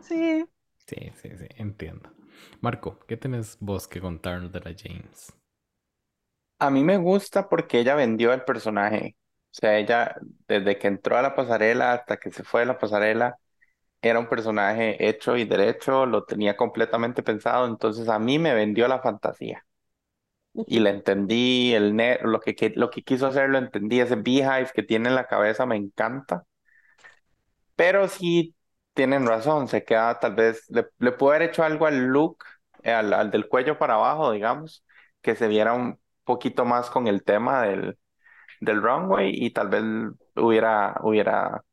Sí. 0.00 0.44
Sí, 0.86 1.10
sí, 1.16 1.30
sí, 1.38 1.46
entiendo. 1.56 2.12
Marco, 2.60 3.00
¿qué 3.08 3.16
tenés 3.16 3.56
vos 3.58 3.88
que 3.88 4.00
contarnos 4.00 4.52
de 4.52 4.60
la 4.60 4.74
James? 4.78 5.32
A 6.58 6.70
mí 6.70 6.84
me 6.84 6.96
gusta 6.98 7.48
porque 7.48 7.80
ella 7.80 7.94
vendió 7.94 8.32
el 8.32 8.44
personaje. 8.44 9.16
O 9.50 9.54
sea, 9.54 9.78
ella, 9.78 10.16
desde 10.48 10.78
que 10.78 10.86
entró 10.88 11.16
a 11.16 11.22
la 11.22 11.34
pasarela 11.34 11.92
hasta 11.92 12.18
que 12.18 12.30
se 12.30 12.44
fue 12.44 12.60
de 12.60 12.66
la 12.66 12.78
pasarela, 12.78 13.36
era 14.02 14.18
un 14.20 14.28
personaje 14.28 15.08
hecho 15.08 15.36
y 15.36 15.44
derecho, 15.44 16.06
lo 16.06 16.24
tenía 16.24 16.56
completamente 16.56 17.22
pensado. 17.22 17.66
Entonces 17.66 18.08
a 18.08 18.18
mí 18.18 18.38
me 18.38 18.54
vendió 18.54 18.88
la 18.88 19.00
fantasía. 19.00 19.64
Y 20.66 20.80
le 20.80 20.90
entendí, 20.90 21.72
el 21.74 21.96
lo 22.22 22.40
que, 22.40 22.72
lo 22.76 22.90
que 22.90 23.02
quiso 23.02 23.26
hacer, 23.26 23.48
lo 23.50 23.58
entendí. 23.58 24.00
Ese 24.00 24.16
beehive 24.16 24.70
que 24.74 24.82
tiene 24.82 25.08
en 25.08 25.14
la 25.14 25.26
cabeza 25.26 25.66
me 25.66 25.76
encanta. 25.76 26.44
Pero 27.76 28.08
sí 28.08 28.54
tienen 28.94 29.26
razón, 29.26 29.68
se 29.68 29.84
queda 29.84 30.18
tal 30.20 30.34
vez, 30.34 30.64
le, 30.70 30.86
le 30.98 31.14
haber 31.20 31.42
hecho 31.42 31.62
algo 31.64 31.86
al 31.86 31.98
look, 32.06 32.44
al, 32.84 33.12
al 33.12 33.30
del 33.30 33.48
cuello 33.48 33.78
para 33.78 33.94
abajo, 33.94 34.32
digamos, 34.32 34.84
que 35.22 35.34
se 35.36 35.48
viera 35.48 35.72
un 35.72 35.98
poquito 36.24 36.64
más 36.64 36.90
con 36.90 37.06
el 37.08 37.24
tema 37.24 37.62
del, 37.62 37.98
del 38.60 38.82
runway 38.82 39.32
y 39.34 39.50
tal 39.52 39.68
vez 39.68 39.82
hubiera, 40.36 40.96
hubiera, 41.02 41.64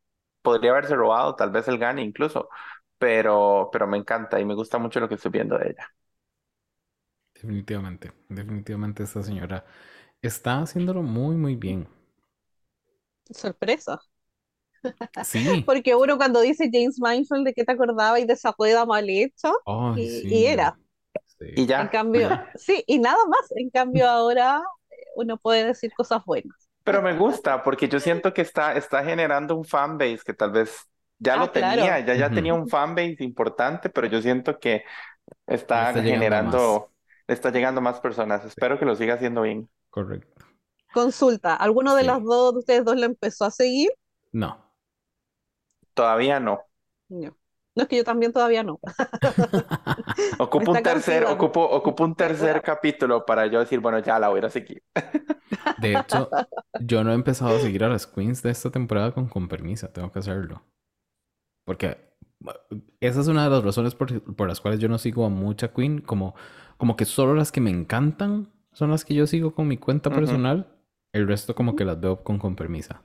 podría 0.50 0.72
haberse 0.72 0.96
robado 0.96 1.36
tal 1.36 1.52
vez 1.52 1.68
el 1.68 1.78
gane 1.80 2.02
incluso, 2.04 2.50
pero, 2.98 3.70
pero 3.72 3.88
me 3.88 3.98
encanta 3.98 4.40
y 4.40 4.46
me 4.46 4.56
gusta 4.56 4.78
mucho 4.80 5.00
lo 5.00 5.10
que 5.10 5.16
estoy 5.16 5.32
viendo 5.32 5.58
de 5.58 5.70
ella. 5.72 5.88
Definitivamente, 7.34 8.12
definitivamente 8.30 9.02
esta 9.02 9.24
señora 9.24 9.66
está 10.22 10.62
haciéndolo 10.62 11.02
muy, 11.04 11.36
muy 11.38 11.56
bien. 11.56 11.88
Sorpresa. 13.32 14.00
Sí. 15.22 15.40
Porque 15.66 15.96
uno 15.96 16.18
cuando 16.18 16.42
dice 16.42 16.70
James 16.72 17.00
Mindful 17.00 17.44
de 17.44 17.54
qué 17.54 17.64
te 17.64 17.72
acordabas 17.72 18.20
y 18.22 18.26
de 18.26 18.34
esa 18.34 18.54
rueda 18.58 18.86
mal 18.86 19.10
hecha, 19.10 19.52
Ay, 19.66 20.02
y, 20.02 20.24
sí. 20.24 20.30
y 20.30 20.46
era. 20.46 20.80
Sí. 21.40 21.46
Y 21.56 21.66
ya. 21.68 21.80
En 21.80 21.90
cambio, 21.90 22.40
sí, 22.56 22.84
y 22.88 23.00
nada 23.00 23.18
más. 23.28 23.52
En 23.58 23.72
cambio, 23.72 24.08
ahora 24.10 24.64
eh, 24.92 24.96
uno 25.18 25.38
puede 25.40 25.66
decir 25.66 25.94
cosas 25.96 26.24
buenas. 26.26 26.69
Pero 26.91 27.02
me 27.03 27.14
gusta 27.18 27.64
porque 27.64 27.88
yo 27.88 27.99
siento 27.99 28.34
que 28.34 28.41
está, 28.41 28.74
está 28.74 29.03
generando 29.03 29.56
un 29.56 29.66
fanbase 29.66 30.20
que 30.26 30.34
tal 30.34 30.52
vez 30.52 30.90
ya 31.20 31.34
Ah, 31.34 31.38
lo 31.38 31.52
tenía, 31.52 31.74
claro. 31.74 32.06
ya, 32.07 32.16
ya 32.16 32.30
tenía 32.32 32.53
un 32.53 32.68
fanbase 32.68 33.18
importante, 33.24 33.90
pero 33.90 34.07
yo 34.07 34.22
siento 34.22 34.60
que 34.60 34.84
está, 35.48 35.94
generando, 35.94 36.91
está 37.28 37.52
llegando 37.52 37.82
más 37.82 37.99
personas. 37.99 38.45
Espero 38.45 38.80
que 38.80 38.86
lo 38.86 38.95
siga 38.95 39.16
haciendo 39.16 39.41
bien. 39.44 39.70
Correcto. 39.90 40.45
Consulta, 40.94 41.56
¿alguno 41.56 41.95
de 41.95 42.02
Sí. 42.02 42.07
las 42.07 42.24
dos 42.24 42.53
de 42.53 42.60
ustedes 42.60 42.86
dos 42.86 42.95
la 42.98 43.06
empezó 43.07 43.45
a 43.45 43.52
seguir? 43.52 43.90
No. 44.32 44.57
Todavía 45.94 46.40
no. 46.40 46.66
No. 47.10 47.36
No 47.80 47.84
es 47.84 47.88
que 47.88 47.96
yo 47.96 48.04
también 48.04 48.34
todavía 48.34 48.62
no. 48.62 48.78
Ocupo 50.38 50.72
un 50.74 50.84
tercer, 50.84 51.24
ocupo, 51.24 51.64
ocupo 51.64 52.04
un 52.04 52.14
tercer 52.14 52.62
capítulo 52.62 53.26
para 53.26 53.48
yo 53.48 53.62
decir, 53.62 53.80
bueno, 53.80 54.00
ya 54.00 54.20
la 54.20 54.28
voy 54.28 54.36
a 54.36 54.40
ir 54.40 54.46
a 54.48 54.50
seguir. 54.50 54.84
De 55.78 55.94
hecho, 55.94 56.30
yo 56.82 57.06
no 57.06 57.12
he 57.12 57.16
empezado 57.16 57.56
a 57.56 57.60
seguir 57.62 57.86
a 57.86 57.88
las 57.88 58.06
queens 58.06 58.44
de 58.44 58.50
esta 58.50 58.70
temporada 58.70 59.14
con, 59.14 59.30
con 59.30 59.48
permiso. 59.48 59.88
Tengo 59.92 60.12
que 60.12 60.20
hacerlo. 60.20 60.62
Porque 61.64 61.98
uh, 62.44 62.76
esa 63.00 63.22
es 63.22 63.30
una 63.30 63.46
de 63.46 63.50
las 63.50 63.64
razones 63.64 63.96
por, 63.96 64.36
por 64.36 64.50
las 64.50 64.60
cuales 64.60 64.82
yo 64.82 64.90
no 64.90 64.98
sigo 64.98 65.24
a 65.26 65.30
mucha 65.30 65.72
queen. 65.72 66.02
Como, 66.02 66.36
como 66.76 66.98
que 66.98 67.06
solo 67.06 67.34
las 67.34 67.54
que 67.54 67.62
me 67.62 67.70
encantan 67.70 68.52
son 68.74 68.92
las 68.92 69.06
que 69.06 69.14
yo 69.14 69.26
sigo 69.26 69.56
con 69.56 69.70
mi 69.70 69.78
cuenta 69.78 70.10
personal. 70.10 70.68
El 71.14 71.30
resto 71.30 71.56
como 71.56 71.78
que 71.78 71.86
las 71.86 71.98
veo 72.02 72.26
con, 72.26 72.40
con 72.40 72.58
permiso. 72.58 72.96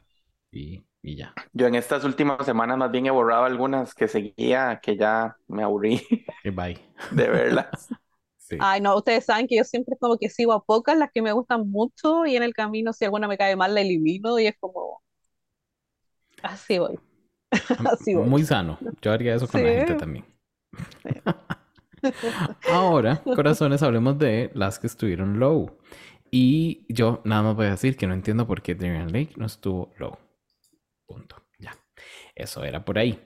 Y, 0.50 0.84
y 1.04 1.16
ya. 1.16 1.34
Yo 1.52 1.66
en 1.66 1.74
estas 1.74 2.02
últimas 2.04 2.44
semanas 2.46 2.78
más 2.78 2.90
bien 2.90 3.06
he 3.06 3.10
borrado 3.10 3.44
algunas 3.44 3.94
que 3.94 4.08
seguía, 4.08 4.80
que 4.82 4.96
ya 4.96 5.36
me 5.48 5.62
aburrí 5.62 6.02
Y 6.42 6.50
bye. 6.50 6.80
de 7.10 7.28
verlas. 7.28 7.88
Sí. 8.38 8.56
Ay, 8.60 8.82
no, 8.82 8.94
ustedes 8.94 9.24
saben 9.24 9.46
que 9.46 9.56
yo 9.56 9.64
siempre 9.64 9.96
como 9.98 10.18
que 10.18 10.28
sigo 10.28 10.52
a 10.52 10.62
pocas, 10.62 10.98
las 10.98 11.10
que 11.10 11.22
me 11.22 11.32
gustan 11.32 11.70
mucho, 11.70 12.26
y 12.26 12.36
en 12.36 12.42
el 12.42 12.52
camino, 12.52 12.92
si 12.92 13.06
alguna 13.06 13.26
me 13.26 13.38
cae 13.38 13.56
mal, 13.56 13.74
la 13.74 13.80
elimino, 13.80 14.38
y 14.38 14.46
es 14.46 14.54
como. 14.60 15.02
Así 16.42 16.78
voy. 16.78 16.98
Así 17.90 18.14
voy. 18.14 18.28
Muy 18.28 18.44
sano. 18.44 18.78
Yo 19.00 19.12
haría 19.12 19.34
eso 19.34 19.48
con 19.48 19.62
la 19.64 19.70
gente 19.70 19.94
también. 19.94 20.26
Ahora, 22.70 23.22
corazones, 23.22 23.82
hablemos 23.82 24.18
de 24.18 24.50
las 24.54 24.78
que 24.78 24.86
estuvieron 24.86 25.38
low. 25.38 25.78
Y 26.30 26.84
yo 26.92 27.22
nada 27.24 27.42
más 27.42 27.56
voy 27.56 27.66
a 27.66 27.70
decir 27.70 27.96
que 27.96 28.06
no 28.06 28.14
entiendo 28.14 28.46
por 28.46 28.60
qué 28.62 28.74
Darian 28.74 29.12
Lake 29.12 29.34
no 29.36 29.46
estuvo 29.46 29.92
low. 29.98 30.18
Punto. 31.06 31.36
Ya. 31.58 31.76
Eso 32.34 32.64
era 32.64 32.84
por 32.84 32.98
ahí. 32.98 33.20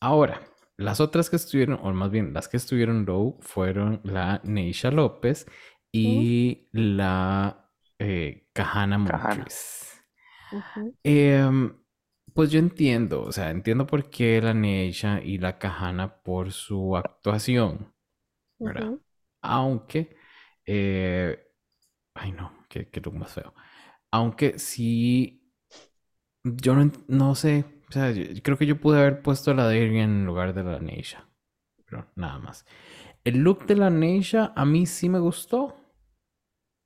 Ahora, 0.00 0.42
las 0.76 1.00
otras 1.00 1.30
que 1.30 1.36
estuvieron, 1.36 1.78
o 1.82 1.92
más 1.92 2.10
bien 2.10 2.32
las 2.32 2.48
que 2.48 2.56
estuvieron 2.56 3.04
low, 3.04 3.38
fueron 3.40 4.00
la 4.04 4.40
Neisha 4.44 4.90
López 4.90 5.46
y 5.92 6.68
la 6.72 7.70
eh. 7.98 8.48
Ujú. 10.52 10.94
Em, 11.02 11.76
pues 12.34 12.50
yo 12.50 12.58
entiendo, 12.58 13.22
o 13.22 13.32
sea, 13.32 13.50
entiendo 13.50 13.86
por 13.86 14.10
qué 14.10 14.40
la 14.40 14.54
Neisha 14.54 15.20
y 15.22 15.38
la 15.38 15.58
Kahana 15.58 16.22
por 16.22 16.52
su 16.52 16.96
actuación, 16.96 17.92
¿verdad? 18.58 18.98
Aunque, 19.42 20.16
eh, 20.66 21.38
ay 22.14 22.32
no, 22.32 22.64
qué, 22.68 22.90
qué 22.90 23.00
look 23.00 23.14
más 23.14 23.32
feo. 23.32 23.54
Aunque 24.10 24.58
sí, 24.58 25.43
yo 26.44 26.74
no, 26.74 26.90
no 27.08 27.34
sé, 27.34 27.64
o 27.88 27.92
sea, 27.92 28.10
yo- 28.12 28.24
creo 28.42 28.58
que 28.58 28.66
yo 28.66 28.80
pude 28.80 28.98
haber 29.00 29.22
puesto 29.22 29.54
la 29.54 29.64
Darian 29.66 29.96
en 29.96 30.26
lugar 30.26 30.54
de 30.54 30.62
la 30.64 30.78
Neisha, 30.80 31.28
pero 31.86 32.06
nada 32.16 32.38
más. 32.38 32.66
El 33.24 33.38
look 33.40 33.66
de 33.66 33.76
la 33.76 33.90
Neisha 33.90 34.52
a 34.56 34.64
mí 34.64 34.86
sí 34.86 35.08
me 35.08 35.20
gustó, 35.20 35.76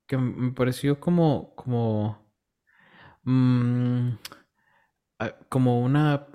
que 0.07 0.17
me 0.17 0.53
pareció 0.53 0.99
como, 0.99 1.55
como, 1.55 2.19
mm, 3.25 4.17
como 5.49 5.81
una, 5.83 6.27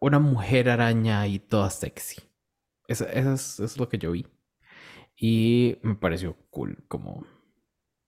una 0.00 0.18
mujer 0.18 0.68
araña 0.70 1.26
y 1.26 1.38
toda 1.38 1.70
sexy. 1.70 2.22
Eso, 2.88 3.06
eso 3.08 3.32
es, 3.34 3.42
eso 3.54 3.64
es 3.64 3.78
lo 3.78 3.88
que 3.88 3.98
yo 3.98 4.12
vi. 4.12 4.26
Y 5.16 5.78
me 5.82 5.96
pareció 5.96 6.36
cool, 6.50 6.84
como, 6.88 7.26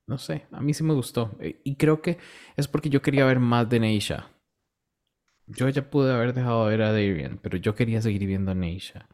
no 0.06 0.18
sé, 0.18 0.46
a 0.52 0.60
mí 0.60 0.74
sí 0.74 0.84
me 0.84 0.94
gustó. 0.94 1.32
Eh, 1.40 1.60
Y 1.64 1.76
creo 1.76 2.02
que 2.02 2.18
es 2.56 2.68
porque 2.68 2.90
yo 2.90 3.02
quería 3.02 3.26
ver 3.26 3.40
más 3.40 3.68
de 3.70 3.80
Neisha. 3.80 4.30
Yo 5.56 5.68
ya 5.68 5.90
pude 5.90 6.12
haber 6.12 6.34
dejado 6.34 6.64
de 6.66 6.70
ver 6.76 6.82
a 6.86 6.92
Darian, 6.92 7.38
pero 7.42 7.58
yo 7.58 7.74
quería 7.74 8.02
seguir 8.02 8.26
viendo 8.26 8.52
a 8.52 8.54
Neisha. 8.54 9.08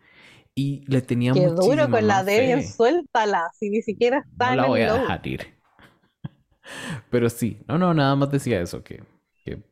Y 0.55 0.85
le 0.89 1.03
tenía 1.03 1.33
Qué 1.33 1.47
duro 1.51 1.89
con 1.91 2.07
la 2.09 2.25
fe. 2.25 2.63
suéltala, 2.63 3.49
si 3.59 3.71
ni 3.71 3.83
siquiera 3.83 4.19
está 4.19 4.53
No 4.53 4.55
en 4.55 4.63
la 4.63 4.65
el 4.65 4.73
voy 4.73 4.83
a 4.83 4.91
low. 4.91 4.93
dejar 4.93 5.27
ir. 5.27 5.47
Pero 7.11 7.29
sí, 7.31 7.59
no, 7.69 7.79
no, 7.79 7.95
nada 7.95 8.15
más 8.17 8.31
decía 8.31 8.61
eso, 8.61 8.83
que, 8.83 9.03
que 9.45 9.63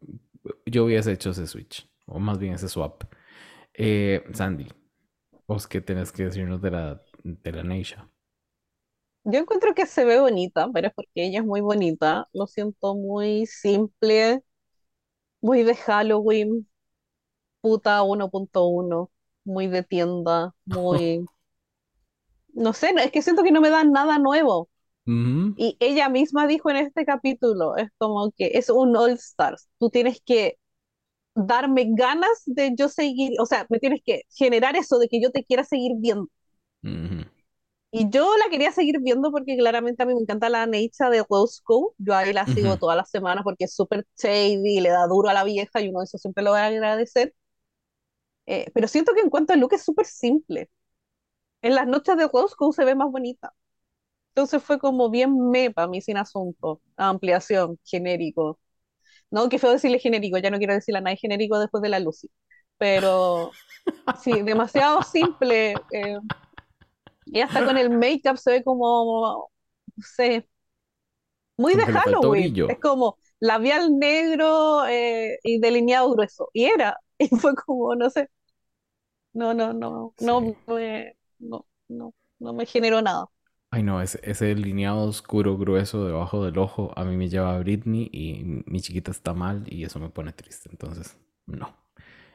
yo 0.66 0.84
hubiese 0.84 1.12
hecho 1.12 1.30
ese 1.30 1.46
switch, 1.46 1.88
o 2.06 2.18
más 2.18 2.38
bien 2.38 2.54
ese 2.54 2.68
swap. 2.68 3.04
Eh, 3.74 4.24
Sandy, 4.32 4.68
vos 5.48 5.66
qué 5.68 5.80
tenés 5.80 6.12
que 6.12 6.24
decirnos 6.24 6.62
de 6.62 6.70
la, 6.72 7.02
de 7.24 7.52
la 7.52 7.62
Neisha. 7.64 8.08
Yo 9.24 9.38
encuentro 9.40 9.74
que 9.74 9.86
se 9.86 10.04
ve 10.04 10.20
bonita, 10.20 10.68
pero 10.72 10.88
es 10.88 10.94
porque 10.94 11.26
ella 11.26 11.40
es 11.40 11.44
muy 11.46 11.60
bonita. 11.62 12.28
Lo 12.32 12.46
siento 12.46 12.94
muy 12.94 13.46
simple, 13.46 14.42
muy 15.44 15.62
de 15.62 15.74
Halloween, 15.76 16.66
puta 17.60 18.02
1.1, 18.02 19.10
muy 19.44 19.66
de 19.68 19.82
tienda, 19.82 20.54
muy... 20.64 21.26
No 22.54 22.72
sé, 22.72 22.94
es 22.96 23.10
que 23.10 23.20
siento 23.20 23.42
que 23.42 23.50
no 23.50 23.60
me 23.60 23.68
dan 23.68 23.90
nada 23.92 24.18
nuevo. 24.18 24.68
Y 25.56 25.76
ella 25.80 26.08
misma 26.08 26.46
dijo 26.46 26.70
en 26.70 26.76
este 26.76 27.04
capítulo, 27.04 27.76
es 27.76 27.90
como 27.98 28.32
que 28.32 28.52
es 28.54 28.70
un 28.70 28.96
All 28.96 29.12
Stars. 29.12 29.68
Tú 29.78 29.90
tienes 29.90 30.20
que 30.24 30.58
darme 31.34 31.86
ganas 31.90 32.42
de 32.46 32.74
yo 32.76 32.88
seguir, 32.88 33.32
o 33.40 33.46
sea, 33.46 33.66
me 33.70 33.80
tienes 33.80 34.02
que 34.04 34.22
generar 34.30 34.76
eso 34.76 34.98
de 34.98 35.08
que 35.08 35.20
yo 35.20 35.32
te 35.32 35.44
quiera 35.44 35.64
seguir 35.64 35.92
viendo. 35.98 36.28
Y 37.96 38.10
yo 38.10 38.28
la 38.38 38.50
quería 38.50 38.72
seguir 38.72 38.98
viendo 39.00 39.30
porque 39.30 39.56
claramente 39.56 40.02
a 40.02 40.06
mí 40.06 40.14
me 40.14 40.20
encanta 40.20 40.48
la 40.48 40.66
Neisha 40.66 41.10
de 41.10 41.24
Rose. 41.30 41.62
Yo 41.98 42.14
ahí 42.14 42.32
la 42.32 42.46
sigo 42.48 42.76
todas 42.76 42.96
las 42.96 43.08
semanas 43.10 43.44
porque 43.44 43.64
es 43.66 43.74
súper 43.74 44.04
shady, 44.18 44.80
le 44.80 44.88
da 44.90 45.06
duro 45.06 45.28
a 45.28 45.32
la 45.34 45.44
vieja 45.44 45.80
y 45.80 45.88
uno 45.88 46.02
eso 46.02 46.18
siempre 46.18 46.42
lo 46.42 46.50
va 46.52 46.64
a 46.64 46.66
agradecer. 46.66 47.34
Eh, 48.46 48.70
pero 48.74 48.88
siento 48.88 49.12
que 49.14 49.20
en 49.20 49.30
cuanto 49.30 49.52
al 49.52 49.60
look 49.60 49.72
es 49.74 49.84
súper 49.84 50.06
simple. 50.06 50.70
En 51.62 51.74
las 51.74 51.86
noches 51.88 52.16
de 52.16 52.28
Rose 52.28 52.56
se 52.74 52.84
ve 52.84 52.94
más 52.94 53.10
bonita. 53.10 53.54
Entonces 54.30 54.62
fue 54.62 54.78
como 54.78 55.10
bien 55.10 55.50
me 55.50 55.70
para 55.72 55.88
mí 55.88 56.00
sin 56.02 56.16
asunto. 56.18 56.80
Ampliación, 56.96 57.78
genérico. 57.84 58.60
No, 59.30 59.48
qué 59.48 59.58
feo 59.58 59.72
decirle 59.72 59.98
genérico, 60.00 60.38
ya 60.38 60.50
no 60.50 60.58
quiero 60.58 60.74
decirle 60.74 60.98
a 60.98 61.02
nadie 61.02 61.18
genérico 61.18 61.58
después 61.58 61.82
de 61.82 61.90
la 61.90 62.00
Lucy. 62.00 62.30
Pero 62.78 63.52
sí, 64.22 64.42
demasiado 64.42 65.02
simple. 65.02 65.74
eh, 65.92 66.18
y 67.32 67.40
hasta 67.40 67.62
con 67.64 67.76
el 67.78 67.90
make-up 67.90 68.38
se 68.38 68.52
ve 68.52 68.64
como, 68.64 69.50
no 69.96 70.04
sé, 70.16 70.48
muy 71.56 71.74
Como 71.74 71.86
de 71.86 71.86
Halloween. 71.86 72.60
Es 72.66 72.78
como 72.80 73.18
labial 73.40 73.98
negro 73.98 74.86
eh, 74.86 75.38
y 75.42 75.60
delineado 75.60 76.10
grueso. 76.12 76.50
Y 76.52 76.64
era, 76.66 76.98
y 77.18 77.28
fue 77.28 77.54
como, 77.54 77.94
no 77.96 78.10
sé, 78.10 78.28
no, 79.32 79.54
no, 79.54 79.72
no, 79.72 80.14
no 80.18 80.40
Sí. 80.40 80.54
me, 80.66 81.16
no, 81.38 81.66
no, 81.88 82.14
no 82.38 82.52
me 82.54 82.66
generó 82.66 83.02
nada. 83.02 83.26
Ay, 83.70 83.82
no, 83.82 84.00
ese, 84.00 84.20
ese 84.22 84.46
delineado 84.46 85.02
oscuro 85.02 85.58
grueso 85.58 86.04
debajo 86.06 86.44
del 86.44 86.58
ojo 86.58 86.92
a 86.96 87.04
mí 87.04 87.16
me 87.16 87.28
lleva 87.28 87.54
a 87.56 87.58
Britney 87.58 88.08
y 88.12 88.44
mi 88.66 88.80
chiquita 88.80 89.10
está 89.10 89.34
mal 89.34 89.64
y 89.66 89.84
eso 89.84 89.98
me 89.98 90.10
pone 90.10 90.32
triste. 90.32 90.68
Entonces, 90.70 91.18
no. 91.46 91.76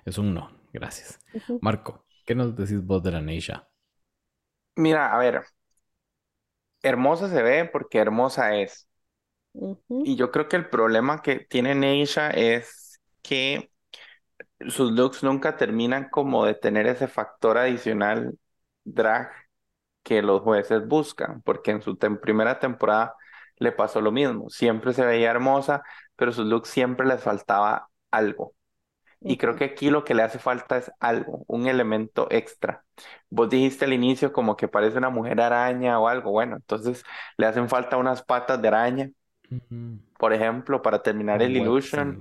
Es 0.05 0.17
un 0.19 0.33
no. 0.35 0.51
Gracias. 0.73 1.19
Ujú. 1.33 1.61
Marco, 1.61 2.05
¿qué 2.25 2.35
nos 2.35 2.55
decís 2.57 2.85
vos 2.85 3.03
de 3.03 3.11
la 3.13 3.21
Neisha? 3.21 3.68
Mira, 4.79 5.13
a 5.13 5.17
ver, 5.19 5.43
hermosa 6.83 7.29
se 7.29 7.41
ve 7.43 7.65
porque 7.65 7.99
hermosa 7.99 8.55
es. 8.55 8.87
Y 10.01 10.15
yo 10.15 10.31
creo 10.31 10.47
que 10.47 10.55
el 10.55 10.69
problema 10.69 11.21
que 11.21 11.39
tiene 11.39 11.75
Neisha 11.75 12.29
es 12.31 13.01
que 13.21 13.71
sus 14.69 14.91
looks 14.91 15.23
nunca 15.23 15.57
terminan 15.57 16.09
como 16.09 16.45
de 16.45 16.55
tener 16.55 16.87
ese 16.87 17.07
factor 17.07 17.57
adicional 17.57 18.37
drag 18.83 19.31
que 20.03 20.21
los 20.21 20.41
jueces 20.41 20.87
buscan, 20.87 21.41
porque 21.43 21.71
en 21.71 21.81
su 21.81 21.97
tem- 21.97 22.19
primera 22.21 22.59
temporada 22.59 23.15
le 23.57 23.71
pasó 23.73 24.01
lo 24.01 24.11
mismo. 24.11 24.49
Siempre 24.49 24.93
se 24.93 25.05
veía 25.05 25.31
hermosa, 25.31 25.83
pero 26.15 26.31
sus 26.33 26.45
looks 26.47 26.69
siempre 26.69 27.07
les 27.07 27.23
faltaba 27.23 27.89
algo. 28.11 28.55
Y 29.21 29.37
creo 29.37 29.55
que 29.55 29.65
aquí 29.65 29.89
lo 29.89 30.03
que 30.03 30.13
le 30.13 30.23
hace 30.23 30.39
falta 30.39 30.77
es 30.77 30.91
algo, 30.99 31.43
un 31.47 31.67
elemento 31.67 32.27
extra. 32.31 32.85
Vos 33.29 33.49
dijiste 33.49 33.85
al 33.85 33.93
inicio 33.93 34.31
como 34.31 34.55
que 34.55 34.67
parece 34.67 34.97
una 34.97 35.09
mujer 35.09 35.41
araña 35.41 35.99
o 35.99 36.07
algo. 36.07 36.31
Bueno, 36.31 36.55
entonces 36.55 37.03
le 37.37 37.45
hacen 37.45 37.67
falta 37.69 37.97
unas 37.97 38.23
patas 38.23 38.61
de 38.61 38.67
araña 38.69 39.11
por 40.17 40.33
ejemplo, 40.33 40.81
para 40.81 41.01
terminar 41.01 41.41
el 41.41 41.55
Illusion. 41.55 42.19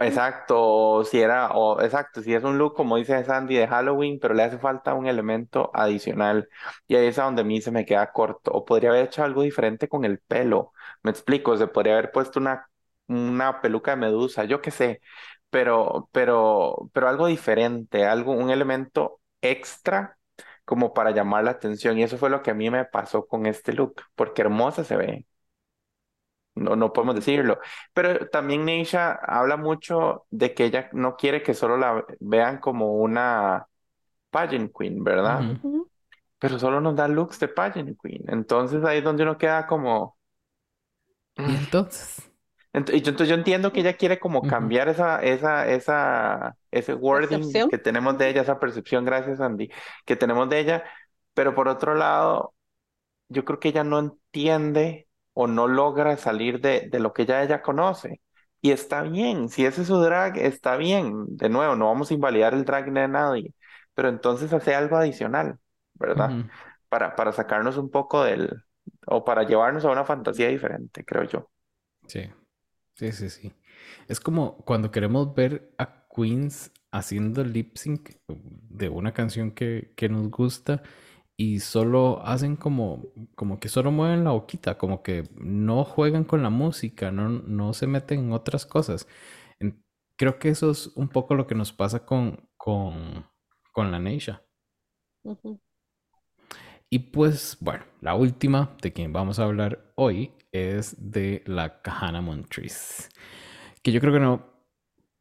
Exacto, 0.00 0.56
o 0.58 1.04
si 1.04 1.20
era, 1.20 1.50
o 1.50 1.80
exacto, 1.82 2.22
si 2.22 2.32
es 2.34 2.42
un 2.42 2.56
look, 2.56 2.74
como 2.74 2.96
dice 2.96 3.22
Sandy, 3.24 3.56
de 3.56 3.68
Halloween, 3.68 4.18
pero 4.18 4.32
le 4.32 4.42
hace 4.42 4.58
falta 4.58 4.94
un 4.94 5.06
elemento 5.06 5.70
adicional. 5.74 6.48
Y 6.88 6.96
ahí 6.96 7.06
es 7.06 7.18
a 7.18 7.24
donde 7.24 7.42
a 7.42 7.44
mí 7.44 7.60
se 7.60 7.70
me 7.70 7.84
queda 7.84 8.10
corto. 8.12 8.50
O 8.52 8.64
podría 8.64 8.90
haber 8.90 9.04
hecho 9.04 9.22
algo 9.22 9.42
diferente 9.42 9.88
con 9.88 10.04
el 10.04 10.18
pelo. 10.18 10.72
Me 11.02 11.10
explico, 11.10 11.56
se 11.58 11.66
podría 11.66 11.94
haber 11.94 12.10
puesto 12.10 12.40
una, 12.40 12.68
una 13.06 13.60
peluca 13.60 13.90
de 13.92 13.98
medusa, 13.98 14.44
yo 14.44 14.62
qué 14.62 14.70
sé, 14.70 15.00
pero, 15.50 16.08
pero, 16.12 16.90
pero 16.92 17.08
algo 17.08 17.26
diferente, 17.26 18.06
algo, 18.06 18.32
un 18.32 18.50
elemento 18.50 19.20
extra 19.42 20.18
como 20.64 20.94
para 20.94 21.10
llamar 21.12 21.44
la 21.44 21.52
atención. 21.52 21.98
Y 21.98 22.04
eso 22.04 22.18
fue 22.18 22.30
lo 22.30 22.42
que 22.42 22.52
a 22.52 22.54
mí 22.54 22.70
me 22.70 22.84
pasó 22.84 23.26
con 23.26 23.46
este 23.46 23.72
look, 23.72 24.02
porque 24.14 24.42
hermosa 24.42 24.84
se 24.84 24.96
ve 24.96 25.26
no, 26.54 26.76
no 26.76 26.92
podemos 26.92 27.14
decirlo. 27.14 27.58
Pero 27.92 28.28
también 28.28 28.64
Neisha 28.64 29.12
habla 29.12 29.56
mucho 29.56 30.26
de 30.30 30.54
que 30.54 30.66
ella 30.66 30.90
no 30.92 31.16
quiere 31.16 31.42
que 31.42 31.54
solo 31.54 31.76
la 31.76 32.04
vean 32.20 32.58
como 32.58 32.94
una 32.94 33.66
pageant 34.30 34.72
queen, 34.76 35.02
¿verdad? 35.02 35.42
Pero 36.38 36.58
solo 36.58 36.80
nos 36.80 36.96
da 36.96 37.08
looks 37.08 37.40
de 37.40 37.48
pageant 37.48 37.98
queen. 38.00 38.24
Entonces 38.28 38.84
ahí 38.84 38.98
es 38.98 39.04
donde 39.04 39.22
uno 39.22 39.38
queda 39.38 39.66
como... 39.66 40.16
¿Y 41.36 41.42
mm". 41.42 41.70
Entonces? 42.72 42.96
Entonces 43.06 43.28
yo 43.28 43.34
entiendo 43.34 43.72
que 43.72 43.80
ella 43.80 43.96
quiere 43.96 44.18
como 44.18 44.46
cambiar 44.46 44.88
esa, 44.88 45.22
esa, 45.22 45.68
esa, 45.68 46.56
ese 46.70 46.94
wording 46.94 47.64
que 47.68 47.78
tenemos 47.78 48.18
de 48.18 48.30
ella, 48.30 48.42
esa 48.42 48.58
percepción, 48.60 49.04
gracias 49.04 49.40
Andy, 49.40 49.70
que 50.04 50.16
tenemos 50.16 50.48
de 50.48 50.60
ella, 50.60 50.84
pero 51.34 51.54
por 51.54 51.68
otro 51.68 51.94
lado, 51.94 52.54
yo 53.28 53.44
creo 53.44 53.60
que 53.60 53.68
ella 53.68 53.84
no 53.84 53.98
entiende 53.98 55.08
o 55.34 55.46
no 55.46 55.68
logra 55.68 56.16
salir 56.16 56.60
de, 56.60 56.88
de 56.90 57.00
lo 57.00 57.12
que 57.12 57.26
ya 57.26 57.42
ella 57.42 57.62
conoce. 57.62 58.20
Y 58.62 58.72
está 58.72 59.02
bien, 59.02 59.48
si 59.48 59.64
ese 59.64 59.82
es 59.82 59.88
su 59.88 59.98
drag, 60.00 60.36
está 60.38 60.76
bien. 60.76 61.24
De 61.36 61.48
nuevo, 61.48 61.76
no 61.76 61.86
vamos 61.86 62.10
a 62.10 62.14
invalidar 62.14 62.52
el 62.54 62.64
drag 62.64 62.92
de 62.92 63.08
nadie, 63.08 63.54
pero 63.94 64.08
entonces 64.08 64.52
hace 64.52 64.74
algo 64.74 64.96
adicional, 64.96 65.58
¿verdad? 65.94 66.38
para, 66.88 67.16
para 67.16 67.32
sacarnos 67.32 67.76
un 67.78 67.90
poco 67.90 68.24
del, 68.24 68.50
o 69.06 69.24
para 69.24 69.44
llevarnos 69.44 69.84
a 69.84 69.90
una 69.90 70.04
fantasía 70.04 70.48
diferente, 70.48 71.04
creo 71.04 71.24
yo. 71.24 71.50
Sí, 72.08 72.30
sí, 73.00 73.12
sí, 73.12 73.30
sí. 73.30 73.52
Es 74.08 74.20
como 74.20 74.58
cuando 74.64 74.90
queremos 74.90 75.34
ver 75.34 75.72
a 75.78 76.06
Queens 76.14 76.72
haciendo 76.92 77.44
lip 77.44 77.76
sync 77.76 78.10
de 78.28 78.88
una 78.88 79.12
canción 79.14 79.52
que, 79.52 79.92
que 79.96 80.08
nos 80.08 80.30
gusta 80.30 80.82
y 81.36 81.60
solo 81.60 82.22
hacen 82.26 82.56
como, 82.56 83.06
como 83.36 83.60
que 83.60 83.68
solo 83.68 83.90
mueven 83.92 84.24
la 84.24 84.32
boquita, 84.32 84.78
como 84.78 85.02
que 85.02 85.24
no 85.36 85.84
juegan 85.84 86.24
con 86.24 86.42
la 86.42 86.50
música, 86.50 87.10
no, 87.12 87.28
no 87.30 87.72
se 87.74 87.86
meten 87.86 88.20
en 88.20 88.32
otras 88.32 88.66
cosas. 88.66 89.06
creo 90.16 90.38
que 90.38 90.50
eso 90.50 90.70
es 90.70 90.88
un 90.96 91.08
poco 91.08 91.34
lo 91.34 91.46
que 91.46 91.54
nos 91.54 91.72
pasa 91.72 92.04
con, 92.06 92.48
con, 92.56 93.26
con 93.72 93.90
la 93.90 93.98
Neisha. 93.98 94.42
Y 96.90 96.98
pues, 96.98 97.56
bueno, 97.60 97.84
la 98.00 98.14
última 98.14 98.76
de 98.82 98.92
quien 98.92 99.12
vamos 99.12 99.38
a 99.38 99.44
hablar 99.44 99.92
hoy 99.94 100.32
es 100.52 100.96
de 100.98 101.42
la 101.46 101.82
Kahana 101.82 102.20
Montrese. 102.20 103.08
Que 103.82 103.92
yo 103.92 104.00
creo 104.00 104.12
que 104.12 104.20
no, 104.20 104.44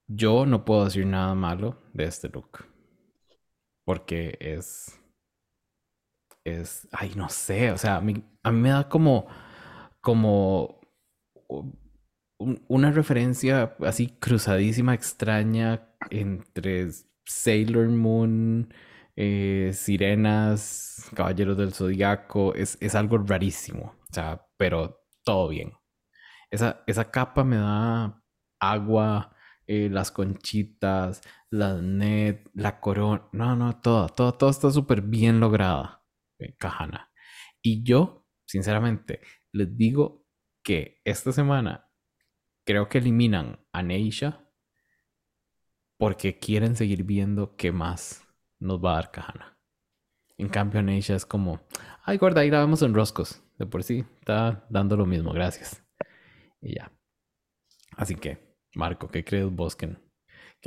yo 0.07 0.45
no 0.45 0.65
puedo 0.65 0.85
decir 0.85 1.05
nada 1.05 1.35
malo 1.35 1.81
de 1.93 2.05
este 2.05 2.29
look. 2.29 2.65
Porque 3.83 4.37
es 4.39 4.99
es, 6.43 6.87
ay, 6.91 7.13
no 7.15 7.29
sé, 7.29 7.71
o 7.71 7.77
sea, 7.77 7.97
a 7.97 8.01
mí, 8.01 8.23
a 8.43 8.51
mí 8.51 8.59
me 8.59 8.69
da 8.69 8.89
como, 8.89 9.27
como 10.01 10.79
una 12.67 12.91
referencia 12.91 13.75
así 13.85 14.07
cruzadísima, 14.19 14.93
extraña 14.93 15.89
entre 16.09 16.89
Sailor 17.25 17.89
Moon, 17.89 18.73
eh, 19.21 19.71
Sirenas, 19.73 21.11
Caballeros 21.13 21.57
del 21.57 21.73
Zodiaco, 21.73 22.55
es, 22.55 22.77
es, 22.79 22.95
algo 22.95 23.17
rarísimo, 23.17 23.95
o 24.09 24.13
sea, 24.13 24.47
pero 24.55 25.01
todo 25.25 25.49
bien. 25.49 25.73
Esa, 26.49 26.83
esa 26.87 27.11
capa 27.11 27.43
me 27.43 27.57
da 27.57 28.23
agua, 28.61 29.35
eh, 29.67 29.89
las 29.91 30.11
conchitas, 30.11 31.21
la 31.49 31.81
net, 31.81 32.49
la 32.53 32.79
corona, 32.79 33.27
no, 33.33 33.57
no, 33.57 33.81
todo, 33.81 34.07
todo, 34.07 34.35
todo 34.35 34.49
está 34.49 34.71
súper 34.71 35.01
bien 35.01 35.41
lograda. 35.41 36.05
Kahana. 36.57 37.11
Y 37.61 37.83
yo, 37.83 38.25
sinceramente, 38.45 39.19
les 39.51 39.75
digo 39.75 40.25
que 40.63 41.01
esta 41.03 41.33
semana 41.33 41.91
creo 42.65 42.87
que 42.87 42.99
eliminan 42.99 43.59
a 43.73 43.83
Neisha 43.83 44.49
porque 45.97 46.39
quieren 46.39 46.77
seguir 46.77 47.03
viendo 47.03 47.57
qué 47.57 47.73
más 47.73 48.28
nos 48.59 48.83
va 48.83 48.91
a 48.91 48.95
dar 48.95 49.11
Kahana. 49.11 49.57
En 50.37 50.47
cambio, 50.47 50.81
Neisha 50.81 51.15
es 51.15 51.25
como, 51.25 51.59
ay, 52.03 52.17
gorda, 52.17 52.41
ahí 52.41 52.49
la 52.49 52.59
vemos 52.59 52.81
en 52.81 52.93
Roscos. 52.93 53.43
De 53.57 53.65
por 53.65 53.83
sí, 53.83 54.05
está 54.19 54.65
dando 54.69 54.95
lo 54.95 55.05
mismo, 55.05 55.33
gracias. 55.33 55.83
Y 56.61 56.75
ya. 56.75 56.91
Así 57.97 58.15
que, 58.15 58.55
Marco, 58.73 59.09
¿qué 59.09 59.25
crees 59.25 59.51
vos 59.51 59.75
que, 59.75 59.97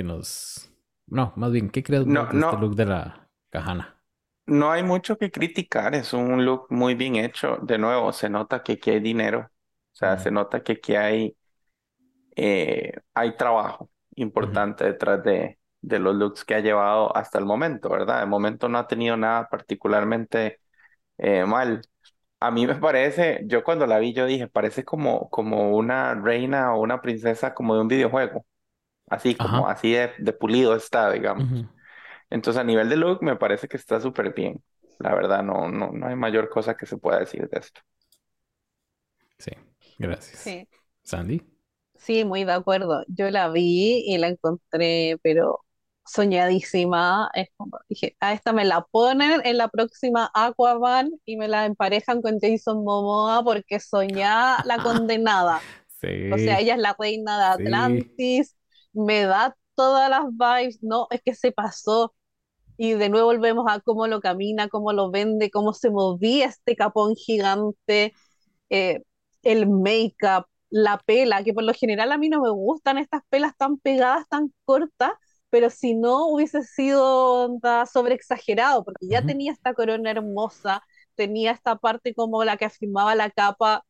nos... 0.02 0.70
No, 1.06 1.32
más 1.36 1.52
bien, 1.52 1.70
¿qué 1.70 1.82
crees 1.82 2.05
vos 2.05 2.31
de 2.31 2.39
este 2.39 2.56
look 2.59 2.74
de 2.77 2.86
la 2.86 3.31
Kahana? 3.51 3.98
No 4.44 4.70
hay 4.70 4.82
mucho 4.82 5.16
que 5.16 5.31
criticar, 5.31 5.94
es 5.94 6.12
un 6.12 6.44
look 6.44 6.66
muy 6.69 6.94
bien 6.94 7.16
hecho. 7.16 7.59
De 7.62 7.78
nuevo, 7.78 8.12
se 8.12 8.28
nota 8.28 8.62
que 8.62 8.73
aquí 8.73 8.90
hay 8.90 9.01
dinero, 9.01 9.40
o 9.40 9.94
sea, 9.94 10.19
se 10.19 10.31
nota 10.31 10.62
que 10.62 10.73
aquí 10.73 10.94
hay, 10.94 11.36
eh, 12.36 12.93
hay 13.14 13.36
trabajo 13.36 13.90
importante 14.16 14.85
detrás 14.85 15.23
de, 15.23 15.59
de 15.83 15.99
los 15.99 16.15
looks 16.17 16.45
que 16.45 16.55
ha 16.55 16.61
llevado 16.61 17.17
hasta 17.17 17.39
el 17.39 17.45
momento, 17.45 17.91
¿verdad? 17.91 18.21
De 18.21 18.27
momento 18.27 18.69
no 18.69 18.79
ha 18.79 18.87
tenido 18.87 19.17
nada 19.17 19.49
particularmente 19.49 20.61
eh, 21.19 21.45
mal. 21.45 21.83
A 22.41 22.51
mí 22.51 22.67
me 22.67 22.75
parece, 22.77 23.43
yo 23.47 23.65
cuando 23.65 23.87
la 23.87 23.99
vi, 23.99 24.15
yo 24.15 24.27
dije, 24.27 24.49
parece 24.49 24.85
como, 24.85 25.31
como 25.31 25.77
una 25.77 26.15
reina 26.15 26.75
o 26.75 26.81
una 26.81 27.01
princesa 27.03 27.55
como 27.55 27.75
de 27.75 27.83
un 27.83 27.89
videojuego. 27.89 28.47
Así, 29.09 29.35
como 29.35 29.69
así 29.69 29.93
de, 29.93 30.13
de 30.19 30.33
pulido 30.33 30.75
está, 30.75 31.11
digamos. 31.13 31.67
Entonces, 32.31 32.61
a 32.61 32.65
nivel 32.65 32.89
de 32.89 32.97
look, 32.97 33.23
me 33.23 33.37
parece 33.37 33.69
que 33.69 33.77
está 33.77 34.01
súper 34.01 34.33
bien. 34.33 34.63
La 34.99 35.15
verdad, 35.15 35.43
no, 35.43 35.69
no, 35.69 35.93
no 35.93 36.07
hay 36.07 36.17
mayor 36.17 36.49
cosa 36.49 36.77
que 36.77 36.87
se 36.87 36.97
pueda 36.97 37.19
decir 37.19 37.49
de 37.49 37.59
esto. 37.59 37.81
Sí, 39.39 39.51
gracias. 39.99 40.39
Sí. 40.41 40.69
Sandy. 41.03 41.43
Sí, 41.97 42.25
muy 42.25 42.45
de 42.45 42.53
acuerdo. 42.53 43.05
Yo 43.09 43.31
la 43.31 43.49
vi 43.51 44.03
y 44.07 44.19
la 44.19 44.29
encontré, 44.29 45.19
pero 45.23 45.61
soñadísima. 46.05 47.31
Es 47.35 47.49
como 47.57 47.79
dije, 47.89 48.16
a 48.20 48.33
esta 48.33 48.53
me 48.53 48.65
la 48.65 48.83
ponen 48.91 49.41
en 49.45 49.59
la 49.59 49.69
próxima 49.69 50.31
Aquaman 50.35 51.11
y 51.24 51.37
me 51.37 51.49
la 51.49 51.66
emparejan 51.66 52.23
con 52.23 52.39
Jason 52.41 52.85
Momoa 52.85 53.43
porque 53.45 53.81
soñá 53.81 54.62
la 54.65 54.79
condenada. 54.83 55.61
Sí. 56.03 56.33
O 56.33 56.37
sea, 56.37 56.59
ella 56.59 56.74
es 56.74 56.81
la 56.81 56.97
reina 56.99 57.39
de 57.39 57.45
Atlantis, 57.45 58.57
me 58.93 59.23
da 59.23 59.57
todas 59.77 60.11
las 60.11 60.24
vibes, 60.33 60.83
no, 60.83 61.07
es 61.11 61.23
que 61.23 61.33
se 61.33 61.53
pasó 61.53 62.12
y 62.77 62.95
de 62.95 63.09
nuevo 63.09 63.27
volvemos 63.27 63.66
a 63.69 63.79
cómo 63.81 64.09
lo 64.09 64.20
camina, 64.20 64.69
cómo 64.69 64.93
lo 64.93 65.12
vende, 65.12 65.51
cómo 65.51 65.73
se 65.73 65.91
movía 65.91 66.47
este 66.47 66.74
capón 66.74 67.15
gigante, 67.15 68.12
eh, 68.70 69.03
el 69.43 69.69
make-up, 69.69 70.47
la 70.70 70.99
pela, 70.99 71.45
que 71.45 71.53
por 71.55 71.65
lo 71.65 71.74
general 71.74 72.11
a 72.12 72.19
mí 72.19 72.29
no 72.29 72.43
me 72.43 72.51
gustan 72.51 72.99
estas 72.99 73.23
pelas 73.29 73.57
tan 73.57 73.79
pegadas, 73.79 74.27
tan 74.29 74.53
cortas, 74.65 75.12
pero 75.53 75.70
si 75.70 75.95
no 75.95 76.29
hubiese 76.29 76.62
sido 76.65 77.59
sobre 77.93 78.15
exagerado, 78.15 78.85
porque 78.85 79.07
ya 79.07 79.23
tenía 79.23 79.53
esta 79.53 79.74
corona 79.74 80.11
hermosa, 80.11 80.83
tenía 81.15 81.53
esta 81.53 81.77
parte 81.77 82.15
como 82.15 82.43
la 82.45 82.57
que 82.57 82.65
afirmaba 82.66 83.15
la 83.15 83.31
capa, 83.31 83.85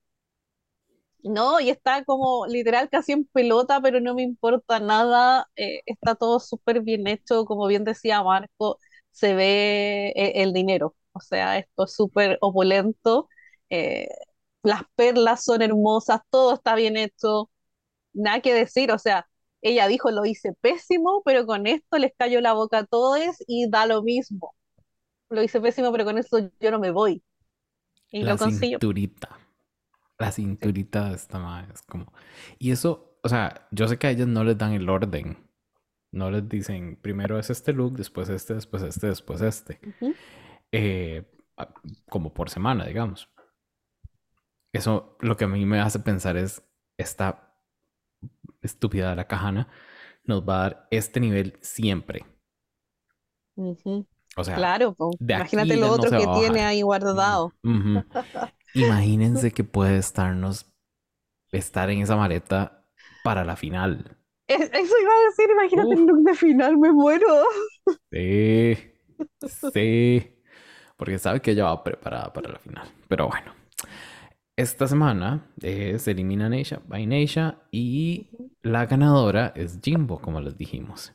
no, 1.22 1.60
y 1.60 1.70
está 1.70 2.04
como 2.04 2.46
literal 2.46 2.88
casi 2.90 3.12
en 3.12 3.24
pelota, 3.26 3.80
pero 3.80 4.00
no 4.00 4.14
me 4.14 4.22
importa 4.22 4.80
nada, 4.80 5.48
eh, 5.56 5.82
está 5.86 6.14
todo 6.16 6.40
súper 6.40 6.80
bien 6.82 7.06
hecho, 7.06 7.44
como 7.44 7.66
bien 7.68 7.84
decía 7.84 8.22
Marco, 8.24 8.78
se 9.12 9.34
ve 9.34 10.08
eh, 10.16 10.42
el, 10.42 10.52
dinero, 10.52 10.96
o 11.12 11.20
sea, 11.20 11.58
esto 11.58 11.84
es 11.84 11.94
súper 11.94 12.38
opulento, 12.40 13.28
eh, 13.70 14.08
las 14.62 14.82
perlas 14.96 15.44
son 15.44 15.62
hermosas, 15.62 16.20
todo 16.30 16.54
está 16.54 16.74
bien 16.74 16.96
hecho, 16.96 17.50
nada 18.12 18.40
que 18.40 18.54
decir, 18.54 18.92
o 18.92 18.98
sea, 18.98 19.28
ella 19.62 19.88
dijo 19.88 20.10
lo 20.10 20.24
hice 20.26 20.52
pésimo, 20.60 21.22
pero 21.24 21.46
con 21.46 21.66
esto 21.66 21.98
les 21.98 22.12
cayó 22.16 22.40
la 22.40 22.52
boca 22.54 22.78
a 22.80 22.86
todos 22.86 23.20
y 23.46 23.68
da 23.70 23.86
lo 23.86 24.02
mismo. 24.02 24.54
Lo 25.30 25.42
hice 25.42 25.60
pésimo, 25.60 25.92
pero 25.92 26.04
con 26.06 26.18
esto 26.18 26.38
yo 26.60 26.70
no 26.72 26.80
me 26.80 26.90
voy. 26.92 27.22
Y 28.10 28.24
la 28.24 28.34
lo 28.34 28.38
consigo. 28.38 28.80
Cinturita 28.80 29.28
La 30.18 30.32
cinturita 30.32 31.10
de 31.10 31.16
esta 31.16 31.38
madre 31.40 31.72
es 31.74 31.82
como... 31.82 32.12
Y 32.58 32.72
eso, 32.72 33.18
o 33.22 33.28
sea, 33.30 33.68
yo 33.72 33.88
sé 33.88 33.98
que 33.98 34.08
a 34.08 34.10
ellas 34.10 34.28
no 34.28 34.44
les 34.44 34.58
dan 34.58 34.72
el 34.74 34.88
orden. 34.90 35.38
No 36.12 36.30
les 36.30 36.48
dicen, 36.48 36.96
primero 37.02 37.38
es 37.38 37.50
este 37.50 37.72
look, 37.74 37.94
después 37.96 38.28
este, 38.30 38.54
después 38.54 38.82
este, 38.84 39.08
después 39.08 39.42
este. 39.42 39.80
Ujú. 39.82 40.16
Eh, 40.72 41.24
a- 41.56 41.74
como 42.10 42.34
por 42.34 42.50
semana, 42.50 42.86
digamos. 42.86 43.28
Eso 44.72 45.16
lo 45.20 45.36
que 45.36 45.44
a 45.44 45.48
mí 45.48 45.64
me 45.66 45.80
hace 45.80 46.00
pensar 46.00 46.36
es, 46.36 46.62
esta 46.98 47.51
estúpida 48.62 49.10
de 49.10 49.16
la 49.16 49.26
cajana 49.26 49.68
nos 50.24 50.42
va 50.48 50.56
a 50.56 50.62
dar 50.62 50.88
este 50.90 51.20
nivel 51.20 51.58
siempre. 51.60 52.24
O 54.36 54.44
sea, 54.44 54.54
Claro, 54.56 54.96
Imagínate 55.20 55.76
lo 55.76 55.88
no 55.88 55.92
otro 55.94 56.10
que 56.10 56.26
tiene 56.40 56.62
ahí 56.62 56.82
guardado. 56.82 57.52
Ujú. 57.62 58.04
Imagínense 58.74 59.52
que 59.52 59.64
puede 59.64 59.98
estarnos 59.98 60.66
estar 61.52 61.90
en 61.90 62.00
esa 62.00 62.16
maleta 62.16 62.86
para 63.24 63.44
la 63.44 63.56
final. 63.56 64.16
Es- 64.48 64.70
Eso 64.72 64.94
iba 65.02 65.12
a 65.12 65.24
decir, 65.28 65.50
imagínate 65.50 65.88
Uf. 65.88 65.98
el 65.98 66.06
look 66.06 66.24
de 66.24 66.34
final, 66.34 66.78
me 66.78 66.92
muero. 66.92 67.26
Sí, 68.10 68.76
sí. 69.72 70.38
Porque 70.96 71.18
sabe 71.18 71.40
que 71.40 71.52
ella 71.52 71.64
va 71.64 71.84
preparada 71.84 72.32
para 72.32 72.50
la 72.52 72.58
final. 72.58 72.88
Pero 73.08 73.28
bueno, 73.28 73.54
esta 74.62 74.86
semana 74.88 75.46
eh, 75.62 75.98
se 75.98 76.12
elimina 76.12 76.48
Neisha 76.48 76.80
by 76.86 77.06
Neisha 77.06 77.58
y 77.70 78.28
la 78.62 78.86
ganadora 78.86 79.52
es 79.56 79.78
Jimbo, 79.82 80.20
como 80.20 80.40
les 80.40 80.56
dijimos. 80.56 81.12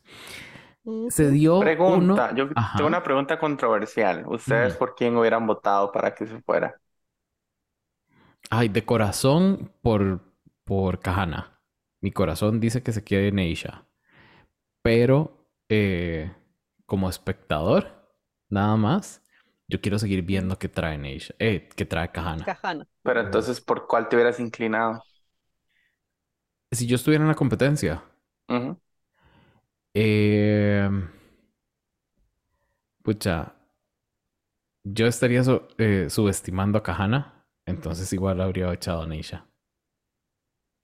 Se 1.09 1.29
dio 1.31 1.59
Pregunta, 1.59 2.29
uno. 2.31 2.35
yo 2.35 2.49
Ajá. 2.55 2.77
tengo 2.77 2.87
una 2.87 3.03
pregunta 3.03 3.39
controversial. 3.39 4.25
¿Ustedes 4.27 4.75
Mm. 4.75 4.77
por 4.77 4.95
quién 4.95 5.17
hubieran 5.17 5.45
votado 5.47 5.91
para 5.91 6.13
que 6.15 6.25
se 6.27 6.41
fuera? 6.41 6.79
Ay, 8.49 8.69
de 8.69 8.85
corazón 8.85 9.71
por, 9.81 10.21
por 10.63 10.99
Kahana. 10.99 11.59
Mi 12.01 12.11
corazón 12.11 12.59
dice 12.59 12.83
que 12.83 12.91
se 12.93 13.03
quede 13.03 13.31
Neisha. 13.31 13.85
Pero 14.81 15.47
eh, 15.69 16.31
como 16.85 17.09
espectador, 17.09 17.87
nada 18.49 18.77
más, 18.77 19.21
yo 19.67 19.81
quiero 19.81 19.99
seguir 19.99 20.21
viendo 20.23 20.57
qué 20.59 20.69
trae 20.69 20.97
Neisha. 20.97 21.33
Eh, 21.39 21.69
qué 21.75 21.85
trae 21.85 22.11
Kahana. 22.11 22.45
Cajana. 22.45 22.87
Pero 23.03 23.21
entonces, 23.21 23.61
¿por 23.61 23.85
cuál 23.87 24.09
te 24.09 24.15
hubieras 24.15 24.39
inclinado? 24.39 25.05
Si 26.71 26.87
yo 26.87 26.95
estuviera 26.95 27.23
en 27.25 27.27
la 27.27 27.35
competencia, 27.35 28.03
eh, 29.93 30.89
pucha, 33.03 33.55
yo 34.83 35.05
estaría 35.07 35.43
su- 35.43 35.61
eh, 35.77 36.07
subestimando 36.09 36.77
a 36.79 36.83
Kahana, 36.83 37.45
entonces 37.65 38.11
igual 38.13 38.41
habría 38.41 38.73
echado 38.73 39.03
a 39.03 39.07
Neisha. 39.07 39.45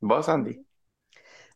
¿Vos, 0.01 0.29
Andy? 0.29 0.63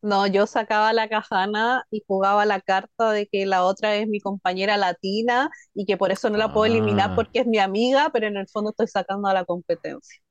No, 0.02 0.28
yo 0.28 0.48
sacaba 0.48 0.94
la 0.94 1.10
cajana 1.10 1.84
y 1.92 2.04
jugaba 2.08 2.46
la 2.46 2.62
carta 2.62 3.12
de 3.12 3.28
que 3.28 3.46
la 3.46 3.64
otra 3.64 3.96
es 3.96 4.08
mi 4.08 4.20
compañera 4.22 4.78
latina 4.78 5.50
y 5.74 5.86
que 5.86 5.98
por 5.98 6.12
eso 6.12 6.30
no 6.30 6.38
la 6.38 6.52
puedo 6.52 6.66
eliminar 6.66 7.12
Ah. 7.12 7.16
porque 7.16 7.40
es 7.40 7.48
mi 7.48 7.60
amiga, 7.60 8.10
pero 8.14 8.28
en 8.28 8.38
el 8.38 8.48
fondo 8.48 8.72
estoy 8.72 8.88
sacando 8.88 9.28
a 9.28 9.34
la 9.34 9.46
competencia. 9.46 10.22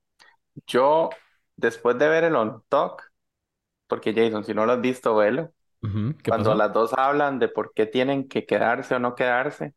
Yo, 0.66 1.10
después 1.56 1.98
de 1.98 2.08
ver 2.08 2.24
el 2.24 2.36
On 2.36 2.62
Talk, 2.68 3.02
porque 3.86 4.14
Jason, 4.14 4.44
si 4.44 4.54
no 4.54 4.66
lo 4.66 4.72
has 4.74 4.80
visto, 4.80 5.16
velo. 5.16 5.52
Ujú, 5.82 6.14
¿Qué 6.22 6.32
Cuando 6.32 6.54
pasó? 6.54 6.56
las 6.56 6.72
dos 6.72 6.92
hablan 6.96 7.38
de 7.38 7.48
por 7.48 7.72
qué 7.74 7.86
tienen 7.86 8.28
que 8.28 8.46
quedarse 8.46 8.94
o 8.96 8.98
no 9.00 9.14
quedarse, 9.14 9.74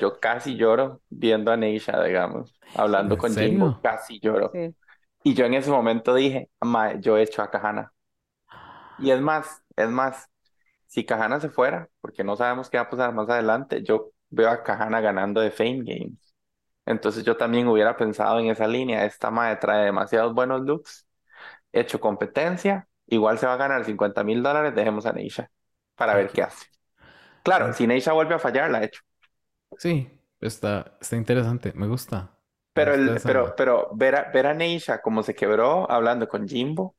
yo 0.00 0.20
casi 0.20 0.56
lloro 0.56 1.02
viendo 1.10 1.52
a 1.52 1.56
Neisha, 1.58 2.02
digamos, 2.04 2.58
hablando 2.74 3.16
¿En 3.16 3.18
con 3.18 3.36
Jimbo, 3.38 3.78
serio? 3.78 3.80
casi 3.82 4.20
lloro. 4.20 4.52
sí. 4.52 4.74
Y 5.24 5.34
yo 5.34 5.46
en 5.46 5.54
ese 5.54 5.70
momento 5.70 6.14
dije, 6.14 6.50
"Mae, 6.62 7.00
yo 7.00 7.18
he 7.18 7.22
hecho 7.24 7.42
a 7.42 7.50
Kahana. 7.50 7.92
Y 8.96 9.10
es 9.10 9.20
más, 9.20 9.62
es 9.76 9.88
más, 9.90 10.30
si 10.86 11.04
Kahana 11.06 11.40
se 11.40 11.50
fuera, 11.50 11.90
porque 12.00 12.24
no 12.24 12.36
sabemos 12.36 12.70
qué 12.70 12.78
va 12.78 12.84
a 12.84 12.90
pasar 12.90 13.14
más 13.14 13.28
adelante, 13.30 13.82
yo 13.84 14.12
veo 14.30 14.50
a 14.50 14.62
Kahana 14.64 15.00
ganando 15.00 15.40
de 15.40 15.50
Fame 15.50 15.82
Games. 15.84 16.34
Entonces 16.86 17.24
yo 17.24 17.36
también 17.36 17.68
hubiera 17.68 17.96
pensado 17.96 18.38
en 18.40 18.48
esa 18.48 18.68
línea, 18.68 19.04
esta 19.06 19.30
mae 19.30 19.56
trae 19.56 19.84
demasiados 19.86 20.34
buenos 20.34 20.62
looks, 20.62 21.06
hecho 21.72 22.00
competencia, 22.00 22.88
igual 23.06 23.38
se 23.38 23.46
va 23.46 23.54
a 23.54 23.56
ganar 23.56 23.84
50 23.84 24.24
mil 24.24 24.42
dólares, 24.42 24.74
dejemos 24.74 25.06
a 25.06 25.12
Neisha 25.12 25.50
para 25.96 26.14
ver 26.16 26.32
qué 26.32 26.42
hace. 26.44 26.66
Claro, 27.42 27.72
si 27.72 27.86
Neisha 27.86 28.12
vuelve 28.12 28.34
a 28.36 28.38
fallar, 28.40 28.70
la 28.70 28.84
hecho. 28.84 29.02
Sí, 29.78 30.08
está, 30.40 30.96
está 31.00 31.16
interesante, 31.16 31.72
me 31.74 31.86
gusta. 31.88 32.38
Me 32.74 32.82
Pero, 32.82 32.92
gusta 32.92 33.14
el, 33.14 33.16
esa- 33.16 33.24
pero, 33.24 33.54
pero 33.56 33.90
ver 33.94 34.14
a, 34.16 34.30
ver 34.32 34.46
a 34.46 34.54
Neisha 34.54 35.00
como 35.00 35.22
se 35.22 35.34
quebró 35.34 35.90
hablando 35.90 36.28
con 36.28 36.46
Jimbo, 36.46 36.95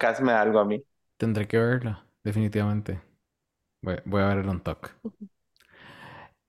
casi 0.00 0.22
me 0.22 0.32
da 0.32 0.42
algo 0.42 0.58
a 0.60 0.64
mí. 0.64 0.82
Tendré 1.18 1.46
que 1.46 1.58
verla, 1.58 2.04
definitivamente. 2.24 3.00
Voy, 3.82 3.96
voy 4.04 4.22
a 4.22 4.28
ver 4.28 4.38
el 4.38 4.48
on 4.48 4.62
talk. 4.62 4.94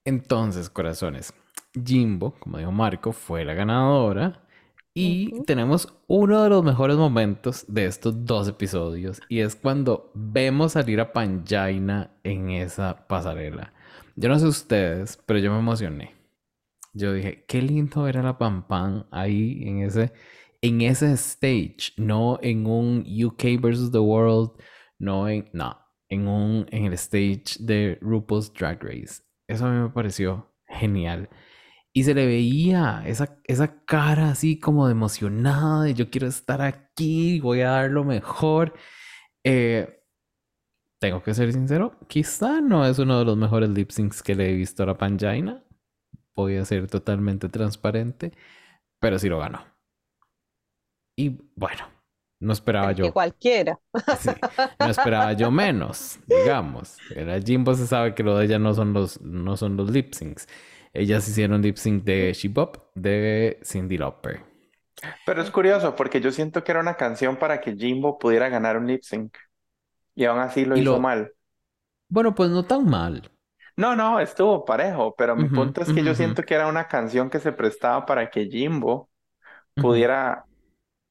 Entonces, 0.05 0.69
corazones, 0.69 1.33
Jimbo, 1.73 2.33
como 2.39 2.57
dijo 2.57 2.71
Marco, 2.71 3.11
fue 3.11 3.45
la 3.45 3.53
ganadora. 3.53 4.41
Y 4.93 5.43
tenemos 5.45 5.87
uno 6.07 6.43
de 6.43 6.49
los 6.49 6.63
mejores 6.63 6.97
momentos 6.97 7.65
de 7.67 7.85
estos 7.85 8.25
dos 8.25 8.47
episodios. 8.47 9.21
Y 9.29 9.39
es 9.39 9.55
cuando 9.55 10.11
vemos 10.13 10.73
salir 10.73 10.99
a 10.99 11.13
Panjaina 11.13 12.11
en 12.23 12.49
esa 12.51 13.07
pasarela. 13.07 13.73
Yo 14.17 14.27
no 14.29 14.37
sé 14.39 14.47
ustedes, 14.47 15.17
pero 15.25 15.39
yo 15.39 15.51
me 15.53 15.59
emocioné. 15.59 16.15
Yo 16.93 17.13
dije, 17.13 17.45
qué 17.47 17.61
lindo 17.61 18.03
ver 18.03 18.17
a 18.17 18.23
la 18.23 18.37
Pam 18.37 18.67
Pam 18.67 19.05
ahí 19.11 19.63
en 19.65 19.83
ese, 19.83 20.13
en 20.61 20.81
ese 20.81 21.13
stage, 21.13 21.93
no 21.97 22.39
en 22.41 22.65
un 22.67 23.05
UK 23.07 23.59
versus 23.61 23.91
the 23.91 23.99
World, 23.99 24.51
no 24.99 25.27
en, 25.27 25.49
no, 25.53 25.77
en 26.09 26.27
un, 26.27 26.67
en 26.71 26.85
el 26.85 26.93
stage 26.93 27.57
de 27.59 27.97
RuPaul's 28.01 28.53
Drag 28.53 28.81
Race. 28.83 29.23
Eso 29.47 29.65
a 29.65 29.71
mí 29.71 29.79
me 29.81 29.89
pareció 29.89 30.53
genial. 30.67 31.29
Y 31.93 32.03
se 32.03 32.13
le 32.13 32.25
veía 32.25 33.03
esa, 33.05 33.39
esa 33.45 33.83
cara 33.85 34.29
así 34.31 34.59
como 34.59 34.87
emocionada, 34.89 35.83
de 35.83 35.93
yo 35.93 36.09
quiero 36.09 36.27
estar 36.27 36.61
aquí, 36.61 37.39
voy 37.41 37.61
a 37.61 37.71
dar 37.71 37.91
lo 37.91 38.03
mejor. 38.05 38.73
Eh, 39.43 40.01
tengo 40.99 41.23
que 41.23 41.33
ser 41.33 41.51
sincero, 41.51 41.97
quizá 42.07 42.61
no 42.61 42.85
es 42.85 42.99
uno 42.99 43.19
de 43.19 43.25
los 43.25 43.35
mejores 43.37 43.69
lip 43.71 43.89
syncs 43.91 44.21
que 44.23 44.35
le 44.35 44.51
he 44.51 44.55
visto 44.55 44.83
a 44.83 44.85
la 44.85 44.97
Panjaina. 44.97 45.63
Voy 46.35 46.57
a 46.57 46.65
ser 46.65 46.87
totalmente 46.87 47.49
transparente, 47.49 48.31
pero 48.99 49.19
sí 49.19 49.29
lo 49.29 49.39
ganó. 49.39 49.70
Y 51.21 51.37
bueno, 51.55 51.83
no 52.39 52.53
esperaba 52.53 52.91
Es 52.91 52.93
yo. 52.93 53.05
que 53.05 53.11
cualquiera. 53.11 53.79
Sí, 54.13 54.35
no 54.79 54.89
esperaba 54.91 55.33
yo 55.33 55.51
menos, 55.51 56.19
digamos. 56.27 57.01
Era 57.09 57.39
Jimbo 57.41 57.73
se 57.75 57.87
sabe 57.87 58.15
que 58.15 58.23
lo 58.23 58.37
de 58.37 58.45
ella 58.45 58.59
no 58.59 58.73
son 58.73 58.93
los, 58.93 59.21
no 59.21 59.57
son 59.57 59.77
los 59.77 59.89
lip 59.91 60.13
syncs. 60.13 60.47
Ellas 60.93 61.27
hicieron 61.29 61.61
lip 61.61 61.77
sync 61.77 62.03
de 62.03 62.33
She 62.33 62.49
Bop 62.49 62.91
de 62.95 63.59
Cindy 63.63 63.97
Lauper. 63.97 64.43
Pero 65.25 65.41
es 65.41 65.49
curioso 65.51 65.95
porque 65.95 66.21
yo 66.21 66.31
siento 66.31 66.63
que 66.63 66.71
era 66.71 66.81
una 66.81 66.95
canción 66.97 67.37
para 67.37 67.59
que 67.61 67.75
Jimbo 67.75 68.17
pudiera 68.19 68.49
ganar 68.49 68.77
un 68.77 68.87
lip 68.87 69.01
sync. 69.03 69.35
Y 70.15 70.25
aún 70.25 70.39
así 70.39 70.65
lo 70.65 70.77
Y 70.77 70.81
hizo 70.81 70.97
lo- 70.97 70.99
mal. 70.99 71.33
Bueno, 72.09 72.35
pues 72.35 72.51
no 72.51 72.63
tan 72.67 72.85
mal. 72.87 73.31
No, 73.77 73.95
no, 73.95 74.19
estuvo 74.19 74.65
parejo, 74.65 75.15
pero 75.17 75.35
mi 75.35 75.49
punto 75.49 75.81
es 75.81 75.91
que 75.93 76.03
yo 76.03 76.13
siento 76.13 76.43
que 76.43 76.53
era 76.55 76.67
una 76.67 76.87
canción 76.87 77.29
que 77.29 77.39
se 77.39 77.51
prestaba 77.53 78.05
para 78.05 78.29
que 78.29 78.47
Jimbo 78.47 79.09
pudiera 79.77 80.47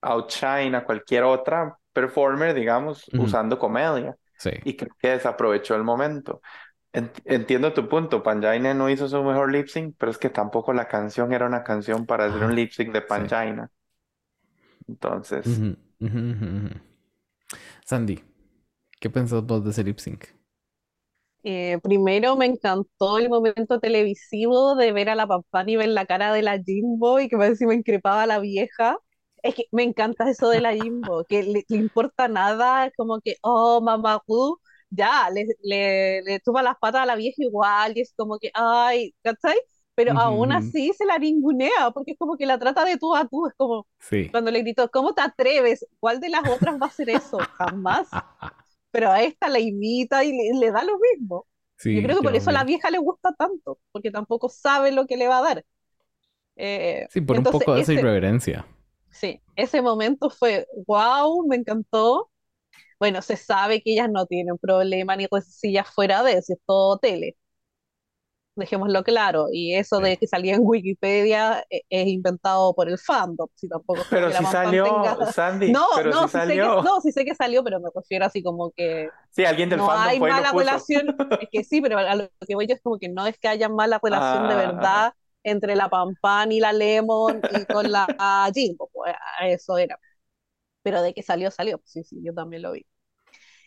outshine 0.02 0.74
a 0.76 0.84
cualquier 0.84 1.24
otra 1.24 1.76
performer, 1.92 2.54
digamos, 2.54 3.10
usando 3.16 3.58
comedia. 3.58 4.16
Sí. 4.38 4.50
Y 4.62 4.76
creo 4.76 4.94
que 4.98 5.08
desaprovechó 5.10 5.74
el 5.74 5.84
momento. 5.84 6.40
Ent- 6.92 7.20
Entiendo 7.24 7.72
tu 7.74 7.88
punto, 7.88 8.22
Panjaina 8.22 8.74
no 8.74 8.90
hizo 8.90 9.08
su 9.08 9.22
mejor 9.24 9.52
lip 9.52 9.68
sync, 9.68 9.96
pero 9.98 10.12
es 10.12 10.18
que 10.18 10.30
tampoco 10.30 10.72
la 10.74 10.88
canción 10.88 11.32
era 11.32 11.46
una 11.46 11.64
canción 11.64 12.06
para 12.06 12.26
hacer 12.26 12.44
un 12.44 12.54
lip 12.54 12.72
sync 12.72 12.92
de 12.92 13.02
Panjaina. 13.02 13.70
Entonces. 14.88 15.64
Sandy, 17.84 18.22
¿qué 19.00 19.10
pensás 19.10 19.44
vos 19.46 19.64
de 19.64 19.70
ese 19.72 19.84
lip 19.84 19.98
sync? 20.00 20.26
Eh, 21.42 21.78
primero 21.82 22.36
me 22.36 22.44
encantó 22.46 23.16
el 23.18 23.30
momento 23.30 23.80
televisivo 23.80 24.74
de 24.76 24.92
ver 24.92 25.08
a 25.08 25.14
la 25.14 25.26
papá 25.26 25.64
y 25.66 25.76
ver 25.76 25.88
la 25.88 26.04
cara 26.06 26.32
de 26.34 26.42
la 26.42 26.58
Jimbo 26.62 27.18
y 27.20 27.28
que 27.30 27.36
me 27.38 27.46
encima 27.46 27.74
increpaba 27.74 28.22
a 28.24 28.26
la 28.26 28.38
vieja. 28.40 28.98
Es 29.42 29.54
que 29.54 29.64
me 29.72 29.82
encanta 29.84 30.28
eso 30.30 30.48
de 30.50 30.60
la 30.60 30.74
Jimbo, 30.74 31.24
que 31.26 31.42
le, 31.42 31.64
le 31.68 31.76
importa 31.78 32.28
nada, 32.28 32.90
como 32.96 33.20
que, 33.20 33.36
oh, 33.42 33.80
mamá, 33.80 34.22
uh, 34.26 34.56
ya, 34.90 35.30
le, 35.30 35.46
le, 35.62 36.22
le 36.22 36.40
tupa 36.40 36.62
las 36.62 36.76
patas 36.78 37.02
a 37.02 37.06
la 37.06 37.16
vieja 37.16 37.42
igual 37.42 37.92
y 37.96 38.00
es 38.02 38.12
como 38.16 38.38
que, 38.38 38.50
ay, 38.54 39.14
¿cachai? 39.22 39.56
Pero 39.94 40.12
Ujú, 40.12 40.18
aún 40.18 40.52
ujú. 40.52 40.52
así 40.52 40.92
se 40.92 41.04
la 41.06 41.18
ningunea, 41.18 41.90
porque 41.94 42.12
es 42.12 42.18
como 42.18 42.36
que 42.36 42.46
la 42.46 42.58
trata 42.58 42.84
de 42.84 42.96
tú 42.98 43.14
a 43.14 43.26
tú, 43.28 43.46
es 43.46 43.54
como 43.56 43.86
Sí. 43.98 44.30
cuando 44.30 44.50
le 44.50 44.60
gritó, 44.62 44.90
¿cómo 44.90 45.14
te 45.14 45.22
atreves? 45.22 45.86
¿Cuál 46.00 46.20
de 46.20 46.28
las 46.28 46.42
otras 46.46 46.76
va 46.76 46.86
a 46.86 46.88
hacer 46.88 47.10
eso? 47.10 47.50
Jamás. 47.58 48.18
Pero 48.90 49.10
a 49.10 49.22
esta 49.22 49.48
la 49.48 49.60
imita 49.60 50.24
y 50.24 50.32
le, 50.32 50.58
le 50.58 50.72
da 50.72 50.84
lo 50.84 50.98
mismo. 50.98 51.46
Sí, 51.76 51.90
Yo 51.92 52.02
creo 52.02 52.16
que 52.16 52.22
por 52.24 52.36
eso 52.36 52.50
a 52.50 52.52
la 52.52 52.64
vi. 52.64 52.66
vieja 52.66 52.90
le 52.90 52.98
gusta 52.98 53.34
tanto, 53.34 53.80
porque 53.92 54.10
tampoco 54.10 54.48
sabe 54.48 54.92
lo 54.92 55.06
que 55.06 55.16
le 55.16 55.28
va 55.28 55.38
a 55.38 55.42
dar. 55.42 55.64
Eh, 56.56 57.08
Sí, 57.08 57.20
por 57.20 57.38
un 57.38 57.46
entonces, 57.46 57.50
poco 57.50 57.74
de 57.74 57.80
esa 57.80 57.92
ese- 57.92 57.92
irreverencia. 57.92 58.64
Sí, 59.12 59.40
ese 59.56 59.82
momento 59.82 60.30
fue 60.30 60.66
wow, 60.86 61.46
me 61.46 61.56
encantó. 61.56 62.30
Bueno, 63.00 63.22
se 63.22 63.36
sabe 63.36 63.82
que 63.82 63.92
ellas 63.94 64.10
no 64.12 64.26
tienen 64.26 64.58
problema 64.58 65.16
ni 65.16 65.26
sillas 65.48 65.88
fuera 65.90 66.22
de 66.22 66.34
eso, 66.34 66.52
es 66.54 66.60
todo 66.66 66.98
tele. 66.98 67.36
Dejémoslo 68.56 69.02
claro. 69.04 69.46
Y 69.52 69.74
eso 69.74 69.98
Sí. 69.98 70.02
de 70.02 70.16
que 70.18 70.26
salía 70.26 70.54
en 70.56 70.60
Wikipedia 70.64 71.64
eh, 71.70 71.82
es 71.88 72.08
inventado 72.08 72.74
por 72.74 72.88
el 72.88 72.98
fandom. 72.98 73.48
Si 73.54 73.68
tampoco 73.68 74.02
Pero 74.10 74.30
Pam 74.30 74.44
salió, 74.52 74.84
tenga- 74.84 75.32
Sandy, 75.32 75.72
No, 75.72 75.86
pero 75.96 76.10
no, 76.10 76.28
sé 76.28 76.32
que, 76.40 76.46
salió. 76.46 76.82
no, 76.82 77.00
sí 77.00 77.12
sé 77.12 77.24
que 77.24 77.34
salió, 77.34 77.64
pero 77.64 77.80
me 77.80 77.88
refiero 77.94 78.26
así 78.26 78.42
como 78.42 78.70
que 78.72 79.08
Sí, 79.30 79.44
alguien 79.44 79.70
del 79.70 79.78
no 79.78 79.86
fandom 79.86 80.08
hay 80.08 80.18
fue 80.18 80.28
mala 80.30 80.52
relación. 80.52 81.16
Es 81.40 81.48
que 81.50 81.64
sí, 81.64 81.80
pero 81.80 81.98
a 81.98 82.14
lo 82.14 82.28
que 82.46 82.54
voy 82.54 82.66
yo 82.66 82.74
es 82.74 82.82
como 82.82 82.98
que 82.98 83.08
no 83.08 83.26
es 83.26 83.38
que 83.38 83.48
haya 83.48 83.68
mala 83.68 83.98
relación 84.02 84.48
de 84.48 84.54
Ah. 84.54 84.58
verdad 84.58 85.12
entre 85.42 85.76
la 85.76 85.88
Pam 85.90 86.14
Pam 86.20 86.52
y 86.52 86.60
la 86.60 86.72
Lemon 86.72 87.40
y 87.60 87.64
con 87.66 87.90
la 87.90 88.06
Jimbo. 88.54 88.90
Pues 88.92 89.14
a 89.38 89.48
eso 89.48 89.78
era. 89.78 89.98
Pero 90.82 91.02
de 91.02 91.14
que 91.14 91.22
salió, 91.22 91.50
salió. 91.50 91.78
Pues 91.78 91.90
sí, 91.92 92.04
sí, 92.04 92.20
yo 92.24 92.34
también 92.34 92.62
lo 92.62 92.72
vi. 92.72 92.86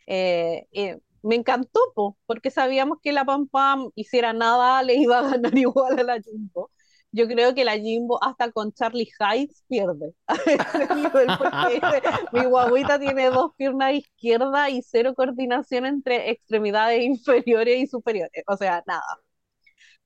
Eh, 0.08 0.68
eh, 0.74 1.00
me 1.22 1.36
encantó, 1.36 1.80
po, 1.96 2.18
porque 2.26 2.52
sabíamos 2.52 3.00
que 3.02 3.14
la 3.14 3.26
Pam 3.26 3.48
Pam 3.48 3.90
hiciera 3.96 4.34
nada, 4.34 4.84
le 4.88 4.96
iba 4.96 5.20
a 5.20 5.30
ganar 5.32 5.58
igual 5.58 6.00
a 6.00 6.04
la 6.04 6.22
Jimbo. 6.22 6.72
Yo 7.12 7.28
creo 7.28 7.54
que 7.54 7.64
la 7.64 7.78
Jimbo 7.78 8.22
hasta 8.24 8.52
con 8.52 8.74
Charlie 8.74 9.08
Heights 9.20 9.64
pierde 9.68 10.16
mi 12.34 12.44
guaguita 12.46 13.00
tiene 13.00 13.30
dos 13.30 13.52
piernas 13.56 13.94
izquierdas 13.94 14.70
y 14.72 14.82
cero 14.82 15.14
coordinación 15.16 15.86
entre 15.86 16.32
extremidades 16.32 17.04
inferiores 17.04 17.78
y 17.80 17.88
superiores. 17.88 18.44
O 18.48 18.58
sea, 18.58 18.84
nada. 18.88 19.04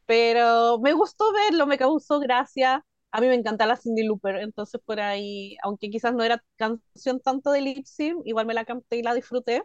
Pero 0.07 0.79
me 0.79 0.93
gustó 0.93 1.25
verlo, 1.33 1.67
me 1.67 1.77
causó 1.77 2.19
gracia. 2.19 2.85
A 3.11 3.21
mí 3.21 3.27
me 3.27 3.35
encanta 3.35 3.67
la 3.67 3.77
Cindy 3.77 4.03
Looper, 4.03 4.37
entonces 4.37 4.81
por 4.85 4.99
ahí, 5.01 5.57
aunque 5.63 5.89
quizás 5.89 6.13
no 6.15 6.23
era 6.23 6.43
canción 6.57 7.21
tanto 7.21 7.51
de 7.51 7.61
lip 7.61 7.85
sync, 7.85 8.21
igual 8.25 8.47
me 8.47 8.55
la 8.55 8.65
canté 8.65 8.97
y 8.97 9.03
la 9.03 9.13
disfruté. 9.13 9.63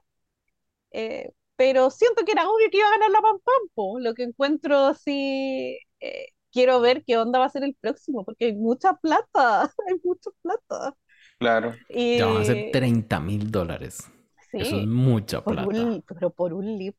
Eh, 0.91 1.31
pero 1.57 1.91
siento 1.91 2.25
que 2.25 2.33
era 2.33 2.49
obvio 2.49 2.69
que 2.71 2.79
iba 2.79 2.89
a 2.89 2.93
ganar 2.93 3.11
la 3.11 3.21
Pam 3.23 3.39
Pam, 3.45 3.69
po. 3.75 4.01
Lo 4.01 4.15
que 4.15 4.25
encuentro 4.25 4.87
así, 4.87 5.79
eh, 6.01 6.27
quiero 6.53 6.81
ver 6.81 7.05
qué 7.05 7.17
onda 7.19 7.39
va 7.39 7.47
a 7.47 7.51
ser 7.51 7.65
el 7.65 7.77
próximo, 7.81 8.25
porque 8.25 8.47
hay 8.47 8.55
mucha 8.55 8.95
plata, 8.95 9.63
hay 9.89 10.01
mucha 10.05 10.31
plata. 10.43 10.97
Claro. 11.39 11.75
Y 11.89 12.19
Ya 12.19 12.27
van 12.27 12.43
a 12.43 12.45
ser 12.45 12.71
30 12.73 13.21
mil 13.21 13.51
dólares. 13.51 14.11
Eso 14.53 14.77
es 14.77 14.83
sí, 14.83 14.87
mucha 14.87 15.43
por 15.43 15.55
plata. 15.55 15.69
un, 15.69 16.03
pero 16.03 16.31
por 16.31 16.53
un 16.53 16.79
lip 16.79 16.97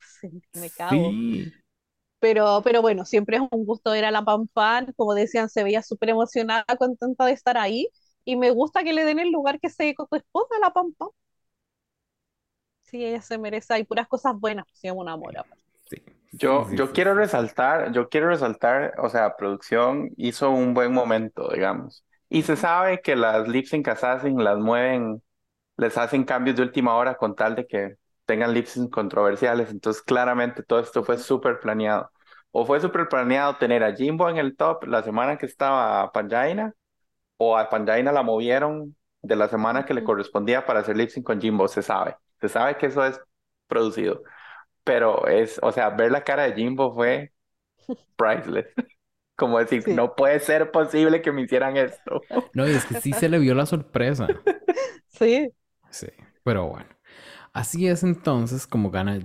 me 0.54 0.70
cago. 0.70 1.12
Sí. 1.12 1.54
Pero, 2.24 2.62
pero 2.64 2.82
bueno, 2.82 3.04
siempre 3.04 3.36
es 3.36 3.44
un 3.52 3.66
gusto 3.66 3.92
ver 3.92 4.06
a 4.06 4.12
la 4.12 4.24
Pam 4.24 4.48
Pam, 4.48 4.94
como 4.96 5.14
decían, 5.14 5.50
se 5.50 5.62
veía 5.62 5.82
súper 5.82 6.12
emocionada, 6.12 6.64
contenta 6.80 7.26
de 7.26 7.34
estar 7.34 7.58
ahí, 7.58 7.90
y 8.24 8.38
me 8.38 8.50
gusta 8.50 8.82
que 8.82 8.94
le 8.94 9.04
den 9.04 9.20
el 9.20 9.30
lugar 9.30 9.60
que 9.60 9.70
se 9.70 9.94
corresponde 9.94 10.56
a 10.56 10.60
la 10.62 10.70
Pam 10.72 10.94
Pam. 10.94 11.10
Sí, 12.84 13.04
ella 13.04 13.22
se 13.22 13.38
merece, 13.38 13.74
hay 13.74 13.84
puras 13.84 14.08
cosas 14.08 14.40
buenas, 14.40 14.66
se 14.72 14.88
llama 14.88 15.02
un 15.02 15.10
amor. 15.10 15.34
Sí. 15.90 16.02
Yo, 16.32 16.72
yo 16.72 16.94
quiero 16.94 17.14
resaltar, 17.14 17.92
yo 17.92 18.08
quiero 18.08 18.30
resaltar, 18.30 18.94
o 19.00 19.10
sea, 19.10 19.36
producción 19.36 20.10
hizo 20.16 20.50
un 20.50 20.74
buen 20.74 20.94
momento, 20.94 21.50
digamos. 21.52 22.06
Y 22.30 22.44
se 22.44 22.56
sabe 22.56 23.02
que 23.02 23.18
las 23.18 23.50
lip 23.50 23.66
sync 23.66 23.90
assassin 23.90 24.42
las 24.42 24.58
mueven, 24.58 25.22
les 25.76 25.98
hacen 25.98 26.24
cambios 26.24 26.56
de 26.56 26.62
última 26.62 26.96
hora 26.96 27.16
con 27.18 27.36
tal 27.36 27.56
de 27.56 27.68
que 27.68 27.98
tengan 28.26 28.54
lip 28.54 28.66
sync 28.68 28.92
controversiales. 28.92 29.72
Entonces, 29.72 30.02
claramente 30.04 30.64
todo 30.64 30.80
esto 30.80 31.04
fue 31.04 31.18
súper 31.18 31.60
planeado. 31.60 32.12
O 32.52 32.66
fue 32.66 32.80
súper 32.82 33.08
planeado 33.10 33.58
tener 33.58 33.84
a 33.84 33.96
Jimbo 33.96 34.30
en 34.30 34.38
el 34.38 34.56
top 34.58 34.86
la 34.86 35.04
semana 35.04 35.38
que 35.38 35.46
estaba 35.48 36.12
Panjaina, 36.12 36.74
o 37.38 37.58
a 37.58 37.70
Panjaina 37.70 38.12
la 38.12 38.24
movieron 38.24 38.96
de 39.22 39.36
la 39.36 39.48
semana 39.50 39.86
que 39.86 39.94
le 39.94 40.04
correspondía 40.04 40.66
para 40.66 40.80
hacer 40.82 40.98
lip 40.98 41.10
sync 41.10 41.26
con 41.26 41.42
Jimbo. 41.42 41.68
Se 41.68 41.82
sabe, 41.84 42.18
se 42.42 42.50
sabe 42.50 42.78
que 42.78 42.88
eso 42.88 43.06
es 43.06 43.20
producido. 43.68 44.24
Pero 44.84 45.28
es, 45.28 45.60
o 45.64 45.72
sea, 45.72 45.92
ver 45.92 46.12
la 46.12 46.24
cara 46.24 46.44
de 46.44 46.54
Jimbo 46.56 46.94
fue 46.96 47.34
priceless. 48.18 48.68
Como 49.36 49.60
decir, 49.60 49.86
Sí. 49.86 49.92
no 49.92 50.16
puede 50.16 50.40
ser 50.40 50.72
posible 50.72 51.22
que 51.22 51.32
me 51.32 51.44
hicieran 51.44 51.78
esto. 51.78 52.22
No, 52.54 52.68
y 52.68 52.74
es 52.76 52.86
que 52.86 52.96
sí 52.96 53.14
se 53.14 53.30
le 53.30 53.40
vio 53.40 53.56
la 53.56 53.66
sorpresa. 53.66 54.44
Sí, 55.10 55.54
Sí, 55.90 56.08
pero 56.44 56.68
bueno. 56.68 56.90
Así 57.54 57.88
es 57.88 58.04
entonces 58.04 58.68
como 58.68 58.90
gana 58.92 59.20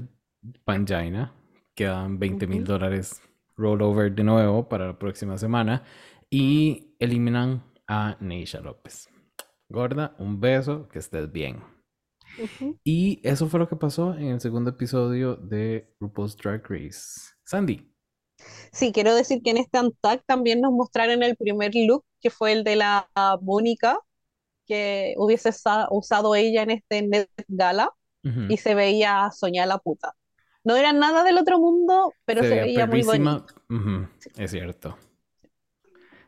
Pangina. 0.64 1.34
Quedan 1.74 2.18
20 2.18 2.46
mil 2.46 2.64
dólares 2.64 3.20
rollover 3.56 4.14
de 4.14 4.24
nuevo 4.24 4.68
para 4.68 4.86
la 4.88 4.98
próxima 4.98 5.38
semana. 5.38 5.84
Y 6.30 6.94
eliminan 6.98 7.64
a 7.86 8.16
Neisha 8.20 8.60
López. 8.60 9.09
Gorda, 9.68 10.14
un 10.18 10.40
beso, 10.40 10.88
que 10.88 10.98
estés 10.98 11.30
bien. 11.30 11.62
Y 12.84 13.20
eso 13.26 13.48
fue 13.48 13.60
lo 13.60 13.68
que 13.68 13.76
pasó 13.76 14.14
en 14.14 14.26
el 14.28 14.40
segundo 14.40 14.70
episodio 14.70 15.36
de 15.36 15.94
RuPaul's 16.00 16.36
Drag 16.36 16.62
Race. 16.68 17.32
Sandy. 17.44 17.90
Sí, 18.72 18.92
quiero 18.92 19.14
decir 19.14 19.42
que 19.42 19.50
en 19.50 19.56
este 19.59 19.80
Untucked 19.80 20.22
también 20.26 20.60
nos 20.60 20.72
mostraron 20.72 21.22
el 21.22 21.36
primer 21.36 21.72
look, 21.74 22.05
que 22.20 22.30
fue 22.30 22.52
el 22.52 22.64
de 22.64 22.76
la 22.76 23.09
Mónica, 23.42 23.98
que 24.66 25.14
hubiese 25.18 25.52
sa- 25.52 25.88
usado 25.90 26.34
ella 26.34 26.62
en 26.62 26.70
este 26.70 27.06
Met 27.06 27.30
Gala, 27.48 27.90
Y 28.23 28.57
se 28.59 28.74
veía 28.74 29.31
soñar 29.31 29.69
la 29.69 29.78
puta. 29.78 30.15
No 30.65 30.77
era 30.77 30.93
nada 30.93 31.24
del 31.24 31.39
otro 31.39 31.59
mundo, 31.59 32.12
pero 32.24 32.43
se, 32.43 32.61
veía 32.61 32.86
muy 32.86 33.03
bonito. 33.03 33.47
Ujú, 33.70 34.07
Es 34.36 34.51
cierto. 34.51 34.99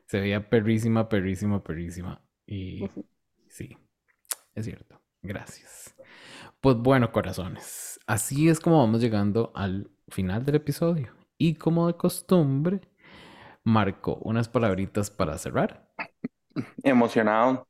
Se 0.06 0.20
veía 0.20 0.48
perrísima, 0.48 1.08
perrísima, 1.08 1.62
perrísima. 1.62 2.22
Y 2.46 2.88
sí, 3.48 3.76
es 4.54 4.64
cierto. 4.64 5.00
Gracias. 5.22 5.94
Pues 6.60 6.76
bueno, 6.76 7.12
corazones. 7.12 8.00
Así 8.06 8.48
es 8.48 8.60
como 8.60 8.78
vamos 8.78 9.00
llegando 9.00 9.52
al 9.54 9.90
final 10.08 10.44
del 10.44 10.56
episodio. 10.56 11.14
Y 11.38 11.54
como 11.54 11.86
de 11.86 11.94
costumbre, 11.94 12.80
Marco, 13.62 14.18
unas 14.22 14.48
palabritas 14.48 15.10
para 15.10 15.38
cerrar. 15.38 15.90
Emocionado. 16.82 17.66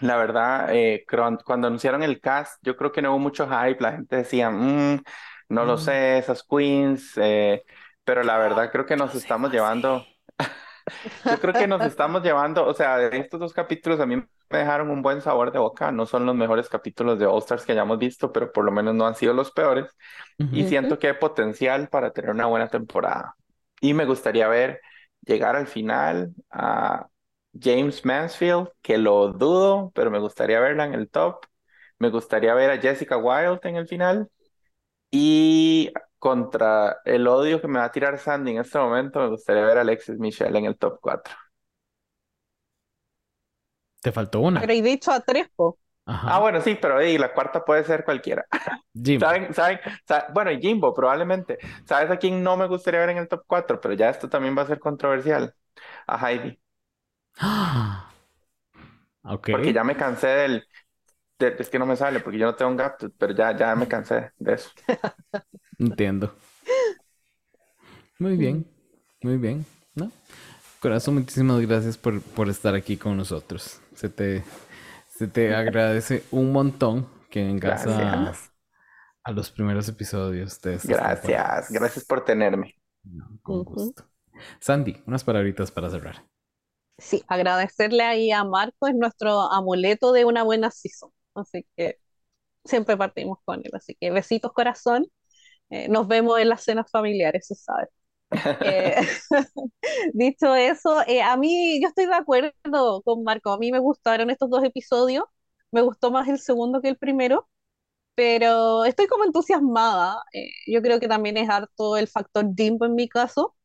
La 0.00 0.16
verdad, 0.16 0.74
eh, 0.74 1.04
cuando 1.08 1.68
anunciaron 1.68 2.02
el 2.02 2.20
cast, 2.20 2.58
yo 2.62 2.76
creo 2.76 2.90
que 2.92 3.00
no 3.02 3.10
hubo 3.12 3.18
mucho 3.20 3.46
hype. 3.48 3.80
La 3.80 3.92
gente 3.92 4.16
decía, 4.16 4.50
"Mm, 4.50 5.02
no 5.48 5.64
lo 5.64 5.76
Mm. 5.76 5.78
sé, 5.78 6.18
esas 6.18 6.42
queens. 6.42 7.12
eh, 7.16 7.64
pero 8.04 8.22
la 8.24 8.36
verdad, 8.38 8.70
creo 8.72 8.86
que 8.86 8.96
nos 8.96 9.14
Yo 9.14 9.18
estamos 9.20 9.50
llevando. 9.50 10.10
Yo 11.26 11.38
creo 11.40 11.56
que 11.56 11.66
nos 11.66 11.84
estamos 11.84 12.22
llevando, 12.22 12.66
o 12.66 12.74
sea, 12.74 12.98
de 12.98 13.18
estos 13.18 13.40
dos 13.40 13.52
capítulos 13.52 14.00
a 14.00 14.06
mí 14.06 14.16
me 14.16 14.58
dejaron 14.58 14.90
un 14.90 15.02
buen 15.02 15.20
sabor 15.22 15.52
de 15.52 15.58
boca. 15.58 15.90
No 15.92 16.06
son 16.06 16.26
los 16.26 16.34
mejores 16.34 16.68
capítulos 16.68 17.18
de 17.18 17.26
All 17.26 17.38
Stars 17.38 17.64
que 17.64 17.72
hayamos 17.72 17.98
visto, 17.98 18.32
pero 18.32 18.52
por 18.52 18.64
lo 18.64 18.70
menos 18.72 18.94
no 18.94 19.06
han 19.06 19.14
sido 19.14 19.32
los 19.34 19.50
peores. 19.52 19.86
Y 20.50 20.64
siento 20.64 20.98
que 20.98 21.08
hay 21.08 21.14
potencial 21.14 21.88
para 21.88 22.12
tener 22.12 22.30
una 22.30 22.46
buena 22.46 22.68
temporada. 22.68 23.36
Y 23.80 23.94
me 23.94 24.04
gustaría 24.06 24.48
ver 24.48 24.80
llegar 25.22 25.56
al 25.56 25.66
final 25.66 26.32
a 26.50 27.08
James 27.60 28.04
Mansfield, 28.04 28.68
que 28.82 28.98
lo 28.98 29.28
dudo, 29.32 29.92
pero 29.94 30.10
me 30.10 30.18
gustaría 30.18 30.60
verla 30.60 30.84
en 30.86 30.94
el 30.94 31.10
top. 31.10 31.44
Me 31.98 32.10
gustaría 32.10 32.54
ver 32.54 32.70
a 32.70 32.78
Jessica 32.80 33.16
Wilde 33.16 33.60
en 33.68 33.76
el 33.76 33.88
final. 33.88 34.30
Y 35.10 35.92
contra 36.18 36.98
el 37.04 37.26
odio 37.28 37.60
que 37.60 37.68
me 37.68 37.78
va 37.80 37.86
a 37.86 37.92
tirar 37.92 38.18
Sandy 38.18 38.52
en 38.52 38.58
este 38.60 38.78
momento, 38.78 39.20
me 39.20 39.28
gustaría 39.30 39.64
ver 39.64 39.78
a 39.78 39.82
Alexis 39.82 40.18
Michelle 40.18 40.58
en 40.58 40.66
el 40.66 40.78
top 40.78 40.98
4. 41.00 41.34
Te 44.00 44.12
faltó 44.12 44.40
una. 44.40 44.60
Pero 44.60 44.72
he 44.72 44.82
dicho 44.82 45.10
a 45.12 45.20
tres, 45.20 45.48
po. 45.56 45.78
Ajá. 46.06 46.28
Ah, 46.36 46.40
bueno, 46.40 46.60
sí, 46.60 46.76
pero 46.80 47.02
y 47.02 47.18
la 47.18 47.32
cuarta 47.34 47.64
puede 47.64 47.84
ser 47.84 48.04
cualquiera. 48.04 48.44
Jimbo. 48.94 49.26
¿Saben, 49.26 49.54
saben, 49.54 49.80
sa- 50.06 50.26
bueno, 50.34 50.50
y 50.52 50.60
Jimbo, 50.60 50.92
probablemente. 50.94 51.58
¿Sabes 51.86 52.10
a 52.10 52.18
quién 52.18 52.42
no 52.42 52.56
me 52.56 52.66
gustaría 52.66 53.00
ver 53.00 53.10
en 53.10 53.18
el 53.18 53.28
top 53.28 53.44
4? 53.46 53.80
Pero 53.80 53.94
ya 53.94 54.10
esto 54.10 54.28
también 54.28 54.56
va 54.56 54.62
a 54.62 54.66
ser 54.66 54.78
controversial. 54.80 55.54
A 56.06 56.18
Heidi. 56.30 56.58
Ah. 57.40 58.10
Ok. 59.24 59.48
Porque 59.50 59.72
ya 59.72 59.84
me 59.84 59.96
cansé 59.96 60.26
del, 60.28 60.68
de- 61.38 61.56
es 61.58 61.68
que 61.70 61.78
no 61.78 61.86
me 61.86 61.96
sale, 61.96 62.20
porque 62.20 62.38
yo 62.38 62.46
no 62.46 62.54
tengo 62.56 62.70
un 62.72 62.76
gato, 62.76 63.10
pero 63.18 63.34
ya, 63.34 63.56
ya 63.56 63.74
me 63.76 63.88
cansé 63.88 64.32
de 64.38 64.54
eso. 64.54 64.70
Entiendo. 65.78 66.34
Muy 68.18 68.36
bien, 68.36 68.66
muy 69.22 69.36
bien, 69.36 69.66
¿no? 69.94 70.10
Corazón, 70.80 71.14
muchísimas 71.14 71.60
gracias 71.60 71.96
por, 71.98 72.20
por 72.20 72.48
estar 72.48 72.74
aquí 72.74 72.96
con 72.96 73.16
nosotros. 73.16 73.80
Se 73.94 74.08
te, 74.08 74.44
se 75.08 75.28
te 75.28 75.54
agradece 75.54 76.24
un 76.30 76.52
montón 76.52 77.08
que 77.30 77.44
vengas 77.44 77.86
a, 77.86 78.34
a 79.24 79.32
los 79.32 79.50
primeros 79.50 79.88
episodios 79.88 80.60
de 80.62 80.78
Gracias, 80.84 81.70
gracias 81.70 82.04
por 82.04 82.24
tenerme. 82.24 82.74
No, 83.04 83.38
con 83.42 83.64
gusto. 83.64 84.04
Sandy, 84.60 85.02
unas 85.06 85.24
palabritas 85.24 85.70
para 85.70 85.90
cerrar. 85.90 86.24
Sí, 86.98 87.22
agradecerle 87.28 88.04
ahí 88.04 88.30
a 88.30 88.44
Marco, 88.44 88.86
es 88.86 88.94
nuestro 88.94 89.52
amuleto 89.52 90.12
de 90.12 90.24
una 90.24 90.42
buena 90.44 90.70
season. 90.70 91.10
Así 91.34 91.66
que 91.76 91.98
siempre 92.64 92.96
partimos 92.96 93.38
con 93.44 93.60
él. 93.64 93.70
Así 93.74 93.96
que 94.00 94.10
besitos, 94.12 94.52
corazón. 94.52 95.06
Eh, 95.70 95.88
nos 95.88 96.08
vemos 96.08 96.40
en 96.40 96.48
las 96.50 96.64
cenas 96.64 96.90
familiares, 96.90 97.46
se 97.48 97.56
sabe. 97.56 97.88
Eh, 98.60 98.96
dicho 100.14 100.54
eso, 100.54 101.02
eh, 101.06 101.22
a 101.22 101.36
mí 101.36 101.80
yo 101.82 101.88
estoy 101.88 102.06
de 102.06 102.14
acuerdo 102.14 103.02
con 103.04 103.22
Marco, 103.24 103.50
a 103.52 103.58
mí 103.58 103.72
me 103.72 103.78
gustaron 103.80 104.30
estos 104.30 104.50
dos 104.50 104.64
episodios, 104.64 105.24
me 105.72 105.82
gustó 105.82 106.10
más 106.10 106.28
el 106.28 106.38
segundo 106.38 106.80
que 106.82 106.88
el 106.88 106.98
primero, 106.98 107.48
pero 108.14 108.84
estoy 108.84 109.06
como 109.08 109.24
entusiasmada, 109.24 110.22
eh, 110.32 110.50
yo 110.68 110.82
creo 110.82 111.00
que 111.00 111.08
también 111.08 111.36
es 111.38 111.48
harto 111.50 111.96
el 111.96 112.08
factor 112.08 112.46
Jimbo 112.56 112.86
en 112.86 112.94
mi 112.96 113.08
caso, 113.08 113.56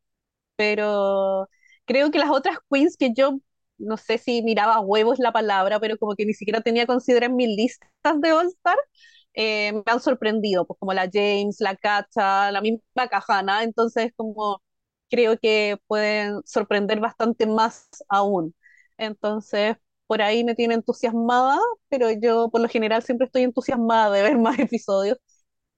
pero 0.56 1.50
creo 1.90 2.11
que 2.11 2.20
las 2.20 2.30
otras 2.32 2.60
queens 2.72 2.98
que 2.98 3.14
yo 3.16 3.40
no 3.80 3.98
sé 3.98 4.20
si 4.20 4.44
miraba 4.44 4.80
huevos 4.80 5.18
la 5.20 5.32
palabra, 5.34 5.80
pero 5.80 5.98
como 5.98 6.16
que 6.16 6.26
ni 6.26 6.34
siquiera 6.36 6.61
tenía 6.61 6.86
considerado 6.86 7.32
en 7.32 7.36
mis 7.38 7.49
listas 7.57 8.22
de 8.22 8.32
All 8.32 8.48
Star, 8.48 8.78
eh, 9.34 9.74
me 9.74 9.84
han 9.88 9.99
sorprendido, 10.02 10.68
pues 10.68 10.78
como 10.80 10.94
la 10.94 11.10
James, 11.11 11.57
la 11.61 11.76
Cacha, 11.76 12.52
la 12.52 12.61
misma 12.61 13.07
Cajana, 13.10 13.64
entonces 13.64 14.11
como 14.16 14.61
creo 15.10 15.40
que 15.40 15.78
pueden 15.88 16.41
sorprender 16.45 16.99
bastante 16.99 17.48
más 17.48 17.88
aún. 18.10 18.53
Entonces, 18.98 19.76
por 20.07 20.22
ahí 20.22 20.44
me 20.44 20.53
tiene 20.56 20.76
entusiasmada, 20.76 21.57
pero 21.90 22.11
yo 22.11 22.49
por 22.52 22.61
lo 22.61 22.70
general 22.70 23.02
siempre 23.03 23.26
estoy 23.26 23.44
entusiasmada 23.44 24.11
de 24.11 24.22
ver 24.24 24.38
más 24.40 24.60
episodios, 24.60 25.18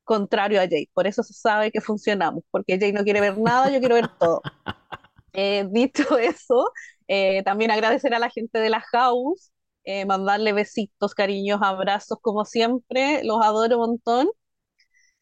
contrario 0.03 0.61
a 0.61 0.67
Jay. 0.67 0.87
Por 0.93 1.07
eso 1.07 1.23
se 1.23 1.33
sabe 1.33 1.71
que 1.71 1.81
funcionamos, 1.81 2.43
porque 2.51 2.79
Jay 2.79 2.91
no 2.93 3.03
quiere 3.03 3.21
ver 3.21 3.37
nada, 3.37 3.71
yo 3.71 3.79
quiero 3.79 3.95
ver 3.95 4.09
todo. 4.19 4.41
Eh, 5.33 5.65
dicho 5.71 6.03
eso, 6.19 6.71
eh, 7.07 7.43
también 7.43 7.71
agradecer 7.71 8.13
a 8.13 8.19
la 8.19 8.29
gente 8.29 8.59
de 8.59 8.69
la 8.69 8.81
house, 8.91 9.51
eh, 9.83 10.05
mandarle 10.05 10.53
besitos, 10.53 11.13
cariños, 11.15 11.59
abrazos 11.63 12.19
como 12.21 12.45
siempre, 12.45 13.23
los 13.23 13.43
adoro 13.43 13.75
un 13.79 13.81
montón. 13.91 14.29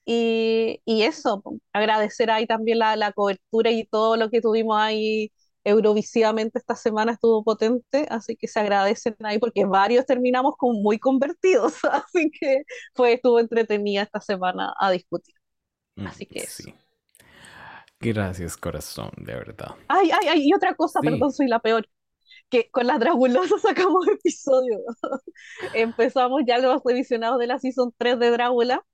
Y, 0.05 0.81
y 0.85 1.03
eso, 1.03 1.43
agradecer 1.71 2.31
ahí 2.31 2.47
también 2.47 2.79
la, 2.79 2.95
la, 2.95 3.11
cobertura 3.11 3.69
y 3.71 3.85
todo 3.85 4.17
lo 4.17 4.29
que 4.31 4.41
tuvimos 4.41 4.77
ahí 4.79 5.31
eurovisivamente 5.63 6.57
esta 6.57 6.75
semana 6.75 7.11
estuvo 7.11 7.43
potente, 7.43 8.07
así 8.09 8.35
que 8.35 8.47
se 8.47 8.59
agradecen 8.59 9.15
ahí 9.23 9.37
porque 9.37 9.65
varios 9.65 10.05
terminamos 10.05 10.55
como 10.57 10.81
muy 10.81 10.97
convertidos, 10.97 11.75
así 11.91 12.31
que 12.31 12.63
fue, 12.95 13.13
estuvo 13.13 13.39
entretenida 13.39 14.01
esta 14.03 14.21
semana 14.21 14.73
a 14.79 14.89
discutir. 14.91 15.35
Mm, 15.95 16.07
Así 16.07 16.25
que 16.25 16.47
Sí. 16.47 16.73
Gracias, 18.01 18.55
corazón, 18.55 19.11
de 19.17 19.33
verdad. 19.35 19.75
Ay, 19.87 20.09
ay, 20.11 20.27
ay, 20.29 20.41
y 20.47 20.53
otra 20.53 20.73
cosa, 20.75 20.99
Sí. 21.01 21.07
perdón, 21.09 21.33
soy 21.33 21.47
la 21.47 21.59
peor. 21.59 21.87
Que 22.49 22.69
con 22.71 22.87
las 22.87 22.99
Dragulosas 22.99 23.61
sacamos 23.91 24.07
episodio. 24.07 24.79
Empezamos 25.73 26.43
ya 26.47 26.57
los 26.59 26.81
revisionados 26.85 27.39
de 27.39 27.47
la 27.47 27.59
Season 27.59 27.93
3 27.97 28.19
de 28.19 28.31
Drácula. 28.31 28.85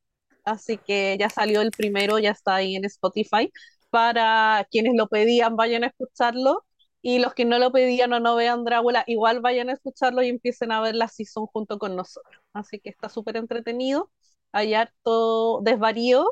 Así 0.46 0.78
que 0.78 1.18
ya 1.20 1.30
salió 1.30 1.62
el 1.62 1.72
primero, 1.72 2.20
ya 2.20 2.32
está 2.32 2.56
ahí 2.56 2.76
en 2.76 2.86
Spotify. 2.86 3.52
Para 3.92 4.68
quienes 4.72 4.94
lo 4.96 5.08
pedían, 5.08 5.56
vayan 5.56 5.84
a 5.84 5.88
escucharlo. 5.88 6.66
Y 7.02 7.20
los 7.20 7.34
que 7.36 7.46
no 7.46 7.60
lo 7.60 7.72
pedían 7.72 8.14
o 8.14 8.20
no 8.20 8.36
vean 8.36 8.66
Drácula, 8.66 9.04
igual 9.08 9.40
vayan 9.42 9.70
a 9.70 9.74
escucharlo 9.74 10.24
y 10.24 10.30
empiecen 10.30 10.72
a 10.72 10.82
ver 10.82 10.96
la 10.96 11.08
Season 11.08 11.46
junto 11.48 11.78
con 11.80 11.96
nosotros. 11.96 12.42
Así 12.54 12.80
que 12.80 12.90
está 12.90 13.10
súper 13.10 13.38
entretenido. 13.38 14.12
Hay 14.52 14.74
harto 14.74 15.62
desvarío 15.64 16.28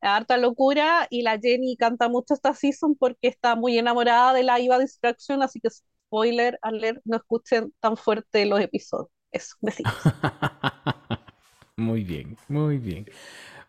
harta 0.00 0.36
locura 0.36 1.06
y 1.10 1.22
la 1.22 1.38
Jenny 1.38 1.76
canta 1.76 2.08
mucho 2.08 2.34
esta 2.34 2.54
season 2.54 2.96
porque 2.96 3.28
está 3.28 3.56
muy 3.56 3.78
enamorada 3.78 4.32
de 4.34 4.42
la 4.44 4.60
IVA 4.60 4.78
Distraction, 4.78 5.42
así 5.42 5.60
que 5.60 5.70
spoiler 5.70 6.58
alert, 6.62 7.00
no 7.04 7.16
escuchen 7.16 7.72
tan 7.80 7.96
fuerte 7.96 8.46
los 8.46 8.60
episodios. 8.60 9.10
Eso, 9.32 9.56
besitos. 9.60 10.14
Muy 11.76 12.04
bien, 12.04 12.38
muy 12.48 12.78
bien. 12.78 13.06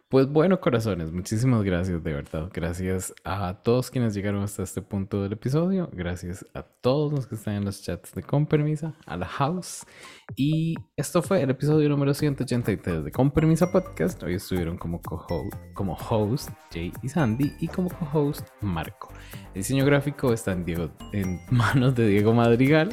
Pues 0.09 0.25
bueno, 0.29 0.61
corazones, 0.61 1.11
muchísimas 1.11 1.63
gracias 1.63 2.01
de 2.01 2.13
verdad. 2.13 2.49
Gracias 2.53 3.13
a 3.25 3.61
todos 3.61 3.91
quienes 3.91 4.13
llegaron 4.13 4.41
hasta 4.41 4.63
este 4.63 4.81
punto 4.81 5.21
del 5.21 5.33
episodio. 5.33 5.89
Gracias 5.91 6.45
a 6.53 6.63
todos 6.63 7.11
los 7.11 7.27
que 7.27 7.35
están 7.35 7.55
en 7.55 7.65
los 7.65 7.81
chats 7.81 8.13
de 8.13 8.23
Con 8.23 8.45
Permisa, 8.45 8.95
a 9.05 9.17
la 9.17 9.25
house. 9.25 9.85
Y 10.37 10.75
esto 10.95 11.21
fue 11.21 11.41
el 11.41 11.49
episodio 11.49 11.89
número 11.89 12.13
183 12.13 13.03
de 13.03 13.11
Con 13.11 13.31
Permisa 13.31 13.69
Podcast. 13.69 14.23
Hoy 14.23 14.35
estuvieron 14.35 14.77
como, 14.77 15.01
co-host, 15.01 15.53
como 15.73 15.97
host 15.97 16.51
Jay 16.71 16.93
y 17.03 17.09
Sandy 17.09 17.57
y 17.59 17.67
como 17.67 17.89
co-host 17.89 18.47
Marco. 18.61 19.09
El 19.47 19.55
diseño 19.55 19.83
gráfico 19.83 20.31
está 20.31 20.55
Diego, 20.55 20.89
en 21.11 21.41
manos 21.51 21.95
de 21.95 22.07
Diego 22.07 22.33
Madrigal. 22.33 22.91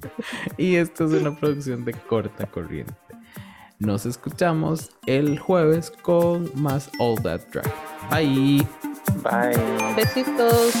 y 0.56 0.76
esto 0.76 1.04
es 1.04 1.12
una 1.12 1.38
producción 1.38 1.84
de 1.84 1.92
corta 1.92 2.46
corriente. 2.46 3.07
Nos 3.80 4.06
escuchamos 4.06 4.90
el 5.06 5.38
jueves 5.38 5.92
con 6.02 6.50
más 6.60 6.90
All 6.98 7.22
That 7.22 7.42
Drag. 7.52 7.72
Bye. 8.10 8.66
Bye. 9.22 9.94
Besitos. 9.94 10.74